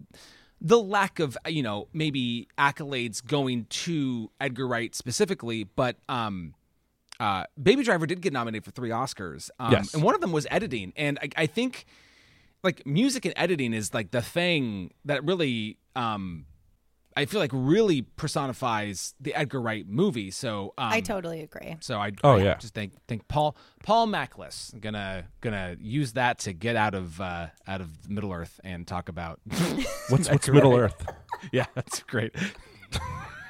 the 0.59 0.79
lack 0.79 1.19
of 1.19 1.37
you 1.47 1.61
know 1.61 1.87
maybe 1.93 2.47
accolades 2.57 3.23
going 3.23 3.65
to 3.65 4.31
Edgar 4.41 4.67
Wright 4.67 4.95
specifically, 4.95 5.65
but 5.65 5.97
um, 6.09 6.55
uh, 7.19 7.45
Baby 7.61 7.83
Driver 7.83 8.05
did 8.05 8.21
get 8.21 8.33
nominated 8.33 8.63
for 8.65 8.71
three 8.71 8.89
Oscars, 8.89 9.49
um, 9.59 9.71
Yes. 9.71 9.93
and 9.93 10.03
one 10.03 10.15
of 10.15 10.21
them 10.21 10.31
was 10.31 10.45
editing, 10.51 10.93
and 10.95 11.17
I, 11.21 11.29
I 11.35 11.45
think 11.47 11.85
like 12.63 12.85
music 12.85 13.25
and 13.25 13.33
editing 13.37 13.73
is 13.73 13.93
like 13.93 14.11
the 14.11 14.21
thing 14.21 14.91
that 15.05 15.23
really 15.23 15.77
um, 15.95 16.45
I 17.15 17.25
feel 17.25 17.39
like 17.39 17.49
really 17.53 18.03
personifies 18.03 19.15
the 19.19 19.33
Edgar 19.33 19.59
Wright 19.61 19.87
movie. 19.87 20.29
So 20.29 20.73
um, 20.77 20.91
I 20.91 21.01
totally 21.01 21.41
agree. 21.41 21.77
so 21.79 21.97
I 21.99 22.11
Oh, 22.23 22.33
I 22.37 22.43
yeah. 22.43 22.55
just 22.57 22.73
think 22.75 22.93
think 23.07 23.27
Paul 23.27 23.55
Paul 23.83 24.07
Machliss 24.07 24.73
I'm 24.73 24.79
gonna 24.79 25.25
gonna 25.41 25.75
use 25.79 26.13
that 26.13 26.37
to 26.39 26.53
get 26.53 26.75
out 26.75 26.93
of 26.93 27.19
uh, 27.19 27.47
out 27.67 27.81
of 27.81 28.07
Middle 28.09 28.31
Earth 28.33 28.59
and 28.63 28.85
talk 28.85 29.09
about 29.09 29.39
what's 30.09 30.29
what's 30.29 30.47
Middle 30.49 30.75
Earth? 30.75 31.05
yeah 31.51 31.65
that's 31.73 32.01
great 32.03 32.35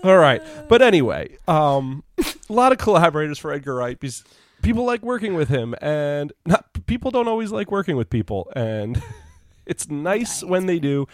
All 0.04 0.18
right. 0.18 0.42
But 0.68 0.82
anyway, 0.82 1.36
um, 1.48 2.04
a 2.18 2.52
lot 2.52 2.72
of 2.72 2.78
collaborators 2.78 3.38
for 3.38 3.52
Edgar 3.52 3.74
Wright 3.74 3.98
because 3.98 4.24
people 4.62 4.84
like 4.84 5.02
working 5.02 5.34
with 5.34 5.48
him, 5.48 5.74
and 5.80 6.32
not 6.44 6.66
people 6.86 7.10
don't 7.10 7.28
always 7.28 7.50
like 7.52 7.70
working 7.70 7.96
with 7.96 8.10
people, 8.10 8.50
and 8.54 9.02
it's 9.66 9.88
nice 9.88 10.42
when 10.42 10.66
they 10.66 10.78
do 10.78 11.06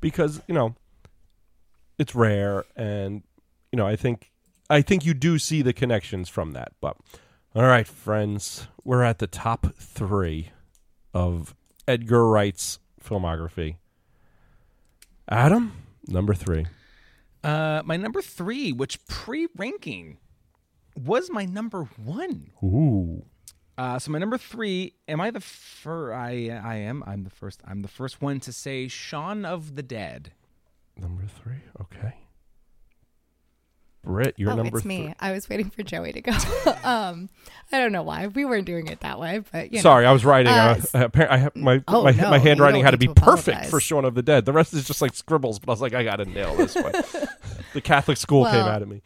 because 0.00 0.40
you 0.46 0.54
know 0.54 0.74
it's 1.98 2.14
rare, 2.14 2.64
and 2.76 3.22
you 3.72 3.76
know 3.76 3.86
I 3.86 3.96
think 3.96 4.30
I 4.68 4.82
think 4.82 5.04
you 5.04 5.14
do 5.14 5.38
see 5.38 5.62
the 5.62 5.72
connections 5.72 6.28
from 6.28 6.52
that. 6.52 6.72
But 6.80 6.96
all 7.54 7.64
right, 7.64 7.86
friends, 7.86 8.68
we're 8.84 9.02
at 9.02 9.18
the 9.18 9.26
top 9.26 9.74
three 9.76 10.50
of 11.12 11.54
Edgar 11.88 12.28
Wright's 12.28 12.78
filmography. 13.02 13.76
Adam, 15.28 15.72
number 16.06 16.34
three. 16.34 16.66
Uh, 17.44 17.82
my 17.84 17.96
number 17.96 18.20
three 18.22 18.72
which 18.72 19.04
pre-ranking 19.06 20.18
was 20.96 21.30
my 21.30 21.44
number 21.44 21.84
one 21.96 22.50
Ooh. 22.62 23.24
uh, 23.78 23.98
so 23.98 24.10
my 24.10 24.18
number 24.18 24.36
three 24.38 24.94
am 25.08 25.20
I 25.20 25.30
the 25.30 25.40
fir- 25.40 26.12
I 26.12 26.48
I 26.48 26.76
am 26.76 27.02
I'm 27.06 27.24
the 27.24 27.30
first 27.30 27.60
I'm 27.66 27.80
the 27.80 27.88
first 27.88 28.20
one 28.20 28.40
to 28.40 28.52
say 28.52 28.88
Shaun 28.88 29.44
of 29.44 29.76
the 29.76 29.82
Dead 29.82 30.32
Number 31.00 31.24
three. 31.42 31.62
Okay. 31.80 32.14
Britt, 34.02 34.34
you're 34.38 34.50
oh, 34.50 34.56
number 34.56 34.78
it's 34.78 34.86
me. 34.86 35.04
three. 35.04 35.14
I 35.20 35.32
was 35.32 35.48
waiting 35.48 35.68
for 35.68 35.82
Joey 35.82 36.12
to 36.12 36.20
go. 36.22 36.32
um, 36.84 37.28
I 37.70 37.78
don't 37.78 37.92
know 37.92 38.02
why 38.02 38.26
we 38.28 38.44
weren't 38.44 38.66
doing 38.66 38.86
it 38.86 39.00
that 39.00 39.20
way, 39.20 39.42
but 39.52 39.70
you 39.72 39.78
know. 39.78 39.82
Sorry, 39.82 40.06
I 40.06 40.12
was 40.12 40.24
writing. 40.24 40.52
Uh, 40.52 40.80
uh, 40.94 41.04
apparently, 41.04 41.36
I 41.36 41.38
have 41.38 41.56
my 41.56 41.82
oh, 41.86 42.04
my, 42.04 42.12
no, 42.12 42.30
my 42.30 42.38
handwriting 42.38 42.82
had 42.82 42.92
to 42.92 42.98
be 42.98 43.08
to 43.08 43.14
perfect 43.14 43.66
for 43.66 43.78
Shaun 43.78 44.06
of 44.06 44.14
the 44.14 44.22
Dead. 44.22 44.46
The 44.46 44.52
rest 44.52 44.72
is 44.72 44.86
just 44.86 45.02
like 45.02 45.14
scribbles. 45.14 45.58
But 45.58 45.68
I 45.68 45.72
was 45.72 45.80
like, 45.82 45.92
I 45.92 46.02
got 46.02 46.16
to 46.16 46.24
nail 46.24 46.56
this 46.56 46.74
one. 46.74 46.92
the 47.74 47.80
Catholic 47.82 48.16
school 48.16 48.44
came 48.46 48.54
out 48.54 48.80
at 48.80 48.88
me. 48.88 49.02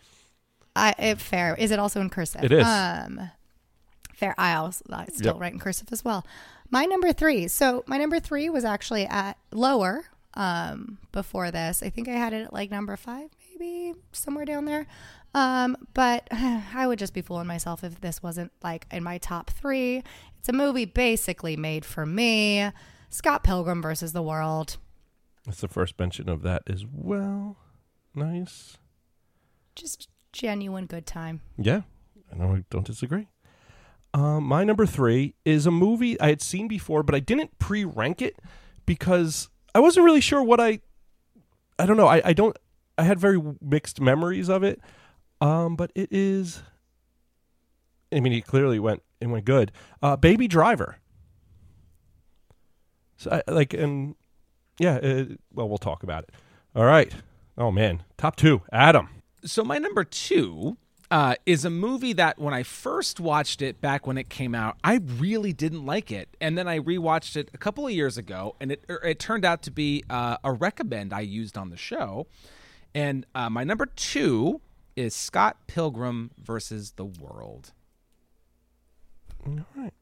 I, 0.76 0.94
it, 0.98 1.20
fair. 1.20 1.54
Is 1.56 1.70
it 1.70 1.78
also 1.78 2.00
in 2.00 2.10
cursive? 2.10 2.44
It 2.44 2.52
is. 2.52 2.66
Um, 2.66 3.30
fair. 4.14 4.34
I 4.38 4.54
also 4.54 4.84
I 4.90 5.06
still 5.06 5.34
Yep. 5.34 5.40
write 5.40 5.52
in 5.52 5.58
cursive 5.58 5.88
as 5.92 6.04
well. 6.04 6.24
My 6.70 6.84
number 6.84 7.12
three. 7.12 7.48
So 7.48 7.82
my 7.86 7.98
number 7.98 8.20
three 8.20 8.48
was 8.48 8.64
actually 8.64 9.06
at 9.06 9.36
lower 9.52 10.04
um, 10.34 10.98
before 11.12 11.50
this. 11.50 11.82
I 11.82 11.90
think 11.90 12.08
I 12.08 12.12
had 12.12 12.32
it 12.32 12.46
at 12.46 12.52
like 12.52 12.70
number 12.70 12.96
five, 12.96 13.30
maybe 13.58 13.94
somewhere 14.12 14.44
down 14.44 14.64
there. 14.64 14.86
Um, 15.34 15.76
but 15.94 16.28
I 16.32 16.86
would 16.86 16.98
just 16.98 17.14
be 17.14 17.22
fooling 17.22 17.46
myself 17.46 17.84
if 17.84 18.00
this 18.00 18.22
wasn't 18.22 18.52
like 18.62 18.86
in 18.90 19.02
my 19.02 19.18
top 19.18 19.50
three. 19.50 20.02
It's 20.38 20.48
a 20.48 20.52
movie 20.52 20.84
basically 20.84 21.56
made 21.56 21.84
for 21.84 22.04
me. 22.06 22.70
Scott 23.08 23.44
Pilgrim 23.44 23.80
versus 23.80 24.12
the 24.12 24.22
World. 24.22 24.76
That's 25.46 25.60
the 25.60 25.68
first 25.68 25.98
mention 25.98 26.28
of 26.28 26.42
that 26.42 26.62
as 26.66 26.84
well. 26.90 27.56
Nice. 28.14 28.78
Just 29.74 30.08
genuine 30.32 30.86
good 30.86 31.06
time. 31.06 31.40
Yeah, 31.56 31.82
I 32.32 32.36
know. 32.36 32.54
I 32.54 32.64
don't 32.70 32.86
disagree. 32.86 33.28
Um, 34.12 34.44
my 34.44 34.64
number 34.64 34.86
three 34.86 35.34
is 35.44 35.66
a 35.66 35.70
movie 35.70 36.18
I 36.20 36.28
had 36.28 36.40
seen 36.40 36.68
before, 36.68 37.02
but 37.02 37.14
I 37.14 37.20
didn't 37.20 37.58
pre-rank 37.58 38.22
it 38.22 38.38
because 38.86 39.48
I 39.74 39.80
wasn't 39.80 40.04
really 40.04 40.20
sure 40.20 40.42
what 40.42 40.60
I. 40.60 40.80
I 41.78 41.86
don't 41.86 41.96
know. 41.96 42.06
I, 42.06 42.22
I 42.24 42.32
don't. 42.32 42.56
I 42.96 43.04
had 43.04 43.18
very 43.18 43.40
mixed 43.60 44.00
memories 44.00 44.48
of 44.48 44.62
it. 44.62 44.80
Um, 45.40 45.76
but 45.76 45.90
it 45.94 46.08
is. 46.10 46.62
I 48.12 48.20
mean, 48.20 48.32
he 48.32 48.40
clearly 48.40 48.78
went 48.78 49.02
it 49.20 49.26
went 49.26 49.44
good. 49.44 49.72
Uh, 50.02 50.16
Baby 50.16 50.48
Driver. 50.48 50.96
So 53.16 53.30
I, 53.46 53.50
like 53.50 53.74
and 53.74 54.14
yeah, 54.78 54.96
uh, 54.96 55.24
well 55.52 55.68
we'll 55.68 55.78
talk 55.78 56.02
about 56.02 56.24
it. 56.24 56.30
All 56.74 56.84
right. 56.84 57.12
Oh 57.56 57.70
man, 57.70 58.02
top 58.16 58.36
two, 58.36 58.62
Adam. 58.72 59.08
So 59.44 59.62
my 59.62 59.78
number 59.78 60.04
two 60.04 60.76
uh, 61.10 61.34
is 61.46 61.64
a 61.64 61.70
movie 61.70 62.12
that 62.14 62.38
when 62.38 62.54
I 62.54 62.62
first 62.62 63.20
watched 63.20 63.62
it 63.62 63.80
back 63.80 64.06
when 64.06 64.18
it 64.18 64.28
came 64.28 64.54
out, 64.54 64.76
I 64.82 64.96
really 64.96 65.52
didn't 65.52 65.86
like 65.86 66.10
it, 66.10 66.28
and 66.40 66.58
then 66.58 66.66
I 66.66 66.80
rewatched 66.80 67.36
it 67.36 67.50
a 67.54 67.58
couple 67.58 67.86
of 67.86 67.92
years 67.92 68.18
ago, 68.18 68.56
and 68.60 68.72
it 68.72 68.84
er, 68.90 69.00
it 69.04 69.18
turned 69.18 69.44
out 69.44 69.62
to 69.62 69.70
be 69.70 70.02
uh, 70.10 70.38
a 70.42 70.52
recommend 70.52 71.12
I 71.12 71.20
used 71.20 71.56
on 71.56 71.70
the 71.70 71.76
show. 71.76 72.26
And 72.94 73.26
uh, 73.34 73.50
my 73.50 73.64
number 73.64 73.86
two 73.86 74.60
is 74.96 75.14
Scott 75.14 75.56
Pilgrim 75.66 76.30
versus 76.40 76.92
the 76.92 77.04
World. 77.04 77.72
All 79.46 79.58
right, 79.76 79.92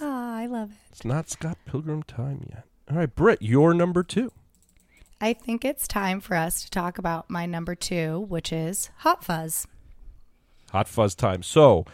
Oh, 0.00 0.32
I 0.34 0.46
love 0.46 0.70
it. 0.72 0.76
it's 0.90 1.04
not 1.04 1.28
Scott 1.30 1.58
Pilgrim 1.66 2.02
time 2.02 2.46
yet. 2.50 2.64
All 2.90 2.96
right, 2.96 3.14
Britt, 3.14 3.42
your 3.42 3.72
number 3.74 4.02
two. 4.02 4.32
I 5.20 5.34
think 5.34 5.64
it's 5.64 5.86
time 5.86 6.20
for 6.20 6.34
us 6.34 6.62
to 6.64 6.70
talk 6.70 6.96
about 6.98 7.28
my 7.28 7.44
number 7.46 7.74
two, 7.74 8.20
which 8.28 8.52
is 8.52 8.90
Hot 8.98 9.22
Fuzz. 9.22 9.66
Hot 10.72 10.88
Fuzz 10.88 11.14
time. 11.14 11.42
So, 11.42 11.84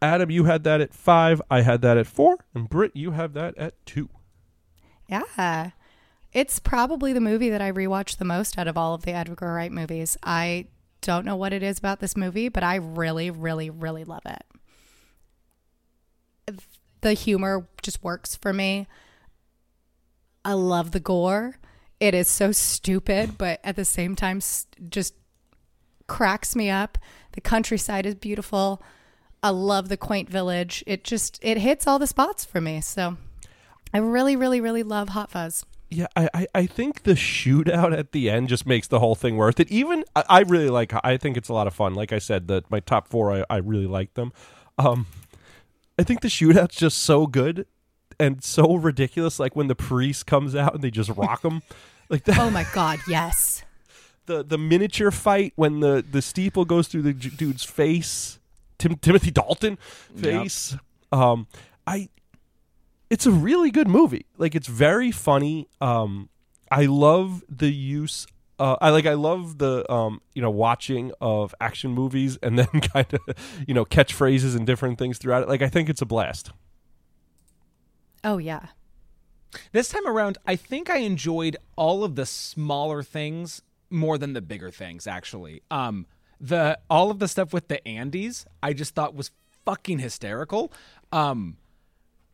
Adam, 0.00 0.30
you 0.30 0.44
had 0.44 0.62
that 0.64 0.80
at 0.80 0.94
five. 0.94 1.42
I 1.50 1.62
had 1.62 1.82
that 1.82 1.98
at 1.98 2.06
four, 2.06 2.36
and 2.54 2.68
Britt, 2.68 2.92
you 2.94 3.10
have 3.10 3.32
that 3.34 3.58
at 3.58 3.74
two. 3.84 4.08
Yeah. 5.08 5.70
It's 6.34 6.58
probably 6.58 7.12
the 7.12 7.20
movie 7.20 7.48
that 7.50 7.62
I 7.62 7.70
rewatched 7.70 8.18
the 8.18 8.24
most 8.24 8.58
out 8.58 8.66
of 8.66 8.76
all 8.76 8.92
of 8.92 9.02
the 9.02 9.12
Edgar 9.12 9.54
Wright 9.54 9.70
movies. 9.70 10.16
I 10.22 10.66
don't 11.00 11.24
know 11.24 11.36
what 11.36 11.52
it 11.52 11.62
is 11.62 11.78
about 11.78 12.00
this 12.00 12.16
movie, 12.16 12.48
but 12.48 12.64
I 12.64 12.74
really, 12.74 13.30
really, 13.30 13.70
really 13.70 14.04
love 14.04 14.26
it. 14.26 14.44
The 17.02 17.12
humor 17.12 17.68
just 17.82 18.02
works 18.02 18.34
for 18.34 18.52
me. 18.52 18.88
I 20.44 20.54
love 20.54 20.90
the 20.90 21.00
gore. 21.00 21.56
It 22.00 22.14
is 22.14 22.28
so 22.28 22.50
stupid, 22.50 23.38
but 23.38 23.60
at 23.62 23.76
the 23.76 23.84
same 23.84 24.16
time, 24.16 24.40
just 24.88 25.14
cracks 26.06 26.56
me 26.56 26.68
up. 26.68 26.98
The 27.32 27.40
countryside 27.40 28.06
is 28.06 28.16
beautiful. 28.16 28.82
I 29.42 29.50
love 29.50 29.88
the 29.88 29.96
quaint 29.96 30.28
village. 30.28 30.82
It 30.86 31.04
just 31.04 31.38
it 31.42 31.58
hits 31.58 31.86
all 31.86 31.98
the 31.98 32.06
spots 32.06 32.44
for 32.44 32.60
me. 32.60 32.80
So 32.80 33.18
I 33.92 33.98
really, 33.98 34.34
really, 34.34 34.60
really 34.60 34.82
love 34.82 35.10
Hot 35.10 35.30
Fuzz. 35.30 35.64
Yeah, 35.94 36.06
I, 36.16 36.28
I, 36.34 36.46
I 36.54 36.66
think 36.66 37.04
the 37.04 37.12
shootout 37.12 37.96
at 37.96 38.10
the 38.12 38.28
end 38.28 38.48
just 38.48 38.66
makes 38.66 38.88
the 38.88 38.98
whole 38.98 39.14
thing 39.14 39.36
worth 39.36 39.60
it. 39.60 39.70
Even 39.70 40.04
I, 40.16 40.24
I 40.28 40.40
really 40.40 40.68
like. 40.68 40.92
I 41.04 41.16
think 41.16 41.36
it's 41.36 41.48
a 41.48 41.52
lot 41.52 41.66
of 41.66 41.74
fun. 41.74 41.94
Like 41.94 42.12
I 42.12 42.18
said, 42.18 42.48
that 42.48 42.68
my 42.70 42.80
top 42.80 43.06
four, 43.06 43.32
I, 43.32 43.44
I 43.48 43.56
really 43.58 43.86
like 43.86 44.14
them. 44.14 44.32
Um, 44.76 45.06
I 45.98 46.02
think 46.02 46.20
the 46.20 46.28
shootout's 46.28 46.74
just 46.74 46.98
so 46.98 47.26
good 47.28 47.66
and 48.18 48.42
so 48.42 48.74
ridiculous. 48.74 49.38
Like 49.38 49.54
when 49.54 49.68
the 49.68 49.76
priest 49.76 50.26
comes 50.26 50.56
out 50.56 50.74
and 50.74 50.82
they 50.82 50.90
just 50.90 51.10
rock 51.10 51.44
him, 51.44 51.62
like 52.08 52.24
that. 52.24 52.38
Oh 52.38 52.50
my 52.50 52.66
God, 52.74 52.98
yes. 53.08 53.62
The 54.26 54.42
the 54.42 54.56
miniature 54.56 55.10
fight 55.10 55.52
when 55.54 55.80
the 55.80 56.02
the 56.10 56.22
steeple 56.22 56.64
goes 56.64 56.88
through 56.88 57.02
the 57.02 57.12
j- 57.12 57.28
dude's 57.28 57.62
face, 57.62 58.38
Tim, 58.78 58.96
Timothy 58.96 59.30
Dalton 59.30 59.76
face. 60.16 60.78
Um, 61.12 61.46
I 61.86 62.08
it's 63.14 63.26
a 63.26 63.30
really 63.30 63.70
good 63.70 63.86
movie. 63.86 64.26
Like 64.38 64.56
it's 64.56 64.66
very 64.66 65.12
funny. 65.12 65.68
Um, 65.80 66.30
I 66.68 66.86
love 66.86 67.44
the 67.48 67.70
use. 67.70 68.26
Uh, 68.58 68.74
I 68.80 68.90
like. 68.90 69.06
I 69.06 69.14
love 69.14 69.58
the 69.58 69.90
um, 69.90 70.20
you 70.34 70.42
know, 70.42 70.50
watching 70.50 71.12
of 71.20 71.54
action 71.60 71.92
movies 71.92 72.36
and 72.42 72.58
then 72.58 72.66
kind 72.66 73.14
of 73.14 73.20
you 73.68 73.72
know 73.72 73.84
catchphrases 73.84 74.56
and 74.56 74.66
different 74.66 74.98
things 74.98 75.18
throughout 75.18 75.44
it. 75.44 75.48
Like 75.48 75.62
I 75.62 75.68
think 75.68 75.88
it's 75.88 76.02
a 76.02 76.06
blast. 76.06 76.50
Oh 78.24 78.38
yeah. 78.38 78.66
This 79.70 79.90
time 79.90 80.08
around, 80.08 80.38
I 80.44 80.56
think 80.56 80.90
I 80.90 80.96
enjoyed 80.96 81.56
all 81.76 82.02
of 82.02 82.16
the 82.16 82.26
smaller 82.26 83.04
things 83.04 83.62
more 83.90 84.18
than 84.18 84.32
the 84.32 84.42
bigger 84.42 84.72
things. 84.72 85.06
Actually, 85.06 85.62
um, 85.70 86.06
the 86.40 86.80
all 86.90 87.12
of 87.12 87.20
the 87.20 87.28
stuff 87.28 87.52
with 87.52 87.68
the 87.68 87.80
Andys, 87.86 88.44
I 88.60 88.72
just 88.72 88.96
thought 88.96 89.14
was 89.14 89.30
fucking 89.64 90.00
hysterical. 90.00 90.72
Um, 91.12 91.58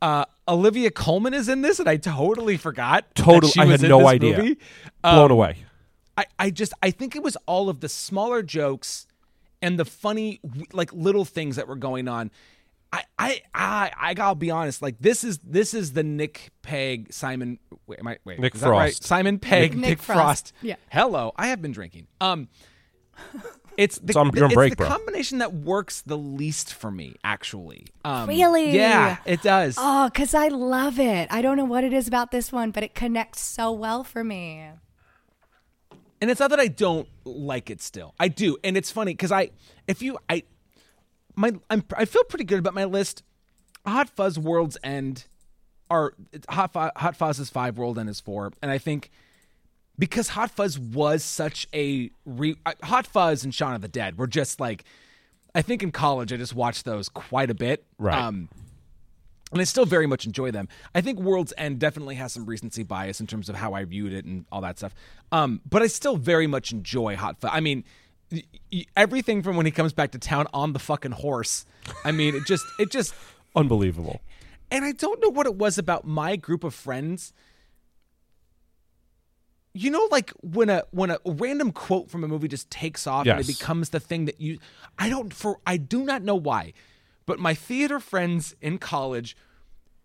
uh, 0.03 0.25
Olivia 0.49 0.91
Colman 0.91 1.35
is 1.35 1.49
in 1.49 1.63
this, 1.63 1.79
and 1.79 1.89
I 1.89 1.97
totally 1.97 2.57
forgot. 2.57 3.07
that 3.15 3.23
Total- 3.23 3.49
she 3.51 3.61
I 3.61 3.65
was 3.65 3.81
had 3.81 3.85
in 3.85 3.89
no 3.91 4.07
idea. 4.07 4.37
movie. 4.39 4.59
Blown 5.03 5.25
Um, 5.27 5.31
away. 5.31 5.57
I, 6.17 6.25
I 6.39 6.51
just 6.51 6.73
I 6.83 6.91
think 6.91 7.17
it 7.17 7.23
was 7.23 7.37
all 7.47 7.69
of 7.69 7.81
the 7.81 7.89
smaller 7.89 8.43
jokes 8.43 9.07
and 9.63 9.79
the 9.79 9.85
funny 9.85 10.41
like 10.73 10.93
little 10.93 11.25
things 11.25 11.57
that 11.57 11.67
were 11.69 11.77
going 11.77 12.09
on. 12.09 12.31
I 12.93 13.05
I 13.19 13.43
I, 13.55 13.91
I 13.99 14.15
gotta 14.15 14.35
be 14.35 14.51
honest. 14.51 14.83
Like 14.83 14.97
this 15.01 15.23
is 15.25 15.39
this 15.39 15.73
is 15.75 15.93
the 15.93 16.03
Nick 16.03 16.51
Pegg 16.63 17.13
Simon. 17.13 17.59
Wait, 17.87 18.01
am 18.01 18.09
I, 18.09 18.19
wait 18.25 18.39
Nick 18.41 18.55
is 18.55 18.61
that 18.63 18.69
right? 18.69 18.93
Frost. 18.93 19.05
Simon 19.05 19.39
Pegg 19.39 19.73
Nick 19.77 19.89
Nick, 19.91 19.99
Frost. 20.03 20.19
Frost. 20.19 20.53
Yeah. 20.61 20.75
Hello, 20.91 21.33
I 21.37 21.47
have 21.49 21.63
been 21.63 21.73
drinking. 21.73 22.07
Um, 22.21 22.49
it's 23.77 23.99
the, 23.99 24.07
It's 24.09 24.17
on- 24.17 24.31
you're 24.35 24.45
on 24.45 24.51
it's 24.51 24.55
break, 24.55 24.71
the 24.73 24.77
bro. 24.77 24.89
combination 24.89 25.39
that 25.39 25.53
works 25.55 26.03
the 26.03 26.17
least 26.19 26.75
for 26.75 26.91
me. 26.91 27.15
Actually, 27.25 27.87
um, 28.05 28.29
Really? 28.29 28.71
Yeah, 28.75 29.17
it 29.25 29.43
does. 29.43 29.77
Oh, 29.79 30.09
because 30.09 30.35
I 30.35 30.49
love 30.49 30.99
it. 30.99 31.29
I 31.31 31.43
don't 31.43 31.57
know 31.57 31.65
what 31.65 31.85
it 31.85 31.93
is 31.93 32.07
about 32.09 32.31
this 32.31 32.51
one, 32.53 32.71
but 32.71 32.83
it 32.83 32.95
connects 32.95 33.41
so 33.41 33.71
well 33.73 34.05
for 34.05 34.23
me. 34.25 34.69
and 36.21 36.31
it's 36.31 36.41
not 36.41 36.51
that 36.51 36.61
I 36.61 36.69
don't 36.69 37.09
like 37.25 37.71
it 37.71 37.81
still. 37.81 38.15
I 38.21 38.29
do, 38.29 38.59
and 38.63 38.77
it's 38.77 38.91
funny 38.91 39.13
because 39.15 39.33
I, 39.33 39.51
if 39.89 40.03
you, 40.03 40.19
I, 40.29 40.43
my, 41.37 41.53
I'm, 41.71 41.83
I 41.97 42.05
feel 42.05 42.25
pretty 42.25 42.45
good 42.45 42.59
about 42.59 42.75
my 42.75 42.85
list. 42.85 43.23
Hot 43.87 44.11
Fuzz 44.11 44.39
World's 44.39 44.77
End 44.85 45.25
are 45.89 46.13
Hot 46.51 46.73
Fu- 46.73 46.91
Hot 47.01 47.39
is 47.39 47.49
five, 47.51 47.79
World 47.79 47.99
End 47.99 48.09
is 48.11 48.21
four, 48.21 48.53
and 48.61 48.71
I 48.71 48.77
think 48.79 49.11
because 50.01 50.31
Hot 50.31 50.51
Fuzz 50.51 50.79
was 50.79 51.23
such 51.23 51.69
a 51.73 52.11
re, 52.25 52.57
Hot 52.83 53.07
Fuzz 53.07 53.45
and 53.45 53.55
Shaun 53.55 53.75
of 53.75 53.83
the 53.83 53.89
Dead 53.89 54.19
were 54.19 54.27
just 54.27 54.59
like, 54.59 54.83
I 55.55 55.63
think 55.63 55.83
in 55.83 55.93
college 55.93 56.33
I 56.33 56.37
just 56.39 56.55
watched 56.55 56.85
those 56.85 57.09
quite 57.09 57.51
a 57.51 57.55
bit, 57.55 57.85
Right. 57.99 58.19
Um, 58.19 58.49
and 59.53 59.61
I 59.61 59.65
still 59.65 59.85
very 59.85 60.07
much 60.07 60.27
enjoy 60.27 60.53
them. 60.53 60.69
I 60.95 61.01
think 61.01 61.19
World's 61.19 61.53
End 61.59 61.81
definitely 61.81 62.15
has 62.15 62.33
some 62.33 62.47
recency 62.47 62.85
bias 62.85 63.21
in 63.21 63.27
terms 63.27 63.49
of 63.49 63.57
how 63.57 63.75
I 63.75 63.85
viewed 63.85 64.13
it 64.13 64.25
and 64.25 64.45
all 64.53 64.61
that 64.61 64.79
stuff. 64.79 64.95
Um, 65.33 65.61
but 65.69 65.83
I 65.83 65.89
still 65.89 66.17
very 66.17 66.47
much 66.47 66.71
enjoy 66.73 67.17
Hot 67.17 67.41
Fuzz. 67.41 67.51
I 67.53 67.59
mean, 67.59 67.83
everything 68.97 69.43
from 69.43 69.57
when 69.57 69.67
he 69.67 69.73
comes 69.73 69.93
back 69.93 70.13
to 70.13 70.19
town 70.19 70.47
on 70.55 70.73
the 70.73 70.79
fucking 70.79 71.11
horse. 71.11 71.67
I 72.05 72.13
mean, 72.13 72.37
it 72.37 72.47
just, 72.47 72.65
it 72.79 72.91
just, 72.93 73.13
Unbelievable. 73.57 74.21
and 74.71 74.85
I 74.85 74.93
don't 74.93 75.21
know 75.21 75.31
what 75.31 75.47
it 75.47 75.57
was 75.57 75.79
about 75.79 76.07
my 76.07 76.37
group 76.37 76.63
of 76.63 76.73
friends. 76.73 77.33
You 79.73 79.91
know, 79.91 80.09
like 80.11 80.33
when 80.41 80.69
a 80.69 80.83
when 80.91 81.11
a 81.11 81.19
random 81.25 81.71
quote 81.71 82.11
from 82.11 82.25
a 82.25 82.29
movie 82.29 82.49
just 82.49 82.71
takes 82.71 83.07
off 83.07 83.27
and 83.27 83.41
it 83.41 83.47
becomes 83.47 83.91
the 83.91 84.01
thing 84.01 84.25
that 84.25 84.41
you 84.41 84.59
I 84.99 85.09
don't 85.09 85.33
for 85.33 85.61
I 85.67 85.77
do 85.77 86.05
not 86.05 86.23
know 86.23 86.35
why, 86.35 86.73
but 87.27 87.39
my 87.39 87.55
theater 87.55 88.01
friends 88.01 88.57
in 88.61 88.79
college, 88.79 89.37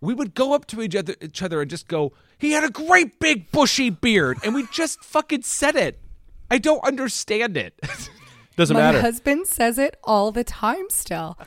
we 0.01 0.13
would 0.13 0.35
go 0.35 0.53
up 0.53 0.67
to 0.67 0.81
each 0.81 0.95
other 0.95 1.15
each 1.19 1.41
other 1.41 1.61
and 1.61 1.69
just 1.69 1.87
go, 1.87 2.13
He 2.37 2.51
had 2.51 2.63
a 2.63 2.69
great 2.69 3.19
big 3.19 3.51
bushy 3.51 3.89
beard, 3.89 4.37
and 4.43 4.53
we 4.53 4.67
just 4.71 5.03
fucking 5.03 5.41
said 5.41 5.75
it. 5.75 5.99
I 6.51 6.59
don't 6.59 6.85
understand 6.85 7.57
it. 7.57 7.79
Doesn't 8.55 8.73
My 8.73 8.81
matter. 8.81 8.99
My 8.99 9.01
husband 9.01 9.47
says 9.47 9.77
it 9.77 9.97
all 10.03 10.31
the 10.31 10.43
time 10.43 10.85
still. 10.89 11.37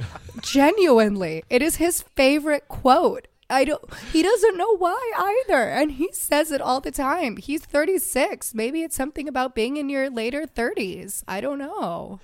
Genuinely. 0.43 1.43
It 1.49 1.63
is 1.63 1.77
his 1.77 2.03
favorite 2.03 2.69
quote. 2.69 3.29
I 3.51 3.65
don't 3.65 3.83
he 4.13 4.23
doesn't 4.23 4.57
know 4.59 4.77
why 4.77 5.13
either. 5.47 5.63
And 5.69 5.93
he 5.93 6.11
says 6.13 6.51
it 6.53 6.61
all 6.61 6.81
the 6.81 6.91
time. 6.91 7.37
He's 7.39 7.63
36. 7.65 8.55
Maybe 8.55 8.83
it's 8.83 8.95
something 8.97 9.27
about 9.29 9.55
being 9.55 9.77
in 9.79 9.89
your 9.89 10.11
later 10.11 10.47
30s. 10.47 11.23
I 11.27 11.41
don't 11.41 11.59
know. 11.59 12.21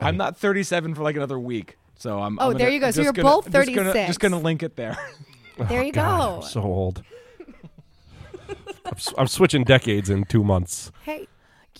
I'm 0.00 0.16
not 0.16 0.36
37 0.36 0.94
for 0.94 1.02
like 1.02 1.16
another 1.16 1.38
week. 1.38 1.76
So 1.96 2.20
I'm. 2.20 2.38
Oh, 2.40 2.50
I'm 2.50 2.58
there 2.58 2.66
gonna- 2.66 2.74
you 2.74 2.80
go. 2.80 2.90
So 2.90 3.02
you're 3.02 3.12
gonna- 3.12 3.28
both 3.28 3.46
I'm 3.46 3.52
just 3.52 3.74
gonna- 3.74 3.92
36. 3.92 4.06
Just 4.08 4.20
gonna 4.20 4.38
link 4.38 4.62
it 4.62 4.76
there. 4.76 4.96
Oh, 5.60 5.64
there 5.64 5.82
you 5.82 5.90
God, 5.90 6.18
go. 6.18 6.36
I'm 6.36 6.42
so 6.42 6.62
old. 6.62 7.02
I'm, 8.84 8.92
s- 8.94 9.12
I'm 9.18 9.26
switching 9.26 9.64
decades 9.64 10.08
in 10.08 10.22
two 10.24 10.44
months. 10.44 10.92
hey. 11.02 11.26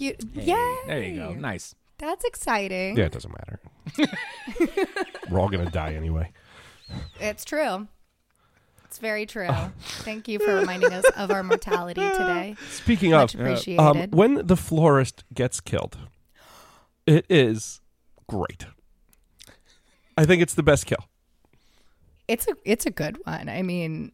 You, 0.01 0.15
yay. 0.35 0.77
There 0.87 1.03
you 1.03 1.17
go. 1.21 1.33
Nice. 1.35 1.75
That's 1.99 2.25
exciting. 2.25 2.97
Yeah, 2.97 3.05
it 3.07 3.13
doesn't 3.13 3.33
matter. 3.33 3.61
We're 5.31 5.41
all 5.41 5.49
gonna 5.49 5.71
die 5.71 5.95
anyway. 5.95 6.31
It's 7.21 7.45
true. 7.45 7.89
It's 8.89 8.99
very 8.99 9.27
true. 9.27 9.49
Thank 9.81 10.29
you 10.29 10.39
for 10.39 10.55
reminding 10.55 10.93
us 10.93 11.05
of 11.17 11.31
our 11.31 11.43
mortality 11.43 12.01
today. 12.13 12.57
Speaking 12.71 13.11
Much 13.11 13.35
of, 13.35 13.41
appreciated. 13.41 13.81
um, 13.81 14.11
when 14.11 14.47
the 14.47 14.57
florist 14.57 15.25
gets 15.35 15.61
killed, 15.61 15.99
it 17.07 17.27
is 17.29 17.81
great. 18.27 18.65
I 20.17 20.25
think 20.25 20.41
it's 20.43 20.55
the 20.55 20.63
best 20.63 20.87
kill. 20.87 21.05
It's 22.27 22.49
a 22.49 22.55
it's 22.65 22.87
a 22.87 22.91
good 22.91 23.19
one. 23.25 23.49
I 23.49 23.63
mean, 23.63 24.13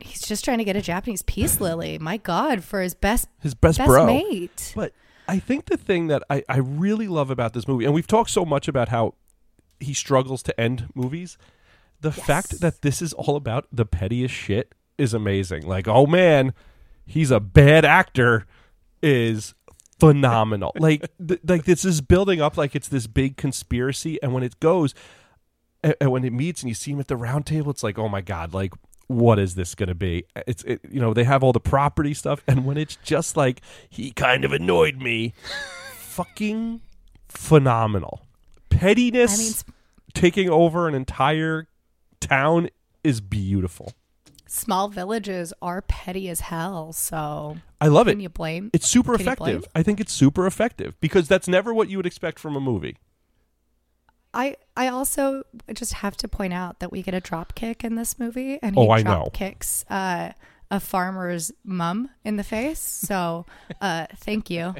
he's 0.00 0.22
just 0.22 0.44
trying 0.44 0.58
to 0.58 0.64
get 0.64 0.76
a 0.76 0.82
Japanese 0.82 1.22
peace 1.22 1.60
lily. 1.60 1.98
My 1.98 2.16
God, 2.16 2.62
for 2.64 2.82
his 2.82 2.94
best 2.94 3.28
His 3.40 3.54
best, 3.54 3.78
best 3.78 3.88
bro. 3.88 4.04
mate. 4.06 4.72
But 4.76 4.92
I 5.28 5.38
think 5.38 5.66
the 5.66 5.76
thing 5.76 6.08
that 6.08 6.22
I, 6.28 6.42
I 6.48 6.58
really 6.58 7.06
love 7.08 7.30
about 7.30 7.52
this 7.52 7.66
movie, 7.68 7.84
and 7.84 7.94
we've 7.94 8.06
talked 8.06 8.30
so 8.30 8.44
much 8.44 8.66
about 8.68 8.88
how 8.88 9.14
he 9.78 9.94
struggles 9.94 10.42
to 10.44 10.60
end 10.60 10.88
movies, 10.94 11.38
the 12.00 12.12
fact 12.12 12.60
that 12.60 12.82
this 12.82 13.02
is 13.02 13.12
all 13.12 13.36
about 13.36 13.66
the 13.72 13.84
pettiest 13.84 14.34
shit 14.34 14.74
is 14.98 15.14
amazing. 15.14 15.66
Like, 15.66 15.88
oh 15.88 16.06
man, 16.06 16.54
he's 17.06 17.30
a 17.30 17.40
bad 17.40 17.84
actor 17.84 18.46
is 19.02 19.54
phenomenal. 19.98 20.72
like, 20.78 21.08
th- 21.26 21.40
like 21.44 21.64
this 21.64 21.84
is 21.84 22.00
building 22.00 22.40
up 22.40 22.56
like 22.56 22.74
it's 22.74 22.88
this 22.88 23.06
big 23.06 23.36
conspiracy, 23.36 24.20
and 24.22 24.32
when 24.32 24.42
it 24.42 24.58
goes, 24.60 24.94
and, 25.82 25.94
and 26.00 26.10
when 26.10 26.24
it 26.24 26.32
meets 26.32 26.62
and 26.62 26.68
you 26.68 26.74
see 26.74 26.92
him 26.92 27.00
at 27.00 27.08
the 27.08 27.16
round 27.16 27.46
table, 27.46 27.70
it's 27.70 27.82
like, 27.82 27.98
oh 27.98 28.08
my 28.08 28.20
god, 28.20 28.54
like 28.54 28.72
what 29.06 29.40
is 29.40 29.56
this 29.56 29.74
going 29.74 29.88
to 29.88 29.94
be? 29.94 30.24
It's 30.46 30.62
it, 30.64 30.80
you 30.88 31.00
know 31.00 31.12
they 31.12 31.24
have 31.24 31.42
all 31.42 31.52
the 31.52 31.60
property 31.60 32.14
stuff, 32.14 32.42
and 32.46 32.64
when 32.64 32.76
it's 32.76 32.96
just 33.02 33.36
like 33.36 33.60
he 33.88 34.12
kind 34.12 34.44
of 34.44 34.52
annoyed 34.52 34.96
me, 34.98 35.34
fucking 35.96 36.80
phenomenal. 37.28 38.22
Pettiness 38.68 39.34
I 39.34 39.42
mean, 39.42 39.76
taking 40.14 40.48
over 40.48 40.86
an 40.86 40.94
entire 40.94 41.66
town 42.20 42.68
is 43.02 43.20
beautiful. 43.20 43.92
small 44.46 44.88
villages 44.88 45.52
are 45.62 45.80
petty 45.82 46.28
as 46.28 46.40
hell. 46.40 46.92
So 46.92 47.56
I 47.80 47.86
love 47.88 48.08
it. 48.08 48.12
can 48.12 48.20
you 48.20 48.28
blame? 48.28 48.70
It's 48.72 48.86
super 48.86 49.16
Can 49.16 49.26
you 49.26 49.36
blame? 49.36 49.50
effective. 49.56 49.72
I 49.74 49.82
think 49.82 50.00
it's 50.00 50.12
super 50.12 50.46
effective 50.46 51.00
because 51.00 51.28
that's 51.28 51.48
never 51.48 51.72
what 51.72 51.88
you 51.88 51.96
would 51.98 52.06
expect 52.06 52.38
from 52.38 52.56
a 52.56 52.60
movie. 52.60 52.96
I 54.32 54.56
I 54.76 54.86
also 54.88 55.42
just 55.74 55.94
have 55.94 56.16
to 56.18 56.28
point 56.28 56.52
out 56.52 56.78
that 56.80 56.92
we 56.92 57.02
get 57.02 57.14
a 57.14 57.20
drop 57.20 57.54
kick 57.54 57.82
in 57.82 57.96
this 57.96 58.18
movie, 58.18 58.58
and 58.62 58.76
Oh, 58.78 58.84
he 58.84 58.90
I 59.00 59.02
drop 59.02 59.24
know. 59.26 59.30
kicks 59.32 59.84
uh, 59.90 60.32
a 60.70 60.78
farmer's 60.80 61.50
mum 61.64 62.10
in 62.24 62.36
the 62.36 62.44
face. 62.44 62.78
So 62.80 63.46
uh, 63.80 64.06
thank 64.16 64.50
you 64.50 64.74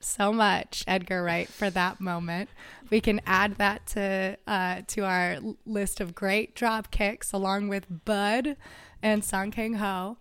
so 0.00 0.32
much, 0.32 0.84
Edgar 0.86 1.22
Wright, 1.22 1.48
for 1.48 1.70
that 1.70 2.00
moment. 2.00 2.50
We 2.90 3.00
can 3.00 3.20
add 3.26 3.56
that 3.56 3.86
to 3.88 4.36
uh, 4.46 4.82
to 4.88 5.04
our 5.04 5.38
list 5.64 6.00
of 6.00 6.14
great 6.14 6.54
drop 6.54 6.90
kicks, 6.90 7.32
along 7.32 7.68
with 7.68 7.86
Bud 8.04 8.56
and 9.02 9.24
Song 9.24 9.50
Kang 9.50 9.74
Ho. 9.74 10.18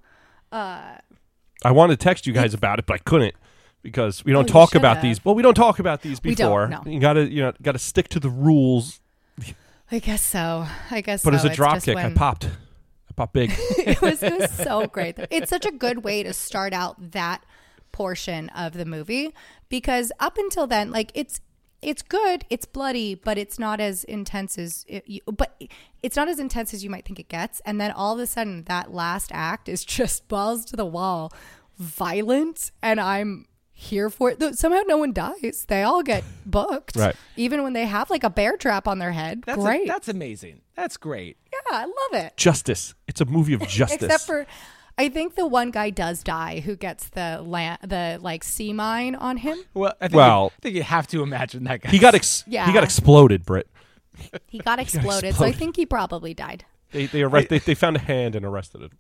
I 0.52 1.72
wanted 1.72 2.00
to 2.00 2.04
text 2.04 2.26
you 2.28 2.34
guys 2.34 2.54
about 2.54 2.80
it, 2.80 2.86
but 2.86 2.94
I 2.96 2.98
couldn't 3.00 3.36
because 3.82 4.24
we 4.24 4.32
don't 4.32 4.50
Oh, 4.50 4.54
talk 4.54 4.76
about 4.76 5.02
these. 5.02 5.24
Well, 5.24 5.36
we 5.36 5.44
don't 5.44 5.54
talk 5.56 5.80
about 5.80 6.02
these 6.02 6.20
before. 6.20 6.68
no. 6.68 6.82
You 6.86 7.00
got 7.00 7.14
to 7.14 7.30
you 7.30 7.42
know 7.42 7.54
got 7.62 7.74
to 7.74 7.80
stick 7.80 8.08
to 8.10 8.20
the 8.20 8.30
rules. 8.30 9.02
I 9.92 10.00
guess 10.00 10.22
so. 10.22 10.66
I 10.92 11.02
guess. 11.02 11.24
But 11.24 11.32
so. 11.32 11.36
as 11.38 11.46
a 11.46 11.50
drop 11.50 11.82
kick, 11.82 11.96
when- 11.96 12.12
I 12.12 12.14
popped 12.16 12.48
big. 13.28 13.52
it 13.78 14.02
was 14.02 14.24
it 14.24 14.38
was 14.38 14.52
so 14.52 14.88
great. 14.88 15.18
It's 15.30 15.50
such 15.50 15.66
a 15.66 15.72
good 15.72 16.04
way 16.04 16.24
to 16.24 16.34
start 16.34 16.74
out 16.74 17.12
that 17.12 17.44
portion 17.92 18.50
of 18.50 18.74
the 18.74 18.86
movie 18.86 19.34
because 19.70 20.12
up 20.20 20.38
until 20.38 20.68
then, 20.68 20.92
like 20.92 21.12
it's 21.14 21.42
it's 21.82 22.02
good, 22.02 22.46
it's 22.50 22.66
bloody, 22.66 23.16
but 23.16 23.38
it's 23.38 23.58
not 23.58 23.80
as 23.80 24.04
intense 24.04 24.58
as 24.58 24.86
it, 24.88 25.08
you, 25.08 25.22
but 25.26 25.62
it's 26.04 26.16
not 26.16 26.28
as 26.28 26.40
intense 26.40 26.74
as 26.74 26.84
you 26.84 26.90
might 26.90 27.06
think 27.06 27.20
it 27.20 27.30
gets. 27.30 27.62
And 27.66 27.80
then 27.80 27.92
all 27.92 28.14
of 28.14 28.20
a 28.20 28.28
sudden, 28.28 28.64
that 28.66 28.94
last 28.94 29.32
act 29.34 29.70
is 29.70 29.86
just 29.86 30.28
balls 30.28 30.66
to 30.66 30.76
the 30.76 30.86
wall, 30.86 31.32
violent, 31.78 32.72
and 32.82 33.00
I'm 33.00 33.46
here 33.80 34.10
for 34.10 34.30
it. 34.32 34.40
Though 34.40 34.52
Somehow, 34.52 34.82
no 34.88 34.98
one 34.98 35.14
dies. 35.14 35.66
They 35.68 35.84
all 35.84 36.04
get 36.04 36.24
booked, 36.46 36.96
Right. 36.98 37.16
Even 37.38 37.64
when 37.64 37.74
they 37.74 37.86
have 37.86 38.10
like 38.10 38.24
a 38.26 38.30
bear 38.30 38.58
trap 38.58 38.88
on 38.88 39.00
their 39.00 39.14
head. 39.14 39.44
That's 39.46 39.62
great. 39.64 39.88
that's 39.88 40.08
amazing. 40.10 40.62
That's 40.76 40.98
great. 40.98 41.38
yeah, 41.54 41.60
I 41.78 41.86
love 41.86 42.24
it. 42.26 42.36
justice. 42.38 42.94
It's 43.08 43.22
a 43.22 43.26
movie 43.26 43.54
of 43.54 43.62
justice. 43.68 44.04
Except 44.04 44.24
for, 44.26 44.46
I 44.98 45.08
think 45.10 45.36
the 45.36 45.48
one 45.48 45.72
guy 45.72 45.90
does 45.92 46.24
die 46.24 46.60
who 46.60 46.76
gets 46.76 47.10
the 47.10 47.42
land, 47.42 47.80
the 47.84 48.20
like 48.22 48.44
sea 48.44 48.74
mine 48.74 49.16
on 49.16 49.38
him. 49.38 49.58
Well, 49.74 49.94
I 50.02 50.08
think 50.10 50.16
Well- 50.18 50.44
you, 50.44 50.48
I 50.48 50.62
think 50.62 50.76
you 50.76 50.84
have 50.84 51.08
to 51.08 51.24
imagine 51.24 51.64
that 51.64 51.82
guy. 51.82 51.90
he 51.90 52.00
got 52.00 52.16
ex- 52.16 52.44
Yeah. 52.48 52.66
he 52.68 52.74
got 52.74 52.84
exploded, 52.84 53.46
Britt. 53.46 53.70
He 54.48 54.60
got 54.60 54.80
exploded, 54.86 55.36
so 55.36 55.46
I 55.46 55.54
think 55.54 55.78
he 55.78 55.86
probably 55.86 56.34
died. 56.34 56.66
They 56.92 57.06
they, 57.06 57.22
arrest, 57.22 57.48
they 57.50 57.60
they 57.60 57.76
found 57.76 57.96
a 57.96 58.00
hand 58.00 58.36
and 58.36 58.44
arrested 58.46 58.82
him. 58.82 58.92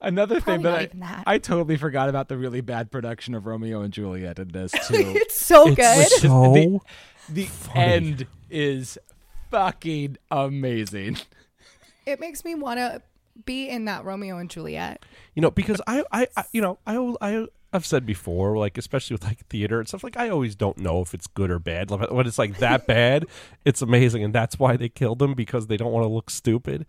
Another 0.00 0.40
thing 0.40 0.62
that 0.62 0.74
I, 0.74 0.90
that. 0.94 1.24
I 1.26 1.38
totally 1.38 1.76
forgot 1.76 2.08
about 2.08 2.28
the 2.28 2.36
really 2.36 2.60
bad 2.60 2.90
production 2.90 3.34
of 3.34 3.46
Romeo 3.46 3.80
and 3.80 3.92
Juliet 3.92 4.38
in 4.38 4.48
this 4.48 4.72
too. 4.86 4.94
It's 5.16 5.38
so 5.44 5.68
It's 5.68 5.76
good. 5.76 6.08
so 6.20 6.52
the 6.52 6.78
the 7.28 7.44
funny. 7.44 7.80
end 7.80 8.26
is 8.50 8.98
fucking 9.50 10.16
amazing. 10.30 11.18
It 12.04 12.20
makes 12.20 12.44
me 12.44 12.54
want 12.54 12.78
to 12.78 13.02
be 13.44 13.68
in 13.68 13.84
that 13.86 14.04
Romeo 14.04 14.38
and 14.38 14.48
Juliet. 14.50 15.04
you 15.34 15.42
know 15.42 15.50
because 15.50 15.80
I, 15.86 16.04
I 16.12 16.26
I 16.36 16.44
you 16.52 16.62
know 16.62 16.78
I, 16.86 16.96
I, 17.20 17.46
I've 17.72 17.84
said 17.84 18.06
before 18.06 18.56
like 18.56 18.78
especially 18.78 19.14
with 19.14 19.24
like 19.24 19.46
theater 19.48 19.78
and 19.78 19.86
stuff 19.88 20.02
like 20.04 20.16
I 20.16 20.28
always 20.30 20.54
don't 20.54 20.78
know 20.78 21.00
if 21.02 21.12
it's 21.12 21.26
good 21.26 21.50
or 21.50 21.58
bad 21.58 21.90
Like, 21.90 22.10
when 22.10 22.26
it's 22.26 22.38
like 22.38 22.58
that 22.58 22.86
bad 22.86 23.26
it's 23.64 23.82
amazing 23.82 24.24
and 24.24 24.34
that's 24.34 24.58
why 24.58 24.76
they 24.78 24.88
killed 24.88 25.20
him 25.20 25.34
because 25.34 25.66
they 25.66 25.76
don't 25.76 25.92
want 25.92 26.04
to 26.04 26.08
look 26.08 26.30
stupid 26.30 26.86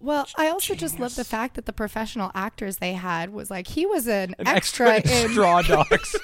Well, 0.00 0.26
I 0.36 0.48
also 0.48 0.74
just 0.74 0.98
love 0.98 1.14
the 1.14 1.24
fact 1.24 1.56
that 1.56 1.66
the 1.66 1.72
professional 1.72 2.30
actors 2.34 2.78
they 2.78 2.94
had 2.94 3.32
was 3.32 3.50
like 3.50 3.66
he 3.66 3.84
was 3.84 4.06
an, 4.08 4.34
An 4.38 4.46
extra, 4.46 4.88
extra, 4.94 5.16
in 5.18 5.28
Straw 5.32 5.62
Dogs. 5.62 6.16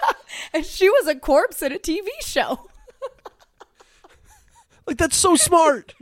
and 0.54 0.64
she 0.64 0.88
was 0.88 1.06
a 1.06 1.14
corpse 1.14 1.62
in 1.62 1.72
a 1.72 1.78
TV 1.78 2.08
show. 2.20 2.68
like 4.86 4.96
that's 4.96 5.16
so 5.16 5.36
smart 5.36 5.94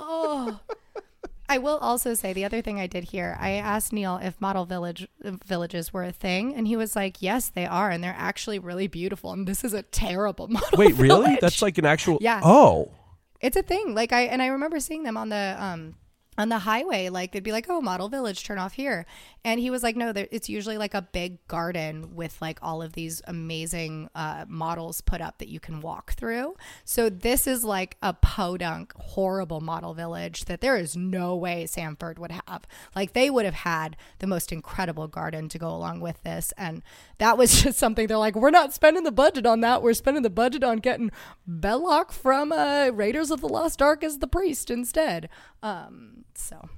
Oh. 0.00 0.60
I 1.50 1.58
will 1.58 1.78
also 1.78 2.14
say 2.14 2.32
the 2.32 2.44
other 2.44 2.60
thing 2.60 2.78
I 2.78 2.86
did 2.86 3.04
here. 3.04 3.36
I 3.40 3.52
asked 3.52 3.92
Neil 3.92 4.18
if 4.22 4.40
model 4.40 4.64
village 4.66 5.08
villages 5.22 5.92
were 5.94 6.04
a 6.04 6.12
thing, 6.12 6.54
and 6.54 6.66
he 6.66 6.76
was 6.76 6.94
like, 6.94 7.22
"Yes, 7.22 7.48
they 7.48 7.64
are, 7.66 7.88
and 7.90 8.04
they're 8.04 8.14
actually 8.16 8.58
really 8.58 8.86
beautiful." 8.86 9.32
And 9.32 9.46
this 9.48 9.64
is 9.64 9.72
a 9.72 9.82
terrible 9.82 10.48
model. 10.48 10.68
wait 10.78 10.94
really 10.96 11.38
that's 11.40 11.62
like 11.62 11.78
an 11.78 11.86
actual 11.86 12.18
Yeah. 12.20 12.40
oh 12.44 12.90
it's 13.40 13.56
a 13.56 13.62
thing. 13.62 13.94
Like 13.94 14.12
I 14.12 14.22
and 14.22 14.42
I 14.42 14.46
remember 14.46 14.80
seeing 14.80 15.02
them 15.02 15.16
on 15.16 15.28
the 15.28 15.56
um 15.58 15.94
on 16.38 16.48
the 16.48 16.60
highway. 16.60 17.08
Like 17.08 17.32
they'd 17.32 17.42
be 17.42 17.52
like, 17.52 17.66
"Oh, 17.68 17.80
model 17.80 18.08
village, 18.08 18.44
turn 18.44 18.58
off 18.58 18.74
here," 18.74 19.04
and 19.44 19.60
he 19.60 19.70
was 19.70 19.82
like, 19.82 19.96
"No, 19.96 20.12
there, 20.12 20.28
it's 20.30 20.48
usually 20.48 20.78
like 20.78 20.94
a 20.94 21.02
big 21.02 21.46
garden 21.48 22.14
with 22.14 22.40
like 22.40 22.58
all 22.62 22.80
of 22.80 22.92
these 22.92 23.20
amazing 23.26 24.08
uh, 24.14 24.44
models 24.48 25.00
put 25.00 25.20
up 25.20 25.38
that 25.38 25.48
you 25.48 25.58
can 25.58 25.80
walk 25.80 26.12
through." 26.12 26.54
So 26.84 27.10
this 27.10 27.46
is 27.46 27.64
like 27.64 27.96
a 28.02 28.14
podunk, 28.14 28.94
horrible 28.94 29.60
model 29.60 29.92
village 29.92 30.44
that 30.44 30.60
there 30.60 30.76
is 30.76 30.96
no 30.96 31.34
way 31.34 31.66
Sandford 31.66 32.18
would 32.20 32.30
have. 32.30 32.66
Like 32.94 33.12
they 33.12 33.28
would 33.28 33.44
have 33.44 33.54
had 33.54 33.96
the 34.20 34.28
most 34.28 34.52
incredible 34.52 35.08
garden 35.08 35.48
to 35.48 35.58
go 35.58 35.68
along 35.68 36.00
with 36.00 36.22
this, 36.22 36.54
and 36.56 36.82
that 37.18 37.36
was 37.36 37.62
just 37.62 37.78
something 37.78 38.06
they're 38.06 38.16
like, 38.16 38.36
"We're 38.36 38.50
not 38.50 38.72
spending 38.72 39.02
the 39.02 39.12
budget 39.12 39.44
on 39.44 39.60
that. 39.62 39.82
We're 39.82 39.92
spending 39.94 40.22
the 40.22 40.30
budget 40.30 40.62
on 40.62 40.78
getting 40.78 41.10
Belloq 41.48 42.12
from 42.12 42.52
uh, 42.52 42.90
Raiders 42.92 43.32
of 43.32 43.40
the 43.40 43.48
Lost 43.48 43.82
Ark 43.82 44.04
as 44.04 44.20
the 44.20 44.28
priest 44.28 44.70
instead." 44.70 45.28
Um, 45.60 46.24
so 46.38 46.68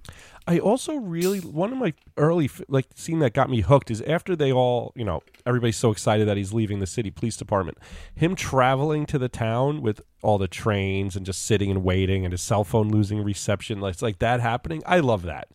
I 0.46 0.58
also 0.58 0.94
really 0.94 1.40
one 1.40 1.72
of 1.72 1.78
my 1.78 1.94
early 2.16 2.50
like 2.68 2.86
scene 2.94 3.18
that 3.20 3.34
got 3.34 3.50
me 3.50 3.60
hooked 3.60 3.90
is 3.90 4.00
after 4.02 4.34
they 4.34 4.52
all 4.52 4.92
you 4.96 5.04
know 5.04 5.22
everybody's 5.46 5.76
so 5.76 5.90
excited 5.90 6.26
that 6.28 6.36
he's 6.36 6.52
leaving 6.52 6.80
the 6.80 6.86
city 6.86 7.10
police 7.10 7.36
department. 7.36 7.78
Him 8.14 8.34
traveling 8.34 9.06
to 9.06 9.18
the 9.18 9.28
town 9.28 9.82
with 9.82 10.00
all 10.22 10.38
the 10.38 10.48
trains 10.48 11.16
and 11.16 11.24
just 11.24 11.44
sitting 11.44 11.70
and 11.70 11.84
waiting 11.84 12.24
and 12.24 12.32
his 12.32 12.42
cell 12.42 12.64
phone 12.64 12.88
losing 12.88 13.22
reception. 13.22 13.82
It's 13.84 14.02
like 14.02 14.18
that 14.18 14.40
happening. 14.40 14.82
I 14.86 15.00
love 15.00 15.22
that. 15.22 15.48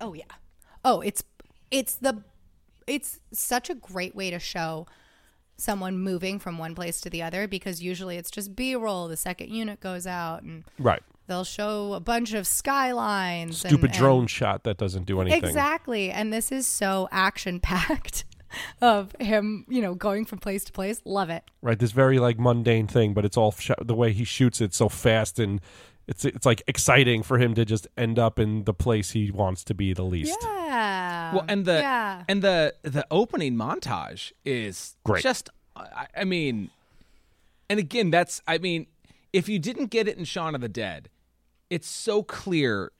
Oh 0.00 0.14
yeah. 0.14 0.24
Oh, 0.84 1.00
it's 1.00 1.22
it's 1.70 1.94
the 1.96 2.22
it's 2.86 3.20
such 3.32 3.70
a 3.70 3.74
great 3.74 4.14
way 4.14 4.30
to 4.30 4.38
show 4.38 4.86
someone 5.56 5.98
moving 5.98 6.38
from 6.38 6.58
one 6.58 6.74
place 6.74 7.00
to 7.00 7.10
the 7.10 7.22
other 7.22 7.46
because 7.46 7.82
usually 7.82 8.16
it's 8.16 8.30
just 8.30 8.56
B-roll. 8.56 9.08
The 9.08 9.16
second 9.16 9.50
unit 9.50 9.80
goes 9.80 10.06
out 10.06 10.42
and 10.42 10.64
Right. 10.78 11.02
They'll 11.26 11.44
show 11.44 11.92
a 11.94 12.00
bunch 12.00 12.32
of 12.34 12.46
skylines. 12.46 13.64
and- 13.64 13.70
Stupid 13.70 13.90
and- 13.90 13.98
drone 13.98 14.26
shot 14.26 14.64
that 14.64 14.76
doesn't 14.76 15.04
do 15.04 15.20
anything. 15.20 15.44
Exactly. 15.44 16.10
And 16.10 16.32
this 16.32 16.50
is 16.52 16.66
so 16.66 17.08
action 17.10 17.60
packed 17.60 18.24
of 18.80 19.14
him, 19.20 19.64
you 19.68 19.80
know, 19.82 19.94
going 19.94 20.24
from 20.24 20.38
place 20.38 20.64
to 20.64 20.72
place. 20.72 21.00
Love 21.04 21.30
it. 21.30 21.44
Right. 21.62 21.78
This 21.78 21.92
very 21.92 22.18
like 22.18 22.38
mundane 22.38 22.86
thing, 22.86 23.14
but 23.14 23.24
it's 23.24 23.36
all 23.36 23.52
sh- 23.52 23.70
the 23.80 23.94
way 23.94 24.12
he 24.12 24.24
shoots 24.24 24.60
it 24.60 24.74
so 24.74 24.88
fast 24.88 25.38
and. 25.38 25.60
It's, 26.06 26.22
it's 26.26 26.44
like 26.44 26.62
exciting 26.66 27.22
for 27.22 27.38
him 27.38 27.54
to 27.54 27.64
just 27.64 27.88
end 27.96 28.18
up 28.18 28.38
in 28.38 28.64
the 28.64 28.74
place 28.74 29.12
he 29.12 29.30
wants 29.30 29.64
to 29.64 29.72
be 29.72 29.94
the 29.94 30.02
least. 30.02 30.36
Yeah. 30.42 31.32
Well, 31.32 31.46
and 31.48 31.64
the 31.64 31.78
yeah. 31.78 32.24
and 32.28 32.42
the 32.42 32.74
the 32.82 33.06
opening 33.10 33.54
montage 33.54 34.30
is 34.44 34.96
Great. 35.04 35.22
Just, 35.22 35.48
I, 35.74 36.06
I 36.14 36.24
mean, 36.24 36.68
and 37.70 37.80
again, 37.80 38.10
that's 38.10 38.42
I 38.46 38.58
mean, 38.58 38.86
if 39.32 39.48
you 39.48 39.58
didn't 39.58 39.86
get 39.86 40.06
it 40.06 40.18
in 40.18 40.24
Shaun 40.26 40.54
of 40.54 40.60
the 40.60 40.68
Dead, 40.68 41.08
it's 41.74 41.88
so 41.88 42.22
clear 42.22 42.92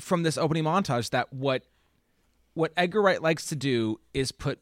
from 0.00 0.24
this 0.24 0.36
opening 0.36 0.64
montage 0.64 1.10
that 1.10 1.32
what 1.32 1.62
what 2.54 2.72
Edgar 2.76 3.00
Wright 3.02 3.22
likes 3.22 3.46
to 3.46 3.56
do 3.56 4.00
is 4.12 4.32
put 4.32 4.58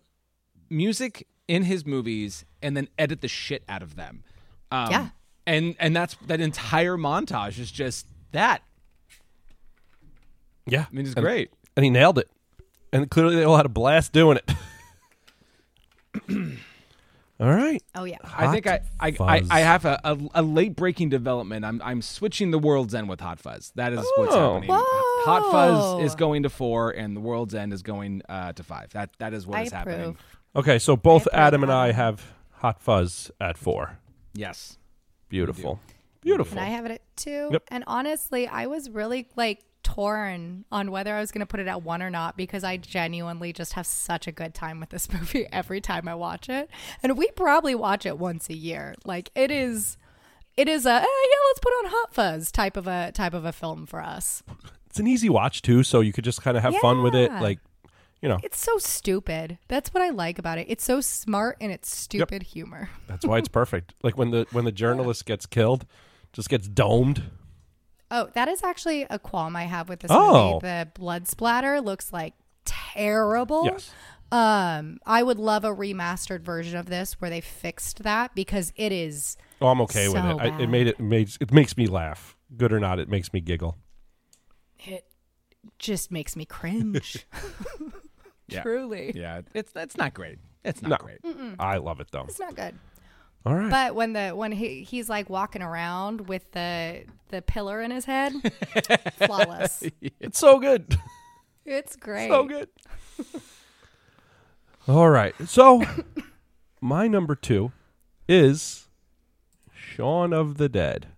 music 0.68 1.26
in 1.48 1.62
his 1.64 1.86
movies 1.86 2.44
and 2.62 2.76
then 2.76 2.88
edit 2.98 3.20
the 3.22 3.28
shit 3.28 3.62
out 3.68 3.82
of 3.82 3.96
them. 3.96 4.22
Um, 4.70 4.90
Yeah. 4.90 5.08
and 5.46 5.74
and 5.78 5.96
that's 5.96 6.16
that 6.26 6.40
entire 6.40 6.96
montage 6.98 7.58
is 7.58 7.70
just 7.70 8.06
that. 8.32 8.62
Yeah. 10.66 10.86
I 10.90 10.94
mean, 10.94 11.06
it's 11.06 11.14
And- 11.14 11.24
great. 11.24 11.50
and 11.76 11.84
he 11.84 11.90
nailed 11.90 12.18
it. 12.18 12.30
And 12.92 13.10
clearly 13.10 13.36
they 13.36 13.44
all 13.44 13.56
had 13.56 13.64
a 13.66 13.70
blast 13.70 14.12
doing 14.12 14.38
it. 14.38 14.50
All 17.42 17.50
right. 17.52 17.82
Oh 17.96 18.04
yeah. 18.04 18.18
I 18.22 18.52
think 18.52 18.68
I 18.68 18.82
I, 19.00 19.12
I, 19.18 19.42
I 19.50 19.60
have 19.60 19.84
a, 19.84 20.00
a, 20.04 20.16
a 20.36 20.42
late 20.42 20.76
breaking 20.76 21.08
development. 21.08 21.64
I'm 21.64 21.82
I'm 21.84 22.00
switching 22.00 22.52
the 22.52 22.58
World's 22.58 22.94
End 22.94 23.08
with 23.08 23.20
Hot 23.20 23.40
Fuzz. 23.40 23.72
That 23.74 23.92
is 23.92 23.98
what's 24.16 24.32
Oh. 24.32 24.54
happening. 24.60 24.70
Hot 24.70 25.50
Fuzz 25.50 26.04
is 26.04 26.14
going 26.14 26.44
to 26.44 26.48
four, 26.48 26.92
and 26.92 27.16
the 27.16 27.20
World's 27.20 27.52
End 27.54 27.72
is 27.72 27.82
going 27.82 28.22
uh, 28.28 28.52
to 28.52 28.62
five. 28.62 28.90
That 28.92 29.10
that 29.18 29.34
is 29.34 29.44
what 29.44 29.58
I 29.58 29.62
is 29.62 29.72
happening. 29.72 30.16
Okay, 30.54 30.78
so 30.78 30.96
both 30.96 31.26
Adam 31.32 31.64
and 31.64 31.72
I 31.72 31.90
have 31.90 32.22
Hot 32.52 32.80
Fuzz 32.80 33.32
at 33.40 33.58
four. 33.58 33.98
Yes. 34.34 34.78
Beautiful. 35.28 35.80
Beautiful. 36.20 36.58
And 36.58 36.64
I 36.64 36.70
have 36.70 36.84
it 36.84 36.92
at 36.92 37.16
two. 37.16 37.48
Yep. 37.50 37.64
And 37.72 37.82
honestly, 37.88 38.46
I 38.46 38.66
was 38.66 38.88
really 38.88 39.26
like 39.34 39.64
torn 39.82 40.64
on 40.70 40.90
whether 40.90 41.14
I 41.14 41.20
was 41.20 41.30
going 41.32 41.40
to 41.40 41.46
put 41.46 41.60
it 41.60 41.66
at 41.66 41.82
one 41.82 42.02
or 42.02 42.10
not 42.10 42.36
because 42.36 42.64
I 42.64 42.76
genuinely 42.76 43.52
just 43.52 43.72
have 43.74 43.86
such 43.86 44.26
a 44.26 44.32
good 44.32 44.54
time 44.54 44.80
with 44.80 44.90
this 44.90 45.12
movie 45.12 45.46
every 45.52 45.80
time 45.80 46.08
I 46.08 46.14
watch 46.14 46.48
it. 46.48 46.70
And 47.02 47.16
we 47.16 47.28
probably 47.32 47.74
watch 47.74 48.06
it 48.06 48.18
once 48.18 48.48
a 48.48 48.54
year. 48.56 48.94
Like 49.04 49.30
it 49.34 49.50
is 49.50 49.96
it 50.56 50.68
is 50.68 50.84
a 50.86 50.90
eh, 50.92 51.00
yeah, 51.00 51.38
let's 51.48 51.60
put 51.60 51.72
on 51.72 51.84
Hot 51.86 52.14
Fuzz 52.14 52.52
type 52.52 52.76
of 52.76 52.86
a 52.86 53.12
type 53.12 53.34
of 53.34 53.44
a 53.44 53.52
film 53.52 53.86
for 53.86 54.02
us. 54.02 54.42
It's 54.86 54.98
an 55.00 55.06
easy 55.06 55.28
watch 55.30 55.62
too, 55.62 55.82
so 55.82 56.00
you 56.00 56.12
could 56.12 56.24
just 56.24 56.42
kind 56.42 56.56
of 56.56 56.62
have 56.62 56.76
fun 56.76 57.02
with 57.02 57.14
it. 57.14 57.32
Like, 57.32 57.58
you 58.20 58.28
know, 58.28 58.38
It's 58.42 58.60
so 58.60 58.76
stupid. 58.76 59.56
That's 59.68 59.94
what 59.94 60.02
I 60.02 60.10
like 60.10 60.38
about 60.38 60.58
it. 60.58 60.66
It's 60.68 60.84
so 60.84 61.00
smart 61.00 61.56
and 61.60 61.72
it's 61.72 61.94
stupid 61.94 62.42
humor. 62.42 62.90
that's 63.08 63.24
why 63.24 63.38
it's 63.38 63.48
perfect. 63.60 63.94
Like 64.02 64.18
when 64.18 64.30
the 64.30 64.46
when 64.52 64.64
the 64.66 64.72
journalist 64.72 65.24
gets 65.24 65.46
killed, 65.46 65.86
just 66.32 66.48
gets 66.50 66.68
domed. 66.68 67.22
Oh, 68.14 68.28
that 68.34 68.46
is 68.48 68.62
actually 68.62 69.02
a 69.08 69.18
qualm 69.18 69.56
I 69.56 69.64
have 69.64 69.88
with 69.88 70.00
this 70.00 70.10
Oh. 70.12 70.54
movie. 70.54 70.66
The 70.66 70.88
blood 70.94 71.26
splatter 71.26 71.80
looks 71.80 72.12
like 72.12 72.34
terrible. 72.64 73.64
Yes. 73.64 73.90
Um, 74.30 74.98
I 75.04 75.22
would 75.22 75.38
love 75.38 75.64
a 75.64 75.68
remastered 75.74 76.40
version 76.42 76.78
of 76.78 76.86
this 76.86 77.20
where 77.20 77.28
they 77.30 77.40
fixed 77.40 78.02
that 78.02 78.34
because 78.34 78.72
it 78.76 78.92
is 78.92 79.36
Oh, 79.60 79.66
I'm 79.68 79.80
okay 79.82 80.08
with 80.08 80.24
it. 80.24 80.40
I, 80.40 80.58
it 80.60 80.68
made 80.68 80.86
it 80.86 81.00
made 81.00 81.30
it 81.40 81.52
makes 81.52 81.76
me 81.76 81.86
laugh. 81.86 82.36
Good 82.56 82.72
or 82.72 82.80
not, 82.80 82.98
it 82.98 83.08
makes 83.08 83.32
me 83.32 83.40
giggle. 83.40 83.76
it 84.78 85.06
just 85.78 86.10
makes 86.12 86.36
me 86.36 86.44
cringe. 86.44 87.26
Yeah. 88.48 88.62
Truly. 88.62 89.12
Yeah. 89.14 89.40
It's 89.54 89.72
it's 89.74 89.96
not 89.96 90.12
great. 90.12 90.38
It's 90.64 90.82
not 90.82 90.90
No. 90.90 90.96
great. 90.98 91.56
I 91.58 91.78
love 91.78 92.00
it 92.00 92.08
though. 92.10 92.24
It's 92.28 92.38
not 92.40 92.54
good. 92.54 92.74
All 93.44 93.54
right. 93.56 93.70
But 93.70 93.94
when 93.94 94.12
the 94.12 94.30
when 94.30 94.52
he 94.52 94.82
he's 94.82 95.08
like 95.08 95.28
walking 95.28 95.62
around 95.62 96.28
with 96.28 96.50
the 96.52 97.04
the 97.28 97.42
pillar 97.42 97.80
in 97.80 97.90
his 97.90 98.04
head, 98.04 98.32
flawless. 99.26 99.82
it's 100.20 100.38
so 100.38 100.58
good. 100.58 100.96
It's 101.64 101.96
great. 101.96 102.28
so 102.28 102.44
good. 102.44 102.68
All 104.88 105.08
right. 105.08 105.34
So 105.46 105.82
my 106.80 107.06
number 107.06 107.36
2 107.36 107.70
is 108.28 108.88
Shaun 109.72 110.32
of 110.32 110.56
the 110.56 110.68
Dead. 110.68 111.11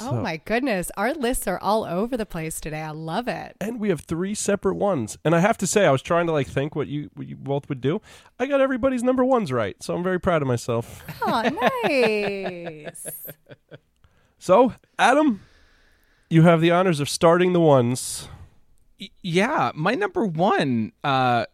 Oh 0.00 0.20
my 0.20 0.36
goodness. 0.36 0.90
Our 0.96 1.12
lists 1.14 1.48
are 1.48 1.58
all 1.58 1.84
over 1.84 2.16
the 2.16 2.26
place 2.26 2.60
today. 2.60 2.80
I 2.80 2.90
love 2.90 3.26
it. 3.28 3.56
and 3.60 3.80
we 3.80 3.88
have 3.88 4.00
three 4.02 4.34
separate 4.34 4.74
ones. 4.76 5.18
And 5.24 5.34
I 5.34 5.40
have 5.40 5.58
to 5.58 5.66
say, 5.66 5.84
I 5.86 5.90
was 5.90 6.02
trying 6.02 6.26
to 6.26 6.32
like 6.32 6.46
think 6.46 6.76
what 6.76 6.86
you 6.88 7.10
what 7.14 7.26
you 7.26 7.36
both 7.36 7.68
would 7.68 7.80
do. 7.80 8.00
I 8.38 8.46
got 8.46 8.60
everybody's 8.60 9.02
number 9.02 9.24
ones 9.24 9.50
right, 9.50 9.82
so 9.82 9.94
I'm 9.94 10.02
very 10.04 10.20
proud 10.20 10.42
of 10.42 10.48
myself. 10.48 11.02
Oh, 11.22 11.42
nice. 11.82 13.06
So, 14.38 14.74
Adam, 14.98 15.40
you 16.30 16.42
have 16.42 16.60
the 16.60 16.70
honors 16.70 17.00
of 17.00 17.08
starting 17.08 17.52
the 17.52 17.60
ones. 17.60 18.28
Y- 19.00 19.08
Yeah, 19.22 19.72
my 19.74 19.94
number 19.94 20.24
one, 20.24 20.92
uh, 21.04 21.46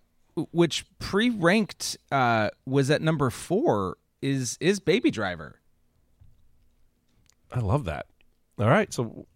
which 0.52 0.84
pre-ranked, 0.98 1.96
uh, 2.12 2.50
was 2.66 2.90
at 2.90 3.00
number 3.02 3.30
four. 3.30 3.96
Is 4.22 4.56
is 4.60 4.78
Baby 4.80 5.10
Driver? 5.10 5.60
I 7.52 7.60
love 7.60 7.84
that. 7.84 8.06
All 8.58 8.68
right, 8.68 8.92
so 8.92 9.26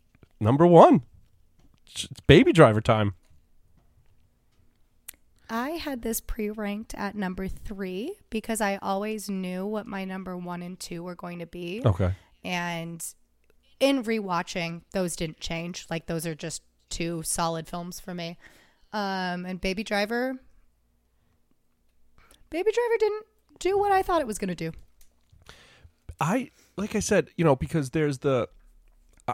number 0.40 0.66
one, 0.66 1.02
it's 1.86 2.06
Baby 2.26 2.52
Driver 2.52 2.80
time. 2.80 3.14
I 5.50 5.70
had 5.70 6.02
this 6.02 6.20
pre 6.20 6.48
ranked 6.48 6.94
at 6.94 7.14
number 7.14 7.48
three 7.48 8.14
because 8.30 8.60
I 8.60 8.78
always 8.80 9.28
knew 9.28 9.66
what 9.66 9.86
my 9.86 10.04
number 10.04 10.36
one 10.36 10.62
and 10.62 10.78
two 10.78 11.02
were 11.02 11.16
going 11.16 11.40
to 11.40 11.46
be. 11.46 11.82
Okay. 11.84 12.12
And 12.44 13.04
in 13.80 14.04
rewatching, 14.04 14.82
those 14.92 15.16
didn't 15.16 15.40
change. 15.40 15.86
Like, 15.90 16.06
those 16.06 16.24
are 16.24 16.36
just 16.36 16.62
two 16.88 17.22
solid 17.22 17.68
films 17.68 17.98
for 17.98 18.14
me. 18.14 18.38
Um, 18.92 19.44
and 19.44 19.60
Baby 19.60 19.82
Driver, 19.82 20.34
Baby 22.48 22.70
Driver 22.72 22.94
didn't 22.98 23.26
do 23.58 23.76
what 23.78 23.92
I 23.92 24.02
thought 24.02 24.20
it 24.20 24.26
was 24.26 24.38
going 24.38 24.48
to 24.48 24.54
do. 24.54 24.72
I 26.20 26.50
like 26.76 26.94
I 26.94 27.00
said, 27.00 27.28
you 27.36 27.44
know, 27.44 27.56
because 27.56 27.90
there's 27.90 28.18
the 28.18 28.48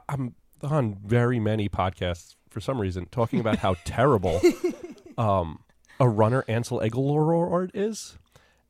I'm 0.09 0.35
on 0.63 0.97
very 1.05 1.39
many 1.39 1.69
podcasts 1.69 2.35
for 2.51 2.61
some 2.61 2.81
reason 2.81 3.07
talking 3.11 3.41
about 3.41 3.59
how 3.59 3.75
terrible 3.85 4.41
um 5.19 5.61
a 5.99 6.09
runner 6.09 6.45
Ansel 6.47 6.81
Elgort 6.81 7.71
is, 7.75 8.19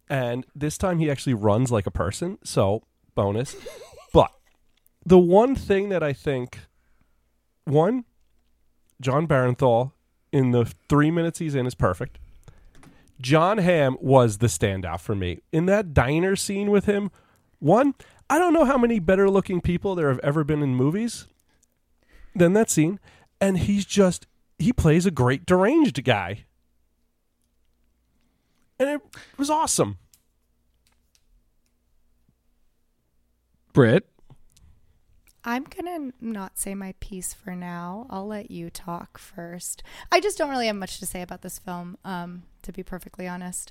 and 0.08 0.46
this 0.54 0.78
time 0.78 0.98
he 0.98 1.10
actually 1.10 1.34
runs 1.34 1.72
like 1.72 1.86
a 1.86 1.90
person. 1.90 2.38
So 2.44 2.84
bonus, 3.14 3.56
but 4.12 4.30
the 5.04 5.18
one 5.18 5.54
thing 5.54 5.88
that 5.88 6.02
I 6.02 6.12
think, 6.12 6.60
one, 7.64 8.04
Jon 9.00 9.26
Bernthal 9.26 9.92
in 10.32 10.52
the 10.52 10.64
three 10.88 11.10
minutes 11.10 11.38
he's 11.38 11.54
in 11.54 11.66
is 11.66 11.74
perfect. 11.74 12.18
Jon 13.20 13.58
Hamm 13.58 13.96
was 14.00 14.38
the 14.38 14.46
standout 14.46 15.00
for 15.00 15.14
me 15.14 15.40
in 15.50 15.66
that 15.66 15.94
diner 15.94 16.36
scene 16.36 16.70
with 16.70 16.84
him. 16.84 17.10
One, 17.58 17.94
I 18.28 18.38
don't 18.38 18.52
know 18.52 18.64
how 18.64 18.78
many 18.78 18.98
better 18.98 19.30
looking 19.30 19.60
people 19.60 19.94
there 19.94 20.08
have 20.08 20.20
ever 20.20 20.42
been 20.44 20.62
in 20.62 20.74
movies 20.74 21.26
than 22.34 22.52
that 22.54 22.70
scene, 22.70 22.98
and 23.40 23.58
he's 23.58 23.84
just 23.84 24.26
he 24.58 24.72
plays 24.72 25.06
a 25.06 25.10
great 25.10 25.46
deranged 25.46 26.02
guy, 26.04 26.44
and 28.78 28.88
it 28.88 29.00
was 29.36 29.50
awesome. 29.50 29.98
Brit. 33.72 34.08
I'm 35.44 35.62
going 35.62 36.12
to 36.12 36.26
not 36.26 36.58
say 36.58 36.74
my 36.74 36.94
piece 36.98 37.32
for 37.32 37.54
now. 37.54 38.06
I'll 38.10 38.26
let 38.26 38.50
you 38.50 38.68
talk 38.68 39.16
first. 39.16 39.84
I 40.10 40.18
just 40.18 40.36
don't 40.38 40.50
really 40.50 40.66
have 40.66 40.74
much 40.74 40.98
to 40.98 41.06
say 41.06 41.22
about 41.22 41.42
this 41.42 41.58
film, 41.60 41.96
um, 42.04 42.42
to 42.62 42.72
be 42.72 42.82
perfectly 42.82 43.28
honest. 43.28 43.70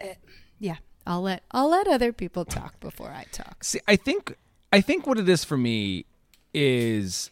Eh, 0.00 0.14
yeah, 0.58 0.76
I'll 1.06 1.22
let 1.22 1.42
I'll 1.50 1.70
let 1.70 1.86
other 1.86 2.12
people 2.12 2.44
talk 2.44 2.80
before 2.80 3.10
I 3.10 3.24
talk. 3.32 3.62
See, 3.62 3.80
I 3.86 3.96
think 3.96 4.36
I 4.72 4.80
think 4.80 5.06
what 5.06 5.18
it 5.18 5.28
is 5.28 5.44
for 5.44 5.56
me 5.56 6.04
is 6.52 7.30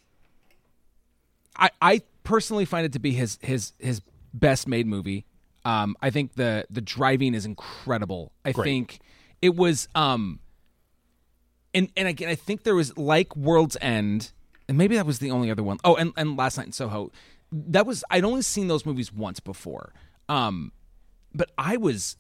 I 1.57 1.71
I 1.83 2.03
personally 2.23 2.65
find 2.65 2.87
it 2.87 2.93
to 2.93 2.99
be 2.99 3.13
his 3.13 3.39
his 3.43 3.73
his 3.79 4.01
best 4.33 4.69
made 4.69 4.87
movie. 4.87 5.25
Um, 5.65 5.97
I 6.01 6.11
think 6.11 6.35
the 6.35 6.67
the 6.71 6.81
driving 6.81 7.35
is 7.35 7.45
incredible. 7.45 8.33
I 8.45 8.53
think 8.53 9.01
it 9.43 9.57
was 9.57 9.89
um 9.95 10.41
and 11.73 11.89
and 11.97 12.07
again 12.07 12.29
I 12.29 12.35
think 12.35 12.63
there 12.63 12.75
was 12.75 12.97
like 12.97 13.35
World's 13.37 13.77
End 13.81 14.33
and 14.69 14.79
maybe 14.79 14.97
that 14.97 15.07
was 15.07 15.19
the 15.19 15.31
only 15.31 15.51
other 15.51 15.63
one. 15.63 15.79
Oh, 15.85 15.97
and 15.97 16.13
and 16.17 16.37
Last 16.37 16.57
Night 16.59 16.67
in 16.67 16.73
Soho. 16.73 17.11
That 17.51 17.87
was 17.87 18.05
I'd 18.11 18.25
only 18.25 18.43
seen 18.43 18.69
those 18.69 18.87
movies 18.87 19.13
once 19.13 19.41
before. 19.41 19.93
Um 20.29 20.73
but 21.35 21.51
I 21.59 21.77
was 21.77 22.17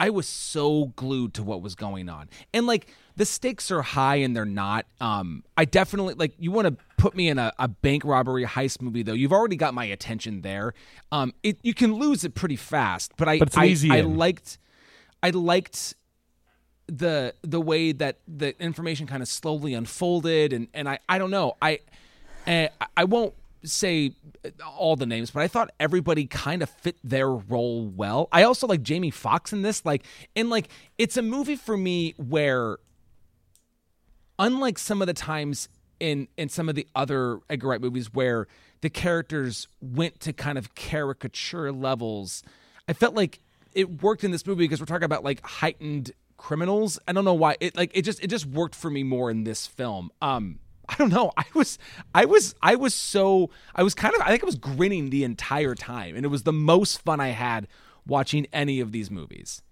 I 0.00 0.10
was 0.10 0.28
so 0.28 0.92
glued 0.96 1.34
to 1.34 1.42
what 1.42 1.60
was 1.62 1.74
going 1.74 2.08
on. 2.08 2.28
And 2.54 2.66
like 2.66 2.88
the 3.16 3.24
stakes 3.24 3.70
are 3.70 3.82
high 3.82 4.16
and 4.16 4.34
they're 4.34 4.44
not. 4.44 4.86
Um 5.00 5.44
I 5.56 5.64
definitely 5.64 6.14
like 6.14 6.34
you 6.38 6.50
want 6.50 6.68
to 6.68 6.84
put 6.96 7.14
me 7.14 7.28
in 7.28 7.38
a, 7.38 7.52
a 7.58 7.68
bank 7.68 8.04
robbery 8.04 8.44
heist 8.44 8.80
movie 8.80 9.02
though. 9.02 9.12
You've 9.12 9.32
already 9.32 9.56
got 9.56 9.74
my 9.74 9.84
attention 9.84 10.42
there. 10.42 10.74
Um 11.10 11.34
it 11.42 11.58
you 11.62 11.74
can 11.74 11.94
lose 11.94 12.24
it 12.24 12.34
pretty 12.34 12.56
fast, 12.56 13.12
but 13.16 13.28
I 13.28 13.38
But 13.38 13.56
I, 13.56 13.98
I 13.98 14.00
liked 14.02 14.58
I 15.22 15.30
liked 15.30 15.94
the 16.86 17.34
the 17.42 17.60
way 17.60 17.92
that 17.92 18.18
the 18.26 18.60
information 18.62 19.06
kind 19.06 19.22
of 19.22 19.28
slowly 19.28 19.74
unfolded 19.74 20.52
and 20.52 20.68
and 20.72 20.88
I 20.88 20.98
I 21.08 21.18
don't 21.18 21.30
know. 21.30 21.56
I 21.60 21.80
uh, 22.46 22.68
I 22.96 23.04
won't 23.04 23.34
say 23.64 24.12
all 24.64 24.96
the 24.96 25.06
names, 25.06 25.30
but 25.30 25.42
I 25.42 25.48
thought 25.48 25.70
everybody 25.80 26.26
kind 26.26 26.62
of 26.62 26.70
fit 26.70 26.96
their 27.02 27.30
role 27.30 27.86
well. 27.86 28.28
I 28.32 28.42
also 28.44 28.66
like 28.66 28.82
Jamie 28.82 29.10
Foxx 29.10 29.52
in 29.52 29.62
this, 29.62 29.84
like, 29.84 30.04
and 30.36 30.50
like 30.50 30.68
it's 30.96 31.16
a 31.16 31.22
movie 31.22 31.56
for 31.56 31.76
me 31.76 32.14
where, 32.16 32.78
unlike 34.38 34.78
some 34.78 35.00
of 35.00 35.06
the 35.06 35.14
times 35.14 35.68
in 36.00 36.28
in 36.36 36.48
some 36.48 36.68
of 36.68 36.74
the 36.74 36.86
other 36.94 37.40
Edgar 37.50 37.68
Wright 37.68 37.80
movies 37.80 38.12
where 38.12 38.46
the 38.80 38.90
characters 38.90 39.66
went 39.80 40.20
to 40.20 40.32
kind 40.32 40.58
of 40.58 40.74
caricature 40.74 41.72
levels, 41.72 42.42
I 42.88 42.92
felt 42.92 43.14
like 43.14 43.40
it 43.72 44.02
worked 44.02 44.24
in 44.24 44.30
this 44.30 44.46
movie 44.46 44.64
because 44.64 44.80
we're 44.80 44.86
talking 44.86 45.04
about 45.04 45.24
like 45.24 45.44
heightened 45.44 46.12
criminals. 46.36 46.98
I 47.08 47.12
don't 47.12 47.24
know 47.24 47.34
why 47.34 47.56
it 47.60 47.76
like 47.76 47.90
it 47.94 48.02
just 48.02 48.22
it 48.22 48.28
just 48.28 48.46
worked 48.46 48.74
for 48.74 48.90
me 48.90 49.02
more 49.02 49.30
in 49.30 49.44
this 49.44 49.66
film. 49.66 50.10
Um 50.22 50.60
I 50.88 50.94
don't 50.96 51.10
know. 51.10 51.32
I 51.36 51.44
was 51.54 51.78
I 52.14 52.24
was 52.24 52.54
I 52.62 52.74
was 52.74 52.94
so 52.94 53.50
I 53.74 53.82
was 53.82 53.94
kind 53.94 54.14
of 54.14 54.22
I 54.22 54.30
think 54.30 54.42
I 54.42 54.46
was 54.46 54.56
grinning 54.56 55.10
the 55.10 55.24
entire 55.24 55.74
time 55.74 56.16
and 56.16 56.24
it 56.24 56.28
was 56.28 56.44
the 56.44 56.52
most 56.52 57.02
fun 57.02 57.20
I 57.20 57.28
had 57.28 57.68
watching 58.06 58.46
any 58.52 58.80
of 58.80 58.92
these 58.92 59.10
movies. 59.10 59.62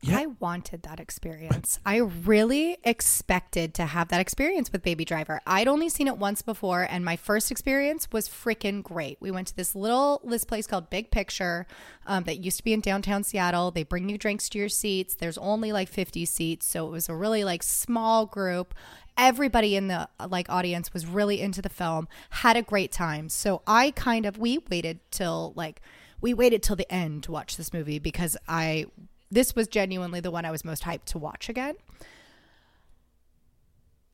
Yeah. 0.00 0.18
I 0.18 0.26
wanted 0.38 0.82
that 0.82 1.00
experience. 1.00 1.80
I 1.84 1.96
really 1.96 2.78
expected 2.84 3.74
to 3.74 3.86
have 3.86 4.08
that 4.08 4.20
experience 4.20 4.70
with 4.70 4.84
Baby 4.84 5.04
Driver. 5.04 5.40
I'd 5.44 5.66
only 5.66 5.88
seen 5.88 6.06
it 6.06 6.16
once 6.16 6.40
before, 6.40 6.86
and 6.88 7.04
my 7.04 7.16
first 7.16 7.50
experience 7.50 8.06
was 8.12 8.28
freaking 8.28 8.84
great. 8.84 9.18
We 9.20 9.32
went 9.32 9.48
to 9.48 9.56
this 9.56 9.74
little 9.74 10.20
this 10.24 10.44
place 10.44 10.68
called 10.68 10.88
Big 10.88 11.10
Picture 11.10 11.66
um, 12.06 12.22
that 12.24 12.38
used 12.38 12.58
to 12.58 12.64
be 12.64 12.72
in 12.72 12.80
downtown 12.80 13.24
Seattle. 13.24 13.72
They 13.72 13.82
bring 13.82 14.08
you 14.08 14.18
drinks 14.18 14.48
to 14.50 14.58
your 14.58 14.68
seats. 14.68 15.16
There's 15.16 15.38
only 15.38 15.72
like 15.72 15.88
50 15.88 16.24
seats, 16.26 16.66
so 16.66 16.86
it 16.86 16.90
was 16.90 17.08
a 17.08 17.14
really 17.16 17.42
like 17.42 17.64
small 17.64 18.24
group. 18.24 18.74
Everybody 19.18 19.74
in 19.74 19.88
the 19.88 20.08
like 20.28 20.48
audience 20.48 20.94
was 20.94 21.04
really 21.04 21.40
into 21.40 21.60
the 21.60 21.68
film, 21.68 22.06
had 22.30 22.56
a 22.56 22.62
great 22.62 22.92
time. 22.92 23.28
So 23.28 23.62
I 23.66 23.90
kind 23.90 24.24
of 24.24 24.38
we 24.38 24.58
waited 24.70 25.00
till 25.10 25.52
like 25.56 25.82
we 26.20 26.32
waited 26.32 26.62
till 26.62 26.76
the 26.76 26.90
end 26.92 27.24
to 27.24 27.32
watch 27.32 27.56
this 27.56 27.72
movie 27.72 27.98
because 27.98 28.36
I 28.46 28.86
this 29.30 29.56
was 29.56 29.66
genuinely 29.66 30.20
the 30.20 30.30
one 30.30 30.44
I 30.44 30.52
was 30.52 30.64
most 30.64 30.84
hyped 30.84 31.06
to 31.06 31.18
watch 31.18 31.48
again. 31.48 31.74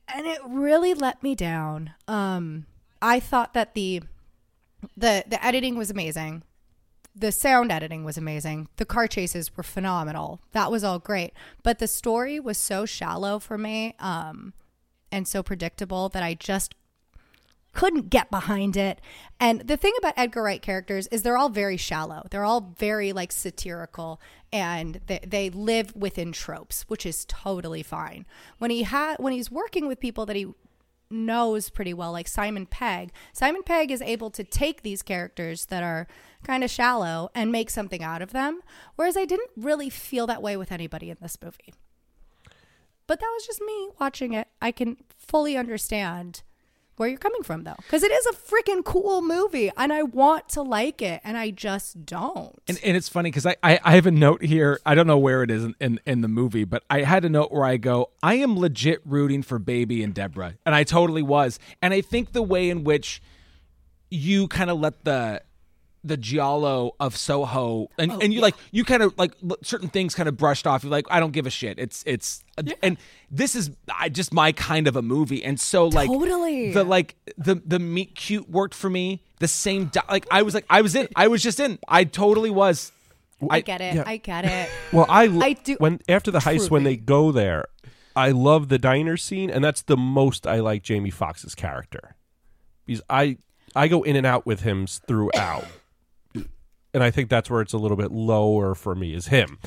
And 0.08 0.26
it 0.26 0.40
really 0.46 0.94
let 0.94 1.22
me 1.22 1.34
down. 1.34 1.92
Um 2.08 2.66
I 3.02 3.20
thought 3.20 3.52
that 3.52 3.74
the 3.74 4.02
the 4.96 5.24
the 5.26 5.44
editing 5.44 5.76
was 5.76 5.90
amazing. 5.90 6.42
The 7.14 7.30
sound 7.30 7.70
editing 7.70 8.04
was 8.04 8.16
amazing. 8.16 8.68
The 8.76 8.84
car 8.84 9.06
chases 9.06 9.56
were 9.56 9.62
phenomenal. 9.62 10.40
That 10.52 10.70
was 10.70 10.82
all 10.82 10.98
great. 10.98 11.32
But 11.62 11.78
the 11.78 11.86
story 11.86 12.40
was 12.40 12.58
so 12.58 12.86
shallow 12.86 13.38
for 13.38 13.58
me 13.58 13.94
um 14.00 14.54
and 15.14 15.28
so 15.28 15.42
predictable 15.42 16.08
that 16.10 16.22
I 16.22 16.34
just 16.34 16.74
couldn't 17.72 18.08
get 18.08 18.30
behind 18.30 18.76
it. 18.76 19.00
And 19.38 19.60
the 19.60 19.76
thing 19.76 19.92
about 19.98 20.14
Edgar 20.16 20.42
Wright 20.42 20.62
characters 20.62 21.06
is 21.08 21.22
they're 21.22 21.36
all 21.36 21.48
very 21.48 21.76
shallow. 21.76 22.26
They're 22.30 22.44
all 22.44 22.74
very 22.78 23.12
like 23.12 23.32
satirical 23.32 24.20
and 24.52 25.00
they, 25.06 25.20
they 25.26 25.50
live 25.50 25.94
within 25.94 26.32
tropes, 26.32 26.84
which 26.88 27.04
is 27.04 27.24
totally 27.26 27.82
fine. 27.82 28.26
When 28.58 28.70
he 28.70 28.84
had 28.84 29.16
when 29.18 29.32
he's 29.32 29.50
working 29.50 29.86
with 29.86 30.00
people 30.00 30.24
that 30.26 30.36
he 30.36 30.52
knows 31.10 31.68
pretty 31.68 31.94
well 31.94 32.12
like 32.12 32.28
Simon 32.28 32.66
Pegg, 32.66 33.10
Simon 33.32 33.62
Pegg 33.62 33.90
is 33.90 34.02
able 34.02 34.30
to 34.30 34.44
take 34.44 34.82
these 34.82 35.02
characters 35.02 35.66
that 35.66 35.82
are 35.82 36.06
kind 36.42 36.64
of 36.64 36.70
shallow 36.70 37.30
and 37.34 37.52
make 37.52 37.70
something 37.70 38.02
out 38.02 38.22
of 38.22 38.32
them, 38.32 38.60
whereas 38.96 39.16
I 39.16 39.24
didn't 39.24 39.50
really 39.56 39.90
feel 39.90 40.26
that 40.26 40.42
way 40.42 40.56
with 40.56 40.72
anybody 40.72 41.10
in 41.10 41.16
this 41.20 41.38
movie. 41.42 41.74
But 43.06 43.20
that 43.20 43.30
was 43.34 43.46
just 43.46 43.60
me 43.60 43.88
watching 44.00 44.32
it. 44.32 44.48
I 44.62 44.72
can 44.72 44.96
fully 45.08 45.56
understand 45.56 46.42
where 46.96 47.08
you're 47.08 47.18
coming 47.18 47.42
from 47.42 47.64
though 47.64 47.74
because 47.78 48.04
it 48.04 48.12
is 48.12 48.26
a 48.26 48.32
freaking 48.32 48.84
cool 48.84 49.20
movie 49.20 49.68
and 49.76 49.92
i 49.92 50.00
want 50.00 50.48
to 50.48 50.62
like 50.62 51.02
it 51.02 51.20
and 51.24 51.36
i 51.36 51.50
just 51.50 52.06
don't 52.06 52.62
And, 52.68 52.78
and 52.84 52.96
it's 52.96 53.08
funny 53.08 53.30
because 53.30 53.46
I, 53.46 53.56
I, 53.64 53.80
I 53.82 53.94
have 53.96 54.06
a 54.06 54.12
note 54.12 54.44
here. 54.44 54.78
I 54.86 54.94
don't 54.94 55.08
know 55.08 55.18
where 55.18 55.42
it 55.42 55.50
is 55.50 55.64
in, 55.64 55.74
in, 55.80 56.00
in 56.06 56.20
the 56.20 56.28
movie, 56.28 56.62
but 56.64 56.84
I 56.88 57.02
had 57.02 57.24
a 57.24 57.28
note 57.28 57.50
where 57.50 57.64
I 57.64 57.78
go, 57.78 58.10
I 58.22 58.34
am 58.34 58.56
legit 58.56 59.00
rooting 59.04 59.42
for 59.42 59.58
Baby 59.58 60.02
and 60.04 60.14
Deborah. 60.14 60.54
And 60.64 60.72
I 60.74 60.84
totally 60.84 61.22
was. 61.22 61.58
And 61.82 61.92
I 61.92 62.00
think 62.00 62.32
the 62.32 62.42
way 62.42 62.70
in 62.70 62.84
which 62.84 63.20
you 64.10 64.46
kind 64.48 64.70
of 64.70 64.78
let 64.78 65.04
the 65.04 65.42
the 66.04 66.16
giallo 66.16 66.94
of 67.00 67.16
Soho 67.16 67.88
and, 67.98 68.12
oh, 68.12 68.18
and 68.20 68.32
you 68.32 68.40
like 68.40 68.54
you 68.70 68.84
kind 68.84 69.02
of 69.02 69.16
like 69.18 69.32
certain 69.62 69.88
things 69.88 70.14
kind 70.14 70.28
of 70.28 70.36
brushed 70.36 70.66
off. 70.66 70.84
You're 70.84 70.90
like, 70.90 71.06
I 71.10 71.18
don't 71.18 71.32
give 71.32 71.46
a 71.46 71.50
shit. 71.50 71.78
It's 71.78 72.04
it's 72.06 72.44
and 72.82 72.98
this 73.30 73.56
is 73.56 73.70
I 73.98 74.10
just 74.10 74.32
my 74.32 74.52
kind 74.52 74.86
of 74.86 74.96
a 74.96 75.02
movie. 75.02 75.42
And 75.42 75.58
so 75.58 75.88
like 75.88 76.08
Totally. 76.08 76.72
the 76.72 76.84
like 76.84 77.16
the 77.38 77.56
the 77.64 77.78
meet 77.78 78.14
cute 78.14 78.48
worked 78.48 78.74
for 78.74 78.90
me. 78.90 79.22
The 79.40 79.48
same 79.48 79.86
di- 79.86 80.02
like 80.10 80.26
I 80.30 80.42
was 80.42 80.54
like 80.54 80.66
I 80.68 80.82
was 80.82 80.94
in. 80.94 81.08
I 81.16 81.28
was 81.28 81.42
just 81.42 81.58
in. 81.58 81.78
I 81.88 82.04
totally 82.04 82.50
was. 82.50 82.92
i 83.50 83.60
get 83.60 83.80
it 83.80 83.96
yeah. 83.96 84.04
i 84.06 84.16
get 84.16 84.44
it 84.44 84.70
Well, 84.92 85.06
I, 85.08 85.24
I 85.24 85.52
do- 85.54 85.76
when 85.78 86.00
after 86.08 86.30
the 86.30 86.38
heist 86.38 86.70
when 86.70 86.84
they 86.84 86.96
go 86.96 87.32
there, 87.32 87.66
I 88.16 88.30
love 88.30 88.68
the 88.68 88.78
diner 88.78 89.16
scene, 89.16 89.50
and 89.50 89.64
that's 89.64 89.82
the 89.82 89.96
most 89.96 90.46
I 90.46 90.60
like 90.60 90.82
Jamie 90.82 91.10
Foxx's 91.10 91.54
character 91.54 92.14
because 92.86 93.02
I 93.10 93.38
I 93.74 93.88
go 93.88 94.02
in 94.02 94.16
and 94.16 94.26
out 94.26 94.46
with 94.46 94.60
him 94.60 94.86
throughout, 94.86 95.64
and 96.94 97.02
I 97.02 97.10
think 97.10 97.28
that's 97.28 97.50
where 97.50 97.60
it's 97.60 97.72
a 97.72 97.78
little 97.78 97.96
bit 97.96 98.12
lower 98.12 98.74
for 98.74 98.94
me 98.94 99.12
is 99.12 99.26
him 99.26 99.58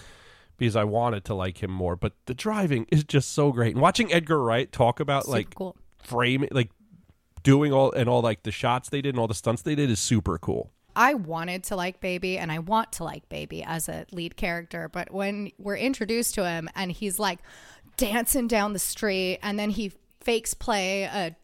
because 0.58 0.76
I 0.76 0.86
wanted 0.86 1.24
to 1.26 1.36
like 1.36 1.62
him 1.62 1.70
more, 1.70 1.95
but 1.95 2.14
the 2.26 2.34
driving 2.34 2.88
is 2.91 3.04
just 3.04 3.34
so 3.34 3.52
great, 3.52 3.74
and 3.74 3.82
watching 3.82 4.12
Edgar 4.12 4.41
Wright 4.41 4.72
talk 4.72 4.99
about 4.99 5.26
Super 5.26 5.38
like 5.38 5.56
cool 5.56 5.76
framing 5.99 6.49
like 6.52 6.72
doing 7.44 7.74
all 7.74 7.91
and 7.91 8.10
all 8.10 8.22
like 8.22 8.44
the 8.44 8.52
shots 8.52 8.90
they 8.90 9.02
did 9.02 9.10
and 9.10 9.20
all 9.20 9.28
the 9.28 9.34
stunts 9.34 9.62
they 9.62 9.76
did 9.76 9.90
is 9.90 9.99
super 9.99 10.38
cool. 10.38 10.72
I 10.95 11.14
wanted 11.14 11.64
to 11.66 11.76
like 11.76 11.99
Baby 11.99 12.40
and 12.40 12.52
I 12.52 12.60
want 12.60 12.94
to 12.94 13.04
like 13.04 13.30
Baby 13.30 13.64
as 13.64 13.88
a 13.88 14.06
lead 14.12 14.36
character, 14.36 14.90
but 14.90 15.12
when 15.14 15.52
we're 15.60 15.78
introduced 15.78 16.34
to 16.36 16.45
him 16.49 16.70
and 16.76 16.91
he's 16.91 17.20
like 17.20 17.40
dancing 17.98 18.48
down 18.48 18.74
the 18.74 18.80
street 18.80 19.40
and 19.44 19.60
then 19.60 19.70
he 19.70 19.91
fakes 20.22 20.56
play 20.56 21.04
a, 21.04 21.36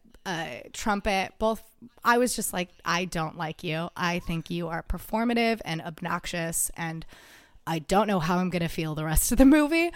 trumpet, 0.72 1.32
both 1.38 1.62
I 2.04 2.18
was 2.18 2.34
just 2.34 2.52
like, 2.52 2.70
I 2.84 3.04
don't 3.04 3.36
like 3.36 3.62
you. 3.62 3.90
I 3.96 4.20
think 4.20 4.50
you 4.50 4.68
are 4.68 4.82
performative 4.82 5.60
and 5.64 5.80
obnoxious 5.82 6.70
and 6.76 7.04
I 7.66 7.78
don't 7.78 8.06
know 8.06 8.20
how 8.20 8.38
I'm 8.38 8.50
going 8.50 8.62
to 8.62 8.68
feel 8.68 8.94
the 8.94 9.04
rest 9.04 9.32
of 9.32 9.38
the 9.38 9.46
movie. 9.46 9.90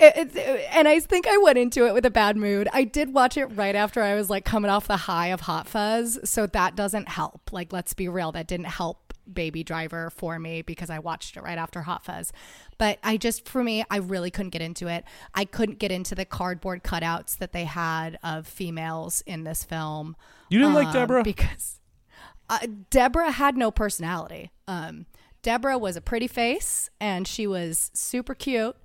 And 0.00 0.88
I 0.88 0.98
think 0.98 1.28
I 1.28 1.36
went 1.38 1.58
into 1.58 1.86
it 1.86 1.94
with 1.94 2.04
a 2.04 2.10
bad 2.10 2.36
mood. 2.36 2.68
I 2.72 2.82
did 2.82 3.14
watch 3.14 3.36
it 3.36 3.46
right 3.46 3.76
after 3.76 4.02
I 4.02 4.16
was 4.16 4.28
like 4.28 4.44
coming 4.44 4.70
off 4.70 4.88
the 4.88 4.96
high 4.96 5.28
of 5.28 5.42
Hot 5.42 5.68
Fuzz, 5.68 6.18
so 6.24 6.46
that 6.48 6.74
doesn't 6.74 7.08
help. 7.08 7.52
Like, 7.52 7.72
let's 7.72 7.94
be 7.94 8.08
real, 8.08 8.32
that 8.32 8.48
didn't 8.48 8.66
help 8.66 9.11
Baby 9.30 9.62
Driver 9.64 10.10
for 10.10 10.38
me 10.38 10.62
because 10.62 10.90
I 10.90 10.98
watched 10.98 11.36
it 11.36 11.42
right 11.42 11.58
after 11.58 11.82
Hot 11.82 12.04
Fuzz. 12.04 12.32
But 12.78 12.98
I 13.02 13.16
just, 13.16 13.48
for 13.48 13.62
me, 13.62 13.84
I 13.90 13.98
really 13.98 14.30
couldn't 14.30 14.50
get 14.50 14.62
into 14.62 14.88
it. 14.88 15.04
I 15.34 15.44
couldn't 15.44 15.78
get 15.78 15.92
into 15.92 16.14
the 16.14 16.24
cardboard 16.24 16.82
cutouts 16.82 17.36
that 17.38 17.52
they 17.52 17.64
had 17.64 18.18
of 18.22 18.46
females 18.46 19.22
in 19.26 19.44
this 19.44 19.64
film. 19.64 20.16
You 20.48 20.58
didn't 20.58 20.74
like 20.74 20.88
Um, 20.88 20.92
Deborah? 20.92 21.22
because 21.22 21.80
uh, 22.50 22.66
Deborah 22.90 23.30
had 23.30 23.56
no 23.56 23.70
personality. 23.70 24.50
Um, 24.68 25.06
Deborah 25.42 25.78
was 25.78 25.96
a 25.96 26.00
pretty 26.00 26.26
face 26.28 26.88
and 27.00 27.26
she 27.26 27.46
was 27.46 27.90
super 27.94 28.34
cute, 28.34 28.76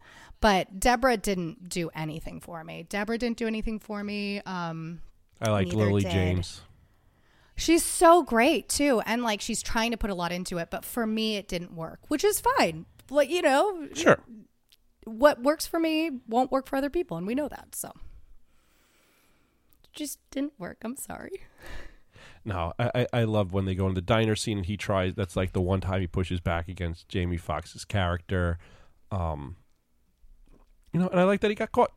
but 0.41 0.80
Deborah 0.80 1.18
didn't 1.18 1.69
do 1.69 1.89
anything 1.93 2.39
for 2.39 2.64
me. 2.64 2.85
Deborah 2.89 3.18
didn't 3.18 3.38
do 3.38 3.45
anything 3.47 3.77
for 3.80 4.03
me. 4.03 4.41
Um, 4.45 5.01
I 5.41 5.49
liked 5.51 5.73
Lily 5.73 6.01
did. 6.03 6.11
James. 6.11 6.61
She's 7.58 7.84
so 7.84 8.24
great 8.24 8.70
too, 8.70 9.02
and 9.06 9.24
like 9.24 9.42
she's 9.42 9.62
trying 9.62 9.92
to 9.92 9.98
put 9.98 10.10
a 10.10 10.16
lot 10.16 10.32
into 10.32 10.58
it, 10.60 10.70
but 10.72 10.86
for 10.86 11.06
me, 11.06 11.36
it 11.36 11.48
didn't 11.50 11.74
work, 11.76 12.00
which 12.08 12.24
is 12.24 12.40
fine. 12.58 12.86
Like 13.10 13.30
you 13.30 13.42
know, 13.42 13.88
Sure. 13.94 14.20
what 15.04 15.42
works 15.44 15.68
for 15.68 15.80
me 15.80 16.12
won't 16.28 16.52
work 16.52 16.68
for 16.68 16.76
other 16.78 16.90
people, 16.90 17.18
and 17.18 17.28
we 17.28 17.36
know 17.36 17.48
that. 17.50 17.76
So, 17.76 17.92
just 19.94 20.20
didn't 20.32 20.54
work. 20.60 20.78
I'm 20.84 20.96
sorry. 20.96 21.42
No, 22.46 22.72
I, 22.80 23.08
I 23.12 23.24
love 23.26 23.52
when 23.52 23.66
they 23.66 23.76
go 23.76 23.88
in 23.88 23.94
the 23.94 24.02
diner 24.02 24.36
scene 24.36 24.58
and 24.58 24.66
he 24.66 24.78
tries. 24.78 25.16
That's 25.16 25.36
like 25.36 25.52
the 25.52 25.60
one 25.60 25.82
time 25.82 26.00
he 26.00 26.08
pushes 26.08 26.40
back 26.40 26.70
against 26.70 27.10
Jamie 27.10 27.36
Foxx's 27.38 27.84
character. 27.84 28.58
Um, 29.12 29.58
you 30.94 31.00
know, 31.02 31.10
and 31.10 31.20
I 31.20 31.24
like 31.24 31.42
that 31.42 31.50
he 31.52 31.56
got 31.56 31.74
caught. 31.74 31.92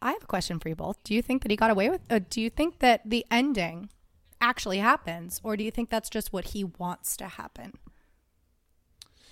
I 0.00 0.12
have 0.12 0.22
a 0.22 0.26
question 0.26 0.58
for 0.58 0.68
you 0.68 0.76
both. 0.76 1.02
Do 1.02 1.14
you 1.14 1.22
think 1.22 1.42
that 1.42 1.50
he 1.50 1.56
got 1.56 1.70
away 1.70 1.90
with? 1.90 2.00
Uh, 2.08 2.20
do 2.30 2.40
you 2.40 2.50
think 2.50 2.78
that 2.78 3.02
the 3.04 3.26
ending 3.30 3.88
actually 4.40 4.78
happens, 4.78 5.40
or 5.42 5.56
do 5.56 5.64
you 5.64 5.70
think 5.70 5.90
that's 5.90 6.08
just 6.08 6.32
what 6.32 6.46
he 6.46 6.64
wants 6.64 7.16
to 7.16 7.26
happen? 7.26 7.74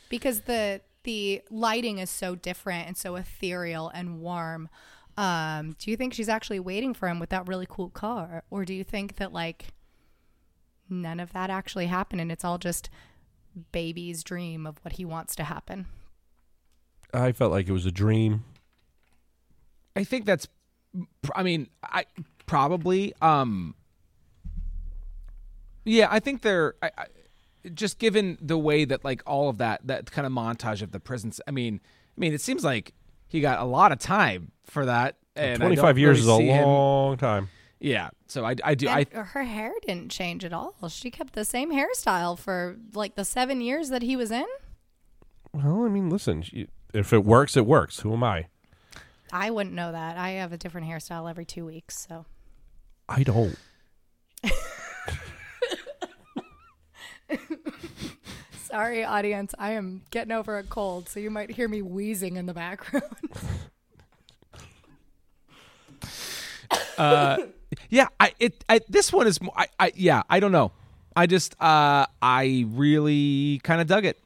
Because 0.09 0.43
the 0.43 0.81
the 1.05 1.43
lighting 1.51 1.99
is 1.99 2.11
so 2.11 2.35
different 2.35 2.89
and 2.89 2.97
so 2.97 3.15
ethereal 3.15 3.89
and 3.95 4.21
warm. 4.21 4.69
Um, 5.17 5.77
do 5.79 5.91
you 5.91 5.97
think 5.97 6.13
she's 6.13 6.29
actually 6.29 6.61
waiting 6.61 6.93
for 6.93 7.09
him 7.09 7.21
with 7.21 7.31
that 7.31 7.47
really 7.47 7.67
cool 7.69 7.91
car, 7.91 8.43
or 8.51 8.65
do 8.65 8.75
you 8.75 8.85
think 8.85 9.17
that 9.17 9.33
like 9.33 9.69
none 10.91 11.21
of 11.21 11.33
that 11.33 11.49
actually 11.51 11.87
happened 11.87 12.21
and 12.21 12.31
it's 12.31 12.45
all 12.45 12.59
just 12.59 12.91
baby's 13.73 14.23
dream 14.23 14.67
of 14.67 14.79
what 14.83 14.95
he 14.95 15.05
wants 15.05 15.35
to 15.37 15.45
happen? 15.45 15.87
I 17.15 17.33
felt 17.33 17.53
like 17.53 17.69
it 17.69 17.73
was 17.73 17.87
a 17.87 17.93
dream. 17.93 18.45
I 19.95 20.05
think 20.05 20.27
that's. 20.27 20.47
I 21.35 21.43
mean, 21.43 21.69
I 21.83 22.07
probably. 22.47 23.15
Um. 23.21 23.75
Yeah, 25.85 26.09
I 26.11 26.21
think 26.21 26.43
they're. 26.43 26.75
I, 26.83 26.91
I, 26.99 27.07
just 27.75 27.99
given 27.99 28.39
the 28.41 28.57
way 28.59 28.85
that 28.85 29.05
like 29.05 29.23
all 29.27 29.49
of 29.49 29.59
that 29.59 29.87
that 29.87 30.11
kind 30.11 30.27
of 30.27 30.33
montage 30.33 30.83
of 30.83 30.93
the 30.93 31.01
prisons. 31.01 31.41
I 31.47 31.51
mean, 31.51 31.81
I 32.17 32.21
mean, 32.21 32.33
it 32.33 32.41
seems 32.41 32.65
like 32.65 32.93
he 33.29 33.41
got 33.41 33.61
a 33.61 33.65
lot 33.65 33.93
of 33.93 33.99
time 33.99 34.53
for 34.65 34.87
that. 34.87 35.17
And 35.35 35.63
I 35.63 35.75
Twenty 35.75 36.01
years 36.01 36.21
really 36.21 36.21
is 36.21 36.27
a 36.29 36.37
see 36.37 36.47
him- 36.47 36.65
long 36.65 37.17
time. 37.17 37.49
Yeah, 37.79 38.09
so 38.27 38.45
I 38.45 38.57
I 38.65 38.75
do 38.75 38.89
I 38.89 39.05
her 39.13 39.43
hair 39.45 39.73
didn't 39.87 40.11
change 40.11 40.45
at 40.45 40.53
all. 40.53 40.75
She 40.89 41.11
kept 41.11 41.35
the 41.35 41.45
same 41.45 41.71
hairstyle 41.71 42.39
for 42.39 42.77
like 42.95 43.17
the 43.17 43.25
seven 43.25 43.61
years 43.61 43.91
that 43.91 44.01
he 44.03 44.17
was 44.17 44.31
in. 44.31 44.47
Well, 45.53 45.85
I 45.85 45.89
mean, 45.89 46.09
listen, 46.09 46.43
she- 46.43 46.69
if 46.95 47.13
it 47.13 47.25
works, 47.25 47.57
it 47.57 47.67
works. 47.67 48.01
Who 48.01 48.15
am 48.15 48.25
I? 48.25 48.47
I 49.39 49.51
wouldn't 49.51 49.75
know 49.75 49.93
that. 49.93 50.17
I 50.17 50.31
have 50.31 50.53
a 50.55 50.57
different 50.57 50.87
hairstyle 50.89 51.29
every 51.29 51.45
two 51.45 51.67
weeks. 51.67 52.07
So 52.09 52.25
I 53.07 53.23
don't. 53.23 53.57
Sorry, 58.67 59.05
audience. 59.05 59.55
I 59.59 59.73
am 59.73 60.03
getting 60.11 60.33
over 60.33 60.57
a 60.59 60.63
cold, 60.63 61.09
so 61.11 61.21
you 61.21 61.31
might 61.31 61.51
hear 61.51 61.69
me 61.69 61.83
wheezing 61.83 62.37
in 62.37 62.47
the 62.47 62.55
background. 62.55 63.05
uh, 66.99 67.37
Yeah, 67.91 68.09
I 68.19 68.33
it 68.41 68.65
I, 68.69 68.81
this 68.89 69.13
one 69.13 69.27
is 69.27 69.41
mo- 69.41 69.53
I, 69.55 69.67
I 69.79 69.93
yeah 69.95 70.23
I 70.31 70.41
don't 70.41 70.53
know. 70.53 70.73
I 71.15 71.27
just 71.27 71.55
uh 71.61 72.07
I 72.23 72.65
really 72.71 73.61
kind 73.63 73.81
of 73.83 73.87
dug 73.87 74.05
it, 74.07 74.19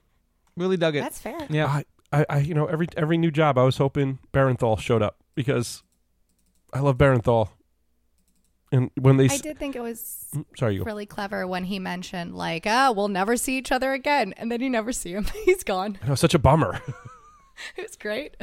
really 0.57 0.77
dug 0.77 0.95
it. 0.95 1.01
That's 1.01 1.19
fair. 1.20 1.47
Yeah, 1.51 1.66
I, 1.66 1.85
I, 2.12 2.27
I, 2.28 2.39
you 2.39 2.55
know, 2.55 2.66
every 2.66 2.89
every 2.97 3.19
new 3.19 3.31
job, 3.31 3.57
I 3.59 3.62
was 3.65 3.77
hoping 3.78 4.19
Bernthal 4.32 4.78
showed 4.81 5.03
up 5.03 5.16
because 5.35 5.82
I 6.73 6.81
love 6.81 6.97
Bernthal. 6.99 7.51
And 8.73 8.91
when 9.01 9.16
they, 9.16 9.24
I 9.24 9.35
s- 9.35 9.41
did 9.41 9.59
think 9.59 9.74
it 9.74 9.81
was 9.82 10.16
Mm, 10.35 10.45
sorry, 10.57 10.77
you 10.77 10.85
really 10.85 11.07
clever 11.07 11.45
when 11.47 11.65
he 11.65 11.78
mentioned 11.81 12.37
like, 12.37 12.66
"Ah, 12.69 12.93
we'll 12.95 13.09
never 13.09 13.37
see 13.37 13.59
each 13.59 13.73
other 13.73 13.93
again," 13.93 14.32
and 14.37 14.51
then 14.51 14.61
you 14.61 14.70
never 14.70 14.93
see 14.93 15.12
him. 15.12 15.27
He's 15.45 15.65
gone. 15.65 15.99
It 16.03 16.09
was 16.09 16.20
such 16.20 16.35
a 16.35 16.39
bummer. 16.39 16.81
It 17.77 17.82
was 17.82 17.97
great. 17.97 18.37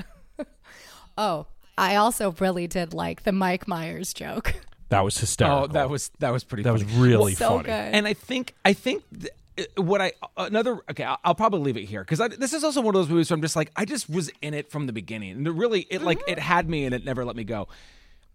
oh, 1.18 1.48
I 1.78 1.96
also 1.96 2.34
really 2.40 2.68
did 2.68 2.94
like 2.94 3.24
the 3.24 3.32
Mike 3.32 3.68
Myers 3.68 4.14
joke. 4.14 4.54
that 4.90 5.04
was 5.04 5.18
hysterical. 5.18 5.64
oh 5.64 5.68
that 5.68 5.90
was 5.90 6.12
that 6.20 6.32
was 6.32 6.44
pretty. 6.44 6.64
that 6.64 6.74
was 6.74 6.84
funny. 6.84 7.00
really 7.02 7.34
so 7.36 7.50
funny. 7.50 7.64
good. 7.64 7.72
And 7.72 8.08
I 8.08 8.14
think 8.14 8.54
I 8.66 8.74
think 8.74 9.04
th- 9.18 9.32
Uh, 9.58 9.82
what 9.82 10.02
I 10.02 10.14
uh, 10.22 10.28
another 10.38 10.80
okay 10.92 11.04
I'll, 11.04 11.20
I'll 11.24 11.36
probably 11.36 11.62
leave 11.62 11.78
it 11.78 11.86
here 11.86 12.04
because 12.04 12.20
this 12.38 12.54
is 12.54 12.64
also 12.64 12.82
one 12.82 12.96
of 12.96 13.02
those 13.02 13.10
movies 13.10 13.30
where 13.30 13.36
I'm 13.36 13.42
just 13.42 13.56
like 13.56 13.72
I 13.76 13.86
just 13.86 14.10
was 14.10 14.30
in 14.42 14.54
it 14.54 14.70
from 14.70 14.88
the 14.88 14.94
beginning 14.94 15.32
and 15.32 15.48
it 15.48 15.52
really 15.52 15.82
it 15.90 16.02
like 16.02 16.20
mm-hmm. 16.20 16.32
it 16.32 16.40
had 16.40 16.70
me 16.70 16.86
and 16.86 16.94
it 16.94 17.04
never 17.04 17.26
let 17.26 17.36
me 17.36 17.44
go. 17.44 17.68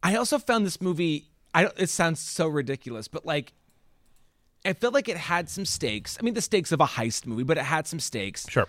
I 0.02 0.16
also 0.16 0.38
found 0.38 0.66
this 0.66 0.80
movie. 0.80 1.28
I 1.54 1.62
don't, 1.62 1.78
it 1.78 1.90
sounds 1.90 2.18
so 2.18 2.48
ridiculous, 2.48 3.08
but 3.08 3.24
like 3.24 3.52
I 4.64 4.72
felt 4.72 4.94
like 4.94 5.08
it 5.08 5.16
had 5.16 5.48
some 5.48 5.64
stakes. 5.64 6.16
I 6.20 6.24
mean, 6.24 6.34
the 6.34 6.40
stakes 6.40 6.72
of 6.72 6.80
a 6.80 6.86
heist 6.86 7.26
movie, 7.26 7.42
but 7.42 7.58
it 7.58 7.64
had 7.64 7.86
some 7.86 8.00
stakes. 8.00 8.48
Sure. 8.48 8.68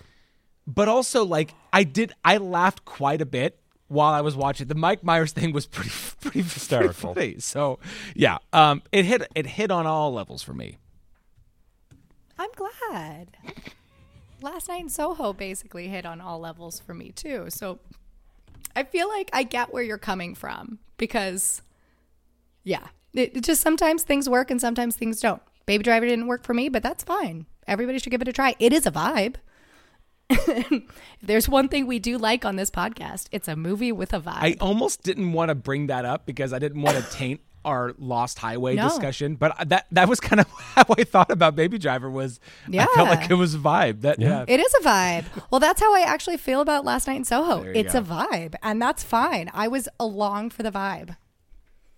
But 0.65 0.87
also, 0.87 1.23
like 1.25 1.53
I 1.71 1.83
did, 1.83 2.13
I 2.23 2.37
laughed 2.37 2.85
quite 2.85 3.21
a 3.21 3.25
bit 3.25 3.59
while 3.87 4.13
I 4.13 4.21
was 4.21 4.35
watching. 4.35 4.67
The 4.67 4.75
Mike 4.75 5.03
Myers 5.03 5.31
thing 5.31 5.53
was 5.53 5.65
pretty 5.65 5.91
pretty 6.21 6.41
Hysterical. 6.41 7.13
funny. 7.13 7.39
So 7.39 7.79
yeah, 8.15 8.39
um, 8.51 8.81
it 8.91 9.05
hit 9.05 9.23
it 9.35 9.45
hit 9.45 9.71
on 9.71 9.85
all 9.85 10.13
levels 10.13 10.41
for 10.41 10.53
me. 10.53 10.77
I'm 12.37 12.49
glad. 12.55 13.37
Last 14.41 14.67
night 14.67 14.81
in 14.81 14.89
Soho 14.89 15.33
basically 15.33 15.87
hit 15.87 16.05
on 16.05 16.19
all 16.19 16.39
levels 16.39 16.79
for 16.79 16.93
me 16.93 17.11
too. 17.11 17.45
So 17.49 17.79
I 18.75 18.83
feel 18.83 19.07
like 19.07 19.29
I 19.33 19.43
get 19.43 19.73
where 19.73 19.83
you're 19.83 19.97
coming 19.97 20.35
from 20.35 20.79
because, 20.97 21.61
yeah, 22.63 22.87
it, 23.13 23.37
it 23.37 23.43
just 23.43 23.61
sometimes 23.61 24.03
things 24.03 24.27
work 24.27 24.51
and 24.51 24.59
sometimes 24.59 24.95
things 24.95 25.21
don't. 25.21 25.41
Baby 25.65 25.83
Driver 25.83 26.05
didn't 26.05 26.27
work 26.27 26.43
for 26.43 26.53
me, 26.53 26.69
but 26.69 26.83
that's 26.83 27.03
fine. 27.03 27.45
Everybody 27.67 27.99
should 27.99 28.11
give 28.11 28.21
it 28.21 28.27
a 28.27 28.33
try. 28.33 28.55
It 28.59 28.73
is 28.73 28.85
a 28.85 28.91
vibe. 28.91 29.35
there's 31.21 31.47
one 31.47 31.67
thing 31.67 31.85
we 31.85 31.99
do 31.99 32.17
like 32.17 32.45
on 32.45 32.55
this 32.55 32.69
podcast, 32.69 33.27
it's 33.31 33.47
a 33.47 33.55
movie 33.55 33.91
with 33.91 34.13
a 34.13 34.19
vibe. 34.19 34.37
I 34.39 34.55
almost 34.59 35.03
didn't 35.03 35.33
want 35.33 35.49
to 35.49 35.55
bring 35.55 35.87
that 35.87 36.05
up 36.05 36.25
because 36.25 36.53
I 36.53 36.59
didn't 36.59 36.81
want 36.81 36.97
to 36.97 37.11
taint 37.11 37.41
our 37.65 37.93
Lost 37.97 38.39
Highway 38.39 38.75
No. 38.75 38.87
discussion. 38.89 39.35
But 39.35 39.69
that 39.69 39.87
that 39.91 40.07
was 40.09 40.19
kind 40.19 40.39
of 40.39 40.47
how 40.57 40.85
I 40.97 41.03
thought 41.03 41.31
about 41.31 41.55
Baby 41.55 41.77
Driver. 41.77 42.09
Was 42.09 42.39
yeah. 42.67 42.83
I 42.89 42.95
felt 42.95 43.09
like 43.09 43.29
it 43.29 43.35
was 43.35 43.55
a 43.55 43.59
vibe. 43.59 44.01
That 44.01 44.19
yeah. 44.19 44.45
It 44.47 44.59
is 44.59 44.73
a 44.81 44.83
vibe. 44.83 45.25
Well, 45.51 45.59
that's 45.59 45.81
how 45.81 45.93
I 45.95 46.01
actually 46.01 46.37
feel 46.37 46.61
about 46.61 46.85
last 46.85 47.07
night 47.07 47.17
in 47.17 47.23
Soho. 47.25 47.61
It's 47.63 47.93
go. 47.93 47.99
a 47.99 48.01
vibe, 48.01 48.55
and 48.63 48.81
that's 48.81 49.03
fine. 49.03 49.49
I 49.53 49.67
was 49.67 49.87
along 49.99 50.49
for 50.51 50.63
the 50.63 50.71
vibe. 50.71 51.15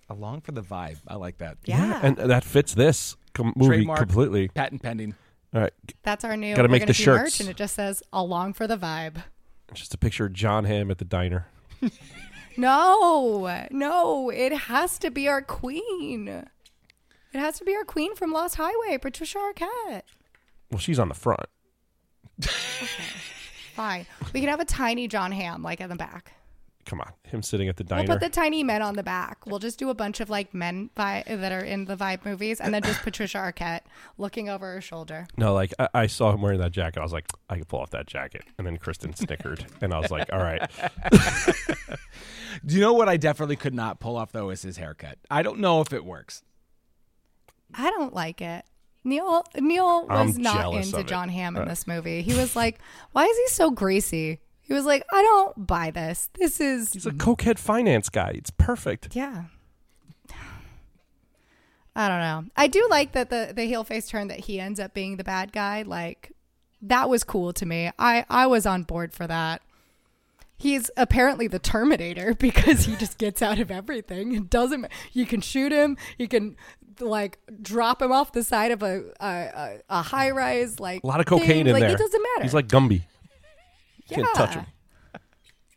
along 0.10 0.42
for 0.42 0.52
the 0.52 0.62
vibe. 0.62 0.98
I 1.08 1.16
like 1.16 1.40
that. 1.40 1.58
Yeah. 1.66 2.00
And 2.04 2.18
that 2.18 2.44
fits 2.44 2.74
this 2.74 3.16
com- 3.34 3.54
movie 3.56 3.70
Trademark. 3.78 4.00
completely. 4.00 4.48
Patent 4.50 4.82
pending. 4.84 5.16
All 5.54 5.62
right. 5.62 5.74
That's 6.04 6.24
our 6.26 6.36
new. 6.38 6.56
Gotta 6.56 6.68
make 6.68 6.82
the 6.82 6.88
do 6.88 6.94
shirts. 6.94 7.22
merch, 7.24 7.40
and 7.40 7.50
it 7.50 7.56
just 7.56 7.76
says 7.76 8.04
"along 8.14 8.54
for 8.54 8.68
the 8.68 8.78
vibe." 8.78 9.24
It's 9.72 9.80
just 9.80 9.94
a 9.94 9.98
picture 9.98 10.26
of 10.26 10.34
Jon 10.34 10.66
Hamm 10.66 10.92
at 10.92 11.00
the 11.00 11.06
diner. 11.06 11.48
No, 12.58 13.66
no, 13.72 14.30
it 14.30 14.54
has 14.54 14.98
to 15.00 15.12
be 15.12 15.28
our 15.28 15.42
queen. 15.42 16.28
It 16.28 17.40
has 17.40 17.58
to 17.60 17.66
be 17.66 17.76
our 17.76 17.84
queen 17.84 18.16
from 18.16 18.32
Lost 18.32 18.56
Highway, 18.56 18.98
Patricia 18.98 19.38
Arquette. 19.40 20.04
Well, 20.72 20.80
she's 20.80 21.00
on 21.00 21.10
the 21.10 21.16
front. 21.16 21.46
Okay. 22.42 22.50
Fine, 23.76 24.06
we 24.34 24.40
can 24.40 24.50
have 24.50 24.60
a 24.62 24.66
tiny 24.66 25.08
Jon 25.08 25.32
Hamm 25.32 25.62
like 25.62 25.82
in 25.82 25.90
the 25.90 25.96
back. 25.96 26.32
Come 26.86 27.02
on. 27.02 27.12
Him 27.24 27.42
sitting 27.42 27.68
at 27.68 27.78
the 27.78 27.84
diner. 27.84 28.04
We'll 28.08 28.20
put 28.20 28.24
the 28.26 28.30
tiny 28.30 28.64
men 28.64 28.84
on 28.84 28.96
the 28.96 29.02
back. 29.02 29.46
We'll 29.48 29.58
just 29.58 29.80
do 29.80 29.90
a 29.90 29.96
bunch 29.96 30.20
of 30.20 30.30
like 30.30 30.54
men 30.54 30.92
vi- 30.96 31.24
that 31.28 31.52
are 31.52 31.64
in 31.64 31.86
the 31.86 31.96
vibe 31.98 32.24
movies, 32.26 32.62
and 32.62 32.72
then 32.74 32.84
just 32.84 33.02
Patricia 33.04 33.40
Arquette 33.40 33.82
looking 34.20 34.50
over 34.50 34.72
her 34.74 34.82
shoulder. 34.82 35.26
no, 35.36 35.54
like 35.54 35.74
I, 35.80 35.90
I 35.96 36.08
saw 36.08 36.32
him 36.32 36.42
wearing 36.44 36.60
that 36.60 36.72
jacket. 36.72 37.00
I 37.00 37.04
was 37.04 37.12
like, 37.14 37.26
I 37.50 37.58
could 37.58 37.68
pull 37.68 37.80
off 37.80 37.90
that 37.90 38.06
jacket. 38.06 38.44
And 38.60 38.68
then 38.68 38.78
Kristen 38.78 39.16
snickered. 39.16 39.66
and 39.82 39.94
I 39.94 40.00
was 40.00 40.12
like, 40.12 40.32
all 40.32 40.40
right. 40.44 40.62
Do 42.66 42.76
you 42.76 42.82
know 42.82 42.94
what 42.94 43.10
I 43.10 43.18
definitely 43.18 43.56
could 43.58 43.74
not 43.74 44.00
pull 44.00 44.16
off 44.16 44.32
though 44.32 44.50
is 44.50 44.62
his 44.62 44.78
haircut. 44.78 45.18
I 45.30 45.42
don't 45.44 45.60
know 45.60 45.82
if 45.82 45.92
it 45.92 46.06
works. 46.06 46.44
I 47.74 47.90
don't 47.90 48.14
like 48.14 48.42
it. 48.42 48.64
Neil 49.04 49.44
Neil 49.56 50.08
was 50.08 50.36
I'm 50.36 50.42
not 50.42 50.74
into. 50.74 51.04
Jon 51.04 51.30
Hamm 51.30 51.56
in 51.58 51.64
Uh. 51.64 51.66
this 51.66 51.86
movie. 51.86 52.22
He 52.22 52.34
was 52.34 52.56
like, 52.56 52.80
"Why 53.12 53.26
is 53.26 53.38
he 53.38 53.48
so 53.50 53.70
greasy?" 53.72 54.40
He 54.66 54.74
was 54.74 54.86
like, 54.86 55.04
"I 55.12 55.22
don't 55.22 55.68
buy 55.68 55.92
this. 55.92 56.30
This 56.34 56.60
is 56.60 56.94
He's 56.94 57.06
a 57.06 57.12
cokehead 57.12 57.60
finance 57.60 58.10
guy. 58.10 58.32
It's 58.36 58.50
perfect. 58.52 59.16
yeah." 59.16 59.46
I 61.96 62.10
don't 62.10 62.20
know. 62.20 62.52
I 62.58 62.68
do 62.68 62.86
like 62.90 63.14
that 63.14 63.30
the 63.30 63.54
the 63.56 63.66
heel 63.66 63.84
face 63.84 64.08
turn 64.10 64.28
that 64.28 64.42
he 64.42 64.60
ends 64.60 64.80
up 64.80 64.94
being 64.94 65.18
the 65.18 65.24
bad 65.24 65.52
guy. 65.52 65.84
Like 65.84 66.32
that 66.82 67.10
was 67.10 67.24
cool 67.24 67.54
to 67.54 67.66
me. 67.66 67.92
I 67.98 68.26
I 68.30 68.48
was 68.48 68.66
on 68.66 68.84
board 68.84 69.14
for 69.14 69.28
that. 69.28 69.62
He's 70.58 70.90
apparently 70.96 71.48
the 71.48 71.60
Terminator 71.60 72.34
because 72.40 72.86
he 72.86 72.96
just 72.96 73.18
gets 73.18 73.42
out 73.42 73.60
of 73.60 73.70
everything. 73.72 74.34
It 74.34 74.50
doesn't. 74.50 74.88
You 75.14 75.26
can 75.26 75.42
shoot 75.42 75.72
him. 75.72 75.98
You 76.18 76.28
can 76.28 76.56
like 77.00 77.40
drop 77.62 78.02
him 78.02 78.12
off 78.12 78.32
the 78.32 78.44
side 78.44 78.72
of 78.72 78.82
a 78.82 79.04
a, 79.20 79.80
a, 79.90 80.02
high 80.02 80.32
rise. 80.32 80.80
Like 80.80 81.04
A 81.04 81.08
lot 81.08 81.20
of 81.20 81.26
cocaine 81.26 81.48
thing. 81.48 81.68
in 81.68 81.74
like, 81.74 81.82
there. 81.82 81.92
It 81.92 81.98
doesn't 81.98 82.22
matter. 82.22 82.44
He's 82.44 82.54
like 82.54 82.68
Gumby. 82.68 83.04
Yeah. 84.08 84.18
Can't 84.18 84.36
touch 84.36 84.54
him. 84.56 84.66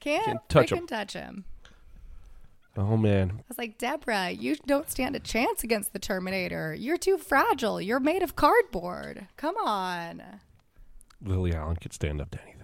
Can't, 0.00 0.24
Can't 0.24 0.48
touch 0.48 0.72
him. 0.72 0.86
touch 0.86 1.12
him. 1.14 1.44
Oh, 2.76 2.96
man. 2.96 3.32
I 3.38 3.42
was 3.48 3.58
like, 3.58 3.76
Deborah, 3.78 4.30
you 4.30 4.54
don't 4.66 4.88
stand 4.88 5.16
a 5.16 5.20
chance 5.20 5.64
against 5.64 5.92
the 5.92 5.98
Terminator. 5.98 6.72
You're 6.74 6.96
too 6.96 7.18
fragile. 7.18 7.80
You're 7.80 7.98
made 7.98 8.22
of 8.22 8.36
cardboard. 8.36 9.26
Come 9.36 9.56
on. 9.56 10.22
Lily 11.20 11.52
Allen 11.52 11.76
could 11.76 11.92
stand 11.92 12.20
up 12.20 12.30
to 12.30 12.42
anything. 12.42 12.54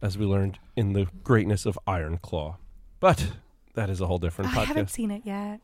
As 0.00 0.16
we 0.16 0.24
learned 0.24 0.58
in 0.76 0.94
the 0.94 1.06
greatness 1.22 1.66
of 1.66 1.78
Iron 1.86 2.16
Claw. 2.22 2.56
But 3.00 3.32
that 3.74 3.90
is 3.90 4.00
a 4.00 4.06
whole 4.06 4.18
different 4.18 4.56
I 4.56 4.64
haven't 4.64 4.88
seen 4.88 5.10
it 5.10 5.22
yet. 5.26 5.60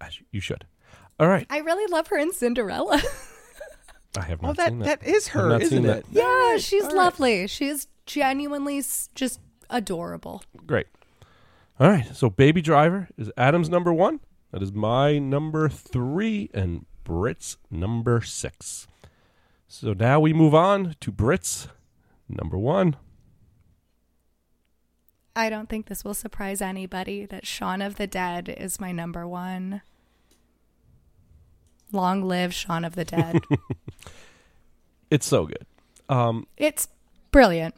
As 0.00 0.18
You 0.30 0.40
should. 0.40 0.66
All 1.18 1.28
right. 1.28 1.46
I 1.48 1.58
really 1.58 1.90
love 1.90 2.08
her 2.08 2.18
in 2.18 2.32
Cinderella. 2.34 3.00
I 4.16 4.22
have 4.22 4.40
oh, 4.42 4.48
not 4.48 4.50
Oh, 4.50 4.54
that 4.62 4.68
seen 4.68 4.78
that 4.80 5.00
that. 5.00 5.08
is 5.08 5.28
her, 5.28 5.56
isn't 5.56 5.68
seen 5.68 5.82
that. 5.84 5.98
it? 5.98 6.06
yeah, 6.12 6.56
she's 6.58 6.82
all 6.84 6.88
right. 6.90 6.96
lovely. 6.96 7.46
She's 7.46 7.88
genuinely 8.06 8.78
s- 8.78 9.08
just 9.14 9.40
adorable. 9.70 10.42
Great. 10.66 10.86
All 11.80 11.88
right. 11.88 12.14
So 12.14 12.30
Baby 12.30 12.62
Driver 12.62 13.08
is 13.18 13.30
Adam's 13.36 13.68
number 13.68 13.92
one. 13.92 14.20
That 14.52 14.62
is 14.62 14.72
my 14.72 15.18
number 15.18 15.68
three 15.68 16.48
and 16.54 16.86
Brit's 17.02 17.56
number 17.70 18.20
six. 18.20 18.86
So 19.66 19.92
now 19.92 20.20
we 20.20 20.32
move 20.32 20.54
on 20.54 20.94
to 21.00 21.10
Brit's 21.10 21.66
number 22.28 22.56
one. 22.56 22.94
I 25.36 25.50
don't 25.50 25.68
think 25.68 25.86
this 25.86 26.04
will 26.04 26.14
surprise 26.14 26.60
anybody 26.62 27.26
that 27.26 27.44
Shaun 27.46 27.82
of 27.82 27.96
the 27.96 28.06
Dead 28.06 28.48
is 28.56 28.80
my 28.80 28.92
number 28.92 29.26
one. 29.26 29.82
Long 31.94 32.22
live 32.22 32.52
Shaun 32.52 32.84
of 32.84 32.94
the 32.94 33.04
Dead. 33.04 33.40
It's 35.10 35.26
so 35.26 35.46
good. 35.46 35.64
Um, 36.08 36.46
it's 36.56 36.88
brilliant. 37.30 37.74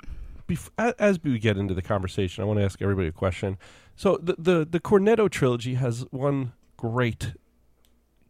bef- 0.48 0.70
as 0.98 1.22
we 1.22 1.38
get 1.38 1.58
into 1.58 1.74
the 1.74 1.82
conversation, 1.82 2.42
I 2.42 2.46
want 2.46 2.58
to 2.60 2.64
ask 2.64 2.80
everybody 2.80 3.08
a 3.08 3.12
question. 3.12 3.58
So 3.94 4.18
the 4.22 4.36
the 4.38 4.64
the 4.64 4.80
Cornetto 4.80 5.28
trilogy 5.28 5.74
has 5.74 6.06
one 6.12 6.52
great 6.78 7.34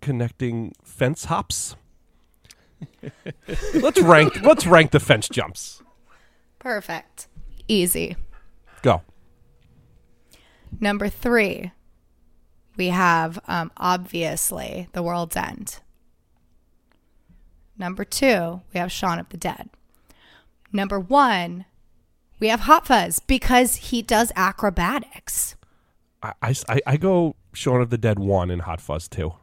connecting 0.00 0.72
fence 0.82 1.26
hops. 1.26 1.76
let's 3.74 4.00
rank 4.00 4.40
let's 4.42 4.66
rank 4.66 4.90
the 4.90 4.98
fence 5.00 5.28
jumps. 5.28 5.82
Perfect. 6.58 7.28
Easy. 7.68 8.16
Go. 8.82 9.02
Number 10.80 11.08
three, 11.08 11.70
we 12.77 12.89
have 12.89 13.39
um, 13.48 13.70
obviously 13.77 14.89
The 14.93 15.03
World's 15.03 15.36
End. 15.36 15.81
Number 17.78 18.05
two, 18.05 18.62
we 18.73 18.81
have 18.81 18.90
Shaun 18.90 19.19
of 19.19 19.28
the 19.28 19.36
Dead. 19.36 19.69
Number 20.73 20.98
one, 20.98 21.66
we 22.40 22.48
have 22.48 22.61
Hot 22.61 22.86
Fuzz 22.86 23.19
because 23.19 23.77
he 23.77 24.03
does 24.03 24.32
acrobatics. 24.36 25.57
I, 26.23 26.32
I, 26.43 26.81
I- 26.86 26.97
go 26.97 27.36
Shaun 27.53 27.81
of 27.81 27.90
the 27.90 27.98
Dead 27.98 28.19
one 28.19 28.51
and 28.51 28.62
Hot 28.62 28.81
Fuzz 28.81 29.09
two. 29.09 29.35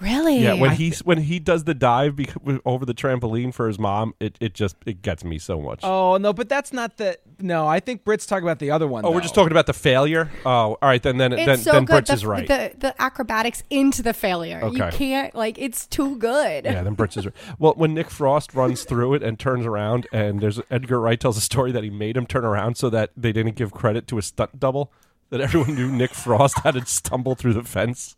Really? 0.00 0.40
Yeah, 0.40 0.54
when 0.54 0.70
I- 0.70 0.74
he's 0.74 1.04
when 1.04 1.18
he 1.18 1.38
does 1.38 1.64
the 1.64 1.72
dive 1.74 2.16
bec- 2.16 2.34
over 2.66 2.84
the 2.84 2.94
trampoline 2.94 3.54
for 3.54 3.68
his 3.68 3.78
mom, 3.78 4.14
it, 4.18 4.36
it 4.40 4.52
just 4.52 4.74
it 4.86 5.02
gets 5.02 5.22
me 5.24 5.38
so 5.38 5.60
much. 5.60 5.80
Oh 5.84 6.16
no, 6.16 6.32
but 6.32 6.48
that's 6.48 6.72
not 6.72 6.96
the. 6.96 7.16
No, 7.38 7.66
I 7.66 7.78
think 7.80 8.04
Britt's 8.04 8.26
talking 8.26 8.44
about 8.44 8.58
the 8.58 8.70
other 8.72 8.88
one. 8.88 9.04
Oh, 9.04 9.12
we're 9.12 9.20
just 9.20 9.34
talking 9.34 9.52
about 9.52 9.66
the 9.66 9.72
failure. 9.72 10.30
Oh, 10.44 10.50
all 10.50 10.78
right, 10.82 11.02
then 11.02 11.16
then 11.18 11.32
it's 11.32 11.46
then, 11.46 11.58
so 11.58 11.72
then 11.72 11.84
good. 11.84 11.92
Britch 11.94 12.06
the, 12.08 12.12
is 12.14 12.26
right. 12.26 12.46
The, 12.46 12.72
the 12.76 13.02
acrobatics 13.02 13.62
into 13.70 14.02
the 14.02 14.12
failure. 14.12 14.60
Okay. 14.64 14.76
You 14.86 14.90
can't 14.90 15.34
like 15.34 15.58
it's 15.58 15.86
too 15.86 16.16
good. 16.16 16.64
yeah, 16.64 16.82
then 16.82 16.94
Britch 16.94 17.16
is 17.16 17.26
right. 17.26 17.34
Well, 17.60 17.74
when 17.76 17.94
Nick 17.94 18.10
Frost 18.10 18.52
runs 18.52 18.82
through 18.82 19.14
it 19.14 19.22
and 19.22 19.38
turns 19.38 19.64
around, 19.64 20.08
and 20.12 20.40
there's 20.40 20.60
Edgar 20.70 21.00
Wright 21.00 21.20
tells 21.20 21.36
a 21.36 21.40
story 21.40 21.70
that 21.70 21.84
he 21.84 21.90
made 21.90 22.16
him 22.16 22.26
turn 22.26 22.44
around 22.44 22.76
so 22.76 22.90
that 22.90 23.10
they 23.16 23.32
didn't 23.32 23.54
give 23.54 23.70
credit 23.72 24.08
to 24.08 24.18
a 24.18 24.22
stunt 24.22 24.58
double. 24.58 24.92
That 25.30 25.40
everyone 25.40 25.74
knew 25.76 25.90
Nick 25.90 26.14
Frost 26.14 26.58
had 26.60 26.74
to 26.74 26.84
stumble 26.86 27.34
through 27.36 27.54
the 27.54 27.62
fence. 27.64 28.16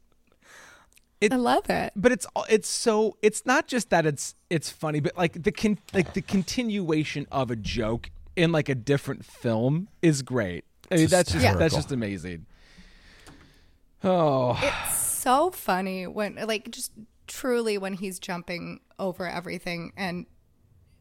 I 1.22 1.36
love 1.36 1.68
it. 1.70 1.93
but 1.97 2.12
it's 2.12 2.26
it's 2.48 2.68
so 2.68 3.16
it's 3.22 3.47
not 3.47 3.66
just 3.66 3.90
that 3.90 4.05
it's 4.06 4.34
it's 4.51 4.70
funny, 4.70 5.01
but 5.01 5.16
like 5.16 5.43
the 5.43 5.52
con, 5.52 5.78
like 5.94 6.12
the 6.14 6.20
continuation 6.22 7.26
of 7.32 7.51
a 7.51 7.56
joke 7.56 8.10
in 8.36 8.52
like 8.52 8.68
a 8.68 8.74
different 8.74 9.24
film 9.24 9.88
is 10.02 10.22
great. 10.22 10.64
I 10.90 10.97
mean, 10.97 11.06
that's 11.09 11.32
just 11.32 11.59
that's 11.59 11.74
just 11.74 11.90
amazing. 11.93 12.47
Oh, 14.05 14.59
it's 14.62 14.97
So 14.97 15.51
funny 15.51 16.06
when 16.06 16.36
like 16.36 16.70
just 16.70 16.93
truly 17.26 17.76
when 17.78 17.94
he's 17.94 18.18
jumping 18.18 18.80
over 18.98 19.26
everything 19.28 19.93
and 19.97 20.26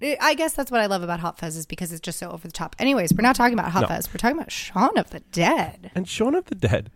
it, 0.01 0.17
I 0.21 0.33
guess 0.33 0.53
that's 0.53 0.71
what 0.71 0.81
I 0.81 0.87
love 0.87 1.03
about 1.03 1.19
Hot 1.21 1.37
Fuzz 1.37 1.55
is 1.55 1.65
because 1.65 1.91
it's 1.91 2.01
just 2.01 2.19
so 2.19 2.29
over 2.29 2.47
the 2.47 2.51
top. 2.51 2.75
Anyways, 2.79 3.13
we're 3.13 3.21
not 3.21 3.35
talking 3.35 3.53
about 3.53 3.71
Hot 3.71 3.81
No. 3.81 3.87
Fuzz. 3.87 4.09
We're 4.09 4.17
talking 4.17 4.37
about 4.37 4.51
Shaun 4.51 4.97
of 4.97 5.11
the 5.11 5.19
Dead. 5.21 5.91
And 5.95 6.07
Shaun 6.07 6.35
of 6.35 6.45
the 6.45 6.55
Dead 6.55 6.91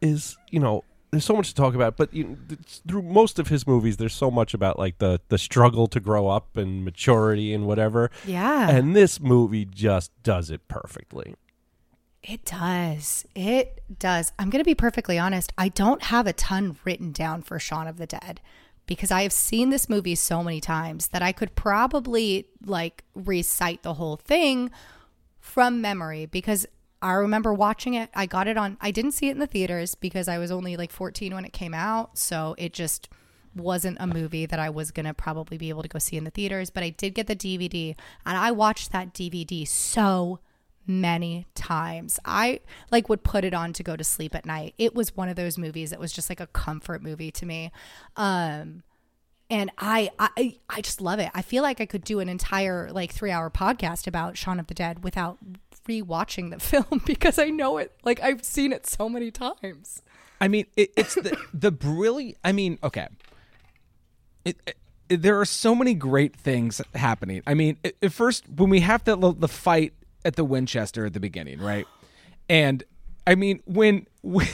is, 0.00 0.36
you 0.50 0.60
know, 0.60 0.84
there's 1.10 1.24
so 1.24 1.34
much 1.34 1.48
to 1.48 1.54
talk 1.54 1.74
about, 1.74 1.96
but 1.96 2.12
you 2.14 2.24
know, 2.24 2.36
through 2.86 3.02
most 3.02 3.38
of 3.38 3.48
his 3.48 3.66
movies, 3.66 3.96
there's 3.96 4.14
so 4.14 4.30
much 4.30 4.54
about 4.54 4.78
like 4.78 4.98
the 4.98 5.20
the 5.28 5.38
struggle 5.38 5.86
to 5.88 6.00
grow 6.00 6.28
up 6.28 6.56
and 6.56 6.84
maturity 6.84 7.52
and 7.52 7.66
whatever. 7.66 8.10
Yeah. 8.26 8.70
And 8.70 8.94
this 8.94 9.20
movie 9.20 9.64
just 9.64 10.12
does 10.22 10.50
it 10.50 10.68
perfectly. 10.68 11.34
It 12.22 12.44
does. 12.44 13.24
It 13.34 13.82
does. 13.98 14.32
I'm 14.38 14.50
going 14.50 14.62
to 14.62 14.68
be 14.68 14.74
perfectly 14.74 15.18
honest. 15.18 15.52
I 15.56 15.68
don't 15.68 16.02
have 16.04 16.26
a 16.26 16.32
ton 16.32 16.76
written 16.84 17.12
down 17.12 17.42
for 17.42 17.58
Shaun 17.58 17.88
of 17.88 17.96
the 17.96 18.06
Dead 18.06 18.40
because 18.86 19.10
I 19.10 19.22
have 19.22 19.32
seen 19.32 19.70
this 19.70 19.88
movie 19.88 20.14
so 20.14 20.44
many 20.44 20.60
times 20.60 21.08
that 21.08 21.22
I 21.22 21.32
could 21.32 21.54
probably 21.54 22.46
like 22.64 23.04
recite 23.14 23.82
the 23.82 23.94
whole 23.94 24.16
thing 24.16 24.70
from 25.38 25.80
memory 25.80 26.26
because 26.26 26.66
I 27.02 27.12
remember 27.12 27.52
watching 27.54 27.94
it. 27.94 28.10
I 28.14 28.26
got 28.26 28.46
it 28.46 28.56
on, 28.56 28.76
I 28.80 28.90
didn't 28.90 29.12
see 29.12 29.28
it 29.28 29.32
in 29.32 29.38
the 29.38 29.46
theaters 29.46 29.94
because 29.94 30.28
I 30.28 30.38
was 30.38 30.50
only 30.50 30.76
like 30.76 30.92
14 30.92 31.34
when 31.34 31.44
it 31.44 31.52
came 31.52 31.74
out. 31.74 32.18
So 32.18 32.54
it 32.58 32.72
just 32.72 33.08
wasn't 33.54 33.96
a 34.00 34.06
movie 34.06 34.46
that 34.46 34.58
I 34.58 34.70
was 34.70 34.90
going 34.90 35.06
to 35.06 35.14
probably 35.14 35.58
be 35.58 35.70
able 35.70 35.82
to 35.82 35.88
go 35.88 35.98
see 35.98 36.16
in 36.16 36.24
the 36.24 36.30
theaters. 36.30 36.70
But 36.70 36.82
I 36.82 36.90
did 36.90 37.14
get 37.14 37.26
the 37.26 37.36
DVD 37.36 37.96
and 38.26 38.36
I 38.36 38.50
watched 38.50 38.92
that 38.92 39.14
DVD 39.14 39.66
so 39.66 40.40
many 40.86 41.46
times. 41.54 42.18
I 42.24 42.60
like 42.90 43.08
would 43.08 43.22
put 43.22 43.44
it 43.44 43.54
on 43.54 43.72
to 43.74 43.82
go 43.82 43.96
to 43.96 44.04
sleep 44.04 44.34
at 44.34 44.44
night. 44.44 44.74
It 44.76 44.94
was 44.94 45.16
one 45.16 45.28
of 45.28 45.36
those 45.36 45.56
movies 45.56 45.90
that 45.90 46.00
was 46.00 46.12
just 46.12 46.28
like 46.28 46.40
a 46.40 46.46
comfort 46.48 47.02
movie 47.02 47.30
to 47.32 47.46
me. 47.46 47.70
Um 48.16 48.82
and 49.48 49.72
I, 49.78 50.10
I 50.18 50.58
I 50.68 50.80
just 50.80 51.00
love 51.00 51.18
it. 51.18 51.30
I 51.34 51.42
feel 51.42 51.62
like 51.62 51.80
I 51.80 51.86
could 51.86 52.04
do 52.04 52.20
an 52.20 52.28
entire 52.28 52.90
like 52.92 53.12
3-hour 53.12 53.50
podcast 53.50 54.06
about 54.06 54.36
Shaun 54.36 54.60
of 54.60 54.68
the 54.68 54.74
Dead 54.74 55.02
without 55.02 55.38
rewatching 55.88 56.50
the 56.50 56.58
film 56.60 57.02
because 57.06 57.38
I 57.38 57.48
know 57.50 57.78
it. 57.78 57.92
Like 58.04 58.20
I've 58.22 58.44
seen 58.44 58.72
it 58.72 58.86
so 58.86 59.08
many 59.08 59.30
times. 59.30 60.02
I 60.40 60.48
mean, 60.48 60.66
it, 60.76 60.92
it's 60.96 61.14
the 61.14 61.36
the 61.52 61.70
brilliant. 61.70 62.38
I 62.44 62.52
mean, 62.52 62.78
okay. 62.82 63.08
It, 64.44 64.56
it- 64.66 64.76
there 65.08 65.40
are 65.40 65.44
so 65.44 65.74
many 65.74 65.92
great 65.94 66.36
things 66.36 66.80
happening. 66.94 67.42
I 67.44 67.54
mean, 67.54 67.78
at 67.84 68.12
first 68.12 68.44
when 68.48 68.70
we 68.70 68.78
have 68.78 69.02
the 69.02 69.16
the 69.16 69.48
fight 69.48 69.92
at 70.24 70.36
the 70.36 70.44
Winchester 70.44 71.04
at 71.04 71.14
the 71.14 71.18
beginning, 71.20 71.58
right? 71.58 71.84
And 72.48 72.84
I 73.26 73.34
mean, 73.34 73.60
when 73.64 74.06
when, 74.22 74.46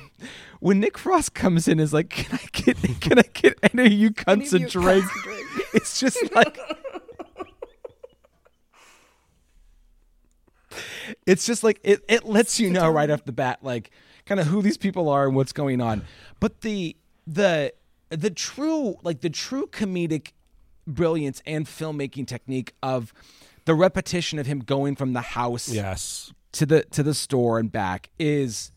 when 0.60 0.78
Nick 0.80 0.98
Frost 0.98 1.32
comes 1.32 1.68
in, 1.68 1.80
is 1.80 1.94
like, 1.94 2.10
"Can 2.10 2.38
I 2.38 2.46
get 2.52 2.76
can 3.00 3.18
I 3.18 3.22
get 3.32 3.58
any 3.72 3.86
of 3.86 3.92
you 3.92 4.10
cunts 4.10 4.52
a 4.52 4.60
you 4.60 4.68
drink?" 4.68 5.04
cunts 5.06 5.20
a 5.20 5.22
drink. 5.22 5.46
It's 5.72 5.98
just 5.98 6.34
like. 6.34 6.58
it's 11.26 11.46
just 11.46 11.62
like 11.64 11.80
it, 11.82 12.02
it 12.08 12.24
lets 12.24 12.58
you 12.60 12.70
know 12.70 12.88
right 12.90 13.10
off 13.10 13.24
the 13.24 13.32
bat 13.32 13.58
like 13.62 13.90
kind 14.26 14.40
of 14.40 14.46
who 14.46 14.62
these 14.62 14.76
people 14.76 15.08
are 15.08 15.26
and 15.26 15.34
what's 15.36 15.52
going 15.52 15.80
on 15.80 16.02
but 16.40 16.60
the 16.62 16.96
the 17.26 17.72
the 18.10 18.30
true 18.30 18.96
like 19.02 19.20
the 19.20 19.30
true 19.30 19.66
comedic 19.66 20.32
brilliance 20.86 21.42
and 21.46 21.66
filmmaking 21.66 22.26
technique 22.26 22.74
of 22.82 23.12
the 23.64 23.74
repetition 23.74 24.38
of 24.38 24.46
him 24.46 24.60
going 24.60 24.94
from 24.94 25.12
the 25.14 25.20
house 25.22 25.68
Yes. 25.70 26.32
to 26.52 26.66
the 26.66 26.82
to 26.84 27.02
the 27.02 27.14
store 27.14 27.58
and 27.58 27.72
back 27.72 28.10
is 28.18 28.70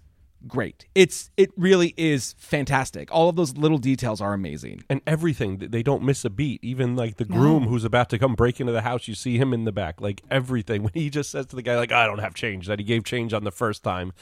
great 0.47 0.85
it's 0.95 1.29
it 1.37 1.51
really 1.57 1.93
is 1.97 2.35
fantastic 2.37 3.09
all 3.11 3.29
of 3.29 3.35
those 3.35 3.55
little 3.57 3.77
details 3.77 4.21
are 4.21 4.33
amazing 4.33 4.83
And 4.89 5.01
everything, 5.05 5.57
they 5.57 5.83
don't 5.83 6.03
miss 6.03 6.23
a 6.25 6.29
beat. 6.29 6.63
Even 6.63 6.95
like 6.95 7.17
the 7.17 7.25
groom 7.25 7.63
who's 7.67 7.83
about 7.83 8.09
to 8.09 8.19
come 8.19 8.35
break 8.35 8.59
into 8.59 8.71
the 8.73 8.81
house, 8.81 9.07
you 9.07 9.15
see 9.15 9.37
him 9.37 9.53
in 9.53 9.65
the 9.65 9.71
back. 9.71 9.99
Like 10.01 10.21
everything. 10.31 10.83
When 10.87 10.93
he 10.93 11.09
just 11.09 11.29
says 11.31 11.45
to 11.47 11.55
the 11.55 11.61
guy, 11.61 11.75
like, 11.75 11.91
I 11.91 12.05
don't 12.05 12.19
have 12.19 12.33
change, 12.33 12.67
that 12.67 12.79
he 12.79 12.85
gave 12.85 13.03
change 13.03 13.33
on 13.33 13.43
the 13.43 13.51
first 13.51 13.83
time. 13.83 14.13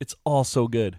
It's 0.00 0.14
all 0.24 0.44
so 0.44 0.68
good. 0.68 0.96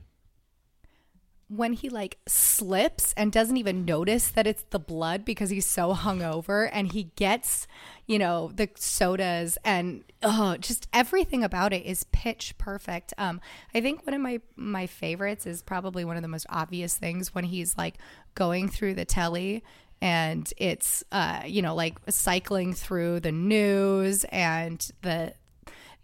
When 1.48 1.74
he 1.74 1.90
like 1.90 2.18
slips 2.28 3.14
and 3.16 3.32
doesn't 3.32 3.58
even 3.58 3.86
notice 3.86 4.30
that 4.30 4.48
it's 4.48 4.64
the 4.72 4.80
blood 4.80 5.24
because 5.24 5.50
he's 5.50 5.66
so 5.66 5.94
hungover 5.94 6.70
and 6.72 6.92
he 6.92 7.12
gets, 7.16 7.68
you 8.08 8.18
know, 8.18 8.52
the 8.56 8.70
sodas 8.76 9.58
and 9.64 10.04
oh, 10.24 10.58
just 10.58 10.88
everything 10.92 11.44
about 11.44 11.72
it 11.72 11.86
is 11.86 12.06
pitch 12.06 12.58
perfect. 12.58 13.14
Um, 13.18 13.42
I 13.76 13.82
think 13.82 14.06
one 14.06 14.16
of 14.16 14.22
my 14.22 14.42
my 14.56 14.88
favorites 14.88 15.46
is 15.46 15.62
probably 15.62 16.04
one 16.04 16.16
of 16.16 16.24
the 16.24 16.28
most 16.28 16.48
obvious 16.50 16.98
things 16.98 17.36
when 17.36 17.44
he's 17.44 17.78
like 17.78 17.96
going 18.34 18.68
through 18.68 18.96
the 18.96 19.06
telly 19.06 19.64
and 20.02 20.52
it's 20.58 21.04
uh, 21.12 21.44
you 21.46 21.62
know, 21.62 21.76
like 21.76 21.98
cycling 22.10 22.74
through 22.74 23.20
the 23.20 23.32
news 23.32 24.24
and 24.26 24.90
the 25.04 25.34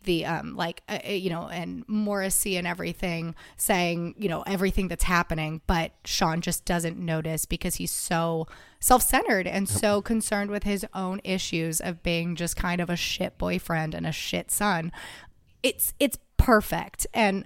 the 0.03 0.25
um 0.25 0.55
like 0.55 0.81
uh, 0.89 0.99
uh, 1.07 1.11
you 1.11 1.29
know 1.29 1.47
and 1.47 1.83
Morrissey 1.87 2.57
and 2.57 2.65
everything 2.65 3.35
saying 3.57 4.15
you 4.17 4.29
know 4.29 4.41
everything 4.43 4.87
that's 4.87 5.03
happening 5.03 5.61
but 5.67 5.91
Shaun 6.05 6.41
just 6.41 6.65
doesn't 6.65 6.97
notice 6.97 7.45
because 7.45 7.75
he's 7.75 7.91
so 7.91 8.47
self-centered 8.81 9.47
and 9.47 9.69
so 9.69 10.01
concerned 10.01 10.49
with 10.49 10.63
his 10.63 10.85
own 10.93 11.21
issues 11.23 11.79
of 11.79 12.03
being 12.03 12.35
just 12.35 12.55
kind 12.55 12.81
of 12.81 12.89
a 12.89 12.95
shit 12.95 13.37
boyfriend 13.37 13.93
and 13.93 14.05
a 14.05 14.11
shit 14.11 14.51
son. 14.51 14.91
It's 15.63 15.93
it's 15.99 16.17
perfect. 16.37 17.05
And 17.13 17.45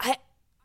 I 0.00 0.16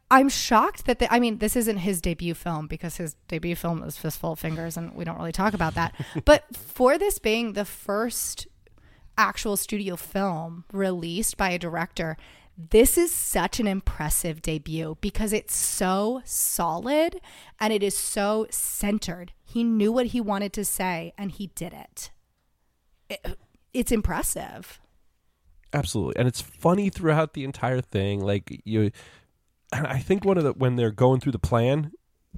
I'm 0.10 0.30
shocked 0.30 0.85
that 0.85 0.99
the, 0.99 1.14
I 1.14 1.19
mean 1.19 1.40
this 1.40 1.56
isn't 1.56 1.77
his 1.77 1.99
debut 1.99 2.34
film 2.34 2.68
because 2.68 2.98
his 2.98 3.15
debut 3.27 3.56
film 3.56 3.81
was 3.81 3.98
Fistful 3.98 4.34
of 4.34 4.40
Fingers 4.40 4.77
and 4.77 4.95
we 4.95 5.03
don't 5.03 5.18
really 5.18 5.34
talk 5.34 5.53
about 5.53 5.76
that. 5.76 5.94
but 6.26 6.56
for 6.56 6.98
this 6.98 7.19
being 7.19 7.53
the 7.53 7.65
first 7.65 8.48
actual 9.18 9.57
studio 9.57 9.95
film 9.95 10.65
released 10.72 11.38
by 11.38 11.49
a 11.49 11.60
director, 11.60 12.18
this 12.57 12.98
is 12.98 13.14
such 13.14 13.60
an 13.60 13.68
impressive 13.68 14.41
debut 14.41 14.98
because 15.02 15.34
it's 15.34 15.56
so 15.56 16.22
solid 16.23 17.19
and 17.60 17.73
it 17.73 17.81
is 17.81 17.98
so 17.98 18.45
centered. 18.52 19.34
He 19.44 19.64
knew 19.64 19.91
what 19.91 20.07
he 20.07 20.22
wanted 20.22 20.53
to 20.53 20.65
say 20.65 21.14
and 21.18 21.31
he 21.31 21.48
did 21.48 21.73
it. 21.73 22.11
it 23.10 23.40
it's 23.73 23.91
impressive. 23.91 24.80
Absolutely. 25.73 26.18
And 26.18 26.27
it's 26.27 26.41
funny 26.41 26.90
throughout 26.90 27.34
the 27.34 27.44
entire 27.44 27.81
thing. 27.81 28.22
Like 28.22 28.61
you 28.65 28.91
and 29.73 29.88
I 29.88 29.98
think 29.98 30.23
one 30.23 30.38
of 30.38 30.44
the 30.44 30.53
when 30.53 30.76
they're 30.76 30.91
going 30.91 31.19
through 31.19 31.31
the 31.31 31.40
plan 31.40 31.91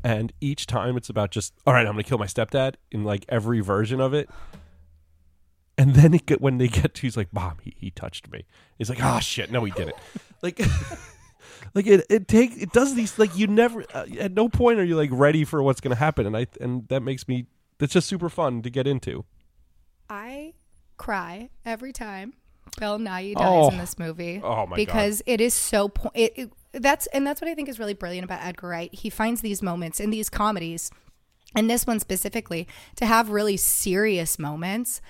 and 0.03 0.31
each 0.39 0.65
time 0.65 0.95
it's 0.95 1.09
about 1.09 1.31
just 1.31 1.53
all 1.67 1.73
right, 1.73 1.85
I'm 1.85 1.93
gonna 1.93 2.03
kill 2.03 2.17
my 2.17 2.27
stepdad 2.27 2.75
in 2.89 3.03
like 3.03 3.25
every 3.27 3.59
version 3.59 3.99
of 3.99 4.13
it. 4.13 4.29
And 5.77 5.93
then 5.95 6.13
it 6.13 6.25
get 6.25 6.39
when 6.41 6.57
they 6.57 6.67
get 6.69 6.93
to 6.95 7.01
he's 7.01 7.17
like, 7.17 7.33
Mom, 7.33 7.57
he, 7.61 7.75
he 7.77 7.91
touched 7.91 8.31
me. 8.31 8.45
He's 8.77 8.89
like, 8.89 8.99
Oh 9.01 9.19
shit, 9.19 9.51
no 9.51 9.63
he 9.63 9.71
didn't. 9.71 9.95
like 10.41 10.59
like 11.73 11.87
it 11.87 12.05
it 12.09 12.27
take 12.27 12.61
it 12.61 12.71
does 12.71 12.95
these 12.95 13.17
like 13.19 13.35
you 13.37 13.47
never 13.47 13.83
uh, 13.93 14.05
at 14.19 14.31
no 14.33 14.47
point 14.49 14.79
are 14.79 14.83
you 14.83 14.95
like 14.95 15.09
ready 15.11 15.43
for 15.43 15.61
what's 15.61 15.81
gonna 15.81 15.95
happen 15.95 16.25
and 16.25 16.35
I 16.37 16.47
and 16.61 16.87
that 16.87 17.01
makes 17.01 17.27
me 17.27 17.47
that's 17.77 17.93
just 17.93 18.07
super 18.07 18.29
fun 18.29 18.61
to 18.61 18.69
get 18.69 18.87
into. 18.87 19.25
I 20.09 20.53
cry 20.97 21.49
every 21.65 21.91
time 21.91 22.33
Bill 22.79 22.97
Nighy 22.97 23.33
dies 23.35 23.43
Oh. 23.45 23.69
in 23.69 23.77
this 23.77 23.97
movie. 23.99 24.39
Oh, 24.43 24.65
my 24.65 24.71
God. 24.71 24.75
Because 24.75 25.21
it 25.25 25.41
is 25.41 25.53
so 25.53 25.89
po- 25.89 26.11
it, 26.13 26.33
it 26.37 26.51
that's 26.73 27.07
and 27.07 27.25
that's 27.25 27.41
what 27.41 27.49
I 27.49 27.53
think 27.55 27.69
is 27.69 27.79
really 27.79 27.93
brilliant 27.93 28.25
about 28.25 28.43
Edgar 28.43 28.67
Wright. 28.69 28.93
He 28.93 29.09
finds 29.09 29.41
these 29.41 29.61
moments 29.61 29.99
in 29.99 30.09
these 30.09 30.29
comedies, 30.29 30.91
and 31.55 31.69
this 31.69 31.85
one 31.87 31.99
specifically, 31.99 32.67
to 32.97 33.05
have 33.05 33.29
really 33.29 33.57
serious 33.57 34.37
moments. 34.39 35.01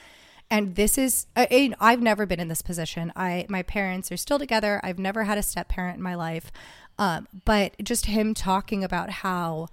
And 0.52 0.76
this 0.76 0.98
is 0.98 1.28
I, 1.36 1.48
I- 1.80 1.92
I've 1.92 2.02
never 2.02 2.26
been 2.26 2.40
in 2.40 2.48
this 2.48 2.62
position. 2.62 3.12
I 3.16 3.46
my 3.50 3.64
parents 3.64 4.12
are 4.12 4.18
still 4.18 4.40
together. 4.40 4.80
I've 4.84 5.00
never 5.00 5.24
had 5.24 5.38
a 5.38 5.44
step 5.44 5.68
parent 5.70 5.98
in 5.98 6.04
my 6.04 6.16
life, 6.16 6.52
um, 7.00 7.28
but 7.46 7.76
just 7.84 8.06
him 8.06 8.34
talking 8.34 8.84
about 8.84 9.10
how 9.10 9.68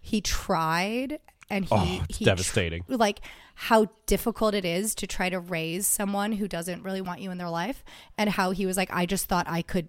he 0.00 0.20
tried 0.20 1.18
and 1.48 1.64
he 1.64 1.70
Oh, 1.72 2.04
it's 2.08 2.18
he 2.18 2.24
devastating. 2.24 2.84
like 2.88 3.20
how 3.54 3.86
difficult 4.06 4.54
it 4.54 4.64
is 4.64 4.94
to 4.96 5.06
try 5.06 5.28
to 5.28 5.38
raise 5.38 5.86
someone 5.86 6.32
who 6.32 6.48
doesn't 6.48 6.82
really 6.82 7.00
want 7.00 7.20
you 7.20 7.30
in 7.30 7.38
their 7.38 7.50
life 7.50 7.84
and 8.18 8.30
how 8.30 8.50
he 8.50 8.64
was 8.66 8.76
like 8.76 8.90
I 8.92 9.06
just 9.06 9.26
thought 9.28 9.46
I 9.48 9.62
could 9.62 9.88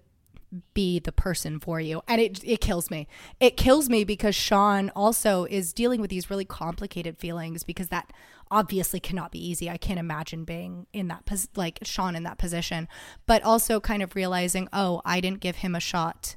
be 0.74 0.98
the 0.98 1.12
person 1.12 1.58
for 1.58 1.80
you. 1.80 2.02
And 2.08 2.20
it 2.20 2.40
it 2.44 2.60
kills 2.60 2.90
me. 2.90 3.08
It 3.40 3.56
kills 3.56 3.88
me 3.88 4.04
because 4.04 4.34
Shaun 4.34 4.90
also 4.94 5.44
is 5.44 5.72
dealing 5.72 6.00
with 6.00 6.10
these 6.10 6.30
really 6.30 6.44
complicated 6.44 7.18
feelings 7.18 7.64
because 7.64 7.88
that 7.88 8.12
obviously 8.50 9.00
cannot 9.00 9.32
be 9.32 9.44
easy. 9.44 9.68
I 9.70 9.76
can't 9.76 9.98
imagine 9.98 10.44
being 10.44 10.86
in 10.92 11.08
that 11.08 11.24
pos- 11.26 11.48
like 11.56 11.78
Shaun 11.82 12.14
in 12.16 12.22
that 12.24 12.38
position. 12.38 12.88
But 13.26 13.42
also 13.42 13.80
kind 13.80 14.02
of 14.02 14.14
realizing 14.14 14.68
oh 14.72 15.00
I 15.04 15.20
didn't 15.20 15.40
give 15.40 15.56
him 15.56 15.74
a 15.74 15.80
shot 15.80 16.36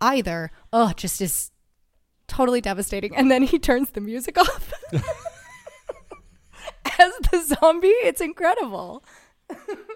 either. 0.00 0.50
Oh 0.72 0.92
just 0.96 1.20
is 1.20 1.50
totally 2.26 2.60
devastating. 2.60 3.16
And 3.16 3.30
then 3.30 3.42
he 3.42 3.58
turns 3.58 3.90
the 3.90 4.00
music 4.00 4.38
off. 4.38 4.72
As 6.98 7.12
the 7.30 7.56
zombie 7.60 7.88
it's 7.88 8.20
incredible 8.20 9.02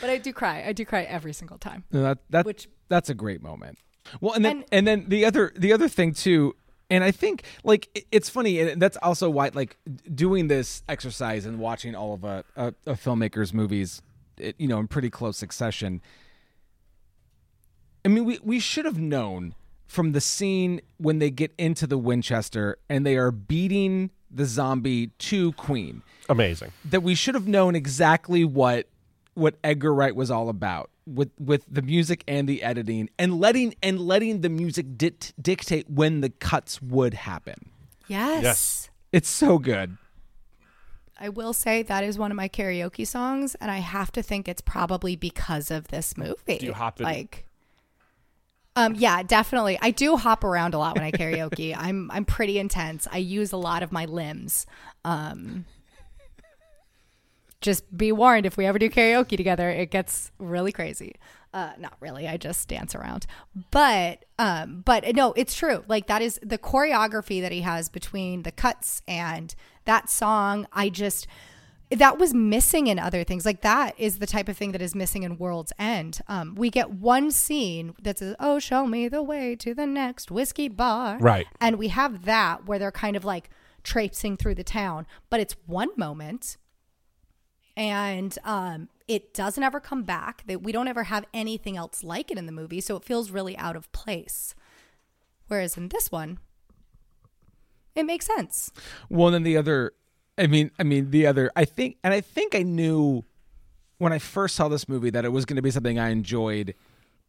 but 0.00 0.10
I 0.10 0.18
do 0.18 0.32
cry 0.32 0.64
I 0.66 0.72
do 0.72 0.84
cry 0.84 1.02
every 1.02 1.32
single 1.32 1.58
time 1.58 1.84
No, 1.92 2.02
that 2.02 2.18
that 2.30 2.46
Which- 2.46 2.68
that's 2.88 3.10
a 3.10 3.14
great 3.14 3.42
moment. 3.42 3.78
Well, 4.20 4.32
and 4.34 4.44
then 4.44 4.58
And- 4.58 4.64
and, 4.72 4.86
then 4.86 5.04
the 5.08 5.24
other 5.24 5.52
the 5.56 5.72
other 5.72 5.88
thing 5.88 6.12
too, 6.14 6.54
and 6.88 7.02
I 7.02 7.10
think 7.10 7.42
like 7.64 8.06
it's 8.12 8.28
funny, 8.28 8.60
and 8.60 8.80
that's 8.80 8.96
also 8.98 9.28
why 9.28 9.50
like 9.52 9.76
doing 10.14 10.46
this 10.48 10.82
exercise 10.88 11.44
and 11.46 11.58
watching 11.58 11.94
all 11.96 12.14
of 12.14 12.22
a, 12.24 12.44
a, 12.54 12.66
a 12.86 12.92
filmmaker's 12.94 13.52
movies, 13.52 14.02
it, 14.38 14.54
you 14.58 14.68
know, 14.68 14.78
in 14.78 14.86
pretty 14.86 15.10
close 15.10 15.36
succession. 15.36 16.00
I 18.04 18.08
mean, 18.08 18.24
we 18.24 18.38
we 18.42 18.60
should 18.60 18.84
have 18.84 18.98
known 19.00 19.54
from 19.86 20.12
the 20.12 20.20
scene 20.20 20.80
when 20.98 21.18
they 21.18 21.30
get 21.30 21.52
into 21.58 21.86
the 21.86 21.98
Winchester 21.98 22.78
and 22.88 23.04
they 23.04 23.16
are 23.16 23.30
beating 23.32 24.10
the 24.30 24.44
zombie 24.44 25.08
to 25.18 25.52
Queen 25.52 26.02
Amazing. 26.28 26.72
that 26.84 27.02
we 27.02 27.14
should 27.14 27.34
have 27.34 27.46
known 27.46 27.74
exactly 27.76 28.44
what 28.44 28.88
what 29.36 29.56
Edgar 29.62 29.94
Wright 29.94 30.14
was 30.16 30.30
all 30.30 30.48
about 30.48 30.90
with 31.06 31.30
with 31.38 31.64
the 31.70 31.82
music 31.82 32.24
and 32.26 32.48
the 32.48 32.62
editing 32.62 33.08
and 33.18 33.38
letting 33.38 33.74
and 33.82 34.00
letting 34.00 34.40
the 34.40 34.48
music 34.48 34.98
dit- 34.98 35.32
dictate 35.40 35.88
when 35.88 36.20
the 36.20 36.30
cuts 36.30 36.82
would 36.82 37.14
happen. 37.14 37.70
yes. 38.08 38.42
Yes. 38.42 38.90
It's 39.12 39.28
so 39.28 39.58
good. 39.58 39.96
I 41.18 41.28
will 41.30 41.52
say 41.52 41.82
that 41.82 42.04
is 42.04 42.18
one 42.18 42.30
of 42.30 42.36
my 42.36 42.48
karaoke 42.48 43.06
songs, 43.06 43.54
and 43.54 43.70
I 43.70 43.78
have 43.78 44.12
to 44.12 44.22
think 44.22 44.48
it's 44.48 44.60
probably 44.60 45.16
because 45.16 45.70
of 45.70 45.88
this 45.88 46.16
movie. 46.16 46.58
Do 46.58 46.66
you 46.66 46.74
hop 46.74 47.00
it? 47.00 47.04
Like, 47.04 47.46
um, 48.74 48.94
yeah, 48.96 49.22
definitely. 49.22 49.78
I 49.80 49.92
do 49.92 50.16
hop 50.16 50.44
around 50.44 50.74
a 50.74 50.78
lot 50.78 50.96
when 50.96 51.04
I 51.04 51.12
karaoke. 51.12 51.74
I'm 51.78 52.10
I'm 52.10 52.26
pretty 52.26 52.58
intense. 52.58 53.08
I 53.10 53.18
use 53.18 53.52
a 53.52 53.56
lot 53.56 53.82
of 53.82 53.92
my 53.92 54.04
limbs. 54.04 54.66
Um, 55.04 55.64
just 57.60 57.96
be 57.96 58.12
warned 58.12 58.46
if 58.46 58.56
we 58.56 58.66
ever 58.66 58.78
do 58.78 58.90
karaoke 58.90 59.36
together, 59.36 59.70
it 59.70 59.90
gets 59.90 60.30
really 60.38 60.72
crazy. 60.72 61.16
Uh, 61.52 61.72
not 61.78 61.94
really. 62.00 62.28
I 62.28 62.36
just 62.36 62.68
dance 62.68 62.94
around. 62.94 63.26
But 63.70 64.26
um, 64.38 64.82
but 64.84 65.14
no, 65.14 65.32
it's 65.36 65.54
true. 65.54 65.84
Like 65.88 66.06
that 66.06 66.20
is 66.20 66.38
the 66.42 66.58
choreography 66.58 67.40
that 67.40 67.52
he 67.52 67.62
has 67.62 67.88
between 67.88 68.42
the 68.42 68.52
cuts 68.52 69.00
and 69.08 69.54
that 69.86 70.10
song. 70.10 70.66
I 70.72 70.90
just 70.90 71.26
that 71.90 72.18
was 72.18 72.34
missing 72.34 72.88
in 72.88 72.98
other 72.98 73.24
things. 73.24 73.46
Like 73.46 73.62
that 73.62 73.94
is 73.96 74.18
the 74.18 74.26
type 74.26 74.48
of 74.48 74.56
thing 74.56 74.72
that 74.72 74.82
is 74.82 74.94
missing 74.94 75.22
in 75.22 75.38
World's 75.38 75.72
End. 75.78 76.20
Um, 76.28 76.56
we 76.56 76.68
get 76.68 76.90
one 76.90 77.30
scene 77.30 77.94
that 78.02 78.18
says, 78.18 78.34
"Oh, 78.38 78.58
show 78.58 78.86
me 78.86 79.08
the 79.08 79.22
way 79.22 79.56
to 79.56 79.72
the 79.72 79.86
next 79.86 80.30
whiskey 80.30 80.68
bar," 80.68 81.16
Right. 81.18 81.46
And 81.60 81.76
we 81.76 81.88
have 81.88 82.26
that 82.26 82.66
where 82.66 82.78
they're 82.78 82.92
kind 82.92 83.16
of 83.16 83.24
like 83.24 83.48
traipsing 83.82 84.36
through 84.36 84.56
the 84.56 84.64
town, 84.64 85.06
but 85.30 85.40
it's 85.40 85.56
one 85.64 85.88
moment 85.96 86.58
and 87.76 88.36
um, 88.44 88.88
it 89.06 89.34
doesn't 89.34 89.62
ever 89.62 89.80
come 89.80 90.02
back. 90.02 90.44
That 90.46 90.62
we 90.62 90.72
don't 90.72 90.88
ever 90.88 91.04
have 91.04 91.24
anything 91.34 91.76
else 91.76 92.02
like 92.02 92.30
it 92.30 92.38
in 92.38 92.46
the 92.46 92.52
movie, 92.52 92.80
so 92.80 92.96
it 92.96 93.04
feels 93.04 93.30
really 93.30 93.56
out 93.56 93.76
of 93.76 93.90
place. 93.92 94.54
Whereas 95.48 95.76
in 95.76 95.88
this 95.88 96.10
one, 96.10 96.38
it 97.94 98.04
makes 98.04 98.26
sense. 98.26 98.70
Well, 99.08 99.30
then 99.30 99.42
the 99.42 99.56
other, 99.56 99.92
I 100.36 100.46
mean, 100.46 100.70
I 100.78 100.82
mean 100.82 101.10
the 101.10 101.26
other. 101.26 101.50
I 101.54 101.64
think, 101.64 101.98
and 102.02 102.12
I 102.12 102.20
think 102.20 102.54
I 102.54 102.62
knew 102.62 103.24
when 103.98 104.12
I 104.12 104.18
first 104.18 104.56
saw 104.56 104.68
this 104.68 104.88
movie 104.88 105.10
that 105.10 105.24
it 105.24 105.32
was 105.32 105.44
going 105.44 105.56
to 105.56 105.62
be 105.62 105.70
something 105.70 105.98
I 105.98 106.10
enjoyed 106.10 106.74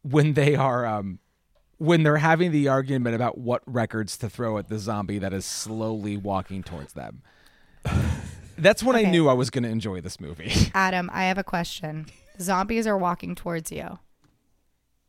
when 0.02 0.34
they 0.34 0.54
are 0.54 0.86
um 0.86 1.18
when 1.78 2.02
they're 2.02 2.16
having 2.16 2.50
the 2.50 2.68
argument 2.68 3.14
about 3.14 3.38
what 3.38 3.62
records 3.66 4.16
to 4.18 4.28
throw 4.28 4.58
at 4.58 4.68
the 4.68 4.78
zombie 4.78 5.18
that 5.18 5.32
is 5.32 5.44
slowly 5.44 6.16
walking 6.16 6.62
towards 6.62 6.92
them. 6.92 7.22
That's 8.58 8.82
when 8.82 8.96
I 8.96 9.02
knew 9.02 9.28
I 9.28 9.32
was 9.32 9.50
going 9.50 9.64
to 9.64 9.68
enjoy 9.70 10.00
this 10.00 10.20
movie. 10.20 10.52
Adam, 10.74 11.08
I 11.12 11.24
have 11.24 11.38
a 11.38 11.44
question. 11.44 12.06
Zombies 12.40 12.86
are 12.86 12.96
walking 12.98 13.34
towards 13.34 13.70
you. 13.72 13.98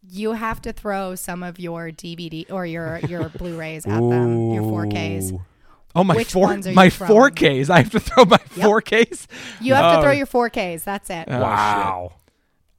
You 0.08 0.34
have 0.34 0.62
to 0.62 0.72
throw 0.72 1.16
some 1.16 1.44
of 1.44 1.60
your 1.60 1.90
DVD 1.92 2.50
or 2.52 2.66
your 2.66 3.00
your 3.00 3.28
Blu-rays 3.38 3.86
at 3.86 4.00
them, 4.00 4.52
your 4.54 4.64
4Ks. 4.64 5.40
Oh 5.96 6.04
my 6.04 6.16
Which 6.16 6.32
four 6.32 6.48
ones 6.48 6.68
are 6.68 6.70
you 6.70 6.76
my 6.76 6.90
four 6.90 7.30
Ks. 7.32 7.70
I 7.70 7.80
have 7.80 7.90
to 7.92 8.00
throw 8.00 8.24
my 8.24 8.38
four 8.38 8.80
Ks. 8.82 9.28
You 9.60 9.74
have 9.74 9.94
to 9.96 10.00
Oh. 10.00 10.02
throw 10.04 10.12
your 10.12 10.28
4Ks. 10.28 10.84
That's 10.84 11.10
it. 11.10 11.26
Oh, 11.28 11.42
Wow. 11.42 12.14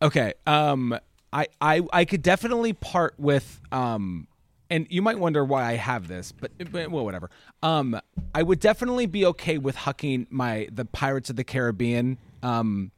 Okay. 0.01 0.33
Um 0.47 0.97
I 1.33 1.49
I 1.61 1.83
I 1.93 2.05
could 2.07 2.23
definitely 2.23 2.73
part 2.73 3.15
with 3.19 3.61
um 3.71 4.27
and 4.71 4.87
you 4.89 5.03
might 5.03 5.19
wonder 5.19 5.45
why 5.45 5.65
I 5.65 5.75
have 5.75 6.09
this, 6.09 6.33
but, 6.33 6.53
but 6.71 6.91
well 6.91 7.05
whatever. 7.05 7.31
Um 7.63 8.01
I 8.35 8.43
would 8.43 8.61
definitely 8.61 9.07
be 9.07 9.27
okay 9.27 9.59
with 9.59 9.77
hucking 9.77 10.27
my 10.31 10.69
the 10.73 10.85
Pirates 10.85 11.31
of 11.31 11.37
the 11.37 11.45
Caribbean 11.45 12.19
um 12.43 12.91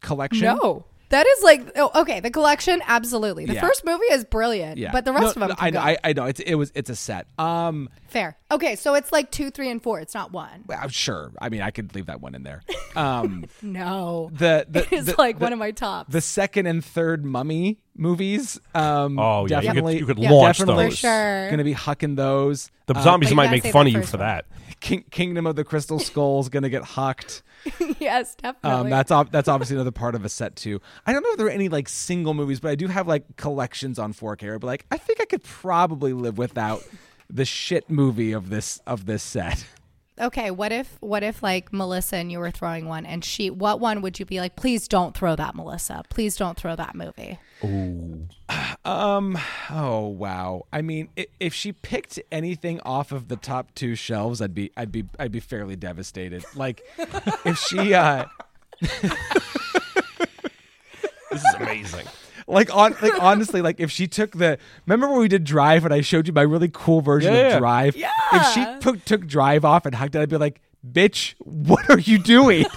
collection. 0.00 0.44
No. 0.44 0.84
That 1.10 1.26
is 1.26 1.42
like 1.42 1.72
oh, 1.76 2.02
okay. 2.02 2.20
The 2.20 2.30
collection, 2.30 2.82
absolutely. 2.86 3.46
The 3.46 3.54
Yeah. 3.54 3.60
first 3.62 3.84
movie 3.84 4.04
is 4.12 4.24
brilliant, 4.24 4.76
Yeah. 4.78 4.92
but 4.92 5.04
the 5.06 5.12
rest 5.12 5.22
No, 5.22 5.28
of 5.28 5.34
them, 5.34 5.48
no, 5.48 5.54
can 5.54 5.64
I 5.66 5.70
know 5.70 5.80
go. 5.80 5.86
I, 5.86 5.96
I 6.04 6.12
know 6.12 6.24
it's 6.26 6.40
it 6.40 6.54
was 6.54 6.70
it's 6.74 6.90
a 6.90 6.96
set. 6.96 7.26
Um 7.38 7.88
fair. 8.08 8.36
Okay, 8.50 8.76
so 8.76 8.94
it's 8.94 9.10
like 9.12 9.30
two, 9.30 9.50
three, 9.50 9.70
and 9.70 9.82
four. 9.82 10.00
It's 10.00 10.14
not 10.14 10.32
one. 10.32 10.64
well, 10.66 10.88
sure. 10.88 11.32
I 11.40 11.48
mean 11.48 11.62
I 11.62 11.70
could 11.70 11.94
leave 11.94 12.06
that 12.06 12.20
one 12.20 12.34
in 12.34 12.42
there. 12.42 12.62
Um 12.96 13.44
No, 13.62 14.30
the 14.32 14.66
the 14.68 14.80
it 14.86 14.92
is 14.92 15.06
the- 15.06 15.14
like 15.18 15.38
the- 15.38 15.44
one 15.44 15.52
of 15.52 15.58
my 15.58 15.70
tops. 15.70 16.12
the 16.12 16.20
second 16.20 16.66
and 16.66 16.84
third 16.84 17.24
mummy 17.24 17.78
movies 17.96 18.58
um 18.74 19.18
Oh, 19.18 19.46
yeah, 19.48 19.56
you 19.56 19.60
could- 19.60 19.66
definitely 19.66 19.98
you 19.98 20.06
could 20.06 20.18
Yeah, 20.18 20.30
launch 20.30 20.58
definitely 20.58 20.84
those. 20.86 20.94
For 20.94 21.06
sure. 21.06 21.50
gonna 21.50 21.64
be 21.64 21.74
hucking 21.74 22.16
those 22.16 22.70
The 22.86 22.94
Uh, 22.96 23.02
zombies 23.02 23.30
you 23.30 23.36
might 23.36 23.44
gotta 23.46 23.56
make 23.56 23.62
say 23.64 23.72
fun 23.72 23.84
that 23.84 23.90
of 23.90 23.94
you 23.94 24.00
first 24.00 24.10
for 24.12 24.18
one. 24.18 24.26
that. 24.26 24.44
King, 24.80 25.04
Kingdom 25.10 25.46
of 25.46 25.56
the 25.56 25.64
Crystal 25.64 25.98
Skull 25.98 26.40
is 26.40 26.48
gonna 26.48 26.68
get 26.68 26.82
hucked. 26.82 27.42
yes, 27.98 28.34
definitely. 28.34 28.80
Um, 28.80 28.90
that's 28.90 29.10
ob- 29.10 29.32
that's 29.32 29.48
obviously 29.48 29.76
another 29.76 29.90
part 29.90 30.14
of 30.14 30.24
a 30.24 30.28
set 30.28 30.56
too. 30.56 30.80
I 31.06 31.12
don't 31.12 31.22
know 31.22 31.30
if 31.30 31.38
there 31.38 31.46
are 31.46 31.50
any 31.50 31.68
like 31.68 31.88
single 31.88 32.34
movies, 32.34 32.60
but 32.60 32.70
I 32.70 32.74
do 32.74 32.86
have 32.86 33.08
like 33.08 33.36
collections 33.36 33.98
on 33.98 34.12
4K. 34.12 34.60
But 34.60 34.66
like, 34.66 34.86
I 34.90 34.96
think 34.96 35.20
I 35.20 35.24
could 35.24 35.42
probably 35.42 36.12
live 36.12 36.38
without 36.38 36.82
the 37.30 37.44
shit 37.44 37.90
movie 37.90 38.32
of 38.32 38.50
this 38.50 38.80
of 38.86 39.06
this 39.06 39.22
set. 39.22 39.66
Okay. 40.20 40.50
What 40.50 40.72
if, 40.72 40.96
what 41.00 41.22
if 41.22 41.42
like 41.42 41.72
Melissa 41.72 42.16
and 42.16 42.30
you 42.32 42.38
were 42.38 42.50
throwing 42.50 42.86
one, 42.86 43.06
and 43.06 43.24
she, 43.24 43.50
what 43.50 43.80
one 43.80 44.02
would 44.02 44.18
you 44.20 44.26
be 44.26 44.40
like? 44.40 44.56
Please 44.56 44.88
don't 44.88 45.16
throw 45.16 45.36
that, 45.36 45.54
Melissa. 45.54 46.02
Please 46.10 46.36
don't 46.36 46.56
throw 46.58 46.74
that 46.76 46.94
movie. 46.94 47.38
Ooh. 47.64 48.28
Um. 48.84 49.38
Oh 49.70 50.06
wow. 50.06 50.66
I 50.72 50.80
mean, 50.82 51.08
i- 51.18 51.26
if 51.40 51.52
she 51.52 51.72
picked 51.72 52.18
anything 52.32 52.80
off 52.80 53.12
of 53.12 53.28
the 53.28 53.36
top 53.36 53.74
two 53.74 53.94
shelves, 53.94 54.40
I'd 54.40 54.54
be 54.54 54.70
I'd 54.76 54.90
be 54.92 55.04
I'd 55.18 55.32
be 55.32 55.40
fairly 55.40 55.76
devastated. 55.76 56.44
Like, 56.54 56.82
if 57.44 57.58
she 57.58 57.94
uh 57.94 58.24
This 61.30 61.44
is 61.44 61.54
amazing. 61.58 62.06
Like 62.48 62.74
on 62.74 62.96
like 63.02 63.12
honestly 63.22 63.62
like 63.62 63.78
if 63.78 63.90
she 63.90 64.06
took 64.08 64.32
the 64.32 64.58
remember 64.86 65.08
when 65.08 65.18
we 65.20 65.28
did 65.28 65.44
drive 65.44 65.84
and 65.84 65.92
i 65.94 66.00
showed 66.00 66.26
you 66.26 66.32
my 66.32 66.42
really 66.42 66.70
cool 66.72 67.00
version 67.00 67.32
Yeah, 67.32 67.38
of 67.40 67.52
yeah. 67.52 67.58
drive 67.58 67.96
if 67.96 68.46
she 68.54 68.64
took 68.80 69.04
took 69.04 69.26
drive 69.26 69.64
off 69.64 69.86
and 69.86 69.94
hugged 69.94 70.16
it 70.16 70.20
i'd 70.22 70.28
be 70.30 70.36
like 70.38 70.60
bitch 70.90 71.34
what 71.40 71.88
are 71.90 71.98
you 71.98 72.18
doing 72.18 72.64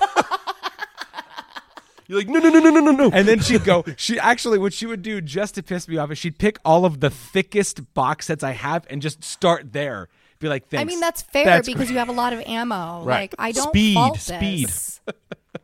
You're 2.08 2.20
like, 2.20 2.28
no, 2.28 2.40
no, 2.40 2.50
no, 2.50 2.60
no, 2.60 2.70
no, 2.72 2.80
no, 2.82 2.92
no. 2.92 3.10
and 3.14 3.26
then 3.26 3.40
she'd 3.40 3.64
go 3.64 3.86
she 3.96 4.20
actually 4.20 4.58
what 4.58 4.74
she 4.74 4.86
would 4.86 5.02
do 5.02 5.22
just 5.22 5.56
to 5.56 5.64
piss 5.64 5.88
me 5.88 5.96
off 5.98 6.12
is 6.12 6.18
she'd 6.18 6.38
pick 6.38 6.58
all 6.66 6.84
of 6.84 7.00
the 7.00 7.10
thickest 7.10 7.94
box 7.94 8.26
sets 8.26 8.44
i 8.44 8.52
have 8.52 8.86
and 8.90 9.02
just 9.02 9.24
start 9.24 9.72
there 9.72 10.10
be 10.40 10.50
like 10.50 10.68
Thanks. 10.68 10.82
I 10.82 10.86
mean, 10.86 11.00
that's 11.00 11.22
fair 11.22 11.46
That's 11.46 11.68
because 11.68 11.84
great." 11.84 11.92
you 11.92 11.98
have 12.00 12.10
a 12.10 12.14
lot 12.14 12.34
of 12.34 12.40
ammo. 12.48 13.04
Right. 13.04 13.32
Like 13.32 13.36
I 13.38 13.52
don't 13.52 13.68
Speed, 13.70 13.94
fault 13.94 14.18
speed. 14.18 14.68
this. 14.70 15.00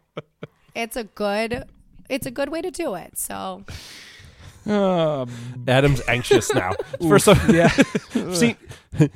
it's 0.75 0.95
a 0.95 1.03
good, 1.03 1.63
it's 2.09 2.25
a 2.25 2.31
good 2.31 2.49
way 2.49 2.61
to 2.61 2.71
do 2.71 2.95
it. 2.95 3.17
So 3.17 3.63
um, 4.65 5.29
Adam's 5.67 6.01
anxious 6.07 6.53
now. 6.53 6.73
First 7.07 7.25
time, 7.25 7.53
yeah 7.55 7.69
seen 8.33 8.57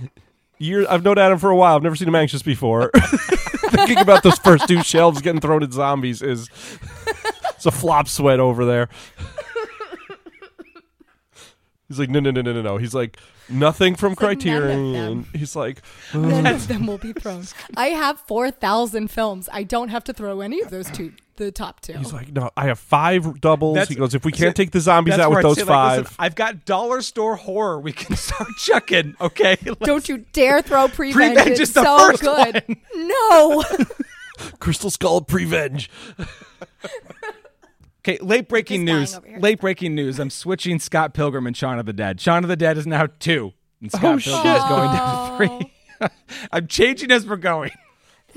year. 0.59 0.85
I've 0.89 1.03
known 1.03 1.17
Adam 1.17 1.39
for 1.39 1.49
a 1.49 1.55
while. 1.55 1.75
I've 1.75 1.83
never 1.83 1.95
seen 1.95 2.07
him 2.07 2.15
anxious 2.15 2.41
before. 2.41 2.91
Thinking 2.93 3.99
about 3.99 4.23
those 4.23 4.37
first 4.39 4.67
two 4.67 4.83
shelves 4.83 5.21
getting 5.21 5.41
thrown 5.41 5.63
at 5.63 5.71
zombies 5.71 6.21
is 6.21 6.49
it's 7.55 7.65
a 7.65 7.71
flop 7.71 8.07
sweat 8.07 8.39
over 8.39 8.65
there. 8.65 8.89
He's 11.91 11.99
like, 11.99 12.09
no, 12.09 12.21
no, 12.21 12.31
no, 12.31 12.41
no, 12.41 12.53
no, 12.53 12.61
no. 12.61 12.77
He's 12.77 12.93
like, 12.93 13.17
nothing 13.49 13.95
from 13.95 14.11
like, 14.11 14.17
Criterion. 14.19 15.25
He's 15.33 15.57
like, 15.57 15.81
None 16.13 16.47
of 16.47 16.69
them 16.69 16.87
will 16.87 16.97
be 16.97 17.11
thrown. 17.11 17.43
I 17.75 17.87
have 17.87 18.17
4,000 18.21 19.09
films. 19.09 19.49
I 19.51 19.63
don't 19.63 19.89
have 19.89 20.05
to 20.05 20.13
throw 20.13 20.39
any 20.39 20.61
of 20.61 20.69
those 20.69 20.89
two, 20.89 21.11
the 21.35 21.51
top 21.51 21.81
two. 21.81 21.93
he's 21.97 22.13
like, 22.13 22.31
no, 22.31 22.49
I 22.55 22.67
have 22.67 22.79
five 22.79 23.41
doubles. 23.41 23.75
That's- 23.75 23.89
he 23.89 23.95
goes, 23.95 24.15
if 24.15 24.23
we 24.23 24.31
can't 24.31 24.55
take 24.55 24.71
the 24.71 24.79
zombies 24.79 25.19
out 25.19 25.31
with 25.31 25.41
those 25.41 25.57
say, 25.57 25.63
like, 25.63 25.67
five, 25.67 25.99
listen, 26.03 26.15
I've 26.17 26.35
got 26.35 26.63
dollar 26.65 27.01
store 27.01 27.35
horror. 27.35 27.77
We 27.79 27.91
can 27.91 28.15
start 28.27 28.47
chucking. 28.59 29.15
Okay. 29.19 29.57
don't 29.81 30.07
you 30.07 30.19
dare 30.31 30.61
throw 30.61 30.87
Prevenge. 30.87 31.35
Prevenge 31.35 31.49
it's 31.49 31.59
is 31.59 31.73
the 31.73 31.83
so 31.83 31.97
first 31.97 32.21
good. 32.23 32.77
No. 32.95 33.63
Crystal 34.59 34.89
Skull 34.89 35.21
Prevenge. 35.21 35.89
Okay, 38.03 38.17
late 38.21 38.47
breaking 38.47 38.83
news. 38.83 39.19
Late 39.39 39.59
breaking 39.61 39.93
news. 39.93 40.19
I'm 40.19 40.29
switching 40.31 40.79
Scott 40.79 41.13
Pilgrim 41.13 41.45
and 41.45 41.55
Shaun 41.55 41.77
of 41.77 41.85
the 41.85 41.93
Dead. 41.93 42.19
Shaun 42.19 42.43
of 42.43 42.47
the 42.47 42.55
Dead 42.55 42.77
is 42.77 42.87
now 42.87 43.07
two, 43.19 43.53
and 43.79 43.91
Scott 43.91 44.03
Oh, 44.03 44.17
Pilgrim 44.17 44.43
shit. 44.43 44.57
is 44.57 44.63
going 44.63 44.91
down 44.91 45.29
to 45.31 45.37
three. 45.37 46.07
I'm 46.51 46.67
changing 46.67 47.11
as 47.11 47.27
we're 47.27 47.35
going. 47.35 47.71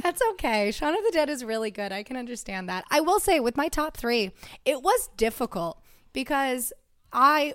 That's 0.03 0.21
okay. 0.33 0.71
Shaun 0.71 0.95
of 0.95 1.03
the 1.05 1.13
Dead 1.13 1.31
is 1.31 1.45
really 1.45 1.71
good. 1.71 1.93
I 1.93 2.03
can 2.03 2.17
understand 2.17 2.69
that. 2.69 2.85
I 2.91 3.01
will 3.01 3.21
say, 3.21 3.41
with 3.41 3.57
my 3.57 3.69
top 3.69 3.97
three, 3.97 4.33
it 4.67 4.83
was 4.83 5.09
difficult 5.17 5.81
because 6.13 6.73
I 7.13 7.55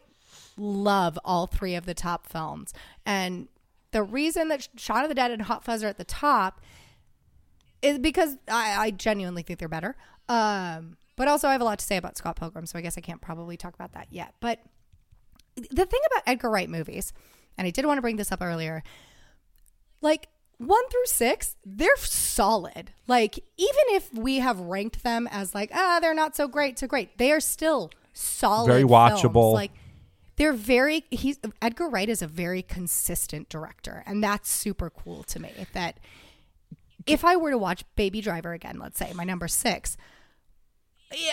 love 0.58 1.20
all 1.24 1.46
three 1.48 1.76
of 1.76 1.86
the 1.86 1.94
top 1.94 2.26
films. 2.28 2.74
And 3.06 3.50
the 3.92 4.02
reason 4.02 4.48
that 4.48 4.68
Shaun 4.78 5.04
of 5.04 5.10
the 5.10 5.16
Dead 5.16 5.30
and 5.32 5.44
Hot 5.44 5.64
Fuzz 5.64 5.84
are 5.84 5.88
at 5.88 5.98
the 5.98 6.04
top 6.06 6.60
is 7.84 8.00
because 8.00 8.36
I, 8.48 8.76
I 8.86 8.92
genuinely 8.92 9.44
think 9.44 9.60
they're 9.60 9.68
better. 9.68 9.96
Um, 10.28 10.98
but 11.20 11.28
also, 11.28 11.50
I 11.50 11.52
have 11.52 11.60
a 11.60 11.66
lot 11.66 11.80
to 11.80 11.86
say 11.86 11.98
about 11.98 12.16
Scott 12.16 12.38
Pilgrim, 12.38 12.66
so 12.66 12.80
I 12.80 12.82
guess 12.82 12.98
I 12.98 13.02
can't 13.02 13.20
probably 13.20 13.58
talk 13.58 13.74
about 13.74 13.92
that 13.92 14.08
yet. 14.10 14.36
But 14.40 14.60
the 15.58 15.86
thing 15.86 16.00
about 16.08 16.24
Edgar 16.26 16.50
Wright 16.50 16.70
movies, 16.70 17.12
and 17.58 17.68
I 17.68 17.72
did 17.72 17.86
want 17.86 17.98
to 17.98 18.02
bring 18.02 18.16
this 18.16 18.32
up 18.32 18.42
earlier, 18.42 18.84
like 20.00 20.30
one 20.60 20.88
through 20.90 21.08
six, 21.08 21.58
they're 21.66 21.98
solid. 21.98 22.92
Like, 23.06 23.38
even 23.58 23.84
if 23.90 24.14
we 24.14 24.40
have 24.40 24.62
ranked 24.62 25.04
them 25.04 25.28
as 25.30 25.54
like, 25.54 25.72
ah, 25.74 26.00
they're 26.00 26.14
not 26.14 26.38
so 26.38 26.48
great 26.48 26.78
to 26.78 26.88
great, 26.88 27.18
they 27.18 27.34
are 27.34 27.42
still 27.42 27.92
solid. 28.14 28.70
Very 28.70 28.88
films. 28.88 28.94
watchable. 28.94 29.52
Like, 29.52 29.72
they're 30.38 30.54
very, 30.54 31.04
he's, 31.12 31.38
Edgar 31.62 31.90
Wright 31.90 32.08
is 32.08 32.22
a 32.22 32.28
very 32.28 32.62
consistent 32.62 33.50
director. 33.50 34.04
And 34.06 34.24
that's 34.24 34.50
super 34.50 34.90
cool 34.90 35.24
to 35.24 35.42
me. 35.42 35.52
That 35.74 36.00
if 37.06 37.26
I 37.26 37.36
were 37.36 37.52
to 37.52 37.58
watch 37.58 37.84
Baby 37.98 38.22
Driver 38.22 38.54
again, 38.54 38.80
let's 38.80 38.98
say 38.98 39.12
my 39.14 39.26
number 39.26 39.50
six, 39.50 39.98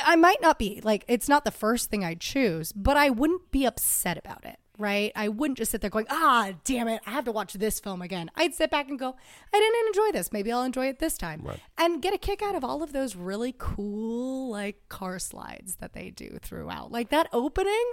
I 0.05 0.17
might 0.17 0.41
not 0.41 0.59
be 0.59 0.81
like 0.83 1.05
it's 1.09 1.29
not 1.29 1.45
the 1.45 1.51
first 1.51 1.91
thing 1.91 2.05
I'd 2.05 2.21
choose, 2.21 2.73
but 2.73 2.97
I 2.97 3.11
wouldn't 3.11 3.51
be 3.51 3.67
upset 3.67 4.17
about 4.17 4.45
it, 4.45 4.59
right? 4.79 5.13
I 5.15 5.29
wouldn't 5.29 5.59
just 5.59 5.71
sit 5.71 5.83
there 5.83 5.91
going, 5.91 6.07
"Ah, 6.09 6.53
damn 6.65 6.89
it, 6.89 7.03
I 7.07 7.11
have 7.11 7.25
to 7.27 7.33
watch 7.33 7.53
this 7.53 7.79
film 7.79 8.01
again." 8.01 8.31
I'd 8.37 8.55
sit 8.55 8.71
back 8.71 8.89
and 8.89 8.99
go, 8.99 9.17
"I 9.53 9.59
didn't 9.59 9.87
enjoy 9.89 10.13
this. 10.19 10.33
Maybe 10.33 10.51
I'll 10.51 10.63
enjoy 10.63 10.87
it 10.87 10.99
this 10.99 11.19
time." 11.19 11.43
Right. 11.45 11.61
And 11.77 12.01
get 12.01 12.15
a 12.15 12.19
kick 12.19 12.41
out 12.43 12.55
of 12.55 12.65
all 12.65 12.83
of 12.83 12.93
those 12.95 13.17
really 13.17 13.55
cool 13.59 14.51
like 14.51 14.89
car 14.89 15.19
slides 15.19 15.77
that 15.77 15.93
they 15.93 16.11
do 16.11 16.39
throughout. 16.41 16.91
Like 16.91 17.11
that 17.11 17.29
opening, 17.33 17.93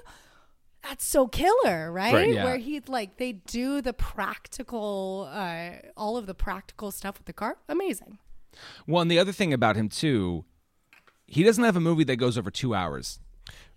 that's 0.83 1.05
so 1.05 1.27
killer, 1.27 1.91
right? 1.91 2.13
Right, 2.13 2.33
yeah. 2.33 2.45
Where 2.45 2.57
he 2.57 2.79
like 2.87 3.17
they 3.17 3.33
do 3.33 3.81
the 3.81 3.93
practical 3.93 5.29
uh 5.31 5.71
all 5.97 6.15
of 6.15 6.27
the 6.27 6.33
practical 6.33 6.91
stuff 6.91 7.17
with 7.17 7.25
the 7.25 7.33
car. 7.33 7.57
Amazing. 7.67 8.19
Well, 8.87 9.01
and 9.01 9.11
the 9.11 9.19
other 9.19 9.31
thing 9.31 9.51
about 9.51 9.75
him 9.75 9.89
too, 9.89 10.45
he 11.33 11.43
doesn't 11.43 11.63
have 11.63 11.75
a 11.75 11.79
movie 11.81 12.03
that 12.05 12.17
goes 12.17 12.37
over 12.37 12.51
two 12.51 12.73
hours, 12.75 13.19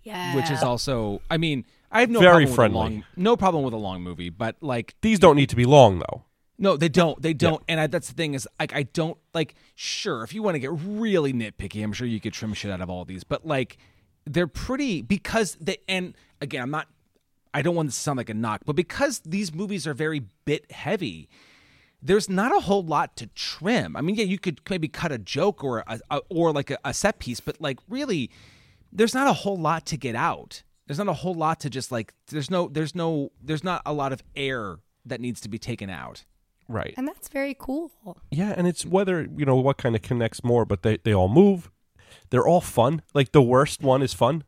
Yeah. 0.03 0.35
which 0.35 0.49
is 0.51 0.61
also. 0.63 1.21
I 1.29 1.37
mean, 1.37 1.65
I 1.91 2.01
have 2.01 2.09
no 2.09 2.19
Very 2.19 2.45
problem 2.45 2.55
friendly. 2.55 2.79
With 2.79 2.91
a 2.91 2.95
long, 2.95 3.03
no 3.15 3.37
problem 3.37 3.63
with 3.63 3.73
a 3.73 3.77
long 3.77 4.01
movie, 4.03 4.29
but 4.29 4.55
like 4.61 4.95
These 5.01 5.19
don't 5.19 5.35
need 5.35 5.49
to 5.49 5.55
be 5.55 5.65
long 5.65 5.99
though. 5.99 6.23
No, 6.59 6.75
they 6.75 6.89
don't. 6.89 7.21
They 7.21 7.33
don't. 7.33 7.61
And 7.67 7.79
I, 7.79 7.85
that's 7.87 8.07
the 8.07 8.15
thing 8.15 8.33
is, 8.33 8.47
like, 8.59 8.73
I 8.73 8.83
don't 8.83 9.17
like. 9.35 9.53
Sure, 9.75 10.23
if 10.23 10.33
you 10.33 10.41
want 10.41 10.55
to 10.55 10.59
get 10.59 10.71
really 10.73 11.31
nitpicky, 11.31 11.83
I'm 11.83 11.93
sure 11.93 12.07
you 12.07 12.19
could 12.19 12.33
trim 12.33 12.53
shit 12.55 12.71
out 12.71 12.81
of 12.81 12.89
all 12.89 13.05
these. 13.05 13.23
But 13.23 13.45
like, 13.45 13.77
they're 14.25 14.47
pretty 14.47 15.03
because 15.03 15.55
they. 15.61 15.77
And 15.87 16.15
again, 16.41 16.63
I'm 16.63 16.71
not. 16.71 16.87
I 17.53 17.61
don't 17.61 17.75
want 17.75 17.89
this 17.89 17.95
to 17.95 18.01
sound 18.01 18.17
like 18.17 18.29
a 18.29 18.33
knock, 18.33 18.61
but 18.65 18.75
because 18.75 19.19
these 19.19 19.53
movies 19.53 19.85
are 19.85 19.93
very 19.93 20.23
bit 20.45 20.71
heavy, 20.71 21.29
there's 22.01 22.29
not 22.29 22.55
a 22.55 22.59
whole 22.61 22.83
lot 22.83 23.15
to 23.17 23.27
trim. 23.27 23.95
I 23.95 24.01
mean, 24.01 24.15
yeah, 24.15 24.25
you 24.25 24.37
could 24.39 24.61
maybe 24.69 24.87
cut 24.87 25.11
a 25.11 25.17
joke 25.17 25.63
or 25.63 25.79
a, 25.87 25.99
a 26.11 26.21
or 26.29 26.51
like 26.51 26.69
a, 26.71 26.77
a 26.85 26.93
set 26.93 27.19
piece, 27.19 27.39
but 27.39 27.59
like 27.59 27.79
really, 27.89 28.29
there's 28.91 29.13
not 29.13 29.27
a 29.27 29.33
whole 29.33 29.57
lot 29.57 29.85
to 29.87 29.97
get 29.97 30.15
out. 30.15 30.63
There's 30.85 30.99
not 30.99 31.07
a 31.09 31.13
whole 31.13 31.33
lot 31.33 31.59
to 31.61 31.69
just 31.69 31.91
like. 31.91 32.13
There's 32.27 32.49
no. 32.49 32.67
There's 32.69 32.95
no. 32.95 33.31
There's 33.43 33.63
not 33.63 33.81
a 33.85 33.93
lot 33.93 34.13
of 34.13 34.23
air 34.35 34.77
that 35.05 35.19
needs 35.19 35.41
to 35.41 35.49
be 35.49 35.57
taken 35.59 35.89
out. 35.89 36.23
Right. 36.69 36.93
And 36.97 37.07
that's 37.07 37.29
very 37.29 37.55
cool. 37.57 37.91
Yeah, 38.31 38.53
and 38.55 38.67
it's 38.67 38.85
whether 38.85 39.27
you 39.35 39.45
know 39.45 39.55
what 39.55 39.77
kind 39.77 39.95
of 39.95 40.01
connects 40.01 40.43
more, 40.43 40.65
but 40.65 40.83
they 40.83 40.97
they 41.03 41.13
all 41.13 41.27
move. 41.29 41.69
They're 42.29 42.47
all 42.47 42.61
fun. 42.61 43.01
Like 43.13 43.31
the 43.31 43.41
worst 43.41 43.81
one 43.81 44.01
is 44.01 44.13
fun, 44.13 44.43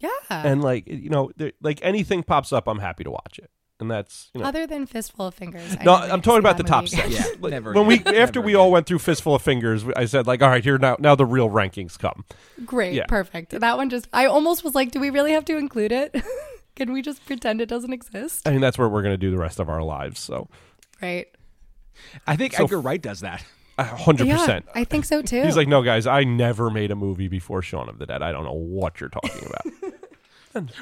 Yeah. 0.00 0.08
and 0.30 0.62
like 0.62 0.86
you 0.88 1.10
know, 1.10 1.30
like 1.60 1.78
anything 1.82 2.22
pops 2.22 2.52
up, 2.52 2.66
I'm 2.68 2.78
happy 2.78 3.04
to 3.04 3.10
watch 3.10 3.38
it, 3.38 3.50
and 3.80 3.90
that's 3.90 4.30
you 4.34 4.40
know. 4.40 4.46
Other 4.46 4.66
than 4.66 4.86
Fistful 4.86 5.26
of 5.28 5.34
Fingers. 5.34 5.76
I 5.80 5.84
no, 5.84 5.94
I'm 5.94 6.20
talking 6.22 6.40
about 6.40 6.56
the 6.56 6.62
top 6.64 6.84
movie 6.84 6.96
six. 6.96 7.10
Yeah, 7.40 7.48
never 7.48 7.72
when 7.74 7.86
we 7.86 7.98
after 7.98 8.12
Never 8.12 8.40
we 8.42 8.52
again. 8.52 8.60
all 8.60 8.70
went 8.72 8.86
through 8.86 8.98
fistful 8.98 9.34
of 9.34 9.42
fingers, 9.42 9.84
I 9.96 10.04
said 10.06 10.26
like, 10.26 10.42
all 10.42 10.48
right, 10.48 10.62
here 10.64 10.78
now 10.78 10.96
now 10.98 11.14
the 11.14 11.26
real 11.26 11.48
rankings 11.48 11.98
come. 11.98 12.24
Great. 12.64 12.94
Yeah. 12.94 13.06
Perfect. 13.06 13.50
That 13.58 13.76
one 13.76 13.88
just, 13.90 14.08
I 14.12 14.26
almost 14.26 14.64
was 14.64 14.74
like, 14.74 14.90
do 14.90 15.00
we 15.00 15.10
really 15.10 15.32
have 15.32 15.44
to 15.46 15.56
include 15.56 15.92
it? 15.92 16.14
Can 16.76 16.92
we 16.92 17.02
just 17.02 17.24
pretend 17.26 17.60
it 17.60 17.66
doesn't 17.68 17.92
exist? 17.92 18.46
I 18.46 18.52
mean, 18.52 18.60
that's 18.60 18.78
where 18.78 18.88
we're 18.88 19.02
gonna 19.02 19.16
do 19.16 19.30
the 19.30 19.38
rest 19.38 19.58
of 19.60 19.68
our 19.68 19.82
lives. 19.82 20.20
So, 20.20 20.48
Right. 21.02 21.26
I 22.26 22.36
think 22.36 22.54
So- 22.54 22.64
Edgar 22.64 22.80
Wright 22.80 23.00
does 23.02 23.20
that. 23.20 23.44
a 23.78 23.84
hundred 23.84 24.26
Yeah, 24.28 24.38
percent. 24.38 24.66
I 24.74 24.84
think 24.84 25.04
so 25.04 25.22
too. 25.22 25.42
He's 25.42 25.56
like, 25.56 25.68
no, 25.68 25.82
guys, 25.82 26.06
I 26.06 26.24
never 26.24 26.68
made 26.70 26.90
a 26.90 26.96
movie 26.96 27.28
before 27.28 27.62
Shaun 27.62 27.88
of 27.88 27.98
the 27.98 28.06
Dead. 28.06 28.22
I 28.22 28.32
don't 28.32 28.44
know 28.44 28.52
what 28.52 29.00
you're 29.00 29.08
talking 29.08 29.46
about. 29.46 29.92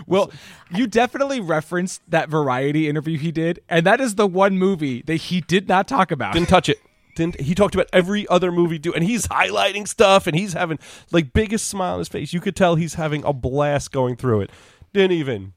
Well, 0.07 0.31
you 0.71 0.87
definitely 0.87 1.41
referenced 1.41 2.03
that 2.09 2.29
variety 2.29 2.89
interview 2.89 3.19
he 3.19 3.33
did, 3.33 3.61
and 3.69 3.87
that 3.87 4.01
is 4.01 4.15
the 4.15 4.27
one 4.27 4.59
movie 4.59 5.03
that 5.03 5.17
he 5.17 5.41
did 5.41 5.69
not 5.69 5.89
talk 5.89 6.11
about. 6.11 6.35
Didn't 6.35 6.49
touch 6.49 6.69
it. 6.69 6.79
Didn't 7.17 7.41
he 7.41 7.55
talked 7.55 7.75
about 7.75 7.89
every 7.95 8.29
other 8.29 8.53
movie 8.53 8.79
do 8.79 8.93
and 8.93 9.03
he's 9.03 9.27
highlighting 9.29 9.89
stuff 9.89 10.27
and 10.27 10.37
he's 10.37 10.53
having 10.53 10.79
like 11.11 11.33
biggest 11.33 11.67
smile 11.67 11.95
on 11.95 12.01
his 12.01 12.09
face. 12.09 12.35
You 12.35 12.41
could 12.41 12.55
tell 12.55 12.75
he's 12.75 12.95
having 12.95 13.25
a 13.25 13.33
blast 13.33 13.91
going 13.91 14.17
through 14.17 14.43
it. 14.43 14.51
Didn't 14.93 15.13
even 15.13 15.55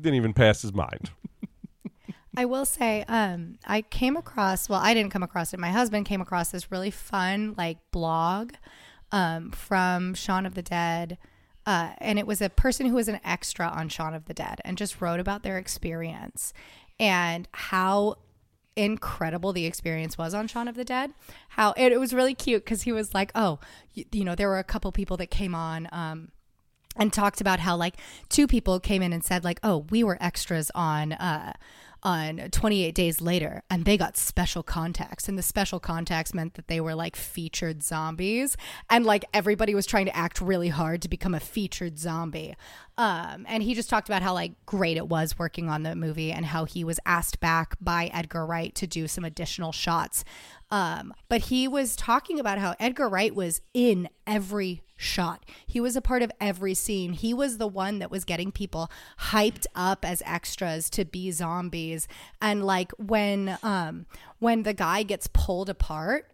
didn't 0.00 0.14
even 0.14 0.32
pass 0.32 0.62
his 0.62 0.72
mind. 0.72 1.10
I 2.36 2.44
will 2.46 2.64
say, 2.64 3.04
um, 3.06 3.58
I 3.64 3.82
came 3.82 4.16
across, 4.16 4.68
well, 4.68 4.80
I 4.80 4.92
didn't 4.94 5.12
come 5.12 5.22
across 5.22 5.54
it. 5.54 5.60
My 5.60 5.70
husband 5.70 6.06
came 6.06 6.20
across 6.20 6.50
this 6.50 6.70
really 6.70 6.90
fun, 6.90 7.54
like, 7.56 7.78
blog 7.92 8.54
um, 9.12 9.52
from 9.52 10.14
Shaun 10.14 10.44
of 10.44 10.54
the 10.54 10.62
Dead. 10.62 11.16
Uh, 11.66 11.92
and 11.98 12.18
it 12.18 12.26
was 12.26 12.42
a 12.42 12.50
person 12.50 12.86
who 12.86 12.94
was 12.94 13.08
an 13.08 13.20
extra 13.24 13.66
on 13.66 13.88
Shaun 13.88 14.14
of 14.14 14.26
the 14.26 14.34
Dead 14.34 14.60
and 14.64 14.76
just 14.76 15.00
wrote 15.00 15.20
about 15.20 15.42
their 15.42 15.58
experience 15.58 16.52
and 17.00 17.48
how 17.52 18.16
incredible 18.76 19.52
the 19.52 19.66
experience 19.66 20.18
was 20.18 20.34
on 20.34 20.46
Shaun 20.48 20.68
of 20.68 20.74
the 20.74 20.84
Dead. 20.84 21.12
How 21.50 21.72
it, 21.76 21.98
was 21.98 22.12
really 22.12 22.34
cute 22.34 22.64
because 22.64 22.82
he 22.82 22.92
was 22.92 23.14
like, 23.14 23.32
oh, 23.34 23.60
you, 23.92 24.04
you 24.12 24.24
know, 24.24 24.34
there 24.34 24.48
were 24.48 24.58
a 24.58 24.64
couple 24.64 24.92
people 24.92 25.16
that 25.18 25.30
came 25.30 25.54
on. 25.54 25.88
Um, 25.92 26.28
and 26.96 27.12
talked 27.12 27.40
about 27.40 27.58
how 27.58 27.74
like 27.76 27.96
two 28.28 28.46
people 28.46 28.78
came 28.78 29.02
in 29.02 29.12
and 29.12 29.24
said 29.24 29.42
like 29.42 29.58
oh 29.64 29.78
we 29.90 30.04
were 30.04 30.16
extras 30.20 30.70
on 30.76 31.12
uh 31.14 31.52
on 32.04 32.36
28 32.50 32.94
days 32.94 33.20
later 33.20 33.62
and 33.70 33.84
they 33.84 33.96
got 33.96 34.16
special 34.16 34.62
contacts. 34.62 35.28
And 35.28 35.38
the 35.38 35.42
special 35.42 35.80
contacts 35.80 36.34
meant 36.34 36.54
that 36.54 36.68
they 36.68 36.80
were 36.80 36.94
like 36.94 37.16
featured 37.16 37.82
zombies. 37.82 38.56
And 38.90 39.06
like 39.06 39.24
everybody 39.32 39.74
was 39.74 39.86
trying 39.86 40.06
to 40.06 40.16
act 40.16 40.40
really 40.40 40.68
hard 40.68 41.00
to 41.02 41.08
become 41.08 41.34
a 41.34 41.40
featured 41.40 41.98
zombie. 41.98 42.54
Um 42.98 43.46
and 43.48 43.62
he 43.62 43.74
just 43.74 43.88
talked 43.88 44.08
about 44.08 44.22
how 44.22 44.34
like 44.34 44.52
great 44.66 44.96
it 44.96 45.08
was 45.08 45.38
working 45.38 45.68
on 45.68 45.82
the 45.82 45.96
movie 45.96 46.30
and 46.30 46.46
how 46.46 46.64
he 46.64 46.84
was 46.84 47.00
asked 47.06 47.40
back 47.40 47.74
by 47.80 48.10
Edgar 48.12 48.46
Wright 48.46 48.74
to 48.74 48.86
do 48.86 49.08
some 49.08 49.24
additional 49.24 49.72
shots 49.72 50.24
um 50.74 51.14
but 51.28 51.42
he 51.42 51.68
was 51.68 51.94
talking 51.94 52.40
about 52.40 52.58
how 52.58 52.74
Edgar 52.80 53.08
Wright 53.08 53.34
was 53.34 53.60
in 53.72 54.08
every 54.26 54.82
shot. 54.96 55.44
He 55.66 55.80
was 55.80 55.96
a 55.96 56.00
part 56.00 56.22
of 56.22 56.32
every 56.40 56.74
scene. 56.74 57.12
He 57.12 57.34
was 57.34 57.58
the 57.58 57.68
one 57.68 57.98
that 57.98 58.10
was 58.10 58.24
getting 58.24 58.50
people 58.52 58.90
hyped 59.20 59.66
up 59.74 60.04
as 60.04 60.22
extras 60.24 60.88
to 60.90 61.04
be 61.04 61.30
zombies. 61.30 62.08
And 62.40 62.64
like 62.64 62.92
when 62.92 63.58
um 63.62 64.06
when 64.38 64.64
the 64.64 64.74
guy 64.74 65.02
gets 65.02 65.28
pulled 65.32 65.68
apart, 65.68 66.30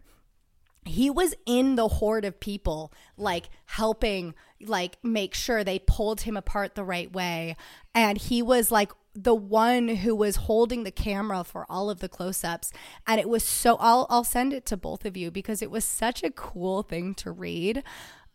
he 0.85 1.09
was 1.09 1.35
in 1.45 1.75
the 1.75 1.87
horde 1.87 2.25
of 2.25 2.39
people 2.39 2.91
like 3.17 3.49
helping 3.65 4.33
like 4.59 4.97
make 5.03 5.33
sure 5.35 5.63
they 5.63 5.79
pulled 5.79 6.21
him 6.21 6.35
apart 6.35 6.75
the 6.75 6.83
right 6.83 7.11
way 7.11 7.55
and 7.93 8.17
he 8.17 8.41
was 8.41 8.71
like 8.71 8.91
the 9.13 9.35
one 9.35 9.87
who 9.89 10.15
was 10.15 10.35
holding 10.37 10.83
the 10.83 10.91
camera 10.91 11.43
for 11.43 11.65
all 11.69 11.89
of 11.89 11.99
the 11.99 12.07
close-ups 12.09 12.71
and 13.05 13.19
it 13.19 13.27
was 13.27 13.43
so 13.43 13.75
I'll 13.79 14.07
I'll 14.09 14.23
send 14.23 14.53
it 14.53 14.65
to 14.67 14.77
both 14.77 15.05
of 15.05 15.17
you 15.17 15.31
because 15.31 15.61
it 15.61 15.69
was 15.69 15.83
such 15.83 16.23
a 16.23 16.31
cool 16.31 16.83
thing 16.83 17.13
to 17.15 17.31
read 17.31 17.83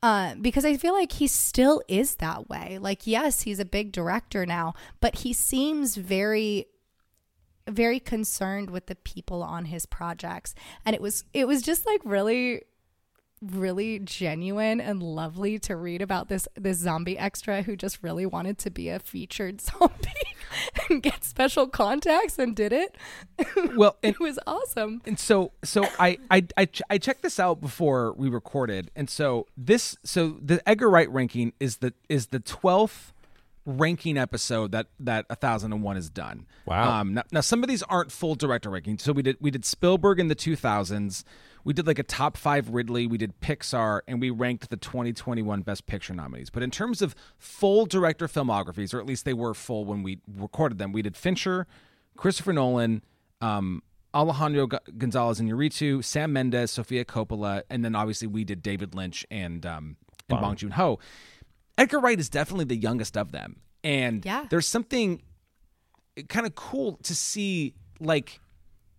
Uh, 0.02 0.34
because 0.34 0.64
I 0.64 0.76
feel 0.76 0.92
like 0.92 1.12
he 1.12 1.26
still 1.26 1.80
is 1.88 2.16
that 2.16 2.48
way. 2.50 2.78
Like, 2.78 3.06
yes, 3.06 3.42
he's 3.42 3.58
a 3.58 3.64
big 3.64 3.92
director 3.92 4.44
now, 4.44 4.74
but 5.00 5.16
he 5.20 5.32
seems 5.32 5.96
very 5.96 6.66
very 7.68 7.98
concerned 7.98 8.70
with 8.70 8.86
the 8.86 8.94
people 8.94 9.42
on 9.42 9.64
his 9.64 9.86
projects 9.86 10.54
and 10.84 10.94
it 10.94 11.02
was 11.02 11.24
it 11.32 11.48
was 11.48 11.62
just 11.62 11.84
like 11.86 12.00
really 12.04 12.62
really 13.42 13.98
genuine 13.98 14.80
and 14.80 15.02
lovely 15.02 15.58
to 15.58 15.76
read 15.76 16.00
about 16.00 16.28
this 16.28 16.48
this 16.54 16.78
zombie 16.78 17.18
extra 17.18 17.62
who 17.62 17.76
just 17.76 18.02
really 18.02 18.24
wanted 18.24 18.56
to 18.58 18.70
be 18.70 18.88
a 18.88 18.98
featured 18.98 19.60
zombie 19.60 19.92
and 20.88 21.02
get 21.02 21.22
special 21.22 21.66
contacts 21.66 22.38
and 22.38 22.56
did 22.56 22.72
it. 22.72 22.96
Well, 23.76 23.96
and, 24.02 24.14
it 24.14 24.20
was 24.20 24.38
awesome. 24.46 25.02
and 25.04 25.18
so 25.18 25.52
so 25.62 25.86
I, 25.98 26.18
I 26.30 26.46
I 26.56 26.64
ch- 26.66 26.82
I 26.88 26.98
checked 26.98 27.22
this 27.22 27.38
out 27.38 27.60
before 27.60 28.14
we 28.14 28.28
recorded, 28.28 28.90
and 28.96 29.10
so 29.10 29.46
this 29.56 29.96
so 30.02 30.38
the 30.40 30.66
Edgar 30.66 30.88
Wright 30.88 31.10
ranking 31.10 31.52
is 31.60 31.78
the 31.78 31.92
is 32.08 32.28
the 32.28 32.40
twelfth 32.40 33.12
ranking 33.66 34.16
episode 34.16 34.70
that 34.72 34.86
that 35.00 35.28
1001 35.28 35.96
is 35.96 36.08
done. 36.08 36.46
Wow. 36.64 37.00
Um 37.00 37.14
now, 37.14 37.22
now 37.32 37.40
some 37.40 37.62
of 37.62 37.68
these 37.68 37.82
aren't 37.82 38.12
full 38.12 38.34
director 38.36 38.70
rankings. 38.70 39.00
So 39.00 39.12
we 39.12 39.22
did 39.22 39.36
we 39.40 39.50
did 39.50 39.64
Spielberg 39.64 40.20
in 40.20 40.28
the 40.28 40.36
2000s. 40.36 41.24
We 41.66 41.72
did 41.72 41.86
like 41.86 41.98
a 41.98 42.04
top 42.04 42.36
5 42.36 42.68
Ridley, 42.70 43.08
we 43.08 43.18
did 43.18 43.40
Pixar 43.40 44.00
and 44.06 44.20
we 44.20 44.30
ranked 44.30 44.70
the 44.70 44.76
2021 44.76 45.62
best 45.62 45.84
picture 45.86 46.14
nominees. 46.14 46.48
But 46.48 46.62
in 46.62 46.70
terms 46.70 47.02
of 47.02 47.16
full 47.38 47.86
director 47.86 48.28
filmographies 48.28 48.94
or 48.94 49.00
at 49.00 49.06
least 49.06 49.24
they 49.24 49.34
were 49.34 49.52
full 49.52 49.84
when 49.84 50.04
we 50.04 50.20
recorded 50.32 50.78
them, 50.78 50.92
we 50.92 51.02
did 51.02 51.16
Fincher, 51.16 51.66
Christopher 52.16 52.52
Nolan, 52.52 53.02
um 53.40 53.82
Alejandro 54.14 54.68
G- 54.68 54.78
Gonzalez 54.96 55.40
Iñárritu, 55.40 56.02
Sam 56.04 56.32
Mendes, 56.32 56.70
Sofia 56.70 57.04
Coppola, 57.04 57.62
and 57.68 57.84
then 57.84 57.94
obviously 57.96 58.28
we 58.28 58.44
did 58.44 58.62
David 58.62 58.94
Lynch 58.94 59.26
and 59.30 59.66
um 59.66 59.96
and 60.30 60.40
Bong 60.40 60.54
Joon 60.54 60.70
Ho. 60.70 61.00
Edgar 61.76 61.98
Wright 61.98 62.18
is 62.20 62.28
definitely 62.30 62.64
the 62.66 62.76
youngest 62.76 63.16
of 63.16 63.32
them. 63.32 63.56
And 63.82 64.24
Yeah. 64.24 64.46
there's 64.48 64.68
something 64.68 65.20
kind 66.28 66.46
of 66.46 66.54
cool 66.54 66.96
to 67.02 67.14
see, 67.14 67.74
like, 68.00 68.40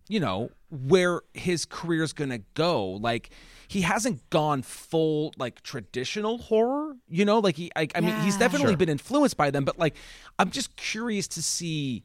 you 0.08 0.20
know, 0.20 0.50
where 0.70 1.20
his 1.34 1.64
career's 1.64 2.12
going 2.12 2.30
to 2.30 2.42
go. 2.54 2.86
Like, 2.92 3.30
he 3.68 3.82
hasn't 3.82 4.28
gone 4.30 4.62
full, 4.62 5.32
like, 5.38 5.62
traditional 5.62 6.38
horror, 6.38 6.96
you 7.08 7.24
know? 7.24 7.38
Like, 7.38 7.56
he, 7.56 7.70
I, 7.76 7.88
I 7.94 8.00
mean, 8.00 8.14
he's 8.16 8.36
definitely 8.38 8.72
Sure. 8.72 8.76
been 8.78 8.88
influenced 8.88 9.36
by 9.36 9.50
them, 9.50 9.64
but, 9.64 9.78
like, 9.78 9.96
I'm 10.38 10.50
just 10.50 10.76
curious 10.76 11.28
to 11.28 11.42
see 11.42 12.04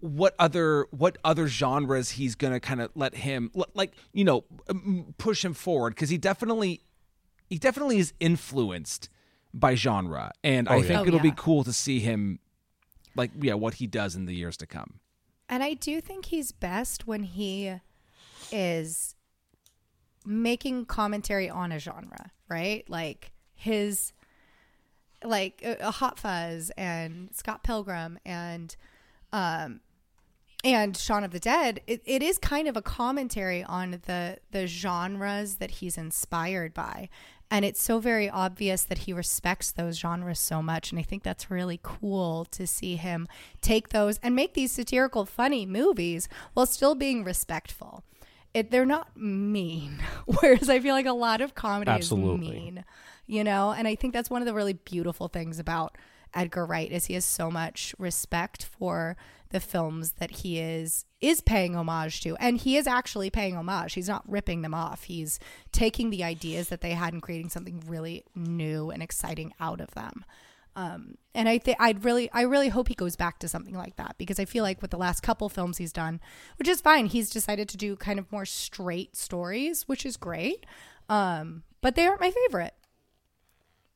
what 0.00 0.34
other 0.38 0.86
what 0.92 1.18
other 1.24 1.46
genres 1.46 2.12
he's 2.12 2.34
gonna 2.34 2.58
kind 2.58 2.80
of 2.80 2.90
let 2.94 3.14
him 3.14 3.50
like 3.74 3.92
you 4.14 4.24
know 4.24 4.42
um, 4.70 5.14
push 5.18 5.44
him 5.44 5.52
forward 5.52 5.90
because 5.94 6.08
he 6.08 6.16
definitely 6.16 6.80
he 7.50 7.58
definitely 7.58 7.98
is 7.98 8.14
influenced 8.18 9.10
by 9.52 9.74
genre 9.74 10.32
and 10.42 10.70
i 10.70 10.76
Oh, 10.76 10.80
yeah. 10.80 10.86
think 10.88 11.00
Oh, 11.00 11.06
it'll 11.08 11.20
be 11.20 11.34
cool 11.36 11.64
to 11.64 11.72
see 11.74 12.00
him 12.00 12.38
like 13.14 13.30
yeah 13.38 13.52
what 13.52 13.74
he 13.74 13.86
does 13.86 14.16
in 14.16 14.24
the 14.24 14.34
years 14.34 14.56
to 14.56 14.66
come 14.66 15.00
And 15.48 15.62
I 15.62 15.74
do 15.74 16.00
think 16.00 16.26
he's 16.26 16.52
best 16.52 17.06
when 17.06 17.22
he 17.22 17.74
is 18.50 19.14
making 20.24 20.86
commentary 20.86 21.50
on 21.50 21.70
a 21.72 21.78
genre, 21.78 22.32
right? 22.48 22.88
Like 22.88 23.32
his, 23.54 24.12
like 25.22 25.62
uh, 25.64 25.90
Hot 25.90 26.18
Fuzz 26.18 26.70
and 26.76 27.28
Scott 27.34 27.62
Pilgrim 27.62 28.18
and, 28.24 28.74
um, 29.32 29.80
and 30.64 30.96
Shaun 30.96 31.24
of 31.24 31.30
the 31.30 31.38
Dead. 31.38 31.80
It, 31.86 32.00
it 32.06 32.22
is 32.22 32.38
kind 32.38 32.66
of 32.66 32.76
a 32.76 32.82
commentary 32.82 33.62
on 33.62 34.00
the 34.06 34.38
the 34.50 34.66
genres 34.66 35.56
that 35.56 35.70
he's 35.72 35.98
inspired 35.98 36.72
by. 36.72 37.10
And 37.54 37.64
it's 37.64 37.80
so 37.80 38.00
very 38.00 38.28
obvious 38.28 38.82
that 38.82 38.98
he 38.98 39.12
respects 39.12 39.70
those 39.70 39.96
genres 39.96 40.40
so 40.40 40.60
much. 40.60 40.90
And 40.90 40.98
I 40.98 41.04
think 41.04 41.22
that's 41.22 41.52
really 41.52 41.78
cool 41.84 42.46
to 42.46 42.66
see 42.66 42.96
him 42.96 43.28
take 43.60 43.90
those 43.90 44.18
and 44.24 44.34
make 44.34 44.54
these 44.54 44.72
satirical, 44.72 45.24
funny 45.24 45.64
movies 45.64 46.28
while 46.54 46.66
still 46.66 46.96
being 46.96 47.22
respectful. 47.22 48.02
It, 48.54 48.72
they're 48.72 48.84
not 48.84 49.16
mean. 49.16 50.02
Whereas 50.40 50.68
I 50.68 50.80
feel 50.80 50.96
like 50.96 51.06
a 51.06 51.12
lot 51.12 51.40
of 51.40 51.54
comedy 51.54 51.92
Absolutely. 51.92 52.48
is 52.48 52.52
mean, 52.54 52.84
you 53.28 53.44
know? 53.44 53.70
And 53.70 53.86
I 53.86 53.94
think 53.94 54.14
that's 54.14 54.30
one 54.30 54.42
of 54.42 54.46
the 54.46 54.54
really 54.54 54.72
beautiful 54.72 55.28
things 55.28 55.60
about 55.60 55.96
Edgar 56.34 56.66
Wright 56.66 56.90
is 56.90 57.04
he 57.04 57.14
has 57.14 57.24
so 57.24 57.52
much 57.52 57.94
respect 58.00 58.64
for 58.64 59.16
the 59.54 59.60
films 59.60 60.14
that 60.18 60.32
he 60.32 60.58
is 60.58 61.04
is 61.20 61.40
paying 61.40 61.76
homage 61.76 62.20
to 62.20 62.34
and 62.40 62.58
he 62.58 62.76
is 62.76 62.88
actually 62.88 63.30
paying 63.30 63.54
homage 63.54 63.94
he's 63.94 64.08
not 64.08 64.28
ripping 64.28 64.62
them 64.62 64.74
off 64.74 65.04
he's 65.04 65.38
taking 65.70 66.10
the 66.10 66.24
ideas 66.24 66.70
that 66.70 66.80
they 66.80 66.90
had 66.90 67.12
and 67.12 67.22
creating 67.22 67.48
something 67.48 67.80
really 67.86 68.24
new 68.34 68.90
and 68.90 69.00
exciting 69.00 69.54
out 69.60 69.80
of 69.80 69.92
them 69.92 70.24
um, 70.76 71.18
and 71.36 71.48
I 71.48 71.58
think 71.58 71.76
I'd 71.78 72.04
really, 72.04 72.28
I 72.32 72.42
really 72.42 72.68
hope 72.68 72.88
he 72.88 72.94
goes 72.94 73.14
back 73.14 73.38
to 73.38 73.48
something 73.48 73.76
like 73.76 73.94
that 73.94 74.16
because 74.18 74.40
I 74.40 74.44
feel 74.44 74.64
like 74.64 74.82
with 74.82 74.90
the 74.90 74.96
last 74.96 75.22
couple 75.22 75.48
films 75.48 75.78
he's 75.78 75.92
done, 75.92 76.20
which 76.58 76.66
is 76.66 76.80
fine, 76.80 77.06
he's 77.06 77.30
decided 77.30 77.68
to 77.68 77.76
do 77.76 77.94
kind 77.94 78.18
of 78.18 78.32
more 78.32 78.44
straight 78.44 79.14
stories, 79.14 79.84
which 79.84 80.04
is 80.04 80.16
great. 80.16 80.66
Um, 81.08 81.62
but 81.80 81.94
they 81.94 82.06
aren't 82.06 82.20
my 82.20 82.32
favorite. 82.32 82.74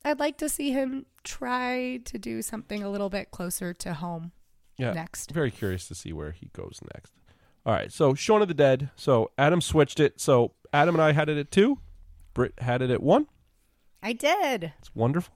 I'd 0.05 0.19
like 0.19 0.37
to 0.37 0.47
see 0.47 0.71
him 0.71 1.05
try 1.25 1.99
to 2.05 2.17
do 2.17 2.41
something 2.41 2.81
a 2.81 2.89
little 2.89 3.09
bit 3.09 3.31
closer 3.31 3.73
to 3.73 3.95
home. 3.95 4.31
Yeah. 4.79 4.93
Next. 4.93 5.31
Very 5.31 5.51
curious 5.51 5.87
to 5.89 5.95
see 5.95 6.13
where 6.13 6.31
he 6.31 6.49
goes 6.53 6.79
next. 6.95 7.13
All 7.65 7.73
right. 7.73 7.91
So 7.91 8.13
Shaun 8.13 8.41
of 8.41 8.47
the 8.47 8.53
Dead. 8.53 8.89
So 8.95 9.31
Adam 9.37 9.61
switched 9.61 9.99
it. 9.99 10.19
So 10.19 10.53
Adam 10.73 10.95
and 10.95 11.01
I 11.01 11.11
had 11.11 11.29
it 11.29 11.37
at 11.37 11.51
two. 11.51 11.79
Britt 12.33 12.53
had 12.59 12.81
it 12.81 12.89
at 12.89 13.03
one. 13.03 13.27
I 14.01 14.13
did. 14.13 14.73
It's 14.79 14.95
wonderful. 14.95 15.33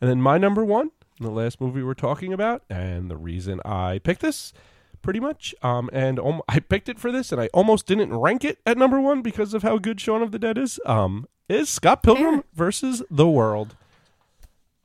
And 0.00 0.10
then 0.10 0.20
my 0.20 0.36
number 0.38 0.64
one, 0.64 0.90
the 1.18 1.30
last 1.30 1.60
movie 1.60 1.82
we're 1.82 1.94
talking 1.94 2.32
about, 2.32 2.62
and 2.68 3.10
the 3.10 3.16
reason 3.16 3.60
I 3.64 3.98
picked 4.04 4.20
this, 4.20 4.52
pretty 5.00 5.20
much, 5.20 5.54
um, 5.62 5.88
and 5.92 6.18
um, 6.20 6.42
I 6.48 6.60
picked 6.60 6.88
it 6.90 6.98
for 6.98 7.10
this, 7.10 7.32
and 7.32 7.40
I 7.40 7.48
almost 7.54 7.86
didn't 7.86 8.14
rank 8.14 8.44
it 8.44 8.58
at 8.66 8.76
number 8.76 9.00
one 9.00 9.22
because 9.22 9.54
of 9.54 9.62
how 9.62 9.78
good 9.78 10.00
Shaun 10.00 10.20
of 10.22 10.32
the 10.32 10.38
Dead 10.38 10.58
is. 10.58 10.78
Um, 10.84 11.26
is 11.48 11.68
Scott 11.68 12.02
Pilgrim 12.02 12.34
Fair. 12.34 12.44
versus 12.54 13.02
the 13.10 13.28
World. 13.28 13.76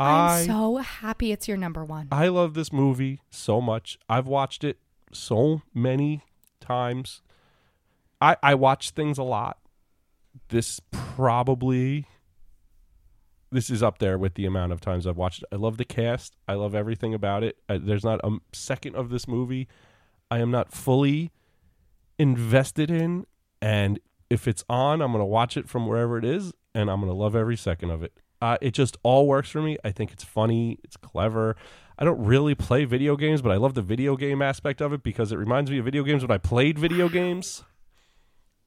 I 0.01 0.39
I'm 0.39 0.45
so 0.45 0.77
happy 0.77 1.31
it's 1.31 1.47
your 1.47 1.57
number 1.57 1.85
one. 1.85 2.07
I 2.11 2.27
love 2.27 2.53
this 2.53 2.73
movie 2.73 3.21
so 3.29 3.61
much. 3.61 3.97
I've 4.09 4.27
watched 4.27 4.63
it 4.63 4.79
so 5.11 5.61
many 5.73 6.23
times. 6.59 7.21
I 8.19 8.37
I 8.41 8.55
watch 8.55 8.91
things 8.91 9.17
a 9.17 9.23
lot. 9.23 9.59
This 10.49 10.79
probably 10.91 12.07
this 13.51 13.69
is 13.69 13.83
up 13.83 13.99
there 13.99 14.17
with 14.17 14.35
the 14.35 14.45
amount 14.45 14.71
of 14.71 14.79
times 14.79 15.05
I've 15.05 15.17
watched 15.17 15.43
it. 15.43 15.49
I 15.51 15.57
love 15.57 15.77
the 15.77 15.85
cast. 15.85 16.37
I 16.47 16.53
love 16.53 16.73
everything 16.73 17.13
about 17.13 17.43
it. 17.43 17.57
I, 17.67 17.77
there's 17.77 18.05
not 18.05 18.21
a 18.23 18.37
second 18.53 18.95
of 18.95 19.09
this 19.09 19.27
movie 19.27 19.67
I 20.31 20.39
am 20.39 20.49
not 20.49 20.71
fully 20.71 21.31
invested 22.17 22.89
in 22.89 23.25
and 23.61 23.99
if 24.29 24.47
it's 24.47 24.63
on, 24.69 25.01
I'm 25.01 25.11
going 25.11 25.21
to 25.21 25.25
watch 25.25 25.57
it 25.57 25.67
from 25.67 25.85
wherever 25.85 26.17
it 26.17 26.23
is 26.23 26.53
and 26.73 26.89
I'm 26.89 27.01
going 27.01 27.11
to 27.11 27.17
love 27.17 27.35
every 27.35 27.57
second 27.57 27.91
of 27.91 28.01
it. 28.01 28.13
Uh, 28.41 28.57
it 28.59 28.71
just 28.71 28.97
all 29.03 29.27
works 29.27 29.49
for 29.49 29.61
me. 29.61 29.77
I 29.83 29.91
think 29.91 30.11
it's 30.11 30.23
funny, 30.23 30.79
it's 30.83 30.97
clever. 30.97 31.55
I 31.97 32.03
don't 32.03 32.23
really 32.23 32.55
play 32.55 32.85
video 32.85 33.15
games, 33.15 33.41
but 33.41 33.51
I 33.51 33.57
love 33.57 33.75
the 33.75 33.83
video 33.83 34.15
game 34.15 34.41
aspect 34.41 34.81
of 34.81 34.91
it 34.91 35.03
because 35.03 35.31
it 35.31 35.37
reminds 35.37 35.69
me 35.69 35.77
of 35.77 35.85
video 35.85 36.03
games 36.03 36.23
when 36.23 36.31
I 36.31 36.39
played 36.39 36.79
video 36.79 37.07
games. 37.07 37.63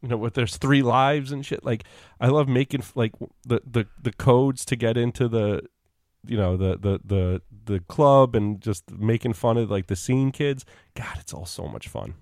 You 0.03 0.11
know, 0.11 0.17
with 0.19 0.35
there's 0.35 0.57
three 0.57 0.83
lives 0.83 1.33
and 1.33 1.45
shit. 1.45 1.65
Like 1.65 1.85
I 2.21 2.29
love 2.29 2.47
making 2.47 2.85
like 2.95 3.13
the 3.43 3.61
the 3.69 3.87
the 4.01 4.13
codes 4.13 4.65
to 4.67 4.77
get 4.77 4.97
into 4.97 5.29
the 5.29 5.63
you 6.27 6.37
know 6.37 6.57
the 6.57 6.77
the 6.77 7.01
the 7.05 7.43
the 7.65 7.81
club 7.81 8.37
and 8.37 8.61
just 8.61 8.91
making 8.91 9.33
fun 9.33 9.57
of 9.57 9.71
like 9.71 9.87
the 9.87 9.97
scene 9.97 10.31
kids. 10.31 10.65
God, 10.95 11.17
it's 11.19 11.33
all 11.33 11.47
so 11.47 11.67
much 11.67 11.89
fun. 11.89 12.15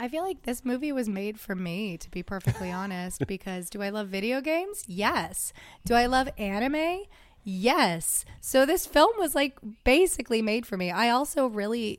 I 0.00 0.08
feel 0.08 0.22
like 0.22 0.42
this 0.42 0.64
movie 0.64 0.92
was 0.92 1.08
made 1.08 1.40
for 1.40 1.54
me, 1.54 1.96
to 1.98 2.10
be 2.10 2.22
perfectly 2.22 2.70
honest, 2.72 3.26
because 3.26 3.68
do 3.68 3.82
I 3.82 3.90
love 3.90 4.08
video 4.08 4.40
games? 4.40 4.84
Yes. 4.86 5.52
Do 5.84 5.94
I 5.94 6.06
love 6.06 6.28
anime? 6.38 7.02
Yes. 7.42 8.24
So 8.40 8.64
this 8.64 8.86
film 8.86 9.12
was 9.18 9.34
like 9.34 9.58
basically 9.84 10.40
made 10.42 10.66
for 10.66 10.76
me. 10.76 10.90
I 10.90 11.10
also 11.10 11.46
really, 11.46 11.98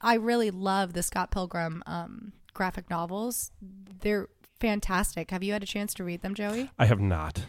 I 0.00 0.14
really 0.14 0.50
love 0.50 0.94
the 0.94 1.02
Scott 1.02 1.30
Pilgrim 1.30 1.82
um, 1.86 2.32
graphic 2.54 2.88
novels. 2.88 3.52
They're 4.00 4.28
fantastic. 4.58 5.30
Have 5.30 5.42
you 5.42 5.52
had 5.52 5.62
a 5.62 5.66
chance 5.66 5.92
to 5.94 6.04
read 6.04 6.22
them, 6.22 6.34
Joey? 6.34 6.70
I 6.78 6.86
have 6.86 7.00
not. 7.00 7.44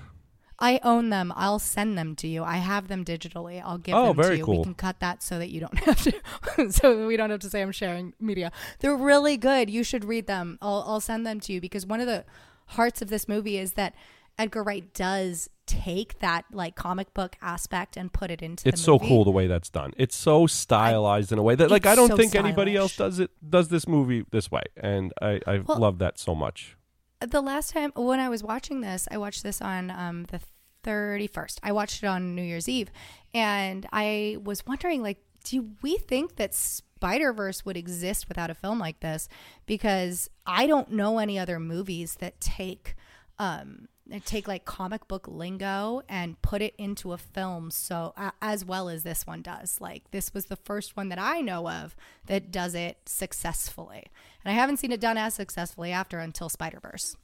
I 0.61 0.79
own 0.83 1.09
them. 1.09 1.33
I'll 1.35 1.59
send 1.59 1.97
them 1.97 2.15
to 2.17 2.27
you. 2.27 2.43
I 2.43 2.57
have 2.57 2.87
them 2.87 3.03
digitally. 3.03 3.61
I'll 3.65 3.79
give 3.79 3.95
Oh, 3.95 4.07
them 4.13 4.15
very 4.17 4.35
to 4.35 4.37
you. 4.37 4.45
cool. 4.45 4.57
We 4.59 4.63
can 4.63 4.75
cut 4.75 4.99
that 4.99 5.21
so 5.23 5.39
that 5.39 5.49
you 5.49 5.59
don't 5.61 5.77
have 5.85 6.01
to 6.03 6.71
so 6.71 7.07
we 7.07 7.17
don't 7.17 7.31
have 7.31 7.39
to 7.41 7.49
say 7.49 7.61
I'm 7.61 7.71
sharing 7.71 8.13
media. 8.19 8.51
They're 8.79 8.95
really 8.95 9.37
good. 9.37 9.69
You 9.69 9.83
should 9.83 10.05
read 10.05 10.27
them. 10.27 10.57
I'll 10.61 10.83
I'll 10.87 11.01
send 11.01 11.25
them 11.25 11.39
to 11.41 11.53
you 11.53 11.59
because 11.59 11.85
one 11.85 11.99
of 11.99 12.07
the 12.07 12.23
hearts 12.67 13.01
of 13.01 13.09
this 13.09 13.27
movie 13.27 13.57
is 13.57 13.73
that 13.73 13.93
Edgar 14.37 14.63
Wright 14.63 14.93
does 14.93 15.49
take 15.65 16.19
that 16.19 16.45
like 16.51 16.75
comic 16.75 17.13
book 17.13 17.35
aspect 17.41 17.95
and 17.97 18.11
put 18.13 18.29
it 18.31 18.41
into 18.41 18.67
It's 18.67 18.81
so 18.81 18.99
cool 18.99 19.23
the 19.23 19.31
way 19.31 19.47
that's 19.47 19.69
done. 19.69 19.93
It's 19.97 20.15
so 20.15 20.47
stylized 20.47 21.31
in 21.31 21.39
a 21.39 21.43
way 21.43 21.55
that 21.55 21.69
like 21.71 21.85
I 21.85 21.95
don't 21.95 22.09
so 22.09 22.17
think 22.17 22.35
anybody 22.35 22.75
else 22.75 22.95
does 22.95 23.19
it 23.19 23.31
does 23.47 23.69
this 23.69 23.87
movie 23.87 24.25
this 24.31 24.49
way, 24.51 24.63
and 24.77 25.11
I 25.21 25.39
I 25.47 25.59
Well- 25.59 25.79
love 25.79 25.97
that 25.99 26.19
so 26.19 26.33
much. 26.35 26.77
the 27.19 27.41
last 27.41 27.71
time 27.71 27.91
when 27.95 28.19
I 28.19 28.29
was 28.29 28.41
watching 28.43 28.81
this, 28.81 29.07
I 29.11 29.17
watched 29.17 29.43
this 29.43 29.61
on 29.61 29.91
um, 29.91 30.23
the 30.31 30.39
31st. 30.83 31.59
I 31.63 31.71
watched 31.71 32.03
it 32.03 32.07
on 32.07 32.35
New 32.35 32.41
Year's 32.41 32.69
Eve. 32.69 32.91
And 33.33 33.87
I 33.91 34.37
was 34.43 34.65
wondering, 34.65 35.01
like, 35.01 35.19
do 35.43 35.69
we 35.81 35.97
think 35.97 36.35
that 36.35 36.53
Spider 36.53 37.33
Verse 37.33 37.65
would 37.65 37.77
exist 37.77 38.27
without 38.27 38.49
a 38.49 38.55
film 38.55 38.79
like 38.79 38.99
this? 38.99 39.27
Because 39.65 40.29
I 40.45 40.67
don't 40.67 40.91
know 40.91 41.17
any 41.17 41.39
other 41.39 41.59
movies 41.59 42.15
that 42.19 42.39
take. 42.41 42.95
Um, 43.39 43.87
take 44.25 44.45
like 44.45 44.65
comic 44.65 45.07
book 45.07 45.25
lingo 45.25 46.01
and 46.09 46.39
put 46.41 46.61
it 46.61 46.75
into 46.77 47.13
a 47.13 47.17
film 47.17 47.71
so 47.71 48.13
uh, 48.17 48.31
as 48.41 48.65
well 48.65 48.89
as 48.89 49.03
this 49.03 49.25
one 49.25 49.41
does 49.41 49.79
like 49.79 50.03
this 50.11 50.33
was 50.33 50.47
the 50.47 50.57
first 50.57 50.97
one 50.97 51.07
that 51.07 51.17
i 51.17 51.39
know 51.39 51.69
of 51.69 51.95
that 52.25 52.51
does 52.51 52.75
it 52.75 52.97
successfully 53.05 54.03
and 54.43 54.51
i 54.51 54.55
haven't 54.55 54.77
seen 54.77 54.91
it 54.91 54.99
done 54.99 55.17
as 55.17 55.33
successfully 55.33 55.93
after 55.93 56.19
until 56.19 56.49
spider-verse 56.49 57.15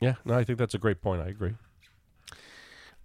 Yeah, 0.00 0.14
no, 0.24 0.34
I 0.34 0.42
think 0.44 0.58
that's 0.58 0.74
a 0.74 0.78
great 0.78 1.00
point. 1.00 1.22
I 1.22 1.28
agree. 1.28 1.54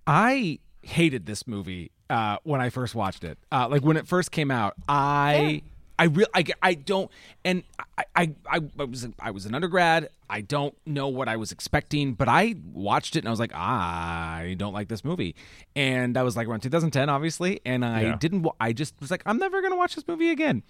I 0.10 0.58
hated 0.82 1.28
this 1.28 1.46
movie 1.46 1.92
uh, 2.10 2.38
when 2.44 2.62
I 2.62 2.70
first 2.70 2.96
watched 2.96 3.24
it. 3.24 3.38
Uh, 3.52 3.68
like 3.70 3.84
when 3.84 3.96
it 3.96 4.08
first 4.08 4.32
came 4.32 4.50
out, 4.50 4.74
I. 4.88 5.62
I 6.00 6.06
really, 6.06 6.32
I, 6.34 6.46
I 6.62 6.74
don't, 6.76 7.12
and 7.44 7.62
I, 7.98 8.06
I, 8.16 8.34
I 8.50 8.60
was, 8.86 9.06
I 9.20 9.32
was 9.32 9.46
an 9.46 9.54
undergrad. 9.54 10.08
I 10.30 10.40
don't 10.40 10.74
know 10.86 11.10
what 11.10 11.28
I 11.28 11.36
was 11.36 11.52
expecting, 11.52 12.14
but 12.14 12.30
I 12.30 12.56
watched 12.72 13.18
it 13.18 13.20
and 13.20 13.28
I 13.28 13.32
was 13.32 13.40
like, 13.42 13.54
I 13.54 14.56
don't 14.58 14.72
like 14.72 14.88
this 14.88 15.04
movie, 15.04 15.36
and 15.76 16.16
I 16.16 16.24
was 16.24 16.38
like 16.38 16.48
around 16.48 16.62
2010, 16.62 17.10
obviously, 17.10 17.60
and 17.66 17.84
I 17.84 18.04
Yeah. 18.04 18.16
didn't. 18.18 18.48
I 18.62 18.72
just 18.72 18.94
was 19.02 19.12
like, 19.12 19.24
I'm 19.26 19.40
never 19.40 19.62
gonna 19.62 19.76
watch 19.76 19.96
this 19.96 20.08
movie 20.08 20.30
again. 20.30 20.64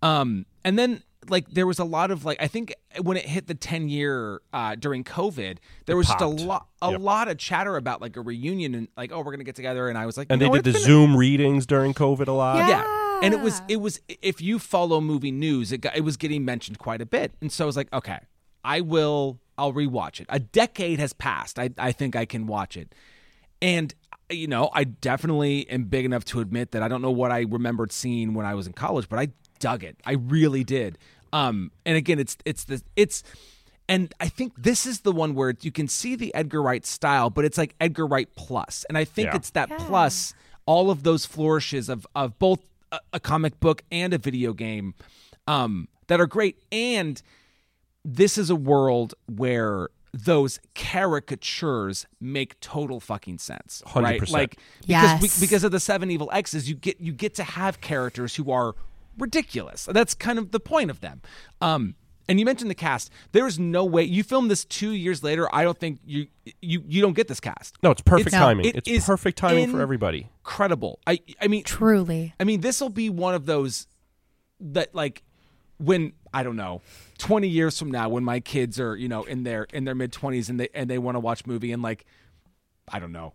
Um, 0.00 0.46
and 0.64 0.78
then 0.78 1.02
like 1.30 1.48
there 1.50 1.66
was 1.66 1.78
a 1.78 1.84
lot 1.84 2.10
of 2.10 2.24
like 2.24 2.40
I 2.42 2.46
think 2.48 2.74
when 3.02 3.16
it 3.16 3.24
hit 3.26 3.46
the 3.46 3.54
10 3.54 3.88
year 3.88 4.40
uh, 4.52 4.74
during 4.74 5.04
COVID, 5.04 5.58
there 5.86 5.96
was 5.96 6.06
just 6.08 6.20
a 6.20 6.26
lot, 6.26 6.66
a 6.82 6.90
Yep. 6.92 7.00
lot 7.00 7.28
of 7.28 7.38
chatter 7.38 7.76
about 7.76 8.00
like 8.00 8.16
a 8.16 8.20
reunion 8.20 8.74
and 8.74 8.88
like, 8.96 9.12
oh, 9.12 9.18
we're 9.22 9.30
gonna 9.32 9.44
get 9.44 9.54
together, 9.56 9.88
and 9.88 9.96
I 9.96 10.06
was 10.06 10.16
like, 10.16 10.26
And 10.30 10.40
you 10.40 10.46
they 10.46 10.50
know, 10.50 10.56
did 10.56 10.64
the 10.64 10.70
it's 10.70 10.78
been- 10.80 10.86
Zoom 10.86 11.16
readings 11.16 11.66
during 11.66 11.94
COVID 11.94 12.26
a 12.28 12.32
lot. 12.32 12.56
Yeah. 12.56 12.68
yeah. 12.68 13.20
And 13.22 13.34
it 13.34 13.40
was 13.40 13.60
it 13.68 13.76
was 13.80 14.00
if 14.08 14.40
you 14.40 14.58
follow 14.58 15.00
movie 15.00 15.30
news, 15.30 15.72
it 15.72 15.78
got, 15.78 15.96
it 15.96 16.00
was 16.02 16.16
getting 16.16 16.44
mentioned 16.44 16.78
quite 16.78 17.00
a 17.02 17.06
bit. 17.06 17.32
And 17.40 17.52
so 17.52 17.64
I 17.64 17.66
was 17.66 17.76
like, 17.76 17.92
okay, 17.92 18.18
I 18.64 18.80
will 18.80 19.38
I'll 19.58 19.72
rewatch 19.74 20.20
it. 20.20 20.26
A 20.30 20.38
decade 20.40 20.98
has 20.98 21.12
passed. 21.12 21.58
I 21.58 21.70
I 21.78 21.92
think 21.92 22.16
I 22.16 22.24
can 22.24 22.46
watch 22.46 22.76
it. 22.78 22.94
And 23.62 23.94
you 24.30 24.46
know, 24.46 24.70
I 24.72 24.84
definitely 24.84 25.68
am 25.68 25.84
big 25.84 26.04
enough 26.04 26.24
to 26.26 26.40
admit 26.40 26.70
that 26.70 26.82
I 26.82 26.88
don't 26.88 27.02
know 27.02 27.10
what 27.10 27.30
I 27.32 27.40
remembered 27.40 27.92
seeing 27.92 28.32
when 28.32 28.46
I 28.46 28.54
was 28.54 28.66
in 28.66 28.72
college, 28.72 29.08
but 29.08 29.18
I 29.18 29.28
dug 29.58 29.82
it. 29.84 29.96
I 30.06 30.12
really 30.12 30.64
did. 30.64 30.96
Um 31.32 31.70
and 31.86 31.96
again, 31.96 32.18
it's 32.18 32.36
it's 32.44 32.64
the 32.64 32.82
it's 32.96 33.22
and 33.88 34.14
I 34.20 34.28
think 34.28 34.52
this 34.56 34.86
is 34.86 35.00
the 35.00 35.12
one 35.12 35.34
where 35.34 35.54
you 35.62 35.72
can 35.72 35.88
see 35.88 36.14
the 36.14 36.32
Edgar 36.34 36.62
Wright 36.62 36.86
style, 36.86 37.28
but 37.30 37.44
it's 37.44 37.58
like 37.58 37.74
Edgar 37.80 38.06
Wright 38.06 38.28
plus. 38.36 38.84
And 38.88 38.96
I 38.96 39.04
think 39.04 39.26
Yeah. 39.30 39.36
it's 39.36 39.50
that 39.50 39.68
plus 39.78 40.32
all 40.66 40.90
of 40.90 41.02
those 41.02 41.26
flourishes 41.26 41.88
of 41.88 42.06
of 42.14 42.38
both 42.38 42.60
a, 42.92 43.00
a 43.14 43.20
comic 43.20 43.58
book 43.60 43.82
and 43.90 44.12
a 44.14 44.18
video 44.18 44.52
game 44.52 44.94
um, 45.48 45.88
that 46.06 46.20
are 46.20 46.26
great. 46.26 46.56
And 46.70 47.20
this 48.04 48.38
is 48.38 48.48
a 48.50 48.56
world 48.56 49.14
where 49.26 49.88
those 50.12 50.58
caricatures 50.74 52.06
make 52.20 52.58
total 52.60 52.98
fucking 53.00 53.38
sense, 53.38 53.82
right? 53.94 54.20
100%. 54.20 54.30
Like 54.32 54.50
because 54.80 54.88
Yes. 54.88 55.22
we, 55.22 55.46
because 55.46 55.64
of 55.64 55.70
the 55.72 55.80
seven 55.80 56.10
evil 56.10 56.28
X's, 56.32 56.68
you 56.68 56.74
get 56.74 57.00
you 57.00 57.12
get 57.12 57.34
to 57.36 57.44
have 57.44 57.80
characters 57.80 58.34
who 58.36 58.50
are 58.50 58.74
ridiculous. 59.18 59.86
That's 59.90 60.14
kind 60.14 60.38
of 60.38 60.50
the 60.52 60.60
point 60.60 60.90
of 60.90 61.00
them. 61.00 61.22
Um, 61.60 61.94
and 62.28 62.38
you 62.38 62.44
mentioned 62.44 62.70
the 62.70 62.76
cast. 62.76 63.10
There 63.32 63.46
is 63.46 63.58
no 63.58 63.84
way 63.84 64.04
you 64.04 64.22
filmed 64.22 64.50
this 64.50 64.64
two 64.64 64.90
years 64.92 65.22
later. 65.24 65.52
I 65.52 65.64
don't 65.64 65.78
think 65.78 65.98
you 66.04 66.28
you 66.62 66.82
you 66.86 67.02
don't 67.02 67.14
get 67.14 67.26
this 67.28 67.40
cast. 67.40 67.76
No, 67.82 67.90
it's 67.90 68.02
perfect 68.02 68.28
It's- 68.28 68.40
timing. 68.40 68.66
it 68.66 68.76
it's 68.76 68.88
is 68.88 69.04
perfect 69.04 69.36
timing 69.38 69.70
for 69.70 69.80
everybody. 69.80 70.28
Incredible. 70.44 71.00
I 71.06 71.18
I 71.40 71.48
mean 71.48 71.64
truly 71.64 72.34
I 72.38 72.44
mean, 72.44 72.60
this 72.60 72.80
will 72.80 72.88
be 72.88 73.10
one 73.10 73.34
of 73.34 73.46
those 73.46 73.88
that 74.60 74.94
like 74.94 75.24
when 75.78 76.12
I 76.32 76.42
don't 76.44 76.56
know, 76.56 76.82
twenty 77.18 77.48
years 77.48 77.76
from 77.78 77.90
now, 77.90 78.08
when 78.08 78.22
my 78.22 78.38
kids 78.38 78.78
are 78.78 78.94
you 78.94 79.08
know 79.08 79.24
in 79.24 79.42
their 79.42 79.64
in 79.72 79.84
their 79.84 79.96
mid 79.96 80.12
twenties 80.12 80.48
and 80.48 80.60
they 80.60 80.68
and 80.72 80.88
they 80.88 80.98
want 80.98 81.16
to 81.16 81.20
watch 81.20 81.46
movie 81.46 81.72
and 81.72 81.82
like 81.82 82.04
I 82.92 83.00
don't 83.00 83.12
know. 83.12 83.32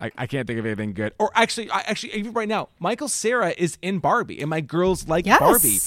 I, 0.00 0.10
I 0.18 0.26
can't 0.26 0.46
think 0.46 0.58
of 0.58 0.66
anything 0.66 0.92
good. 0.92 1.14
Or 1.18 1.30
actually, 1.34 1.70
I, 1.70 1.80
actually, 1.80 2.12
even 2.14 2.32
right 2.34 2.48
now, 2.48 2.68
Michael 2.78 3.08
Cera 3.08 3.54
is 3.56 3.78
in 3.80 3.98
Barbie, 3.98 4.40
and 4.40 4.50
my 4.50 4.60
girls 4.60 5.08
like 5.08 5.24
Yes. 5.26 5.38
Barbie. 5.40 5.78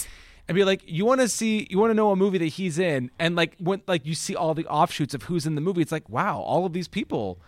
And 0.48 0.56
be 0.56 0.64
like, 0.64 0.82
you 0.88 1.06
want 1.06 1.22
to 1.22 1.28
see, 1.28 1.68
you 1.70 1.78
want 1.78 1.92
to 1.92 1.94
know 1.94 2.10
a 2.10 2.16
movie 2.16 2.40
that 2.40 2.46
he's 2.48 2.80
in, 2.80 3.12
and 3.20 3.36
like 3.36 3.56
when 3.60 3.84
like 3.88 4.08
you 4.08 4.16
see 4.16 4.36
all 4.36 4.56
the 4.56 4.66
offshoots 4.66 5.14
of 5.14 5.24
who's 5.24 5.46
in 5.46 5.54
the 5.54 5.62
movie, 5.62 5.82
it's 5.84 5.92
like, 5.92 6.10
wow, 6.10 6.40
all 6.40 6.66
of 6.66 6.74
these 6.74 6.88
people 6.88 7.40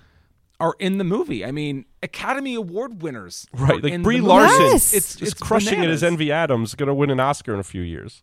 are 0.60 0.76
in 0.78 1.00
the 1.00 1.04
movie. 1.04 1.44
I 1.44 1.52
mean, 1.52 1.86
Academy 2.04 2.54
Award 2.54 3.02
winners, 3.02 3.48
Right, 3.54 3.82
like 3.84 4.04
Brie. 4.04 4.22
Larson 4.22 4.62
Yes. 4.68 4.94
It's 4.94 5.16
is 5.16 5.30
it's 5.30 5.34
crushing 5.34 5.80
bananas. 5.80 6.04
it 6.04 6.06
as 6.06 6.12
Envy 6.12 6.32
Adams, 6.32 6.76
going 6.76 6.86
to 6.88 6.94
win 6.94 7.10
an 7.10 7.20
Oscar 7.20 7.56
in 7.56 7.60
a 7.60 7.64
few 7.64 7.82
years. 7.82 8.22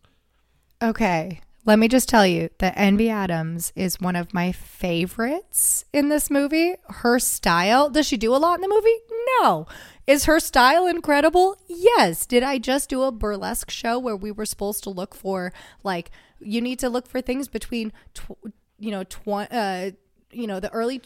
Okay. 0.81 1.41
Let 1.65 1.77
me 1.77 1.87
just 1.87 2.09
tell 2.09 2.25
you 2.25 2.49
that 2.59 2.73
Envy 2.77 3.09
Adams 3.09 3.71
is 3.75 3.99
one 3.99 4.15
of 4.15 4.33
my 4.33 4.51
favorites 4.51 5.85
in 5.93 6.09
this 6.09 6.29
movie. 6.31 6.75
Her 6.89 7.19
style, 7.19 7.89
does 7.89 8.07
she 8.07 8.17
do 8.17 8.33
a 8.33 8.37
lot 8.37 8.55
in 8.55 8.61
the 8.61 8.67
movie? 8.69 8.95
No. 9.41 9.67
Is 10.07 10.25
her 10.25 10.39
style 10.39 10.87
incredible? 10.87 11.57
Yes. 11.67 12.25
Did 12.25 12.43
I 12.43 12.57
just 12.57 12.89
do 12.89 13.03
a 13.03 13.11
burlesque 13.11 13.69
show 13.69 13.99
where 13.99 14.15
we 14.15 14.31
were 14.31 14.45
supposed 14.45 14.83
to 14.85 14.89
look 14.89 15.13
for 15.13 15.53
like 15.83 16.09
you 16.39 16.61
need 16.61 16.79
to 16.79 16.89
look 16.89 17.07
for 17.07 17.21
things 17.21 17.47
between 17.47 17.91
tw- 18.13 18.51
you 18.79 18.91
know, 18.91 19.03
tw- 19.03 19.51
uh 19.51 19.91
you 20.31 20.47
know, 20.47 20.59
the 20.59 20.71
early 20.71 21.01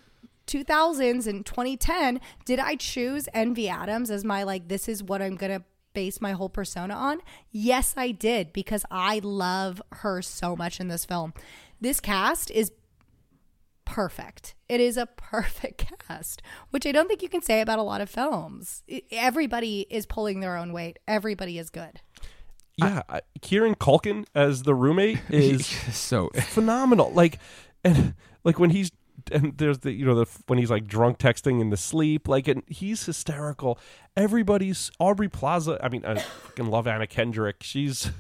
2000s 0.45 1.25
and 1.25 1.45
2010 1.45 2.19
did 2.43 2.59
i 2.59 2.75
choose 2.75 3.29
envy 3.33 3.69
adams 3.69 4.11
as 4.11 4.25
my 4.25 4.43
like 4.43 4.67
this 4.67 4.89
is 4.89 5.01
what 5.01 5.21
i'm 5.21 5.37
gonna 5.37 5.63
base 5.93 6.21
my 6.21 6.31
whole 6.31 6.49
persona 6.49 6.93
on? 6.93 7.19
Yes 7.51 7.93
i 7.97 8.11
did 8.11 8.53
because 8.53 8.85
i 8.91 9.19
love 9.23 9.81
her 9.91 10.21
so 10.21 10.55
much 10.55 10.79
in 10.79 10.87
this 10.87 11.05
film. 11.05 11.33
This 11.81 11.99
cast 11.99 12.51
is 12.51 12.71
perfect. 13.85 14.55
It 14.69 14.79
is 14.79 14.97
a 14.97 15.05
perfect 15.17 15.85
cast 16.07 16.41
which 16.71 16.85
i 16.85 16.91
don't 16.91 17.07
think 17.07 17.21
you 17.21 17.29
can 17.29 17.41
say 17.41 17.61
about 17.61 17.79
a 17.79 17.83
lot 17.83 18.01
of 18.01 18.09
films. 18.09 18.83
Everybody 19.11 19.87
is 19.89 20.05
pulling 20.05 20.39
their 20.39 20.57
own 20.57 20.73
weight. 20.73 20.99
Everybody 21.07 21.57
is 21.57 21.69
good. 21.69 22.01
Yeah, 22.77 23.03
I, 23.07 23.21
Kieran 23.41 23.75
Culkin 23.75 24.25
as 24.33 24.63
the 24.63 24.73
roommate 24.73 25.19
is 25.29 25.65
so 25.65 26.29
phenomenal. 26.47 27.11
Like, 27.13 27.39
and 27.83 28.15
like 28.43 28.59
when 28.59 28.71
he's 28.71 28.91
and 29.31 29.57
there's 29.57 29.79
the 29.79 29.91
you 29.91 30.05
know 30.05 30.15
the 30.15 30.25
when 30.47 30.59
he's 30.59 30.69
like 30.71 30.87
drunk 30.87 31.17
texting 31.17 31.61
in 31.61 31.69
the 31.69 31.77
sleep, 31.77 32.27
like 32.27 32.47
and 32.47 32.63
he's 32.67 33.05
hysterical. 33.05 33.79
Everybody's 34.15 34.91
Aubrey 34.99 35.29
Plaza. 35.29 35.79
I 35.83 35.89
mean, 35.89 36.05
I 36.05 36.15
fucking 36.15 36.67
love 36.67 36.87
Anna 36.87 37.07
Kendrick. 37.07 37.57
She's 37.61 38.11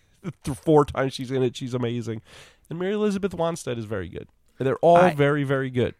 four 0.54 0.84
times 0.84 1.14
she's 1.14 1.30
in 1.30 1.42
it, 1.42 1.56
she's 1.56 1.74
amazing. 1.74 2.22
And 2.70 2.78
Mary 2.78 2.92
Elizabeth 2.94 3.34
Winstead 3.34 3.78
is 3.78 3.84
very 3.84 4.08
good. 4.08 4.28
They're 4.58 4.76
all 4.76 4.96
I- 4.96 5.14
very 5.14 5.44
very 5.44 5.70
good. 5.70 5.94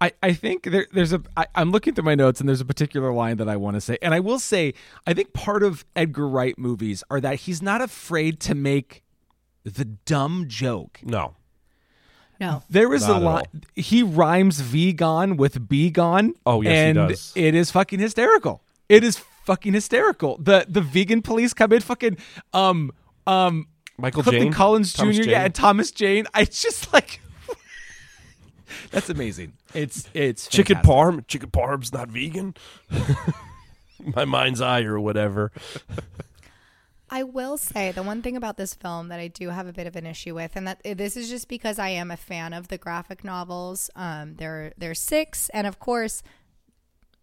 I, 0.00 0.12
I 0.22 0.32
think 0.32 0.62
there, 0.62 0.86
there's 0.92 1.12
a. 1.12 1.20
I, 1.36 1.46
I'm 1.56 1.72
looking 1.72 1.92
through 1.92 2.04
my 2.04 2.14
notes 2.14 2.38
and 2.38 2.48
there's 2.48 2.60
a 2.60 2.64
particular 2.64 3.12
line 3.12 3.36
that 3.38 3.48
I 3.48 3.56
want 3.56 3.74
to 3.74 3.80
say, 3.80 3.98
and 4.00 4.14
I 4.14 4.20
will 4.20 4.38
say 4.38 4.74
I 5.08 5.12
think 5.12 5.32
part 5.32 5.64
of 5.64 5.84
Edgar 5.96 6.28
Wright 6.28 6.56
movies 6.56 7.02
are 7.10 7.20
that 7.20 7.34
he's 7.40 7.60
not 7.60 7.80
afraid 7.80 8.38
to 8.40 8.54
make 8.54 9.02
the 9.64 9.84
dumb 9.84 10.44
joke. 10.46 11.00
No, 11.02 11.34
no 12.40 12.62
There 12.70 12.92
is 12.94 13.06
Not 13.08 13.22
a 13.22 13.24
lot. 13.24 13.48
He 13.74 14.02
rhymes 14.02 14.60
vegan 14.60 15.36
with 15.36 15.68
be 15.68 15.90
gone. 15.90 16.34
Oh, 16.46 16.60
yes, 16.62 16.88
he 16.88 16.92
does. 16.92 17.32
it 17.34 17.54
is 17.54 17.70
fucking 17.70 17.98
hysterical. 18.00 18.62
It 18.88 19.04
is 19.04 19.18
fucking 19.44 19.72
hysterical. 19.74 20.38
The 20.38 20.66
the 20.68 20.80
vegan 20.80 21.22
police 21.22 21.52
come 21.54 21.72
in, 21.72 21.80
fucking 21.80 22.18
um 22.52 22.92
um 23.26 23.66
Michael 23.96 24.22
Clifton 24.22 24.44
Jane, 24.44 24.52
Collins 24.52 24.92
Jr. 24.92 25.02
Thomas 25.02 25.26
Yeah, 25.26 25.44
and 25.44 25.54
Thomas 25.54 25.90
Jane. 25.90 26.26
I 26.34 26.44
just 26.44 26.92
like. 26.92 27.20
That's 28.90 29.10
amazing. 29.10 29.54
It's 29.74 30.08
it's 30.14 30.46
chicken 30.48 30.76
fantastic. 30.76 30.96
parm. 30.96 31.26
Chicken 31.26 31.50
parm's 31.50 31.92
not 31.92 32.08
vegan. 32.08 32.54
My 34.14 34.24
mind's 34.24 34.60
eye 34.60 34.82
or 34.82 35.00
whatever. 35.00 35.50
I 37.10 37.22
will 37.22 37.56
say 37.56 37.90
the 37.92 38.02
one 38.02 38.22
thing 38.22 38.36
about 38.36 38.56
this 38.56 38.74
film 38.74 39.08
that 39.08 39.20
I 39.20 39.28
do 39.28 39.48
have 39.48 39.66
a 39.66 39.72
bit 39.72 39.86
of 39.86 39.96
an 39.96 40.06
issue 40.06 40.34
with, 40.34 40.56
and 40.56 40.66
that 40.66 40.80
this 40.84 41.16
is 41.16 41.28
just 41.28 41.48
because 41.48 41.78
I 41.78 41.88
am 41.90 42.10
a 42.10 42.16
fan 42.16 42.52
of 42.52 42.68
the 42.68 42.78
graphic 42.78 43.24
novels. 43.24 43.90
Um, 43.96 44.34
there, 44.36 44.72
there's 44.76 45.00
six, 45.00 45.48
and 45.50 45.66
of 45.66 45.78
course, 45.78 46.22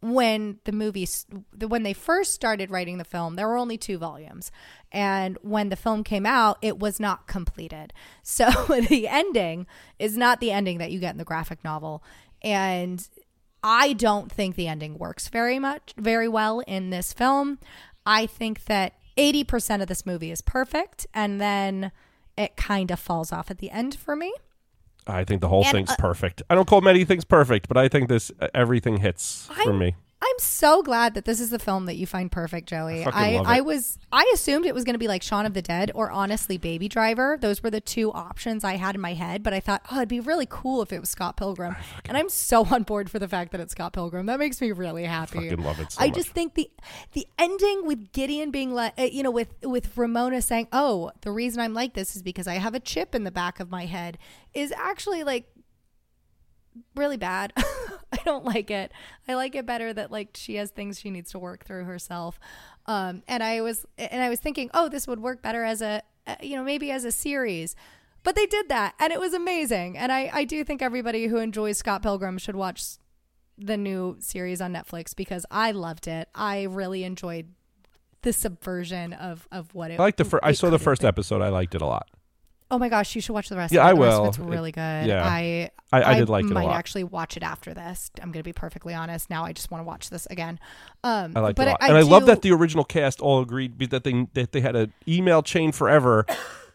when 0.01 0.59
the 0.65 0.71
movie, 0.71 1.07
when 1.67 1.83
they 1.83 1.93
first 1.93 2.33
started 2.33 2.71
writing 2.71 2.97
the 2.97 3.03
film, 3.03 3.35
there 3.35 3.47
were 3.47 3.57
only 3.57 3.77
two 3.77 3.97
volumes, 3.97 4.51
and 4.91 5.37
when 5.41 5.69
the 5.69 5.75
film 5.75 6.03
came 6.03 6.25
out, 6.25 6.57
it 6.61 6.79
was 6.79 6.99
not 6.99 7.27
completed. 7.27 7.93
So 8.23 8.49
the 8.89 9.07
ending 9.07 9.67
is 9.99 10.17
not 10.17 10.39
the 10.39 10.51
ending 10.51 10.79
that 10.79 10.91
you 10.91 10.99
get 10.99 11.11
in 11.11 11.19
the 11.19 11.23
graphic 11.23 11.63
novel, 11.63 12.03
and 12.41 13.07
I 13.63 13.93
don't 13.93 14.31
think 14.31 14.55
the 14.55 14.67
ending 14.67 14.97
works 14.97 15.27
very 15.27 15.57
much, 15.59 15.93
very 15.97 16.27
well 16.27 16.59
in 16.61 16.89
this 16.89 17.13
film. 17.13 17.59
I 18.05 18.25
think 18.25 18.65
that 18.65 18.93
80% 19.17 19.81
of 19.81 19.87
this 19.87 20.05
movie 20.05 20.31
is 20.31 20.41
perfect 20.41 21.07
and 21.13 21.39
then 21.39 21.91
it 22.37 22.55
kind 22.57 22.91
of 22.91 22.99
falls 22.99 23.31
off 23.31 23.49
at 23.49 23.59
the 23.59 23.71
end 23.71 23.95
for 23.95 24.15
me. 24.15 24.33
I 25.07 25.23
think 25.23 25.41
the 25.41 25.47
whole 25.47 25.63
And, 25.63 25.71
thing's 25.71 25.91
uh, 25.91 25.95
perfect. 25.97 26.41
I 26.49 26.55
don't 26.55 26.67
call 26.67 26.81
many 26.81 27.05
things 27.05 27.23
perfect, 27.25 27.67
but 27.67 27.77
I 27.77 27.87
think 27.87 28.09
this 28.09 28.31
uh, 28.41 28.47
everything 28.53 28.97
hits 28.97 29.47
for 29.63 29.69
I'm- 29.71 29.79
me. 29.79 29.95
I'm 30.26 30.39
so 30.39 30.81
glad 30.81 31.14
that 31.14 31.26
this 31.26 31.39
is 31.39 31.52
the 31.52 31.60
film 31.60 31.85
that 31.85 31.97
you 31.97 32.07
find 32.07 32.31
perfect, 32.31 32.68
Joey. 32.68 33.06
I, 33.06 33.35
love 33.35 33.47
I 33.47 33.61
was 33.61 33.99
I 34.11 34.30
assumed 34.34 34.65
it 34.65 34.73
was 34.73 34.84
going 34.84 34.95
to 34.95 34.99
be 34.99 35.07
like 35.07 35.22
Shaun 35.22 35.45
of 35.45 35.53
the 35.53 35.61
Dead 35.61 35.91
or 35.93 36.10
honestly 36.10 36.57
Baby 36.57 36.88
Driver. 36.88 37.38
Those 37.39 37.61
were 37.61 37.69
the 37.69 37.81
two 37.81 38.11
options 38.11 38.64
I 38.64 38.77
had 38.77 38.95
in 38.95 39.02
my 39.02 39.14
head, 39.14 39.43
but 39.43 39.53
I 39.53 39.60
thought, 39.60 39.84
oh, 39.91 39.97
it'd 39.97 40.10
be 40.10 40.19
really 40.19 40.47
cool 40.49 40.81
if 40.81 40.91
it 40.91 40.99
was 40.99 41.10
Scott 41.10 41.38
Pilgrim. 41.38 41.76
And 42.06 42.18
I'm 42.18 42.30
so 42.30 42.65
on 42.65 42.84
board 42.84 43.11
for 43.11 43.19
the 43.19 43.27
fact 43.27 43.52
that 43.52 43.61
it's 43.61 43.73
Scott 43.73 43.93
Pilgrim. 43.93 44.26
That 44.26 44.39
makes 44.39 44.60
me 44.61 44.72
really 44.72 45.03
happy. 45.03 45.49
fucking 45.49 45.64
love 45.64 45.80
it 45.80 45.91
so 45.91 46.02
I 46.02 46.07
much. 46.07 46.15
just 46.15 46.30
think 46.30 46.56
the 46.56 46.72
the 47.11 47.27
ending 47.38 47.85
with 47.85 48.11
Gideon 48.11 48.49
being 48.49 48.73
like, 48.73 48.93
uh, 48.97 49.03
you 49.03 49.22
know, 49.22 49.31
with 49.31 49.53
with 49.61 49.95
Ramona 49.95 50.41
saying, 50.41 50.69
"Oh, 50.72 51.11
the 51.22 51.31
reason 51.31 51.61
I'm 51.61 51.73
like 51.73 51.93
this 51.93 52.15
is 52.15 52.23
because 52.23 52.47
I 52.47 52.56
have 52.56 52.73
a 52.73 52.80
chip 52.80 53.14
in 53.14 53.26
the 53.26 53.31
back 53.31 53.60
of 53.60 53.69
my 53.69 53.85
head," 53.85 54.18
is 54.53 54.72
actually 54.72 55.23
like 55.23 55.47
really 56.95 57.18
bad. 57.18 57.53
I 57.57 58.18
don't 58.23 58.45
like 58.45 58.72
it. 58.72 58.91
I 59.27 59.34
like 59.35 59.56
it 59.56 59.65
better 59.65 59.93
that 59.93 60.11
like 60.11 60.30
she 60.35 60.56
has 60.56 60.72
things 60.72 60.99
she 60.99 61.10
needs 61.10 61.31
to 61.31 61.39
work 61.39 61.65
through 61.65 61.85
herself. 61.85 62.39
Um, 62.85 63.23
and 63.27 63.43
I 63.43 63.61
was 63.61 63.85
and 63.97 64.22
I 64.22 64.30
was 64.30 64.39
thinking, 64.39 64.69
oh, 64.73 64.89
this 64.89 65.07
would 65.07 65.19
work 65.19 65.41
better 65.41 65.64
as 65.64 65.81
a 65.81 66.02
uh, 66.27 66.35
you 66.41 66.56
know 66.56 66.64
maybe 66.64 66.91
as 66.91 67.06
a 67.06 67.11
series. 67.11 67.76
But 68.23 68.35
they 68.35 68.47
did 68.47 68.69
that, 68.69 68.95
and 68.99 69.14
it 69.14 69.19
was 69.19 69.34
amazing. 69.34 69.99
And 69.99 70.11
I, 70.11 70.31
I 70.34 70.45
do 70.45 70.64
think 70.64 70.81
everybody 70.81 71.27
who 71.27 71.38
enjoys 71.38 71.77
Scott 71.77 72.02
Pilgrim 72.02 72.39
should 72.39 72.56
watch 72.56 72.97
the 73.56 73.77
new 73.77 74.18
series 74.19 74.61
on 74.61 74.73
Netflix 74.73 75.15
because 75.15 75.45
I 75.52 75.69
loved 75.72 76.07
it. 76.07 76.27
I 76.34 76.64
really 76.64 77.03
enjoyed 77.03 77.53
the 78.23 78.34
subversion 78.34 79.14
of 79.14 79.47
of 79.52 79.73
what 79.76 79.91
it. 79.91 79.99
I 79.99 80.03
like 80.03 80.18
the 80.18 80.26
first. 80.26 80.43
I 80.43 80.53
saw 80.53 80.69
the 80.69 80.80
first 80.80 81.02
been. 81.02 81.10
episode. 81.10 81.41
I 81.41 81.49
liked 81.49 81.76
it 81.76 81.81
a 81.81 81.85
lot. 81.85 82.10
Oh 82.71 82.79
my 82.79 82.89
gosh, 82.89 83.13
you 83.15 83.21
should 83.21 83.33
watch 83.33 83.47
the 83.49 83.55
rest. 83.55 83.71
Yeah, 83.73 83.81
of 83.87 83.95
it. 83.97 83.99
Yeah, 83.99 84.05
I 84.07 84.09
The 84.11 84.19
will. 84.21 84.27
It's 84.29 84.39
really 84.39 84.71
good. 84.71 85.05
yeah. 85.07 85.23
I, 85.23 85.69
I- 85.93 86.03
I 86.03 86.19
did 86.19 86.29
like 86.29 86.45
it 86.45 86.51
a 86.51 86.53
might 86.53 86.67
actually 86.69 87.03
watch 87.03 87.37
it 87.37 87.43
after 87.43 87.73
this. 87.73 88.09
I'm 88.21 88.31
going 88.31 88.41
to 88.41 88.47
be 88.47 88.53
perfectly 88.53 88.93
honest. 88.93 89.29
Now 89.29 89.45
I 89.45 89.53
just 89.53 89.69
want 89.71 89.81
to 89.81 89.85
watch 89.85 90.09
this 90.09 90.25
again. 90.27 90.59
Um, 91.03 91.33
I 91.35 91.39
liked 91.41 91.57
but 91.57 91.67
it 91.67 91.69
a 91.69 91.71
lot, 91.73 91.83
I, 91.83 91.87
and 91.89 91.97
I 91.97 92.01
love 92.01 92.23
do- 92.23 92.27
that 92.27 92.41
the 92.41 92.51
original 92.51 92.83
cast 92.83 93.21
all 93.21 93.41
agreed 93.41 93.77
that 93.91 94.03
they 94.03 94.27
that 94.33 94.51
they 94.51 94.61
had 94.61 94.75
an 94.75 94.91
email 95.07 95.43
chain 95.43 95.71
forever, 95.71 96.25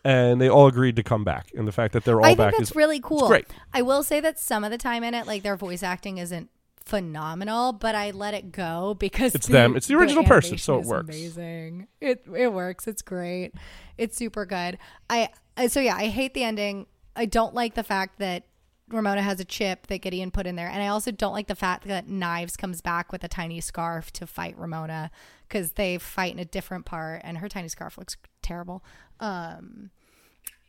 and 0.04 0.40
they 0.40 0.48
all 0.48 0.68
agreed 0.68 0.94
to 0.96 1.02
come 1.02 1.24
back. 1.24 1.50
And 1.56 1.66
the 1.66 1.72
fact 1.72 1.92
that 1.94 2.04
they're 2.04 2.20
all 2.20 2.24
I 2.24 2.28
think 2.30 2.38
back 2.38 2.54
that's 2.56 2.70
is 2.70 2.76
really 2.76 3.00
cool. 3.00 3.26
great. 3.26 3.46
I 3.74 3.82
will 3.82 4.02
say 4.04 4.20
that 4.20 4.38
some 4.38 4.62
of 4.64 4.70
the 4.70 4.78
time 4.78 5.02
in 5.02 5.12
it, 5.14 5.26
like 5.26 5.42
their 5.42 5.56
voice 5.56 5.82
acting 5.82 6.18
isn't 6.18 6.48
phenomenal, 6.94 7.72
but 7.72 7.94
I 7.94 8.10
let 8.10 8.34
it 8.34 8.52
go 8.52 8.94
because 8.98 9.34
It's 9.34 9.46
them. 9.46 9.74
It's 9.76 9.86
the 9.86 9.94
original 9.96 10.24
person, 10.24 10.58
so 10.58 10.78
it 10.78 10.84
works. 10.86 11.08
Amazing. 11.08 11.88
It 12.00 12.24
it 12.36 12.52
works. 12.52 12.86
It's 12.88 13.02
great. 13.02 13.52
It's 13.98 14.16
super 14.16 14.46
good. 14.46 14.78
I 15.08 15.22
I- 15.22 15.28
so 15.66 15.80
yeah. 15.80 15.96
I 15.96 16.08
hate 16.08 16.34
the 16.34 16.44
ending. 16.44 16.86
I 17.16 17.26
don't 17.26 17.54
like 17.54 17.74
the 17.74 17.82
fact 17.82 18.18
that 18.18 18.44
Ramona 18.88 19.22
has 19.22 19.40
a 19.40 19.44
chip 19.44 19.86
that 19.86 19.98
Gideon 19.98 20.30
put 20.30 20.46
in 20.46 20.56
there, 20.56 20.68
and 20.68 20.82
I 20.82 20.88
also 20.88 21.10
don't 21.10 21.32
like 21.32 21.46
the 21.46 21.54
fact 21.54 21.86
that 21.86 22.08
Knives 22.08 22.56
comes 22.56 22.80
back 22.80 23.12
with 23.12 23.22
a 23.24 23.28
tiny 23.28 23.60
scarf 23.60 24.12
to 24.12 24.26
fight 24.26 24.58
Ramona 24.58 25.10
because 25.48 25.72
they 25.72 25.98
fight 25.98 26.32
in 26.32 26.38
a 26.38 26.44
different 26.44 26.86
part, 26.86 27.20
and 27.24 27.38
her 27.38 27.48
tiny 27.48 27.68
scarf 27.68 27.98
looks 27.98 28.16
terrible. 28.42 28.84
Um, 29.20 29.90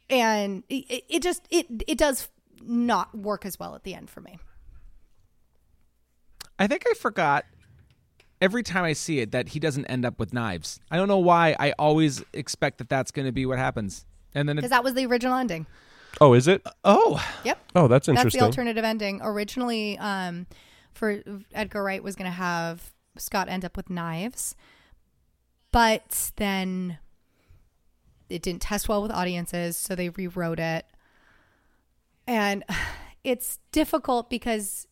and 0.10 0.64
it, 0.70 1.04
it 1.10 1.24
just 1.24 1.48
it 1.50 1.68
it 1.88 1.98
does 1.98 2.30
not 2.62 3.18
work 3.18 3.46
as 3.46 3.60
well 3.60 3.76
at 3.76 3.84
the 3.84 3.94
end 3.96 4.10
for 4.10 4.22
me. 4.22 4.38
I 6.60 6.68
think 6.68 6.84
I 6.88 6.94
forgot 6.94 7.46
every 8.40 8.62
time 8.62 8.84
I 8.84 8.94
see 8.94 9.20
it 9.20 9.32
that 9.32 9.50
he 9.50 9.60
doesn't 9.60 9.86
end 9.86 10.06
up 10.06 10.20
with 10.20 10.34
knives. 10.34 10.80
I 10.92 10.98
don't 10.98 11.08
know 11.08 11.18
why. 11.18 11.56
I 11.60 11.72
always 11.80 12.24
expect 12.34 12.80
that 12.80 12.90
that's 12.90 13.12
going 13.12 13.26
to 13.26 13.32
be 13.32 13.46
what 13.46 13.58
happens, 13.58 14.06
and 14.34 14.48
then 14.48 14.58
it, 14.58 14.62
Because 14.62 14.72
that 14.72 14.84
was 14.84 14.94
the 14.94 15.06
original 15.06 15.38
ending. 15.38 15.66
Oh, 16.20 16.34
is 16.34 16.48
it? 16.48 16.62
oh, 16.84 17.26
Yep. 17.46 17.60
Oh, 17.76 17.88
that's 17.88 18.08
That's 18.08 18.18
interesting. 18.18 18.40
the 18.40 18.46
alternative 18.46 18.84
ending. 18.84 19.22
Originally, 19.24 19.98
um, 19.98 20.46
for 20.94 21.22
Edgar 21.54 21.84
Wright 21.84 22.04
was 22.04 22.16
going 22.16 22.30
to 22.30 22.36
have 22.36 22.92
Scott 23.18 23.48
end 23.48 23.64
up 23.64 23.78
with 23.78 23.90
knives, 23.90 24.56
but 25.72 26.32
then 26.36 26.98
it 28.30 28.42
didn't 28.42 28.62
test 28.62 28.90
well 28.90 29.02
with 29.02 29.12
audiences, 29.12 29.78
so 29.78 29.96
they 29.96 30.10
rewrote 30.10 30.60
it. 30.60 30.86
And 32.28 32.64
it's 33.24 33.60
difficult 33.72 34.30
because 34.30 34.88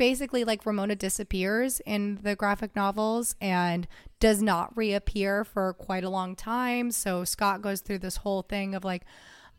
basically, 0.00 0.44
like 0.44 0.64
Ramona 0.64 0.96
disappears 0.96 1.78
in 1.80 2.20
the 2.22 2.34
graphic 2.34 2.74
novels 2.74 3.36
and 3.38 3.86
does 4.18 4.40
not 4.40 4.74
reappear 4.74 5.44
for 5.44 5.74
quite 5.74 6.04
a 6.04 6.08
long 6.08 6.34
time. 6.34 6.90
So 6.90 7.22
Scott 7.22 7.60
goes 7.60 7.82
through 7.82 7.98
this 7.98 8.16
whole 8.16 8.40
thing 8.40 8.74
of 8.74 8.82
like, 8.82 9.04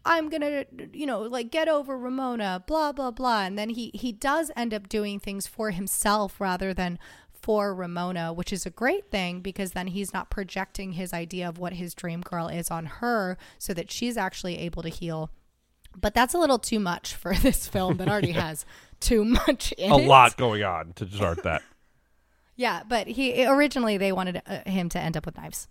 I'm 0.03 0.30
gonna, 0.30 0.65
you 0.93 1.05
know, 1.05 1.22
like 1.22 1.51
get 1.51 1.69
over 1.69 1.95
Ramona, 1.95 2.63
blah 2.65 2.91
blah 2.91 3.11
blah, 3.11 3.43
and 3.43 3.55
then 3.55 3.69
he 3.69 3.91
he 3.93 4.11
does 4.11 4.49
end 4.55 4.73
up 4.73 4.89
doing 4.89 5.19
things 5.19 5.45
for 5.45 5.69
himself 5.69 6.41
rather 6.41 6.73
than 6.73 6.97
for 7.31 7.76
Ramona, 7.76 8.34
which 8.34 8.51
is 8.51 8.65
a 8.65 8.72
great 8.72 9.11
thing 9.11 9.41
because 9.41 9.73
then 9.73 9.88
he's 9.88 10.11
not 10.11 10.31
projecting 10.31 10.93
his 10.93 11.13
idea 11.13 11.47
of 11.47 11.59
what 11.59 11.73
his 11.73 11.93
dream 11.93 12.22
girl 12.22 12.47
is 12.47 12.72
on 12.72 12.88
her, 12.88 13.38
so 13.59 13.76
that 13.76 13.91
she's 13.91 14.18
actually 14.18 14.57
able 14.57 14.81
to 14.81 14.89
heal. 14.89 15.30
But 15.95 16.15
that's 16.15 16.34
a 16.34 16.39
little 16.39 16.57
too 16.57 16.80
much 16.80 17.13
for 17.13 17.35
this 17.43 17.68
film 17.68 17.97
that 17.97 18.09
already 18.09 18.31
has 18.45 18.65
too 19.02 19.26
much 19.26 19.72
in 19.73 19.91
a 19.91 19.98
it. 19.98 20.07
lot 20.07 20.38
going 20.38 20.64
on 20.64 20.94
to 20.94 21.07
start 21.07 21.44
that. 21.44 21.61
Yeah, 22.57 22.84
but 22.88 23.07
he 23.07 23.44
originally 23.48 23.98
they 23.98 24.11
wanted 24.11 24.41
uh, 24.45 24.69
him 24.69 24.88
to 24.90 24.99
end 24.99 25.18
up 25.18 25.26
with 25.26 25.36
knives. 25.36 25.68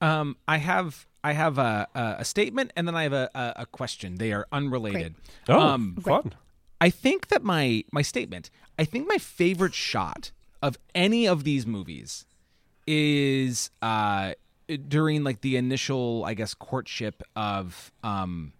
Um, 0.00 0.36
I 0.48 0.56
have 0.58 1.06
I 1.22 1.32
have 1.32 1.58
a, 1.58 1.86
a, 1.94 2.16
a 2.20 2.24
statement 2.24 2.72
and 2.76 2.86
then 2.88 2.94
I 2.94 3.02
have 3.02 3.12
a, 3.12 3.28
a, 3.34 3.52
a 3.56 3.66
question. 3.66 4.14
They 4.16 4.32
are 4.32 4.46
unrelated. 4.52 5.16
Oh, 5.48 5.58
Um, 5.60 5.96
fun. 6.02 6.34
I 6.80 6.88
think 6.88 7.28
that 7.28 7.42
my 7.42 7.84
my 7.92 8.00
statement. 8.00 8.48
I 8.78 8.84
think 8.84 9.06
my 9.08 9.18
favorite 9.18 9.74
shot 9.74 10.30
of 10.62 10.78
any 10.94 11.26
of 11.28 11.44
these 11.44 11.66
movies 11.66 12.24
is 12.86 13.70
uh 13.82 14.32
during 14.88 15.24
like 15.24 15.40
the 15.42 15.56
initial, 15.56 16.24
I 16.24 16.32
guess, 16.34 16.54
courtship 16.54 17.22
of 17.34 17.92
um 18.02 18.52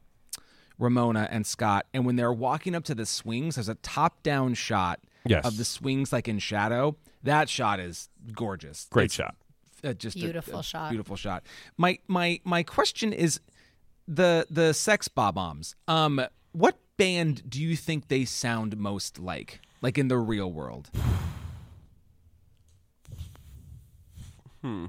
Ramona 0.78 1.28
and 1.30 1.46
Scott, 1.46 1.86
and 1.94 2.04
when 2.04 2.16
they're 2.16 2.32
walking 2.32 2.74
up 2.74 2.84
to 2.84 2.94
the 2.94 3.06
swings, 3.06 3.54
there's 3.56 3.68
a 3.68 3.74
top 3.76 4.22
down 4.22 4.54
shot 4.54 5.00
Yes. 5.24 5.44
of 5.44 5.56
the 5.56 5.64
swings 5.64 6.12
like 6.12 6.28
in 6.28 6.38
shadow. 6.38 6.96
That 7.22 7.48
shot 7.48 7.80
is 7.80 8.08
gorgeous. 8.32 8.86
Great 8.90 9.06
It's 9.06 9.14
shot. 9.14 9.34
uh, 9.82 9.92
just 9.94 10.16
Beautiful 10.16 10.60
a 10.60 10.62
shot. 10.62 10.90
Beautiful 10.90 11.16
shot. 11.16 11.44
My 11.76 11.98
my 12.06 12.40
my 12.44 12.62
question 12.62 13.12
is 13.12 13.40
the 14.06 14.46
the 14.50 14.72
sex 14.72 15.08
bob-ombs. 15.08 15.74
Um, 15.88 16.24
what 16.52 16.78
band 16.96 17.42
do 17.50 17.60
you 17.60 17.74
think 17.74 18.08
they 18.08 18.24
sound 18.24 18.76
most 18.76 19.18
like? 19.18 19.60
Like 19.82 19.98
in 19.98 20.08
the 20.08 20.18
real 20.18 20.50
world? 20.52 20.90
Hmm. 24.62 24.86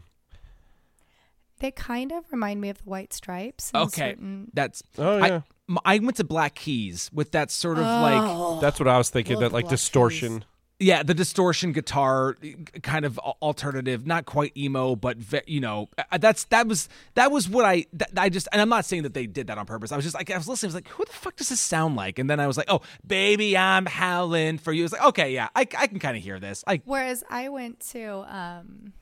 They 1.60 1.72
kind 1.72 2.12
of 2.12 2.26
remind 2.32 2.62
me 2.62 2.70
of 2.70 2.78
the 2.78 2.84
White 2.90 3.14
Stripes. 3.14 3.72
Okay, 3.74 4.12
certain- 4.12 4.52
that's. 4.54 4.84
Oh, 4.98 5.18
yeah. 5.18 5.26
m- 5.26 5.44
I, 5.86 6.00
went 6.00 6.18
to 6.18 6.24
Black 6.24 6.56
Keys 6.56 7.10
with 7.14 7.32
that 7.32 7.52
sort 7.52 7.78
of 7.78 7.84
like 7.86 8.22
Oh. 8.22 8.60
That's 8.62 8.80
what 8.80 8.88
I 8.88 8.98
was 8.98 9.10
thinking. 9.10 9.40
That 9.40 9.52
like 9.52 9.66
Black 9.66 9.72
distortion. 9.72 10.46
yeah 10.80 11.02
the 11.02 11.14
distortion 11.16 11.72
guitar 11.72 12.38
kind 12.84 13.04
of 13.04 13.18
alternative 13.42 14.06
not 14.06 14.26
quite 14.28 14.56
emo 14.56 14.96
but 14.96 15.18
ve- 15.18 15.42
you 15.48 15.60
know 15.60 15.90
that's 16.20 16.44
that 16.46 16.68
was 16.68 16.88
that 17.16 17.32
was 17.32 17.50
what 17.50 17.66
i 17.66 17.84
that, 17.94 18.12
i 18.16 18.30
just 18.30 18.48
and 18.52 18.62
i'm 18.62 18.70
not 18.70 18.86
saying 18.86 19.02
that 19.02 19.16
they 19.16 19.26
did 19.26 19.48
that 19.48 19.58
on 19.58 19.66
purpose 19.66 19.92
i 19.92 19.96
was 19.96 20.06
just 20.06 20.14
like 20.16 20.30
i 20.30 20.38
was 20.38 20.48
listening 20.48 20.68
i 20.68 20.70
was 20.70 20.76
like 20.76 20.88
who 20.90 21.04
the 21.04 21.12
fuck 21.12 21.36
does 21.36 21.50
this 21.50 21.60
sound 21.60 21.96
like 21.96 22.20
and 22.20 22.30
then 22.30 22.40
i 22.40 22.46
was 22.46 22.58
like 22.58 22.68
oh 22.70 22.80
baby 23.08 23.58
i'm 23.58 23.88
howling 23.88 24.60
for 24.60 24.72
you 24.72 24.84
it's 24.84 24.94
like 24.94 25.04
okay 25.04 25.34
yeah 25.34 25.48
i, 25.56 25.62
I 25.62 25.88
can 25.88 25.98
kind 25.98 26.16
of 26.16 26.22
hear 26.22 26.40
this 26.40 26.64
i 26.68 26.80
Whereas 26.86 27.24
I 27.28 27.50
went 27.50 27.80
to, 27.94 28.24
um, 28.30 28.94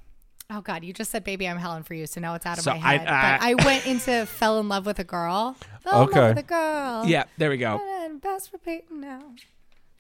oh 0.50 0.62
God, 0.62 0.84
you 0.84 0.94
just 0.94 1.12
said 1.12 1.24
"Baby, 1.24 1.48
I'm 1.48 1.58
Helen 1.58 1.84
for 1.84 1.94
You," 1.94 2.06
so 2.08 2.20
now 2.22 2.34
it's 2.36 2.46
out 2.46 2.58
of 2.58 2.64
So 2.64 2.72
my 2.72 2.78
head. 2.78 3.08
I- 3.08 3.38
but 3.38 3.46
I 3.62 3.66
went 3.66 3.86
into 3.88 4.26
"Fell 4.28 4.60
in 4.60 4.68
Love 4.70 4.86
with 4.86 5.00
a 5.00 5.04
Girl." 5.04 5.56
Fell 5.82 6.04
in 6.04 6.10
Okay. 6.10 6.20
love 6.20 6.36
with 6.36 6.46
a 6.46 6.48
girl. 6.48 7.06
yeah 7.06 7.26
there 7.38 7.50
we 7.50 7.58
go 7.58 7.80
And 8.06 8.20
best 8.22 8.52
repeating 8.54 9.02
now. 9.02 9.22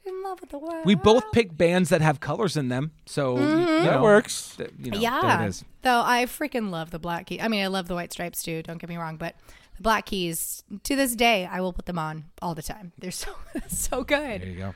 In 0.08 0.22
love 0.24 0.40
with 0.40 0.52
the 0.52 0.60
world. 0.60 0.86
we 0.86 0.94
both 0.94 1.32
picked 1.32 1.58
bands 1.58 1.90
that 1.90 2.00
have 2.02 2.20
colors 2.20 2.56
in 2.56 2.70
them 2.70 2.92
so 3.08 3.38
you 3.38 3.44
mm-hmm. 3.44 3.86
That 3.86 3.96
know, 3.96 4.04
works. 4.04 4.56
th- 4.56 4.70
you 4.80 4.92
know, 4.92 5.00
yeah. 5.00 5.22
there 5.38 5.46
it 5.48 5.50
is 5.50 5.64
Though 5.82 6.02
I 6.06 6.26
freaking 6.26 6.70
love 6.70 6.92
the 6.92 7.00
Black 7.00 7.26
Keys. 7.28 7.40
I 7.42 7.48
mean, 7.48 7.64
I 7.64 7.68
love 7.68 7.88
the 7.88 7.96
White 7.96 8.12
Stripes 8.14 8.44
too. 8.44 8.62
Don't 8.62 8.78
get 8.80 8.88
me 8.90 8.98
wrong, 8.98 9.18
but 9.18 9.36
the 9.78 9.82
Black 9.84 10.06
Keys 10.06 10.64
to 10.84 10.96
this 10.96 11.16
day, 11.16 11.46
I 11.52 11.60
will 11.60 11.74
put 11.74 11.86
them 11.88 11.98
on 12.00 12.26
all 12.42 12.54
the 12.54 12.62
time. 12.62 12.92
They're 13.00 13.10
so 13.12 13.32
so 13.68 14.04
good. 14.04 14.42
there 14.42 14.48
you 14.50 14.58
go 14.60 14.76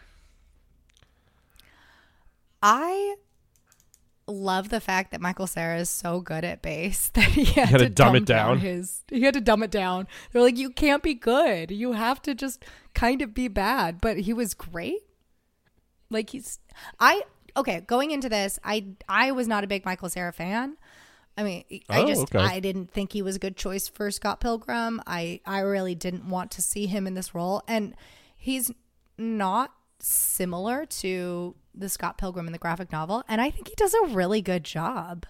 I 2.61 3.15
love 4.29 4.69
the 4.69 4.79
fact 4.79 5.11
that 5.11 5.21
Michael 5.21 5.47
Cera 5.47 5.79
is 5.79 5.89
so 5.89 6.21
good 6.21 6.45
at 6.45 6.61
bass 6.61 7.09
that 7.15 7.23
he 7.25 7.45
had, 7.45 7.69
had 7.69 7.79
to, 7.79 7.85
to 7.85 7.89
dumb 7.89 8.15
it 8.15 8.25
down. 8.25 8.57
down. 8.57 8.59
His 8.59 9.03
he 9.09 9.21
had 9.23 9.33
to 9.33 9.41
dumb 9.41 9.63
it 9.63 9.71
down. 9.71 10.07
They're 10.31 10.41
like, 10.41 10.57
you 10.57 10.69
can't 10.69 11.03
be 11.03 11.13
good. 11.13 11.71
You 11.71 11.93
have 11.93 12.21
to 12.23 12.35
just 12.35 12.63
kind 12.93 13.21
of 13.21 13.33
be 13.33 13.47
bad. 13.47 13.99
But 14.01 14.19
he 14.19 14.33
was 14.33 14.53
great. 14.53 14.99
Like 16.09 16.29
he's 16.31 16.59
I 16.99 17.23
okay. 17.55 17.81
Going 17.81 18.11
into 18.11 18.29
this, 18.29 18.59
I 18.63 18.85
I 19.07 19.31
was 19.31 19.47
not 19.47 19.63
a 19.63 19.67
big 19.67 19.85
Michael 19.85 20.09
Cera 20.09 20.33
fan. 20.33 20.77
I 21.37 21.43
mean, 21.43 21.63
I 21.89 22.01
Oh, 22.01 22.07
just 22.07 22.35
okay. 22.35 22.39
I 22.39 22.59
didn't 22.59 22.91
think 22.91 23.13
he 23.13 23.21
was 23.21 23.37
a 23.37 23.39
good 23.39 23.55
choice 23.55 23.87
for 23.87 24.11
Scott 24.11 24.39
Pilgrim. 24.39 25.01
I 25.07 25.39
I 25.45 25.59
really 25.59 25.95
didn't 25.95 26.27
want 26.27 26.51
to 26.51 26.61
see 26.61 26.85
him 26.87 27.07
in 27.07 27.13
this 27.13 27.33
role, 27.35 27.61
and 27.67 27.95
he's 28.35 28.71
not 29.17 29.73
similar 29.99 30.85
to 30.85 31.55
the 31.73 31.89
Scott 31.89 32.17
Pilgrim 32.17 32.47
in 32.47 32.53
the 32.53 32.59
graphic 32.59 32.91
novel, 32.91 33.23
and 33.27 33.41
I 33.41 33.49
think 33.49 33.67
he 33.67 33.75
does 33.75 33.93
a 33.93 34.07
really 34.07 34.41
good 34.41 34.63
job. 34.63 35.25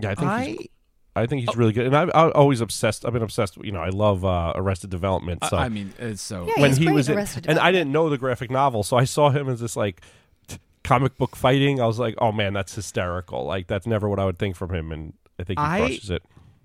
Yeah, 0.00 0.10
I 0.10 0.14
think 0.14 0.30
I 0.30 0.44
he's, 0.44 0.68
I 1.16 1.26
think 1.26 1.46
he's 1.46 1.56
really 1.56 1.72
good, 1.72 1.86
and 1.86 1.96
I've, 1.96 2.10
I've 2.14 2.32
always 2.32 2.60
obsessed. 2.60 3.04
I've 3.04 3.12
been 3.12 3.22
obsessed. 3.22 3.56
You 3.56 3.72
know, 3.72 3.80
I 3.80 3.88
love 3.88 4.24
uh, 4.24 4.52
Arrested 4.54 4.90
Development. 4.90 5.42
So 5.48 5.56
I, 5.56 5.64
I 5.64 5.68
mean, 5.68 5.92
it's 5.98 6.22
so. 6.22 6.46
Yeah, 6.46 6.62
when 6.62 6.76
he 6.76 6.90
was 6.90 7.08
in 7.08 7.18
in, 7.18 7.26
and 7.46 7.58
I 7.58 7.72
didn't 7.72 7.90
know 7.92 8.08
the 8.08 8.18
graphic 8.18 8.50
novel, 8.50 8.82
so 8.82 8.96
I 8.96 9.04
saw 9.04 9.30
him 9.30 9.48
as 9.48 9.60
this 9.60 9.76
like 9.76 10.02
t- 10.46 10.58
comic 10.84 11.18
book 11.18 11.34
fighting. 11.34 11.80
I 11.80 11.86
was 11.86 11.98
like, 11.98 12.14
oh 12.18 12.30
man, 12.32 12.52
that's 12.52 12.74
hysterical. 12.74 13.44
Like 13.44 13.66
that's 13.66 13.86
never 13.86 14.08
what 14.08 14.18
I 14.20 14.24
would 14.24 14.38
think 14.38 14.54
from 14.56 14.72
him, 14.72 14.92
and 14.92 15.14
I 15.38 15.44
think 15.44 15.58
he 15.58 15.64
I- 15.64 15.78
crushes 15.78 16.10
it. 16.10 16.22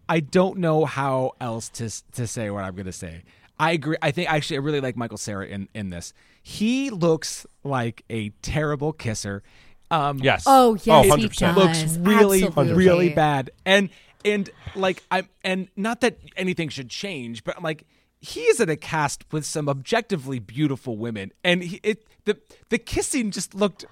I 0.09 0.19
don't 0.19 0.59
know 0.59 0.85
how 0.85 1.31
else 1.39 1.69
to 1.69 1.89
to 2.11 2.27
say 2.27 2.49
what 2.49 2.63
I'm 2.65 2.75
going 2.75 2.85
to 2.85 2.91
say. 2.91 3.23
I 3.59 3.71
agree. 3.71 3.97
I 4.01 4.11
think 4.11 4.31
actually 4.31 4.57
I 4.57 4.59
really 4.59 4.81
like 4.81 4.95
Michael 4.95 5.17
Cera 5.17 5.45
in 5.47 5.69
in 5.73 5.89
this. 5.89 6.13
He 6.41 6.89
looks 6.89 7.45
like 7.63 8.03
a 8.09 8.29
terrible 8.41 8.93
kisser. 8.93 9.43
Um, 9.91 10.17
Yes. 10.19 10.43
Oh, 10.47 10.75
yes, 10.83 11.05
he 11.05 11.11
100%. 11.27 11.37
does. 11.37 11.55
looks 11.55 11.97
really 11.97 12.43
Absolutely. 12.45 12.73
really 12.73 13.09
bad. 13.09 13.51
And 13.65 13.89
and 14.25 14.49
like 14.75 15.03
I'm 15.11 15.29
and 15.43 15.67
not 15.75 16.01
that 16.01 16.17
anything 16.35 16.69
should 16.69 16.89
change, 16.89 17.43
but 17.43 17.55
I'm 17.57 17.63
like 17.63 17.85
he 18.19 18.39
is 18.41 18.59
in 18.61 18.69
a 18.69 18.77
cast 18.77 19.25
with 19.33 19.45
some 19.45 19.67
objectively 19.67 20.39
beautiful 20.39 20.95
women, 20.97 21.31
and 21.43 21.61
he, 21.61 21.79
it 21.83 22.05
the 22.25 22.37
the 22.69 22.77
kissing 22.77 23.31
just 23.31 23.53
looked 23.53 23.83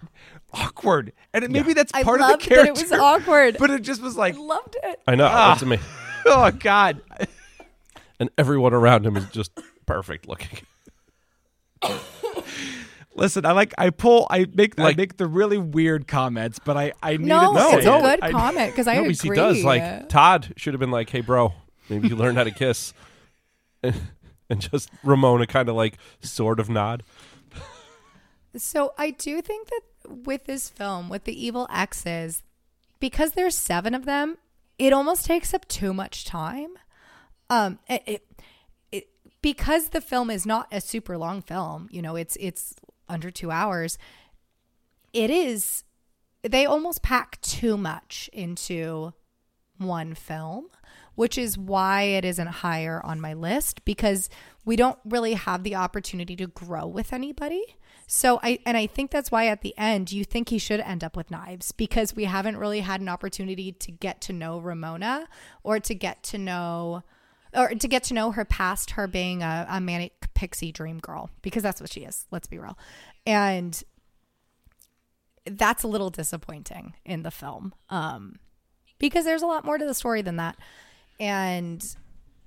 awkward, 0.53 1.11
and 1.33 1.43
it, 1.43 1.51
maybe 1.51 1.73
that's 1.73 1.91
I 1.93 2.03
part 2.03 2.21
of 2.21 2.29
loved 2.29 2.45
the 2.45 2.49
that 2.49 2.55
character. 2.55 2.81
it 2.83 2.89
was 2.89 2.99
awkward. 2.99 3.57
but 3.59 3.69
it 3.71 3.81
just 3.81 4.01
was 4.01 4.15
like, 4.15 4.35
I 4.35 4.39
loved 4.39 4.75
it. 4.83 5.01
I 5.07 5.15
know. 5.15 5.25
Ah. 5.29 5.49
That's 5.49 5.61
amazing. 5.63 5.85
oh 6.25 6.49
god. 6.51 7.01
And 8.21 8.29
everyone 8.37 8.71
around 8.71 9.05
him 9.05 9.17
is 9.17 9.25
just 9.31 9.51
perfect 9.87 10.27
looking. 10.27 10.59
Listen, 13.15 13.45
I 13.45 13.51
like 13.51 13.73
I 13.77 13.89
pull 13.89 14.25
I 14.29 14.45
make 14.53 14.79
I 14.79 14.83
Like- 14.83 14.97
make 14.97 15.17
the 15.17 15.25
really 15.27 15.57
weird 15.57 16.07
comments, 16.07 16.59
but 16.63 16.77
I 16.77 16.93
I 17.03 17.13
needed 17.13 17.25
No, 17.27 17.53
to 17.53 17.59
No, 17.59 17.71
say 17.71 17.77
it's 17.77 17.85
it. 17.85 17.89
a 17.89 17.99
good 18.01 18.19
I- 18.21 18.31
comment 18.31 18.71
because 18.71 18.87
I 18.87 18.93
no, 18.93 18.99
agree. 19.01 19.13
because 19.13 19.21
he 19.23 19.29
does. 19.31 19.63
Like 19.63 20.07
Todd 20.07 20.53
should 20.55 20.73
have 20.73 20.79
been 20.79 20.91
like, 20.91 21.09
"Hey, 21.09 21.21
bro, 21.21 21.53
maybe 21.89 22.07
you 22.07 22.15
learned 22.15 22.37
how 22.37 22.43
to 22.45 22.51
kiss," 22.51 22.93
and, 23.83 23.95
and 24.51 24.61
just 24.61 24.89
Ramona 25.03 25.45
kind 25.47 25.67
of 25.67 25.75
like 25.75 25.97
sort 26.21 26.59
of 26.59 26.69
nod. 26.69 27.03
So 28.55 28.93
I 28.97 29.11
do 29.11 29.41
think 29.41 29.67
that 29.69 29.81
with 30.25 30.45
this 30.45 30.69
film, 30.69 31.09
with 31.09 31.23
the 31.25 31.45
evil 31.45 31.67
exes, 31.69 32.43
because 32.99 33.31
there's 33.31 33.55
seven 33.57 33.93
of 33.95 34.05
them, 34.05 34.37
it 34.79 34.93
almost 34.93 35.25
takes 35.25 35.53
up 35.53 35.67
too 35.67 35.93
much 35.93 36.23
time. 36.23 36.75
Um, 37.51 37.79
it, 37.89 38.01
it, 38.05 38.27
it 38.93 39.07
because 39.41 39.89
the 39.89 39.99
film 39.99 40.29
is 40.31 40.45
not 40.45 40.67
a 40.71 40.79
super 40.79 41.17
long 41.17 41.41
film. 41.41 41.89
You 41.91 42.01
know, 42.01 42.15
it's 42.15 42.37
it's 42.39 42.73
under 43.09 43.29
two 43.29 43.51
hours. 43.51 43.97
It 45.13 45.29
is. 45.29 45.83
They 46.43 46.65
almost 46.65 47.03
pack 47.03 47.39
too 47.41 47.77
much 47.77 48.29
into 48.31 49.13
one 49.77 50.15
film, 50.15 50.67
which 51.15 51.37
is 51.37 51.57
why 51.57 52.03
it 52.03 52.23
isn't 52.23 52.47
higher 52.47 53.01
on 53.03 53.19
my 53.19 53.33
list 53.33 53.83
because 53.83 54.29
we 54.63 54.77
don't 54.77 54.97
really 55.03 55.33
have 55.33 55.63
the 55.63 55.75
opportunity 55.75 56.37
to 56.37 56.47
grow 56.47 56.87
with 56.87 57.11
anybody. 57.11 57.63
So 58.07 58.39
I 58.41 58.59
and 58.65 58.77
I 58.77 58.87
think 58.87 59.11
that's 59.11 59.29
why 59.29 59.47
at 59.47 59.61
the 59.61 59.77
end 59.77 60.13
you 60.13 60.23
think 60.23 60.47
he 60.49 60.57
should 60.57 60.79
end 60.79 61.03
up 61.03 61.17
with 61.17 61.31
knives 61.31 61.73
because 61.73 62.15
we 62.15 62.23
haven't 62.23 62.57
really 62.57 62.79
had 62.79 63.01
an 63.01 63.09
opportunity 63.09 63.73
to 63.73 63.91
get 63.91 64.21
to 64.21 64.33
know 64.33 64.57
Ramona 64.57 65.27
or 65.63 65.81
to 65.81 65.93
get 65.93 66.23
to 66.23 66.37
know 66.37 67.03
or 67.53 67.69
to 67.69 67.87
get 67.87 68.03
to 68.05 68.13
know 68.13 68.31
her 68.31 68.45
past 68.45 68.91
her 68.91 69.07
being 69.07 69.43
a, 69.43 69.65
a 69.69 69.81
manic 69.81 70.13
pixie 70.33 70.71
dream 70.71 70.99
girl 70.99 71.29
because 71.41 71.63
that's 71.63 71.81
what 71.81 71.91
she 71.91 72.01
is. 72.01 72.25
Let's 72.31 72.47
be 72.47 72.57
real. 72.59 72.77
And 73.25 73.81
that's 75.45 75.83
a 75.83 75.87
little 75.87 76.09
disappointing 76.09 76.93
in 77.05 77.23
the 77.23 77.31
film. 77.31 77.73
Um 77.89 78.35
because 78.99 79.25
there's 79.25 79.41
a 79.41 79.47
lot 79.47 79.65
more 79.65 79.77
to 79.77 79.85
the 79.85 79.93
story 79.95 80.21
than 80.21 80.35
that. 80.35 80.55
And 81.19 81.83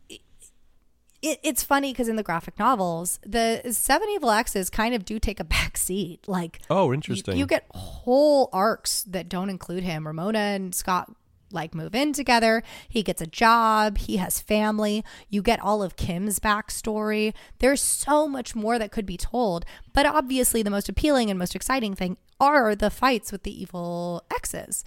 it, 0.09 1.41
it's 1.43 1.63
funny 1.63 1.93
because 1.93 2.09
in 2.09 2.17
the 2.17 2.23
graphic 2.23 2.59
novels, 2.59 3.19
the 3.27 3.63
seven 3.73 4.09
evil 4.11 4.31
exes 4.31 4.69
kind 4.71 4.95
of 4.95 5.05
do 5.05 5.19
take 5.19 5.41
a 5.41 5.45
back 5.57 5.77
seat. 5.77 6.29
Like, 6.29 6.61
Oh, 6.71 6.87
you, 6.89 6.95
interesting. 6.95 7.37
you 7.37 7.47
get 7.47 7.65
whole 7.75 8.51
arcs 8.53 9.03
that 9.05 9.29
don't 9.29 9.51
include 9.51 9.83
him. 9.83 10.07
Ramona 10.07 10.39
and 10.39 10.75
Scott 10.75 11.11
like 11.55 11.75
move 11.75 11.95
in 11.95 12.13
together. 12.13 12.63
He 12.89 13.03
gets 13.03 13.23
a 13.23 13.27
job. 13.27 13.99
He 13.99 14.17
has 14.19 14.41
family. 14.41 15.05
You 15.29 15.43
get 15.43 15.61
all 15.61 15.83
of 15.83 15.97
Kim's 15.97 16.39
backstory. 16.39 17.33
There's 17.59 17.81
so 17.81 18.29
much 18.29 18.55
more 18.55 18.79
that 18.79 18.93
could 18.93 19.07
be 19.07 19.17
told. 19.17 19.65
But 19.93 20.07
obviously, 20.07 20.63
the 20.63 20.71
most 20.71 20.89
appealing 20.89 21.31
and 21.31 21.39
most 21.39 21.55
exciting 21.55 21.95
thing 21.95 22.17
are 22.41 22.75
the 22.75 22.91
fights 22.91 23.33
with 23.33 23.45
the 23.45 23.63
evil 23.63 24.25
exes. 24.35 24.85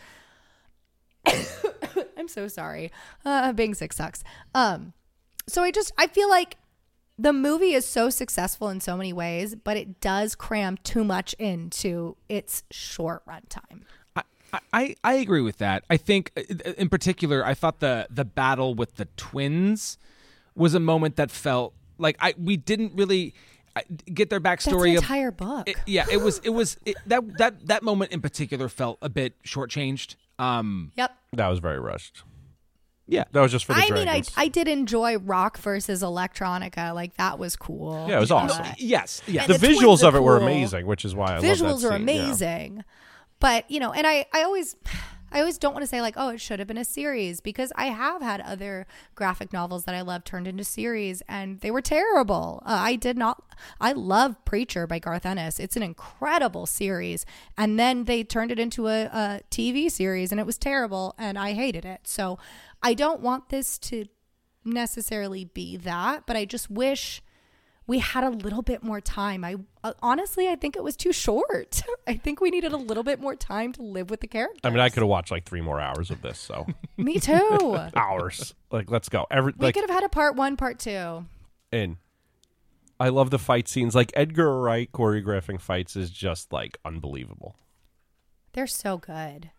I'm 2.17 2.27
so 2.27 2.47
sorry. 2.47 2.91
Uh, 3.25 3.53
being 3.53 3.73
sick 3.73 3.93
sucks. 3.93 4.23
Um, 4.53 4.93
so 5.47 5.63
I 5.63 5.71
just 5.71 5.91
I 5.97 6.07
feel 6.07 6.29
like 6.29 6.57
the 7.17 7.33
movie 7.33 7.73
is 7.73 7.85
so 7.85 8.09
successful 8.09 8.69
in 8.69 8.79
so 8.79 8.95
many 8.95 9.11
ways, 9.11 9.55
but 9.55 9.75
it 9.75 9.99
does 9.99 10.35
cram 10.35 10.77
too 10.77 11.03
much 11.03 11.33
into 11.39 12.15
its 12.29 12.63
short 12.69 13.25
runtime. 13.25 13.81
I, 14.53 14.59
I, 14.73 14.95
I 15.03 15.13
agree 15.15 15.41
with 15.41 15.57
that. 15.57 15.83
I 15.89 15.97
think, 15.97 16.31
uh, 16.37 16.71
in 16.77 16.89
particular, 16.89 17.45
I 17.45 17.53
thought 17.53 17.79
the 17.79 18.07
the 18.09 18.25
battle 18.25 18.73
with 18.75 18.95
the 18.95 19.05
twins 19.17 19.97
was 20.55 20.73
a 20.73 20.79
moment 20.79 21.15
that 21.17 21.31
felt 21.31 21.73
like 21.97 22.17
I 22.19 22.33
we 22.37 22.57
didn't 22.57 22.93
really 22.95 23.33
uh, 23.75 23.81
get 24.13 24.29
their 24.29 24.39
That's 24.39 24.65
the 24.65 24.71
backstory. 24.71 24.91
of, 24.97 25.03
entire 25.03 25.31
book. 25.31 25.67
it- 25.69 25.77
yeah, 25.85 26.05
it 26.11 26.21
was 26.21 26.39
it 26.43 26.49
was 26.51 26.77
it, 26.85 26.95
that 27.05 27.37
that 27.37 27.67
that 27.67 27.83
moment 27.83 28.11
in 28.11 28.21
particular 28.21 28.69
felt 28.69 28.97
a 29.01 29.09
bit 29.09 29.41
shortchanged. 29.43 30.15
Um, 30.39 30.91
yep. 30.95 31.15
that 31.33 31.47
was 31.47 31.57
very 31.59 31.79
rushed. 31.79 32.21
yeah, 33.07 33.23
That 33.31 33.41
was 33.41 33.51
just 33.51 33.65
for 33.65 33.73
the 33.73 33.79
I 33.81 33.89
mean, 33.89 34.07
I. 34.07 34.21
I 34.35 34.47
did 34.49 34.67
enjoy 34.67 35.17
rock 35.17 35.57
versus 35.57 36.03
electronica. 36.03 36.93
Like 36.93 37.17
that 37.17 37.39
was 37.39 37.55
cool. 37.55 38.05
yeah, 38.07 38.17
it 38.17 38.19
was 38.19 38.29
awesome. 38.31 38.67
yes, 38.77 39.21
yes. 39.25 39.47
the, 39.47 39.57
the 39.57 39.67
visuals 39.67 40.07
of 40.07 40.13
it 40.15 40.21
were 40.21 40.37
amazing, 40.37 40.85
which 40.85 41.05
is 41.05 41.15
why 41.15 41.31
I 41.31 41.35
love 41.35 41.43
it. 41.43 41.47
The 41.47 41.53
visuals 41.53 41.81
that 41.81 41.91
are 41.91 41.97
scene, 41.97 42.07
yeah. 42.77 42.81
But 43.39 43.69
you 43.69 43.79
know 43.79 43.91
and 43.91 44.05
i 44.05 44.25
i 44.33 44.43
always 44.43 44.75
i 45.31 45.39
always 45.39 45.57
don't 45.57 45.73
want 45.73 45.83
to 45.83 45.87
say 45.87 46.01
like 46.01 46.13
oh 46.17 46.29
it 46.29 46.39
should 46.39 46.59
have 46.59 46.67
been 46.67 46.77
a 46.77 46.85
series 46.85 47.41
because 47.41 47.73
i 47.75 47.87
have 47.87 48.21
had 48.21 48.39
other 48.41 48.87
graphic 49.15 49.51
novels 49.51 49.83
that 49.83 49.93
i 49.93 50.01
love 50.01 50.23
turned 50.23 50.47
into 50.47 50.63
series 50.63 51.21
and 51.27 51.59
they 51.59 51.71
were 51.71 51.81
terrible. 51.81 52.63
Uh, 52.65 52.79
i 52.79 52.95
did 52.95 53.17
not 53.17 53.43
i 53.81 53.91
love 53.91 54.43
preacher 54.45 54.87
by 54.87 54.99
garth 54.99 55.25
ennis. 55.25 55.59
It's 55.59 55.75
an 55.75 55.83
incredible 55.83 56.65
series. 56.65 57.25
And 57.57 57.77
then 57.79 58.05
they 58.05 58.23
turned 58.23 58.51
it 58.51 58.59
into 58.59 58.87
a, 58.87 59.05
a 59.05 59.41
tv 59.51 59.91
series 59.91 60.31
and 60.31 60.39
it 60.39 60.45
was 60.45 60.57
terrible 60.57 61.13
and 61.17 61.37
i 61.37 61.53
hated 61.53 61.83
it. 61.85 62.01
So 62.03 62.39
i 62.81 62.93
don't 62.93 63.19
want 63.19 63.49
this 63.49 63.77
to 63.79 64.05
necessarily 64.63 65.45
be 65.45 65.77
that 65.77 66.25
but 66.27 66.35
i 66.35 66.43
just 66.43 66.69
wish 66.69 67.21
we 67.87 67.99
had 67.99 68.25
a 68.25 68.29
little 68.29 68.61
bit 68.61 68.83
more 68.83 68.99
time. 68.99 69.45
I 69.45 69.55
uh, 69.83 69.93
honestly, 70.01 70.49
I 70.49 70.55
think 70.55 70.75
it 70.75 70.83
was 70.83 70.97
too 70.97 71.13
short. 71.13 71.81
I 72.07 72.15
think 72.17 72.41
we 72.41 72.49
needed 72.49 72.73
a 72.73 72.77
little 72.77 73.03
bit 73.03 73.19
more 73.19 73.35
time 73.35 73.71
to 73.73 73.81
live 73.81 74.09
with 74.09 74.19
the 74.19 74.27
characters. 74.27 74.59
I 74.63 74.69
mean, 74.69 74.81
I 74.81 74.89
could 74.89 75.01
have 75.01 75.09
watched 75.09 75.31
like 75.31 75.45
three 75.45 75.61
more 75.61 75.79
hours 75.79 76.11
of 76.11 76.21
this. 76.21 76.37
So 76.37 76.67
Me 76.97 77.19
too. 77.19 77.79
hours, 77.95 78.53
like 78.71 78.91
let's 78.91 79.07
go. 79.07 79.25
Every 79.31 79.53
we 79.57 79.67
like 79.67 79.73
could 79.73 79.89
have 79.89 79.89
had 79.89 80.03
a 80.03 80.09
part 80.09 80.35
one, 80.35 80.57
part 80.57 80.79
two. 80.79 81.25
in. 81.71 81.97
I 82.99 83.09
love 83.09 83.29
the 83.29 83.39
fight 83.39 83.67
scenes. 83.67 83.95
Like 83.95 84.11
Edgar 84.15 84.59
Wright 84.59 84.91
choreographing 84.91 85.61
fights 85.61 85.95
is 85.95 86.09
just 86.09 86.51
like 86.51 86.77
unbelievable. 86.83 87.55
They're 88.53 88.67
so 88.67 88.97
good. 88.97 89.51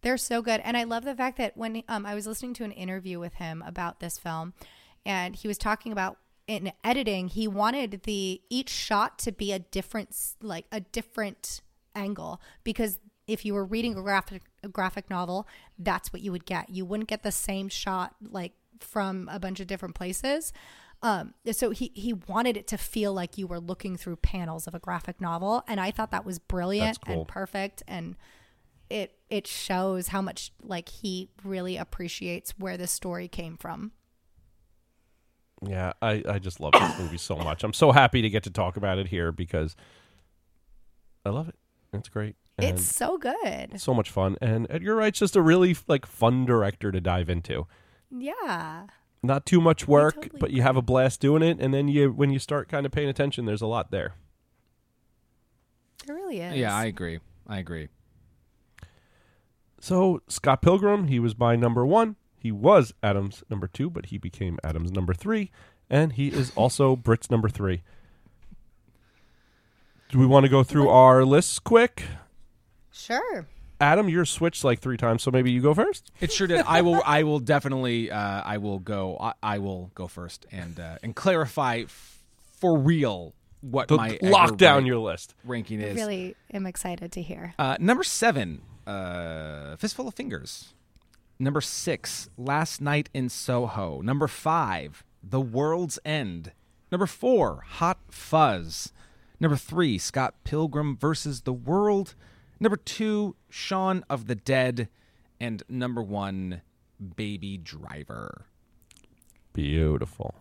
They're 0.00 0.16
so 0.16 0.42
good, 0.42 0.60
and 0.64 0.76
I 0.76 0.84
love 0.84 1.04
the 1.04 1.14
fact 1.14 1.38
that 1.38 1.56
when 1.56 1.82
um, 1.88 2.06
I 2.06 2.14
was 2.14 2.26
listening 2.26 2.54
to 2.54 2.64
an 2.64 2.70
interview 2.72 3.18
with 3.18 3.34
him 3.34 3.62
about 3.66 3.98
this 3.98 4.16
film, 4.16 4.54
and 5.04 5.34
he 5.34 5.48
was 5.48 5.58
talking 5.58 5.90
about 5.90 6.18
in 6.48 6.72
editing, 6.82 7.28
he 7.28 7.46
wanted 7.46 8.02
the 8.02 8.40
each 8.50 8.70
shot 8.70 9.18
to 9.20 9.30
be 9.30 9.52
a 9.52 9.60
different, 9.60 10.16
like 10.42 10.66
a 10.72 10.80
different 10.80 11.60
angle, 11.94 12.40
because 12.64 12.98
if 13.28 13.44
you 13.44 13.54
were 13.54 13.64
reading 13.64 13.96
a 13.96 14.02
graphic 14.02 14.42
a 14.64 14.68
graphic 14.68 15.08
novel, 15.08 15.46
that's 15.78 16.12
what 16.12 16.22
you 16.22 16.32
would 16.32 16.46
get. 16.46 16.70
You 16.70 16.84
wouldn't 16.84 17.08
get 17.08 17.22
the 17.22 17.30
same 17.30 17.68
shot 17.68 18.16
like 18.20 18.52
from 18.80 19.28
a 19.30 19.38
bunch 19.38 19.60
of 19.60 19.66
different 19.66 19.94
places. 19.94 20.52
Um, 21.02 21.34
so 21.52 21.70
he 21.70 21.92
he 21.94 22.14
wanted 22.14 22.56
it 22.56 22.66
to 22.68 22.78
feel 22.78 23.12
like 23.12 23.38
you 23.38 23.46
were 23.46 23.60
looking 23.60 23.96
through 23.96 24.16
panels 24.16 24.66
of 24.66 24.74
a 24.74 24.80
graphic 24.80 25.20
novel, 25.20 25.62
and 25.68 25.78
I 25.78 25.90
thought 25.90 26.10
that 26.10 26.24
was 26.24 26.38
brilliant 26.38 26.98
cool. 27.04 27.14
and 27.14 27.28
perfect 27.28 27.82
and 27.86 28.16
it 28.90 29.18
it 29.28 29.46
shows 29.46 30.08
how 30.08 30.22
much 30.22 30.50
like 30.62 30.88
he 30.88 31.28
really 31.44 31.76
appreciates 31.76 32.54
where 32.58 32.76
the 32.76 32.86
story 32.86 33.28
came 33.28 33.56
from. 33.56 33.92
Yeah, 35.66 35.92
I, 36.00 36.22
I 36.28 36.38
just 36.38 36.60
love 36.60 36.72
this 36.72 36.98
movie 36.98 37.18
so 37.18 37.36
much. 37.36 37.64
I'm 37.64 37.72
so 37.72 37.90
happy 37.92 38.22
to 38.22 38.30
get 38.30 38.44
to 38.44 38.50
talk 38.50 38.76
about 38.76 38.98
it 38.98 39.08
here 39.08 39.32
because 39.32 39.74
I 41.26 41.30
love 41.30 41.48
it. 41.48 41.56
It's 41.92 42.08
great. 42.08 42.36
And 42.58 42.66
it's 42.66 42.84
so 42.84 43.18
good. 43.18 43.80
so 43.80 43.94
much 43.94 44.10
fun. 44.10 44.36
And 44.40 44.66
Edgar 44.70 44.94
Wright's 44.96 45.18
just 45.18 45.36
a 45.36 45.42
really 45.42 45.76
like 45.86 46.06
fun 46.06 46.44
director 46.44 46.92
to 46.92 47.00
dive 47.00 47.28
into. 47.28 47.66
Yeah. 48.10 48.86
not 49.22 49.46
too 49.46 49.60
much 49.60 49.86
work, 49.88 50.14
totally 50.14 50.38
but 50.38 50.50
you 50.52 50.62
have 50.62 50.76
a 50.76 50.82
blast 50.82 51.20
doing 51.20 51.42
it, 51.42 51.58
and 51.60 51.74
then 51.74 51.88
you 51.88 52.10
when 52.12 52.30
you 52.30 52.38
start 52.38 52.68
kind 52.68 52.86
of 52.86 52.92
paying 52.92 53.08
attention, 53.08 53.44
there's 53.44 53.62
a 53.62 53.66
lot 53.66 53.90
there. 53.90 54.14
It 56.06 56.12
really 56.12 56.40
is. 56.40 56.56
Yeah, 56.56 56.74
I 56.74 56.84
agree. 56.86 57.18
I 57.46 57.58
agree. 57.58 57.88
So 59.80 60.22
Scott 60.28 60.62
Pilgrim, 60.62 61.08
he 61.08 61.18
was 61.18 61.38
my 61.38 61.54
number 61.56 61.84
one. 61.86 62.16
He 62.38 62.52
was 62.52 62.94
Adam's 63.02 63.42
number 63.50 63.66
two, 63.66 63.90
but 63.90 64.06
he 64.06 64.18
became 64.18 64.58
Adam's 64.62 64.92
number 64.92 65.12
three, 65.12 65.50
and 65.90 66.12
he 66.12 66.28
is 66.28 66.52
also 66.54 66.94
Britt's 66.96 67.30
number 67.30 67.48
three. 67.48 67.82
Do 70.10 70.18
we 70.18 70.26
want 70.26 70.44
to 70.44 70.48
go 70.50 70.62
through 70.62 70.88
our 70.88 71.24
lists 71.24 71.58
quick? 71.58 72.04
Sure. 72.92 73.46
Adam, 73.80 74.08
you're 74.08 74.24
switched 74.24 74.64
like 74.64 74.80
three 74.80 74.96
times, 74.96 75.22
so 75.22 75.30
maybe 75.30 75.50
you 75.52 75.60
go 75.60 75.74
first. 75.74 76.10
It 76.20 76.32
sure 76.32 76.46
did. 76.46 76.64
I 76.66 76.80
will. 76.82 77.00
I 77.04 77.22
will 77.22 77.38
definitely. 77.38 78.10
Uh, 78.10 78.42
I 78.44 78.58
will 78.58 78.78
go. 78.80 79.16
I, 79.20 79.34
I 79.42 79.58
will 79.58 79.90
go 79.94 80.08
first 80.08 80.46
and 80.50 80.80
uh, 80.80 80.96
and 81.02 81.14
clarify 81.14 81.82
f- 81.84 82.18
for 82.58 82.76
real 82.76 83.34
what 83.60 83.86
The- 83.88 83.96
my 83.96 84.18
lock 84.22 84.56
down 84.56 84.78
Wright 84.78 84.86
your 84.86 84.98
list. 84.98 85.34
ranking 85.44 85.80
I 85.82 85.88
is. 85.88 85.96
really 85.96 86.34
am 86.52 86.66
excited 86.66 87.12
to 87.12 87.22
hear. 87.22 87.54
Uh, 87.58 87.76
number 87.78 88.02
seven, 88.02 88.62
uh, 88.86 89.76
Fistful 89.76 90.08
of 90.08 90.14
Fingers. 90.14 90.72
Number 91.38 91.60
six, 91.60 92.28
Last 92.36 92.80
Night 92.80 93.08
in 93.14 93.28
Soho. 93.28 94.00
Number 94.00 94.26
five, 94.26 95.04
The 95.22 95.40
World's 95.40 95.98
End. 96.04 96.52
Number 96.90 97.06
four, 97.06 97.64
Hot 97.66 97.98
Fuzz. 98.10 98.92
Number 99.38 99.56
three, 99.56 99.98
Scott 99.98 100.34
Pilgrim 100.42 100.96
versus 100.96 101.42
the 101.42 101.52
World. 101.52 102.14
Number 102.58 102.76
two, 102.76 103.36
Shaun 103.48 104.04
of 104.10 104.26
the 104.26 104.34
Dead. 104.34 104.88
And 105.40 105.62
number 105.68 106.02
one, 106.02 106.62
Baby 107.16 107.56
Driver. 107.56 108.46
Beautiful. 109.52 110.34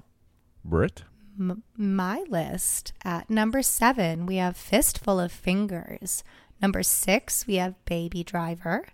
Britt? 0.65 1.03
M- 1.39 1.61
my 1.77 2.23
list 2.27 2.93
at 3.03 3.29
number 3.29 3.61
seven, 3.61 4.25
we 4.25 4.37
have 4.37 4.57
Fistful 4.57 5.19
of 5.19 5.31
Fingers. 5.31 6.23
Number 6.59 6.81
six, 6.81 7.45
we 7.45 7.55
have 7.55 7.75
Baby 7.85 8.23
Driver. 8.23 8.85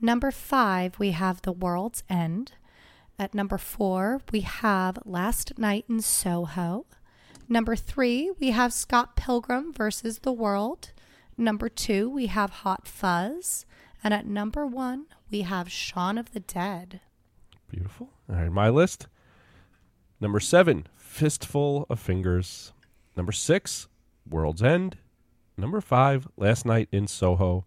Number 0.00 0.30
five, 0.30 0.98
we 0.98 1.12
have 1.12 1.42
The 1.42 1.52
World's 1.52 2.02
End. 2.08 2.52
At 3.18 3.34
number 3.34 3.56
four, 3.56 4.20
we 4.30 4.40
have 4.40 4.98
Last 5.06 5.58
Night 5.58 5.86
in 5.88 6.00
Soho. 6.00 6.86
Number 7.48 7.76
three, 7.76 8.30
we 8.38 8.50
have 8.50 8.72
Scott 8.72 9.16
Pilgrim 9.16 9.72
versus 9.72 10.18
the 10.18 10.32
World. 10.32 10.92
Number 11.38 11.68
two, 11.68 12.10
we 12.10 12.26
have 12.26 12.50
Hot 12.50 12.86
Fuzz. 12.86 13.64
And 14.04 14.12
at 14.12 14.26
number 14.26 14.66
one, 14.66 15.06
we 15.30 15.42
have 15.42 15.70
Shaun 15.72 16.18
of 16.18 16.32
the 16.32 16.40
Dead. 16.40 17.00
Beautiful. 17.68 18.10
All 18.28 18.36
right, 18.36 18.52
my 18.52 18.68
list. 18.68 19.06
Number 20.20 20.40
seven, 20.40 20.86
Fistful 20.96 21.86
of 21.88 21.98
Fingers. 21.98 22.72
Number 23.16 23.32
six, 23.32 23.88
World's 24.28 24.62
End. 24.62 24.98
Number 25.56 25.80
five, 25.80 26.28
Last 26.36 26.66
Night 26.66 26.88
in 26.92 27.06
Soho. 27.06 27.64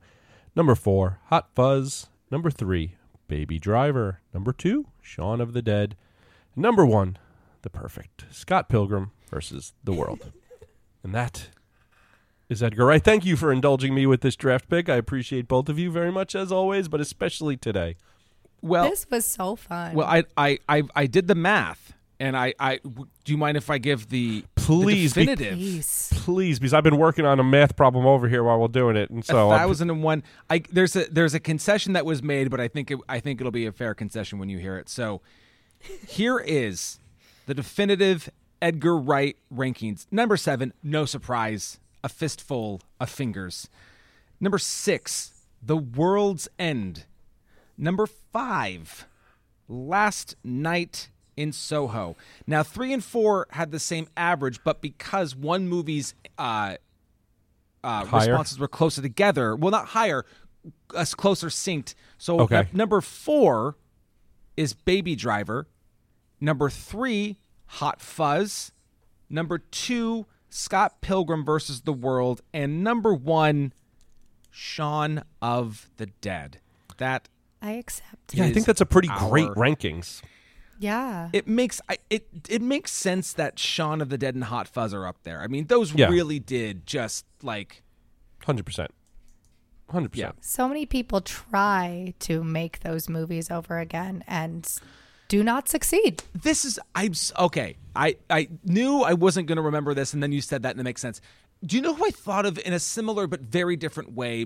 Number 0.56 0.76
four, 0.76 1.20
Hot 1.26 1.50
Fuzz. 1.56 2.08
Number 2.32 2.52
three, 2.52 2.96
Baby 3.28 3.60
Driver. 3.60 4.22
Number 4.34 4.54
two, 4.54 4.88
Shaun 5.02 5.42
of 5.42 5.54
the 5.54 5.62
Dead. 5.62 5.96
Number 6.56 6.86
one, 6.86 7.18
The 7.62 7.70
Perfect, 7.70 8.26
Scott 8.32 8.70
Pilgrim 8.70 9.12
versus 9.30 9.74
the 9.84 9.94
World. 9.94 10.32
and 11.04 11.14
that 11.14 11.50
is 12.50 12.62
Edgar 12.62 12.86
Wright. 12.86 13.04
Thank 13.04 13.26
you 13.26 13.36
for 13.36 13.52
indulging 13.52 13.94
me 13.94 14.06
with 14.06 14.22
this 14.22 14.36
draft 14.36 14.70
pick. 14.70 14.90
I 14.90 14.96
appreciate 14.96 15.48
both 15.48 15.70
of 15.70 15.80
you 15.80 15.92
very 15.92 16.12
much 16.12 16.36
as 16.36 16.52
always, 16.52 16.88
but 16.88 17.00
especially 17.00 17.58
today. 17.58 17.96
Well, 18.62 18.90
this 18.90 19.08
was 19.10 19.26
so 19.26 19.56
fun. 19.56 19.96
well, 19.96 20.08
I, 20.08 20.24
I, 20.36 20.60
I, 20.68 20.84
I 20.96 21.06
did 21.08 21.28
the 21.28 21.36
math, 21.36 21.94
and 22.20 22.36
I, 22.36 22.54
I, 22.60 22.78
w- 22.84 23.08
do 23.24 23.32
you 23.32 23.38
mind 23.38 23.56
if 23.58 23.70
I 23.70 23.78
give 23.78 24.10
the 24.10 24.44
the 24.56 24.62
Please 24.62 25.14
be- 25.14 25.26
definitive? 25.26 25.58
Please. 25.58 26.10
please 26.18 26.60
because 26.60 26.74
i've 26.76 26.84
been 26.84 26.98
working 26.98 27.26
on 27.26 27.40
a 27.40 27.44
math 27.44 27.76
problem 27.76 28.06
over 28.06 28.28
here 28.30 28.44
while 28.44 28.60
we're 28.60 28.68
doing 28.68 28.96
it 28.96 29.10
and 29.10 29.26
so 29.26 29.50
a 29.50 29.50
I'm- 29.50 29.60
thousand 29.60 29.90
and 29.90 30.04
one. 30.04 30.24
I 30.50 30.60
there's 30.72 30.96
a 30.96 31.06
there's 31.06 31.34
a 31.34 31.40
concession 31.40 31.94
that 31.94 32.06
was 32.06 32.22
made, 32.22 32.50
but 32.52 32.60
I 32.60 32.68
think 32.68 32.92
it, 32.92 33.00
I 33.10 33.20
think 33.20 33.40
it'll 33.42 33.52
be 33.52 33.66
a 33.66 33.72
fair 33.72 33.94
concession 33.96 34.38
when 34.40 34.50
you 34.50 34.60
hear 34.60 34.78
it. 34.78 34.90
So 34.90 35.22
here 36.08 36.40
is 36.40 37.00
the 37.48 37.54
definitive 37.54 38.30
Edgar 38.62 38.98
Wright 38.98 39.38
rankings. 39.54 40.06
Number 40.12 40.36
seven, 40.38 40.74
no 40.84 41.06
surprise, 41.06 41.80
a 42.04 42.10
fistful 42.10 42.82
of 43.00 43.10
fingers. 43.10 43.70
Number 44.42 44.58
six, 44.60 45.32
The 45.64 45.78
World's 45.78 46.48
End. 46.60 47.06
Number 47.78 48.06
five, 48.08 49.08
Last 49.70 50.36
Night 50.44 51.10
in 51.40 51.52
Soho. 51.54 52.16
Now, 52.46 52.64
three 52.64 52.92
and 52.92 53.04
four 53.04 53.48
had 53.52 53.72
the 53.72 53.80
same 53.80 54.08
average, 54.18 54.64
but 54.64 54.82
because 54.82 55.36
one 55.36 55.68
movie's 55.70 56.14
uh, 56.38 56.76
uh, 57.84 58.06
responses 58.12 58.60
were 58.60 58.68
closer 58.68 59.02
together, 59.02 59.56
well, 59.56 59.72
not 59.72 59.88
higher, 59.88 60.26
us 60.94 61.14
closer 61.16 61.48
synced. 61.48 61.96
So 62.18 62.42
Okay. 62.42 62.58
uh, 62.58 62.64
number 62.74 63.00
four 63.00 63.78
is 64.58 64.74
Baby 64.74 65.16
Driver. 65.16 65.68
Number 66.42 66.70
three, 66.70 67.38
Hot 67.68 68.02
Fuzz. 68.02 68.72
Number 69.30 69.60
two, 69.60 70.26
Scott 70.50 71.00
Pilgrim 71.02 71.46
versus 71.46 71.82
the 71.82 71.94
World. 71.94 72.42
And 72.54 72.84
number 72.84 73.14
one, 73.14 73.72
Shaun 74.52 75.24
of 75.42 75.90
the 75.98 76.08
Dead. 76.08 76.60
That 76.98 77.30
I 77.62 77.74
accept. 77.74 78.34
yeah 78.34 78.46
i 78.46 78.52
think 78.54 78.66
that's 78.66 78.80
a 78.82 78.86
pretty 78.86 79.10
great 79.20 79.50
rankings 79.50 80.22
Yeah. 80.80 81.30
it 81.34 81.48
makes 81.48 81.82
I, 81.90 81.98
it 82.10 82.28
it 82.50 82.62
makes 82.62 82.92
sense 82.92 83.34
that 83.34 83.60
Shaun 83.60 84.02
of 84.02 84.10
the 84.10 84.18
Dead 84.18 84.34
and 84.34 84.46
Hot 84.46 84.68
Fuzz 84.68 84.94
are 84.94 85.06
up 85.06 85.18
there. 85.24 85.42
I 85.42 85.48
mean, 85.48 85.68
those 85.68 85.94
Yeah. 85.94 86.08
really 86.10 86.40
did 86.40 86.86
just 86.88 87.26
like 87.44 87.84
100% 88.46 88.88
100% 89.92 90.16
Yeah. 90.16 90.32
so 90.42 90.68
many 90.68 90.86
people 90.86 91.22
try 91.22 92.14
to 92.20 92.44
make 92.44 92.80
those 92.82 93.10
movies 93.10 93.52
over 93.52 93.80
again 93.80 94.24
and 94.28 94.68
do 95.28 95.44
not 95.44 95.68
succeed. 95.70 96.24
this 96.34 96.64
is 96.66 96.80
I'm 96.96 97.14
okay. 97.38 97.76
I 97.96 98.16
I 98.30 98.50
knew 98.64 99.02
I 99.04 99.14
wasn't 99.14 99.48
going 99.48 99.58
to 99.58 99.62
remember 99.62 99.94
this, 99.94 100.14
and 100.14 100.24
then 100.24 100.32
you 100.32 100.42
said 100.42 100.64
that, 100.64 100.72
and 100.72 100.80
it 100.80 100.84
makes 100.84 101.02
sense. 101.02 101.22
Do 101.64 101.76
you 101.76 101.82
know 101.82 101.94
who 101.94 102.06
I 102.06 102.12
thought 102.12 102.46
of 102.46 102.58
in 102.60 102.74
a 102.74 102.80
similar 102.80 103.28
but 103.28 103.42
very 103.42 103.76
different 103.76 104.14
way 104.14 104.46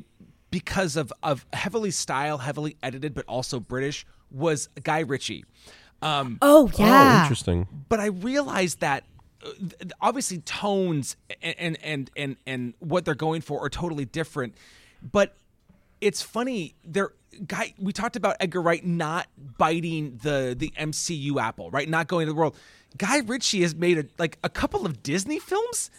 because 0.51 0.95
of 0.97 1.13
of 1.21 1.45
heavily 1.53 1.91
style, 1.91 2.39
heavily 2.39 2.75
edited, 2.83 3.13
but 3.13 3.23
also 3.27 3.59
British 3.59 4.05
was 4.31 4.67
Guy 4.83 4.99
Ritchie. 4.99 5.45
Um, 6.03 6.37
Oh 6.41 6.69
oh 6.73 6.77
yeah. 6.77 7.21
interesting 7.23 7.67
but 7.89 7.99
I 7.99 8.07
realized 8.07 8.79
that 8.81 9.03
uh, 9.45 9.49
obviously 10.01 10.39
tones 10.39 11.15
and, 11.41 11.55
and 11.59 11.77
and 11.83 12.11
and 12.15 12.35
and 12.45 12.73
what 12.79 13.05
they're 13.05 13.15
going 13.15 13.41
for 13.41 13.63
are 13.63 13.69
totally 13.69 14.05
different. 14.05 14.55
But 15.01 15.35
it's 16.01 16.21
funny. 16.21 16.75
There, 16.85 17.11
guy, 17.47 17.73
we 17.79 17.91
talked 17.93 18.15
about 18.15 18.37
Edgar 18.39 18.61
Wright 18.61 18.85
not 18.85 19.27
biting 19.57 20.19
the 20.23 20.55
the 20.57 20.71
MCU 20.79 21.41
apple, 21.41 21.69
right? 21.71 21.87
Not 21.89 22.07
going 22.07 22.25
to 22.27 22.33
the 22.33 22.37
world. 22.37 22.55
Guy 22.97 23.19
Ritchie 23.19 23.61
has 23.61 23.73
made 23.75 23.97
a, 23.97 24.05
like 24.17 24.37
a 24.43 24.49
couple 24.49 24.85
of 24.85 25.01
Disney 25.03 25.39
films. 25.39 25.89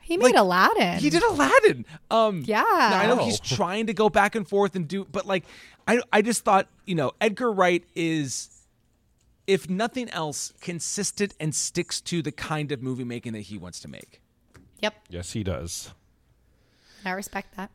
he 0.00 0.16
made 0.16 0.26
like, 0.26 0.34
Aladdin. 0.36 0.98
He 0.98 1.10
did 1.10 1.22
Aladdin. 1.22 1.84
Um, 2.10 2.42
Yeah. 2.46 2.62
I 2.66 3.06
know 3.06 3.20
Oh. 3.20 3.24
he's 3.24 3.40
trying 3.40 3.86
to 3.88 3.94
go 3.94 4.08
back 4.08 4.34
and 4.34 4.46
forth 4.48 4.76
and 4.76 4.86
do, 4.88 5.04
but 5.04 5.26
like, 5.26 5.44
I 5.86 6.00
I 6.12 6.22
just 6.22 6.44
thought 6.44 6.68
you 6.86 6.94
know 6.94 7.12
Edgar 7.20 7.50
Wright 7.52 7.84
is, 7.94 8.48
if 9.48 9.68
nothing 9.68 10.08
else, 10.10 10.52
consistent 10.60 11.34
and 11.40 11.54
sticks 11.54 12.00
to 12.02 12.22
the 12.22 12.30
kind 12.30 12.70
of 12.70 12.82
movie 12.82 13.02
making 13.02 13.32
that 13.32 13.40
he 13.40 13.58
wants 13.58 13.80
to 13.80 13.88
make. 13.88 14.20
Yep. 14.80 14.94
yes 15.10 15.32
he 15.32 15.42
does 15.42 15.92
I 17.04 17.10
respect 17.10 17.56
that. 17.56 17.70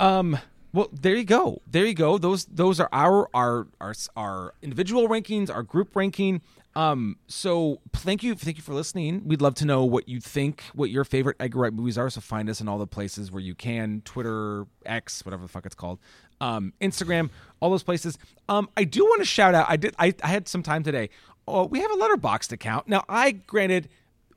Um. 0.00 0.38
Well, 0.72 0.88
there 0.92 1.14
you 1.14 1.24
go. 1.24 1.62
There 1.66 1.86
you 1.86 1.94
go. 1.94 2.18
Those 2.18 2.44
those 2.46 2.80
are 2.80 2.88
our 2.92 3.28
our 3.34 3.66
our 3.80 3.94
our 4.16 4.54
individual 4.62 5.08
rankings, 5.08 5.54
our 5.54 5.62
group 5.62 5.94
ranking. 5.96 6.42
Um. 6.76 7.16
So 7.26 7.80
thank 7.94 8.22
you, 8.22 8.34
thank 8.34 8.58
you 8.58 8.62
for 8.62 8.74
listening. 8.74 9.22
We'd 9.26 9.40
love 9.40 9.54
to 9.56 9.64
know 9.64 9.84
what 9.84 10.08
you 10.08 10.20
think, 10.20 10.62
what 10.74 10.90
your 10.90 11.04
favorite 11.04 11.36
Edgar 11.40 11.60
Wright 11.60 11.72
movies 11.72 11.96
are. 11.96 12.10
So 12.10 12.20
find 12.20 12.50
us 12.50 12.60
in 12.60 12.68
all 12.68 12.78
the 12.78 12.86
places 12.86 13.32
where 13.32 13.40
you 13.40 13.54
can: 13.54 14.02
Twitter, 14.04 14.66
X, 14.84 15.24
whatever 15.24 15.42
the 15.42 15.48
fuck 15.48 15.64
it's 15.64 15.74
called, 15.74 15.98
um, 16.40 16.74
Instagram, 16.82 17.30
all 17.60 17.70
those 17.70 17.82
places. 17.82 18.18
Um. 18.48 18.68
I 18.76 18.84
do 18.84 19.04
want 19.04 19.22
to 19.22 19.26
shout 19.26 19.54
out. 19.54 19.66
I 19.68 19.76
did. 19.76 19.94
I, 19.98 20.14
I 20.22 20.28
had 20.28 20.48
some 20.48 20.62
time 20.62 20.82
today. 20.82 21.08
Oh, 21.48 21.64
we 21.64 21.80
have 21.80 21.90
a 21.90 21.96
Letterboxd 21.96 22.52
account 22.52 22.88
now. 22.88 23.04
I 23.08 23.30
granted 23.32 23.88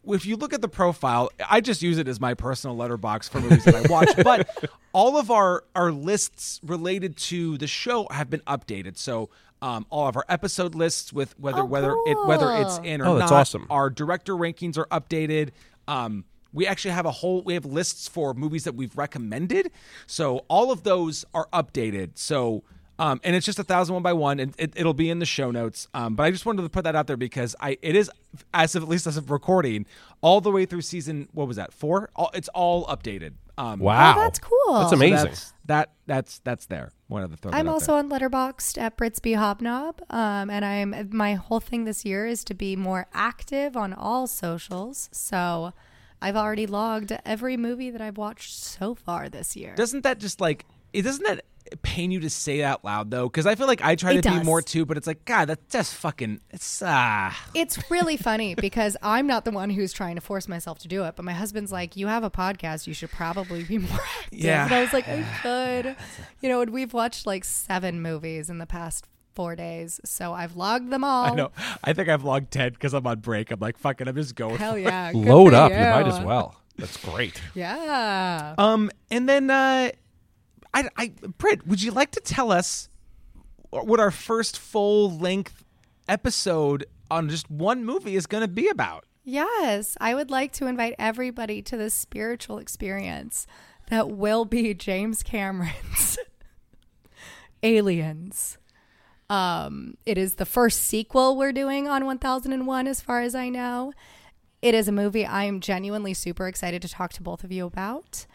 if 0.07 0.25
you 0.25 0.37
look 0.37 0.53
at 0.53 0.61
the 0.61 0.69
profile, 0.69 1.29
I 1.49 1.61
just 1.61 1.81
use 1.81 1.97
it 1.97 2.07
as 2.07 2.19
my 2.19 2.33
personal 2.33 2.75
letterbox 2.75 3.27
for 3.27 3.41
movies 3.41 3.65
that 3.65 3.75
I 3.75 3.81
watch. 3.89 4.09
But 4.23 4.69
all 4.93 5.17
of 5.17 5.29
our 5.31 5.63
our 5.75 5.91
lists 5.91 6.59
related 6.63 7.17
to 7.17 7.57
the 7.57 7.67
show 7.67 8.07
have 8.11 8.29
been 8.29 8.41
updated. 8.41 8.97
So 8.97 9.29
um, 9.61 9.85
all 9.89 10.07
of 10.07 10.15
our 10.15 10.25
episode 10.29 10.75
lists 10.75 11.11
with 11.11 11.37
whether 11.39 11.61
Oh, 11.61 11.65
whether 11.65 11.93
it 12.05 12.17
whether 12.27 12.51
it's 12.61 12.77
in 12.83 13.01
or 13.01 13.07
Oh, 13.07 13.17
that's 13.17 13.31
not. 13.31 13.41
awesome. 13.41 13.67
Our 13.69 13.89
director 13.89 14.33
rankings 14.33 14.77
are 14.77 14.85
updated. 14.87 15.49
Um, 15.87 16.25
we 16.53 16.65
actually 16.65 16.91
have 16.91 17.05
a 17.05 17.11
whole 17.11 17.41
we 17.43 17.53
have 17.53 17.65
lists 17.65 18.07
for 18.07 18.33
movies 18.33 18.63
that 18.63 18.75
we've 18.75 18.95
recommended. 18.97 19.71
So 20.07 20.45
all 20.47 20.71
of 20.71 20.83
those 20.83 21.25
are 21.33 21.47
updated. 21.53 22.11
So 22.15 22.63
Um, 22.97 23.21
and 23.23 23.33
it's 23.33 23.45
just 23.45 23.57
a 23.59 23.63
thousand 23.63 23.93
one 23.93 24.03
by 24.03 24.11
one, 24.11 24.41
and 24.41 24.53
it, 24.57 24.73
it'll 24.75 24.93
be 24.93 25.09
in 25.09 25.19
the 25.19 25.25
show 25.25 25.51
notes. 25.51 25.87
Um, 25.93 26.15
but 26.15 26.23
I 26.23 26.31
just 26.31 26.45
wanted 26.45 26.63
to 26.63 26.69
put 26.69 26.83
that 26.83 26.97
out 26.97 27.07
there 27.07 27.15
because 27.15 27.55
I 27.61 27.77
it 27.81 27.95
is 27.95 28.11
as 28.53 28.75
of 28.75 28.83
at 28.83 28.89
least 28.89 29.07
as 29.07 29.15
of 29.15 29.31
recording 29.31 29.85
all 30.19 30.41
the 30.41 30.51
way 30.51 30.65
through 30.65 30.81
season. 30.81 31.29
What 31.31 31.47
was 31.47 31.55
that 31.55 31.71
four? 31.71 32.09
All, 32.15 32.29
it's 32.33 32.49
all 32.49 32.85
updated. 32.87 33.33
Um, 33.59 33.79
Wow, 33.79 34.15
Oh, 34.15 34.21
that's 34.21 34.39
cool. 34.39 34.73
That's 34.79 34.89
So 34.89 34.95
amazing. 34.95 35.25
That's, 35.27 35.53
that 35.65 35.89
that's 36.07 36.39
that's 36.39 36.65
there. 36.65 36.91
One 37.07 37.21
of 37.23 37.29
the 37.29 37.37
throw 37.37 37.51
I'm 37.53 37.67
also 37.69 37.91
there. 37.91 37.99
on 37.99 38.09
Letterboxd 38.09 38.77
at 38.79 38.97
Britsby 38.97 39.35
Hobnob, 39.35 40.01
um, 40.09 40.49
and 40.49 40.63
I'm 40.65 41.09
my 41.11 41.33
whole 41.35 41.59
thing 41.59 41.83
this 41.83 42.05
year 42.05 42.25
is 42.25 42.43
to 42.45 42.53
be 42.53 42.75
more 42.75 43.07
active 43.13 43.75
on 43.77 43.93
all 43.93 44.25
socials. 44.25 45.09
So 45.11 45.73
I've 46.21 46.35
already 46.35 46.65
logged 46.65 47.11
every 47.25 47.57
movie 47.57 47.91
that 47.91 48.01
I've 48.01 48.17
watched 48.17 48.53
so 48.55 48.95
far 48.95 49.29
this 49.29 49.55
year. 49.55 49.75
Doesn't 49.75 50.01
that 50.03 50.19
just 50.19 50.41
like 50.41 50.65
it? 50.93 51.03
Doesn't 51.03 51.23
that 51.25 51.43
pain 51.77 52.11
you 52.11 52.19
to 52.21 52.29
say 52.29 52.59
it 52.59 52.63
out 52.63 52.83
loud 52.83 53.11
though? 53.11 53.27
Because 53.27 53.45
I 53.45 53.55
feel 53.55 53.67
like 53.67 53.81
I 53.81 53.95
try 53.95 54.13
It 54.13 54.23
to 54.23 54.31
be 54.31 54.43
more 54.43 54.61
too, 54.61 54.85
but 54.85 54.97
it's 54.97 55.07
like 55.07 55.25
God, 55.25 55.45
that's 55.49 55.71
just 55.71 55.93
fucking. 55.95 56.41
It's 56.49 56.81
ah. 56.85 57.37
It's 57.53 57.89
really 57.89 58.17
funny 58.29 58.55
because 58.55 58.95
I'm 59.01 59.27
not 59.27 59.45
the 59.45 59.51
one 59.51 59.69
who's 59.69 59.93
trying 59.93 60.15
to 60.15 60.21
force 60.21 60.47
myself 60.47 60.79
to 60.79 60.87
do 60.87 61.03
it, 61.05 61.15
but 61.15 61.25
my 61.25 61.33
husband's 61.33 61.71
like, 61.71 61.95
"You 61.95 62.07
have 62.07 62.23
a 62.23 62.31
podcast, 62.31 62.87
you 62.87 62.93
should 62.93 63.11
probably 63.11 63.63
be 63.63 63.77
more 63.89 63.99
active." 64.19 64.39
Yeah. 64.39 64.65
and 64.65 64.73
I 64.73 64.81
was 64.81 64.93
like, 64.93 65.07
"I 65.07 65.23
should," 65.41 65.95
you 66.41 66.49
know. 66.49 66.61
And 66.61 66.71
we've 66.71 66.93
watched 66.93 67.25
like 67.25 67.43
seven 67.45 68.01
movies 68.01 68.49
in 68.49 68.57
the 68.57 68.65
past 68.67 69.05
four 69.35 69.55
days, 69.55 70.01
so 70.03 70.33
I've 70.33 70.55
logged 70.55 70.89
them 70.91 71.03
all. 71.03 71.31
I 71.31 71.35
know. 71.35 71.51
I 71.83 71.93
think 71.93 72.09
I've 72.09 72.23
logged 72.23 72.51
ten 72.51 72.73
because 72.73 72.93
I'm 72.93 73.05
on 73.07 73.19
break. 73.19 73.51
I'm 73.51 73.59
like, 73.59 73.77
fucking. 73.77 74.07
I'm 74.07 74.15
just 74.15 74.35
going. 74.35 74.57
Hell 74.57 74.77
yeah! 74.77 75.11
Load 75.13 75.53
up. 75.53 75.71
You 75.71 75.77
might 75.77 76.07
as 76.07 76.19
well. 76.19 76.55
That's 76.77 76.97
great. 76.97 77.41
Yeah. 77.55 78.55
Um, 78.57 78.89
and 79.11 79.27
then 79.27 79.49
uh, 79.49 79.91
I, 80.73 80.89
I, 80.97 81.13
Britt, 81.37 81.67
would 81.67 81.81
you 81.81 81.91
like 81.91 82.11
to 82.11 82.19
tell 82.19 82.51
us 82.51 82.89
what 83.69 83.99
our 83.99 84.11
first 84.11 84.57
full 84.57 85.11
length 85.11 85.63
episode 86.07 86.85
on 87.11 87.29
just 87.29 87.49
one 87.49 87.85
movie 87.85 88.15
is 88.15 88.27
going 88.27 88.41
to 88.41 88.47
be 88.47 88.67
about? 88.67 89.05
Yes, 89.23 89.97
I 90.01 90.15
would 90.15 90.31
like 90.31 90.51
to 90.53 90.67
invite 90.67 90.95
everybody 90.97 91.61
to 91.63 91.77
this 91.77 91.93
spiritual 91.93 92.57
experience 92.57 93.45
that 93.89 94.09
will 94.09 94.45
be 94.45 94.73
James 94.75 95.23
Cameron's 95.23 96.17
Aliens. 97.63 98.57
Um, 99.29 99.95
it 100.05 100.17
is 100.17 100.35
the 100.35 100.45
first 100.45 100.81
sequel 100.81 101.37
we're 101.37 101.51
doing 101.51 101.87
on 101.87 102.05
1001, 102.05 102.87
as 102.87 103.01
far 103.01 103.21
as 103.21 103.35
I 103.35 103.49
know. 103.49 103.93
It 104.61 104.73
is 104.73 104.87
a 104.87 104.91
movie 104.91 105.25
I'm 105.25 105.59
genuinely 105.59 106.13
super 106.13 106.47
excited 106.47 106.81
to 106.81 106.89
talk 106.89 107.13
to 107.13 107.21
both 107.21 107.43
of 107.43 107.51
you 107.51 107.67
about. 107.67 108.25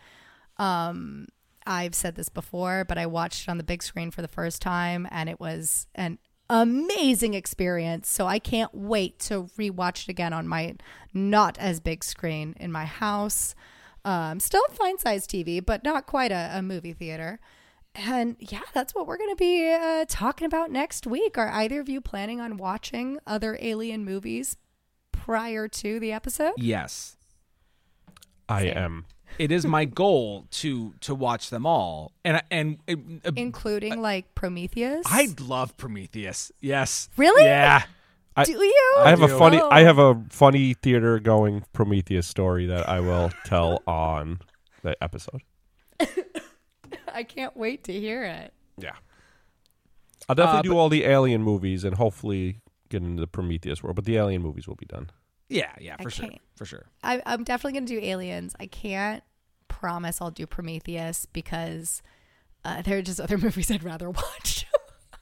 Um, 0.57 1.27
I've 1.67 1.95
said 1.95 2.15
this 2.15 2.29
before, 2.29 2.85
but 2.85 2.99
I 2.99 3.07
watched 3.07 3.43
it 3.43 3.51
on 3.51 3.59
the 3.59 3.65
big 3.65 3.83
screen 3.83 4.11
for 4.11 4.23
the 4.23 4.29
first 4.29 4.61
time, 4.61 5.09
and 5.11 5.29
it 5.29 5.41
was 5.41 5.87
an 5.95 6.19
amazing 6.51 7.35
experience. 7.35 8.09
So 8.09 8.27
I 8.27 8.39
can't 8.39 8.75
wait 8.75 9.19
to 9.21 9.45
rewatch 9.59 10.05
it 10.05 10.09
again 10.09 10.33
on 10.33 10.47
my 10.47 10.77
not 11.13 11.59
as 11.59 11.81
big 11.81 12.05
screen 12.05 12.55
in 12.61 12.71
my 12.71 12.85
house. 12.85 13.55
Um, 14.05 14.41
still 14.41 14.65
fine 14.71 14.99
size 14.99 15.27
TV, 15.27 15.65
but 15.65 15.83
not 15.83 16.07
quite 16.07 16.33
a, 16.33 16.51
a 16.55 16.63
movie 16.63 16.93
theater. 16.93 17.41
And 17.95 18.37
yeah, 18.41 18.63
that's 18.73 18.95
what 18.95 19.07
we're 19.07 19.17
going 19.17 19.31
to 19.31 19.37
be 19.37 19.73
uh, 19.73 20.05
talking 20.09 20.47
about 20.47 20.71
next 20.71 21.07
week. 21.07 21.39
Are 21.39 21.49
either 21.49 21.81
of 21.81 21.89
you 21.89 22.01
planning 22.01 22.41
on 22.41 22.57
watching 22.57 23.19
other 23.27 23.57
alien 23.61 24.05
movies 24.05 24.57
prior 25.13 25.69
to 25.69 26.01
the 26.01 26.13
episode? 26.13 26.55
Yes, 26.57 27.17
I 28.49 28.65
am. 28.65 29.07
It 29.39 29.51
is 29.53 29.65
my 29.67 29.85
goal 29.85 30.47
to 30.53 30.95
to 31.01 31.15
watch 31.15 31.51
them 31.51 31.67
all, 31.67 32.13
and 32.25 32.43
and 32.51 32.79
uh, 32.89 33.31
Including 33.37 34.01
like 34.03 34.35
Prometheus? 34.35 35.05
I 35.09 35.29
love 35.41 35.77
Prometheus. 35.77 36.53
Yes, 36.61 37.09
Really? 37.17 37.45
Yeah. 37.45 37.83
I- 38.37 38.45
Do 38.45 38.53
you? 38.53 38.95
I 38.99 39.11
have 39.11 39.23
a 39.23 39.29
do. 39.29 39.39
funny. 39.39 39.61
Oh. 39.61 39.69
I 39.71 39.83
have 39.83 39.99
a 39.99 40.21
funny 40.31 40.75
theater 40.75 41.21
going 41.21 41.65
Prometheus 41.73 42.27
story 42.27 42.67
that 42.67 42.89
I 42.89 42.99
will 43.01 43.31
tell 43.45 43.81
on 43.87 44.41
the 44.83 44.97
episode. 45.03 45.41
I 47.15 47.23
can't 47.23 47.57
wait 47.57 47.85
to 47.85 47.93
hear 47.93 48.25
it. 48.25 48.53
Yeah, 48.77 48.95
I'll 50.29 50.35
definitely 50.35 50.71
Uh, 50.71 50.73
do 50.75 50.79
all 50.79 50.89
the 50.89 51.05
Alien 51.05 51.43
movies 51.43 51.85
and 51.85 51.97
hopefully 51.97 52.61
get 52.89 53.03
into 53.03 53.21
the 53.21 53.29
Prometheus 53.29 53.83
world. 53.85 53.95
But 53.97 54.05
the 54.05 54.17
Alien 54.17 54.43
movies 54.43 54.67
will 54.67 54.75
be 54.75 54.87
done. 54.87 55.11
Yeah, 55.49 55.73
yeah, 55.81 55.97
for 55.97 56.09
I 56.09 56.11
sure, 56.11 56.27
can't. 56.29 56.41
for 56.57 56.65
sure. 56.65 56.87
I, 57.03 57.23
I'm 57.27 57.45
definitely 57.45 57.73
going 57.79 57.87
to 57.87 58.01
do 58.01 58.05
Aliens. 58.07 58.55
I 58.59 58.67
can't 58.67 59.23
promise 59.69 60.21
I'll 60.21 60.31
do 60.31 60.47
Prometheus 60.47 61.27
because 61.27 62.03
uh, 62.65 62.83
there 62.83 62.99
are 62.99 63.03
just 63.03 63.21
other 63.21 63.37
movies 63.39 63.71
I'd 63.71 63.85
rather 63.85 64.11
watch. 64.11 64.67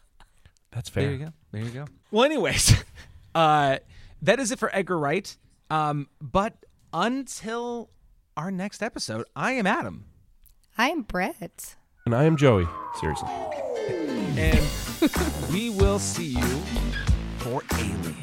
That's 0.70 0.89
fair. 0.89 1.05
There 1.05 1.12
you 1.12 1.19
go. 1.19 1.32
There 1.53 1.62
you 1.62 1.70
go. 1.70 1.85
Well, 2.11 2.24
anyways, 2.24 2.82
uh, 3.35 3.78
that 4.23 4.39
is 4.40 4.53
it 4.53 4.59
for 4.59 4.70
Edgar 4.74 4.99
Wright. 4.99 5.36
Um, 5.70 6.09
but 6.20 6.55
until 6.93 7.90
our 8.36 8.51
next 8.51 8.82
episode, 8.82 9.27
I 9.36 9.53
am 9.53 9.66
Adam, 9.66 10.05
I'm 10.78 11.03
Britt. 11.03 11.77
And 12.07 12.15
I 12.15 12.24
am 12.24 12.36
Joey. 12.36 12.66
Seriously. 13.01 13.28
and 14.36 14.61
we 15.53 15.70
will 15.70 15.99
see 15.99 16.36
you 16.39 16.62
for 17.39 17.62
Alien. 17.74 18.23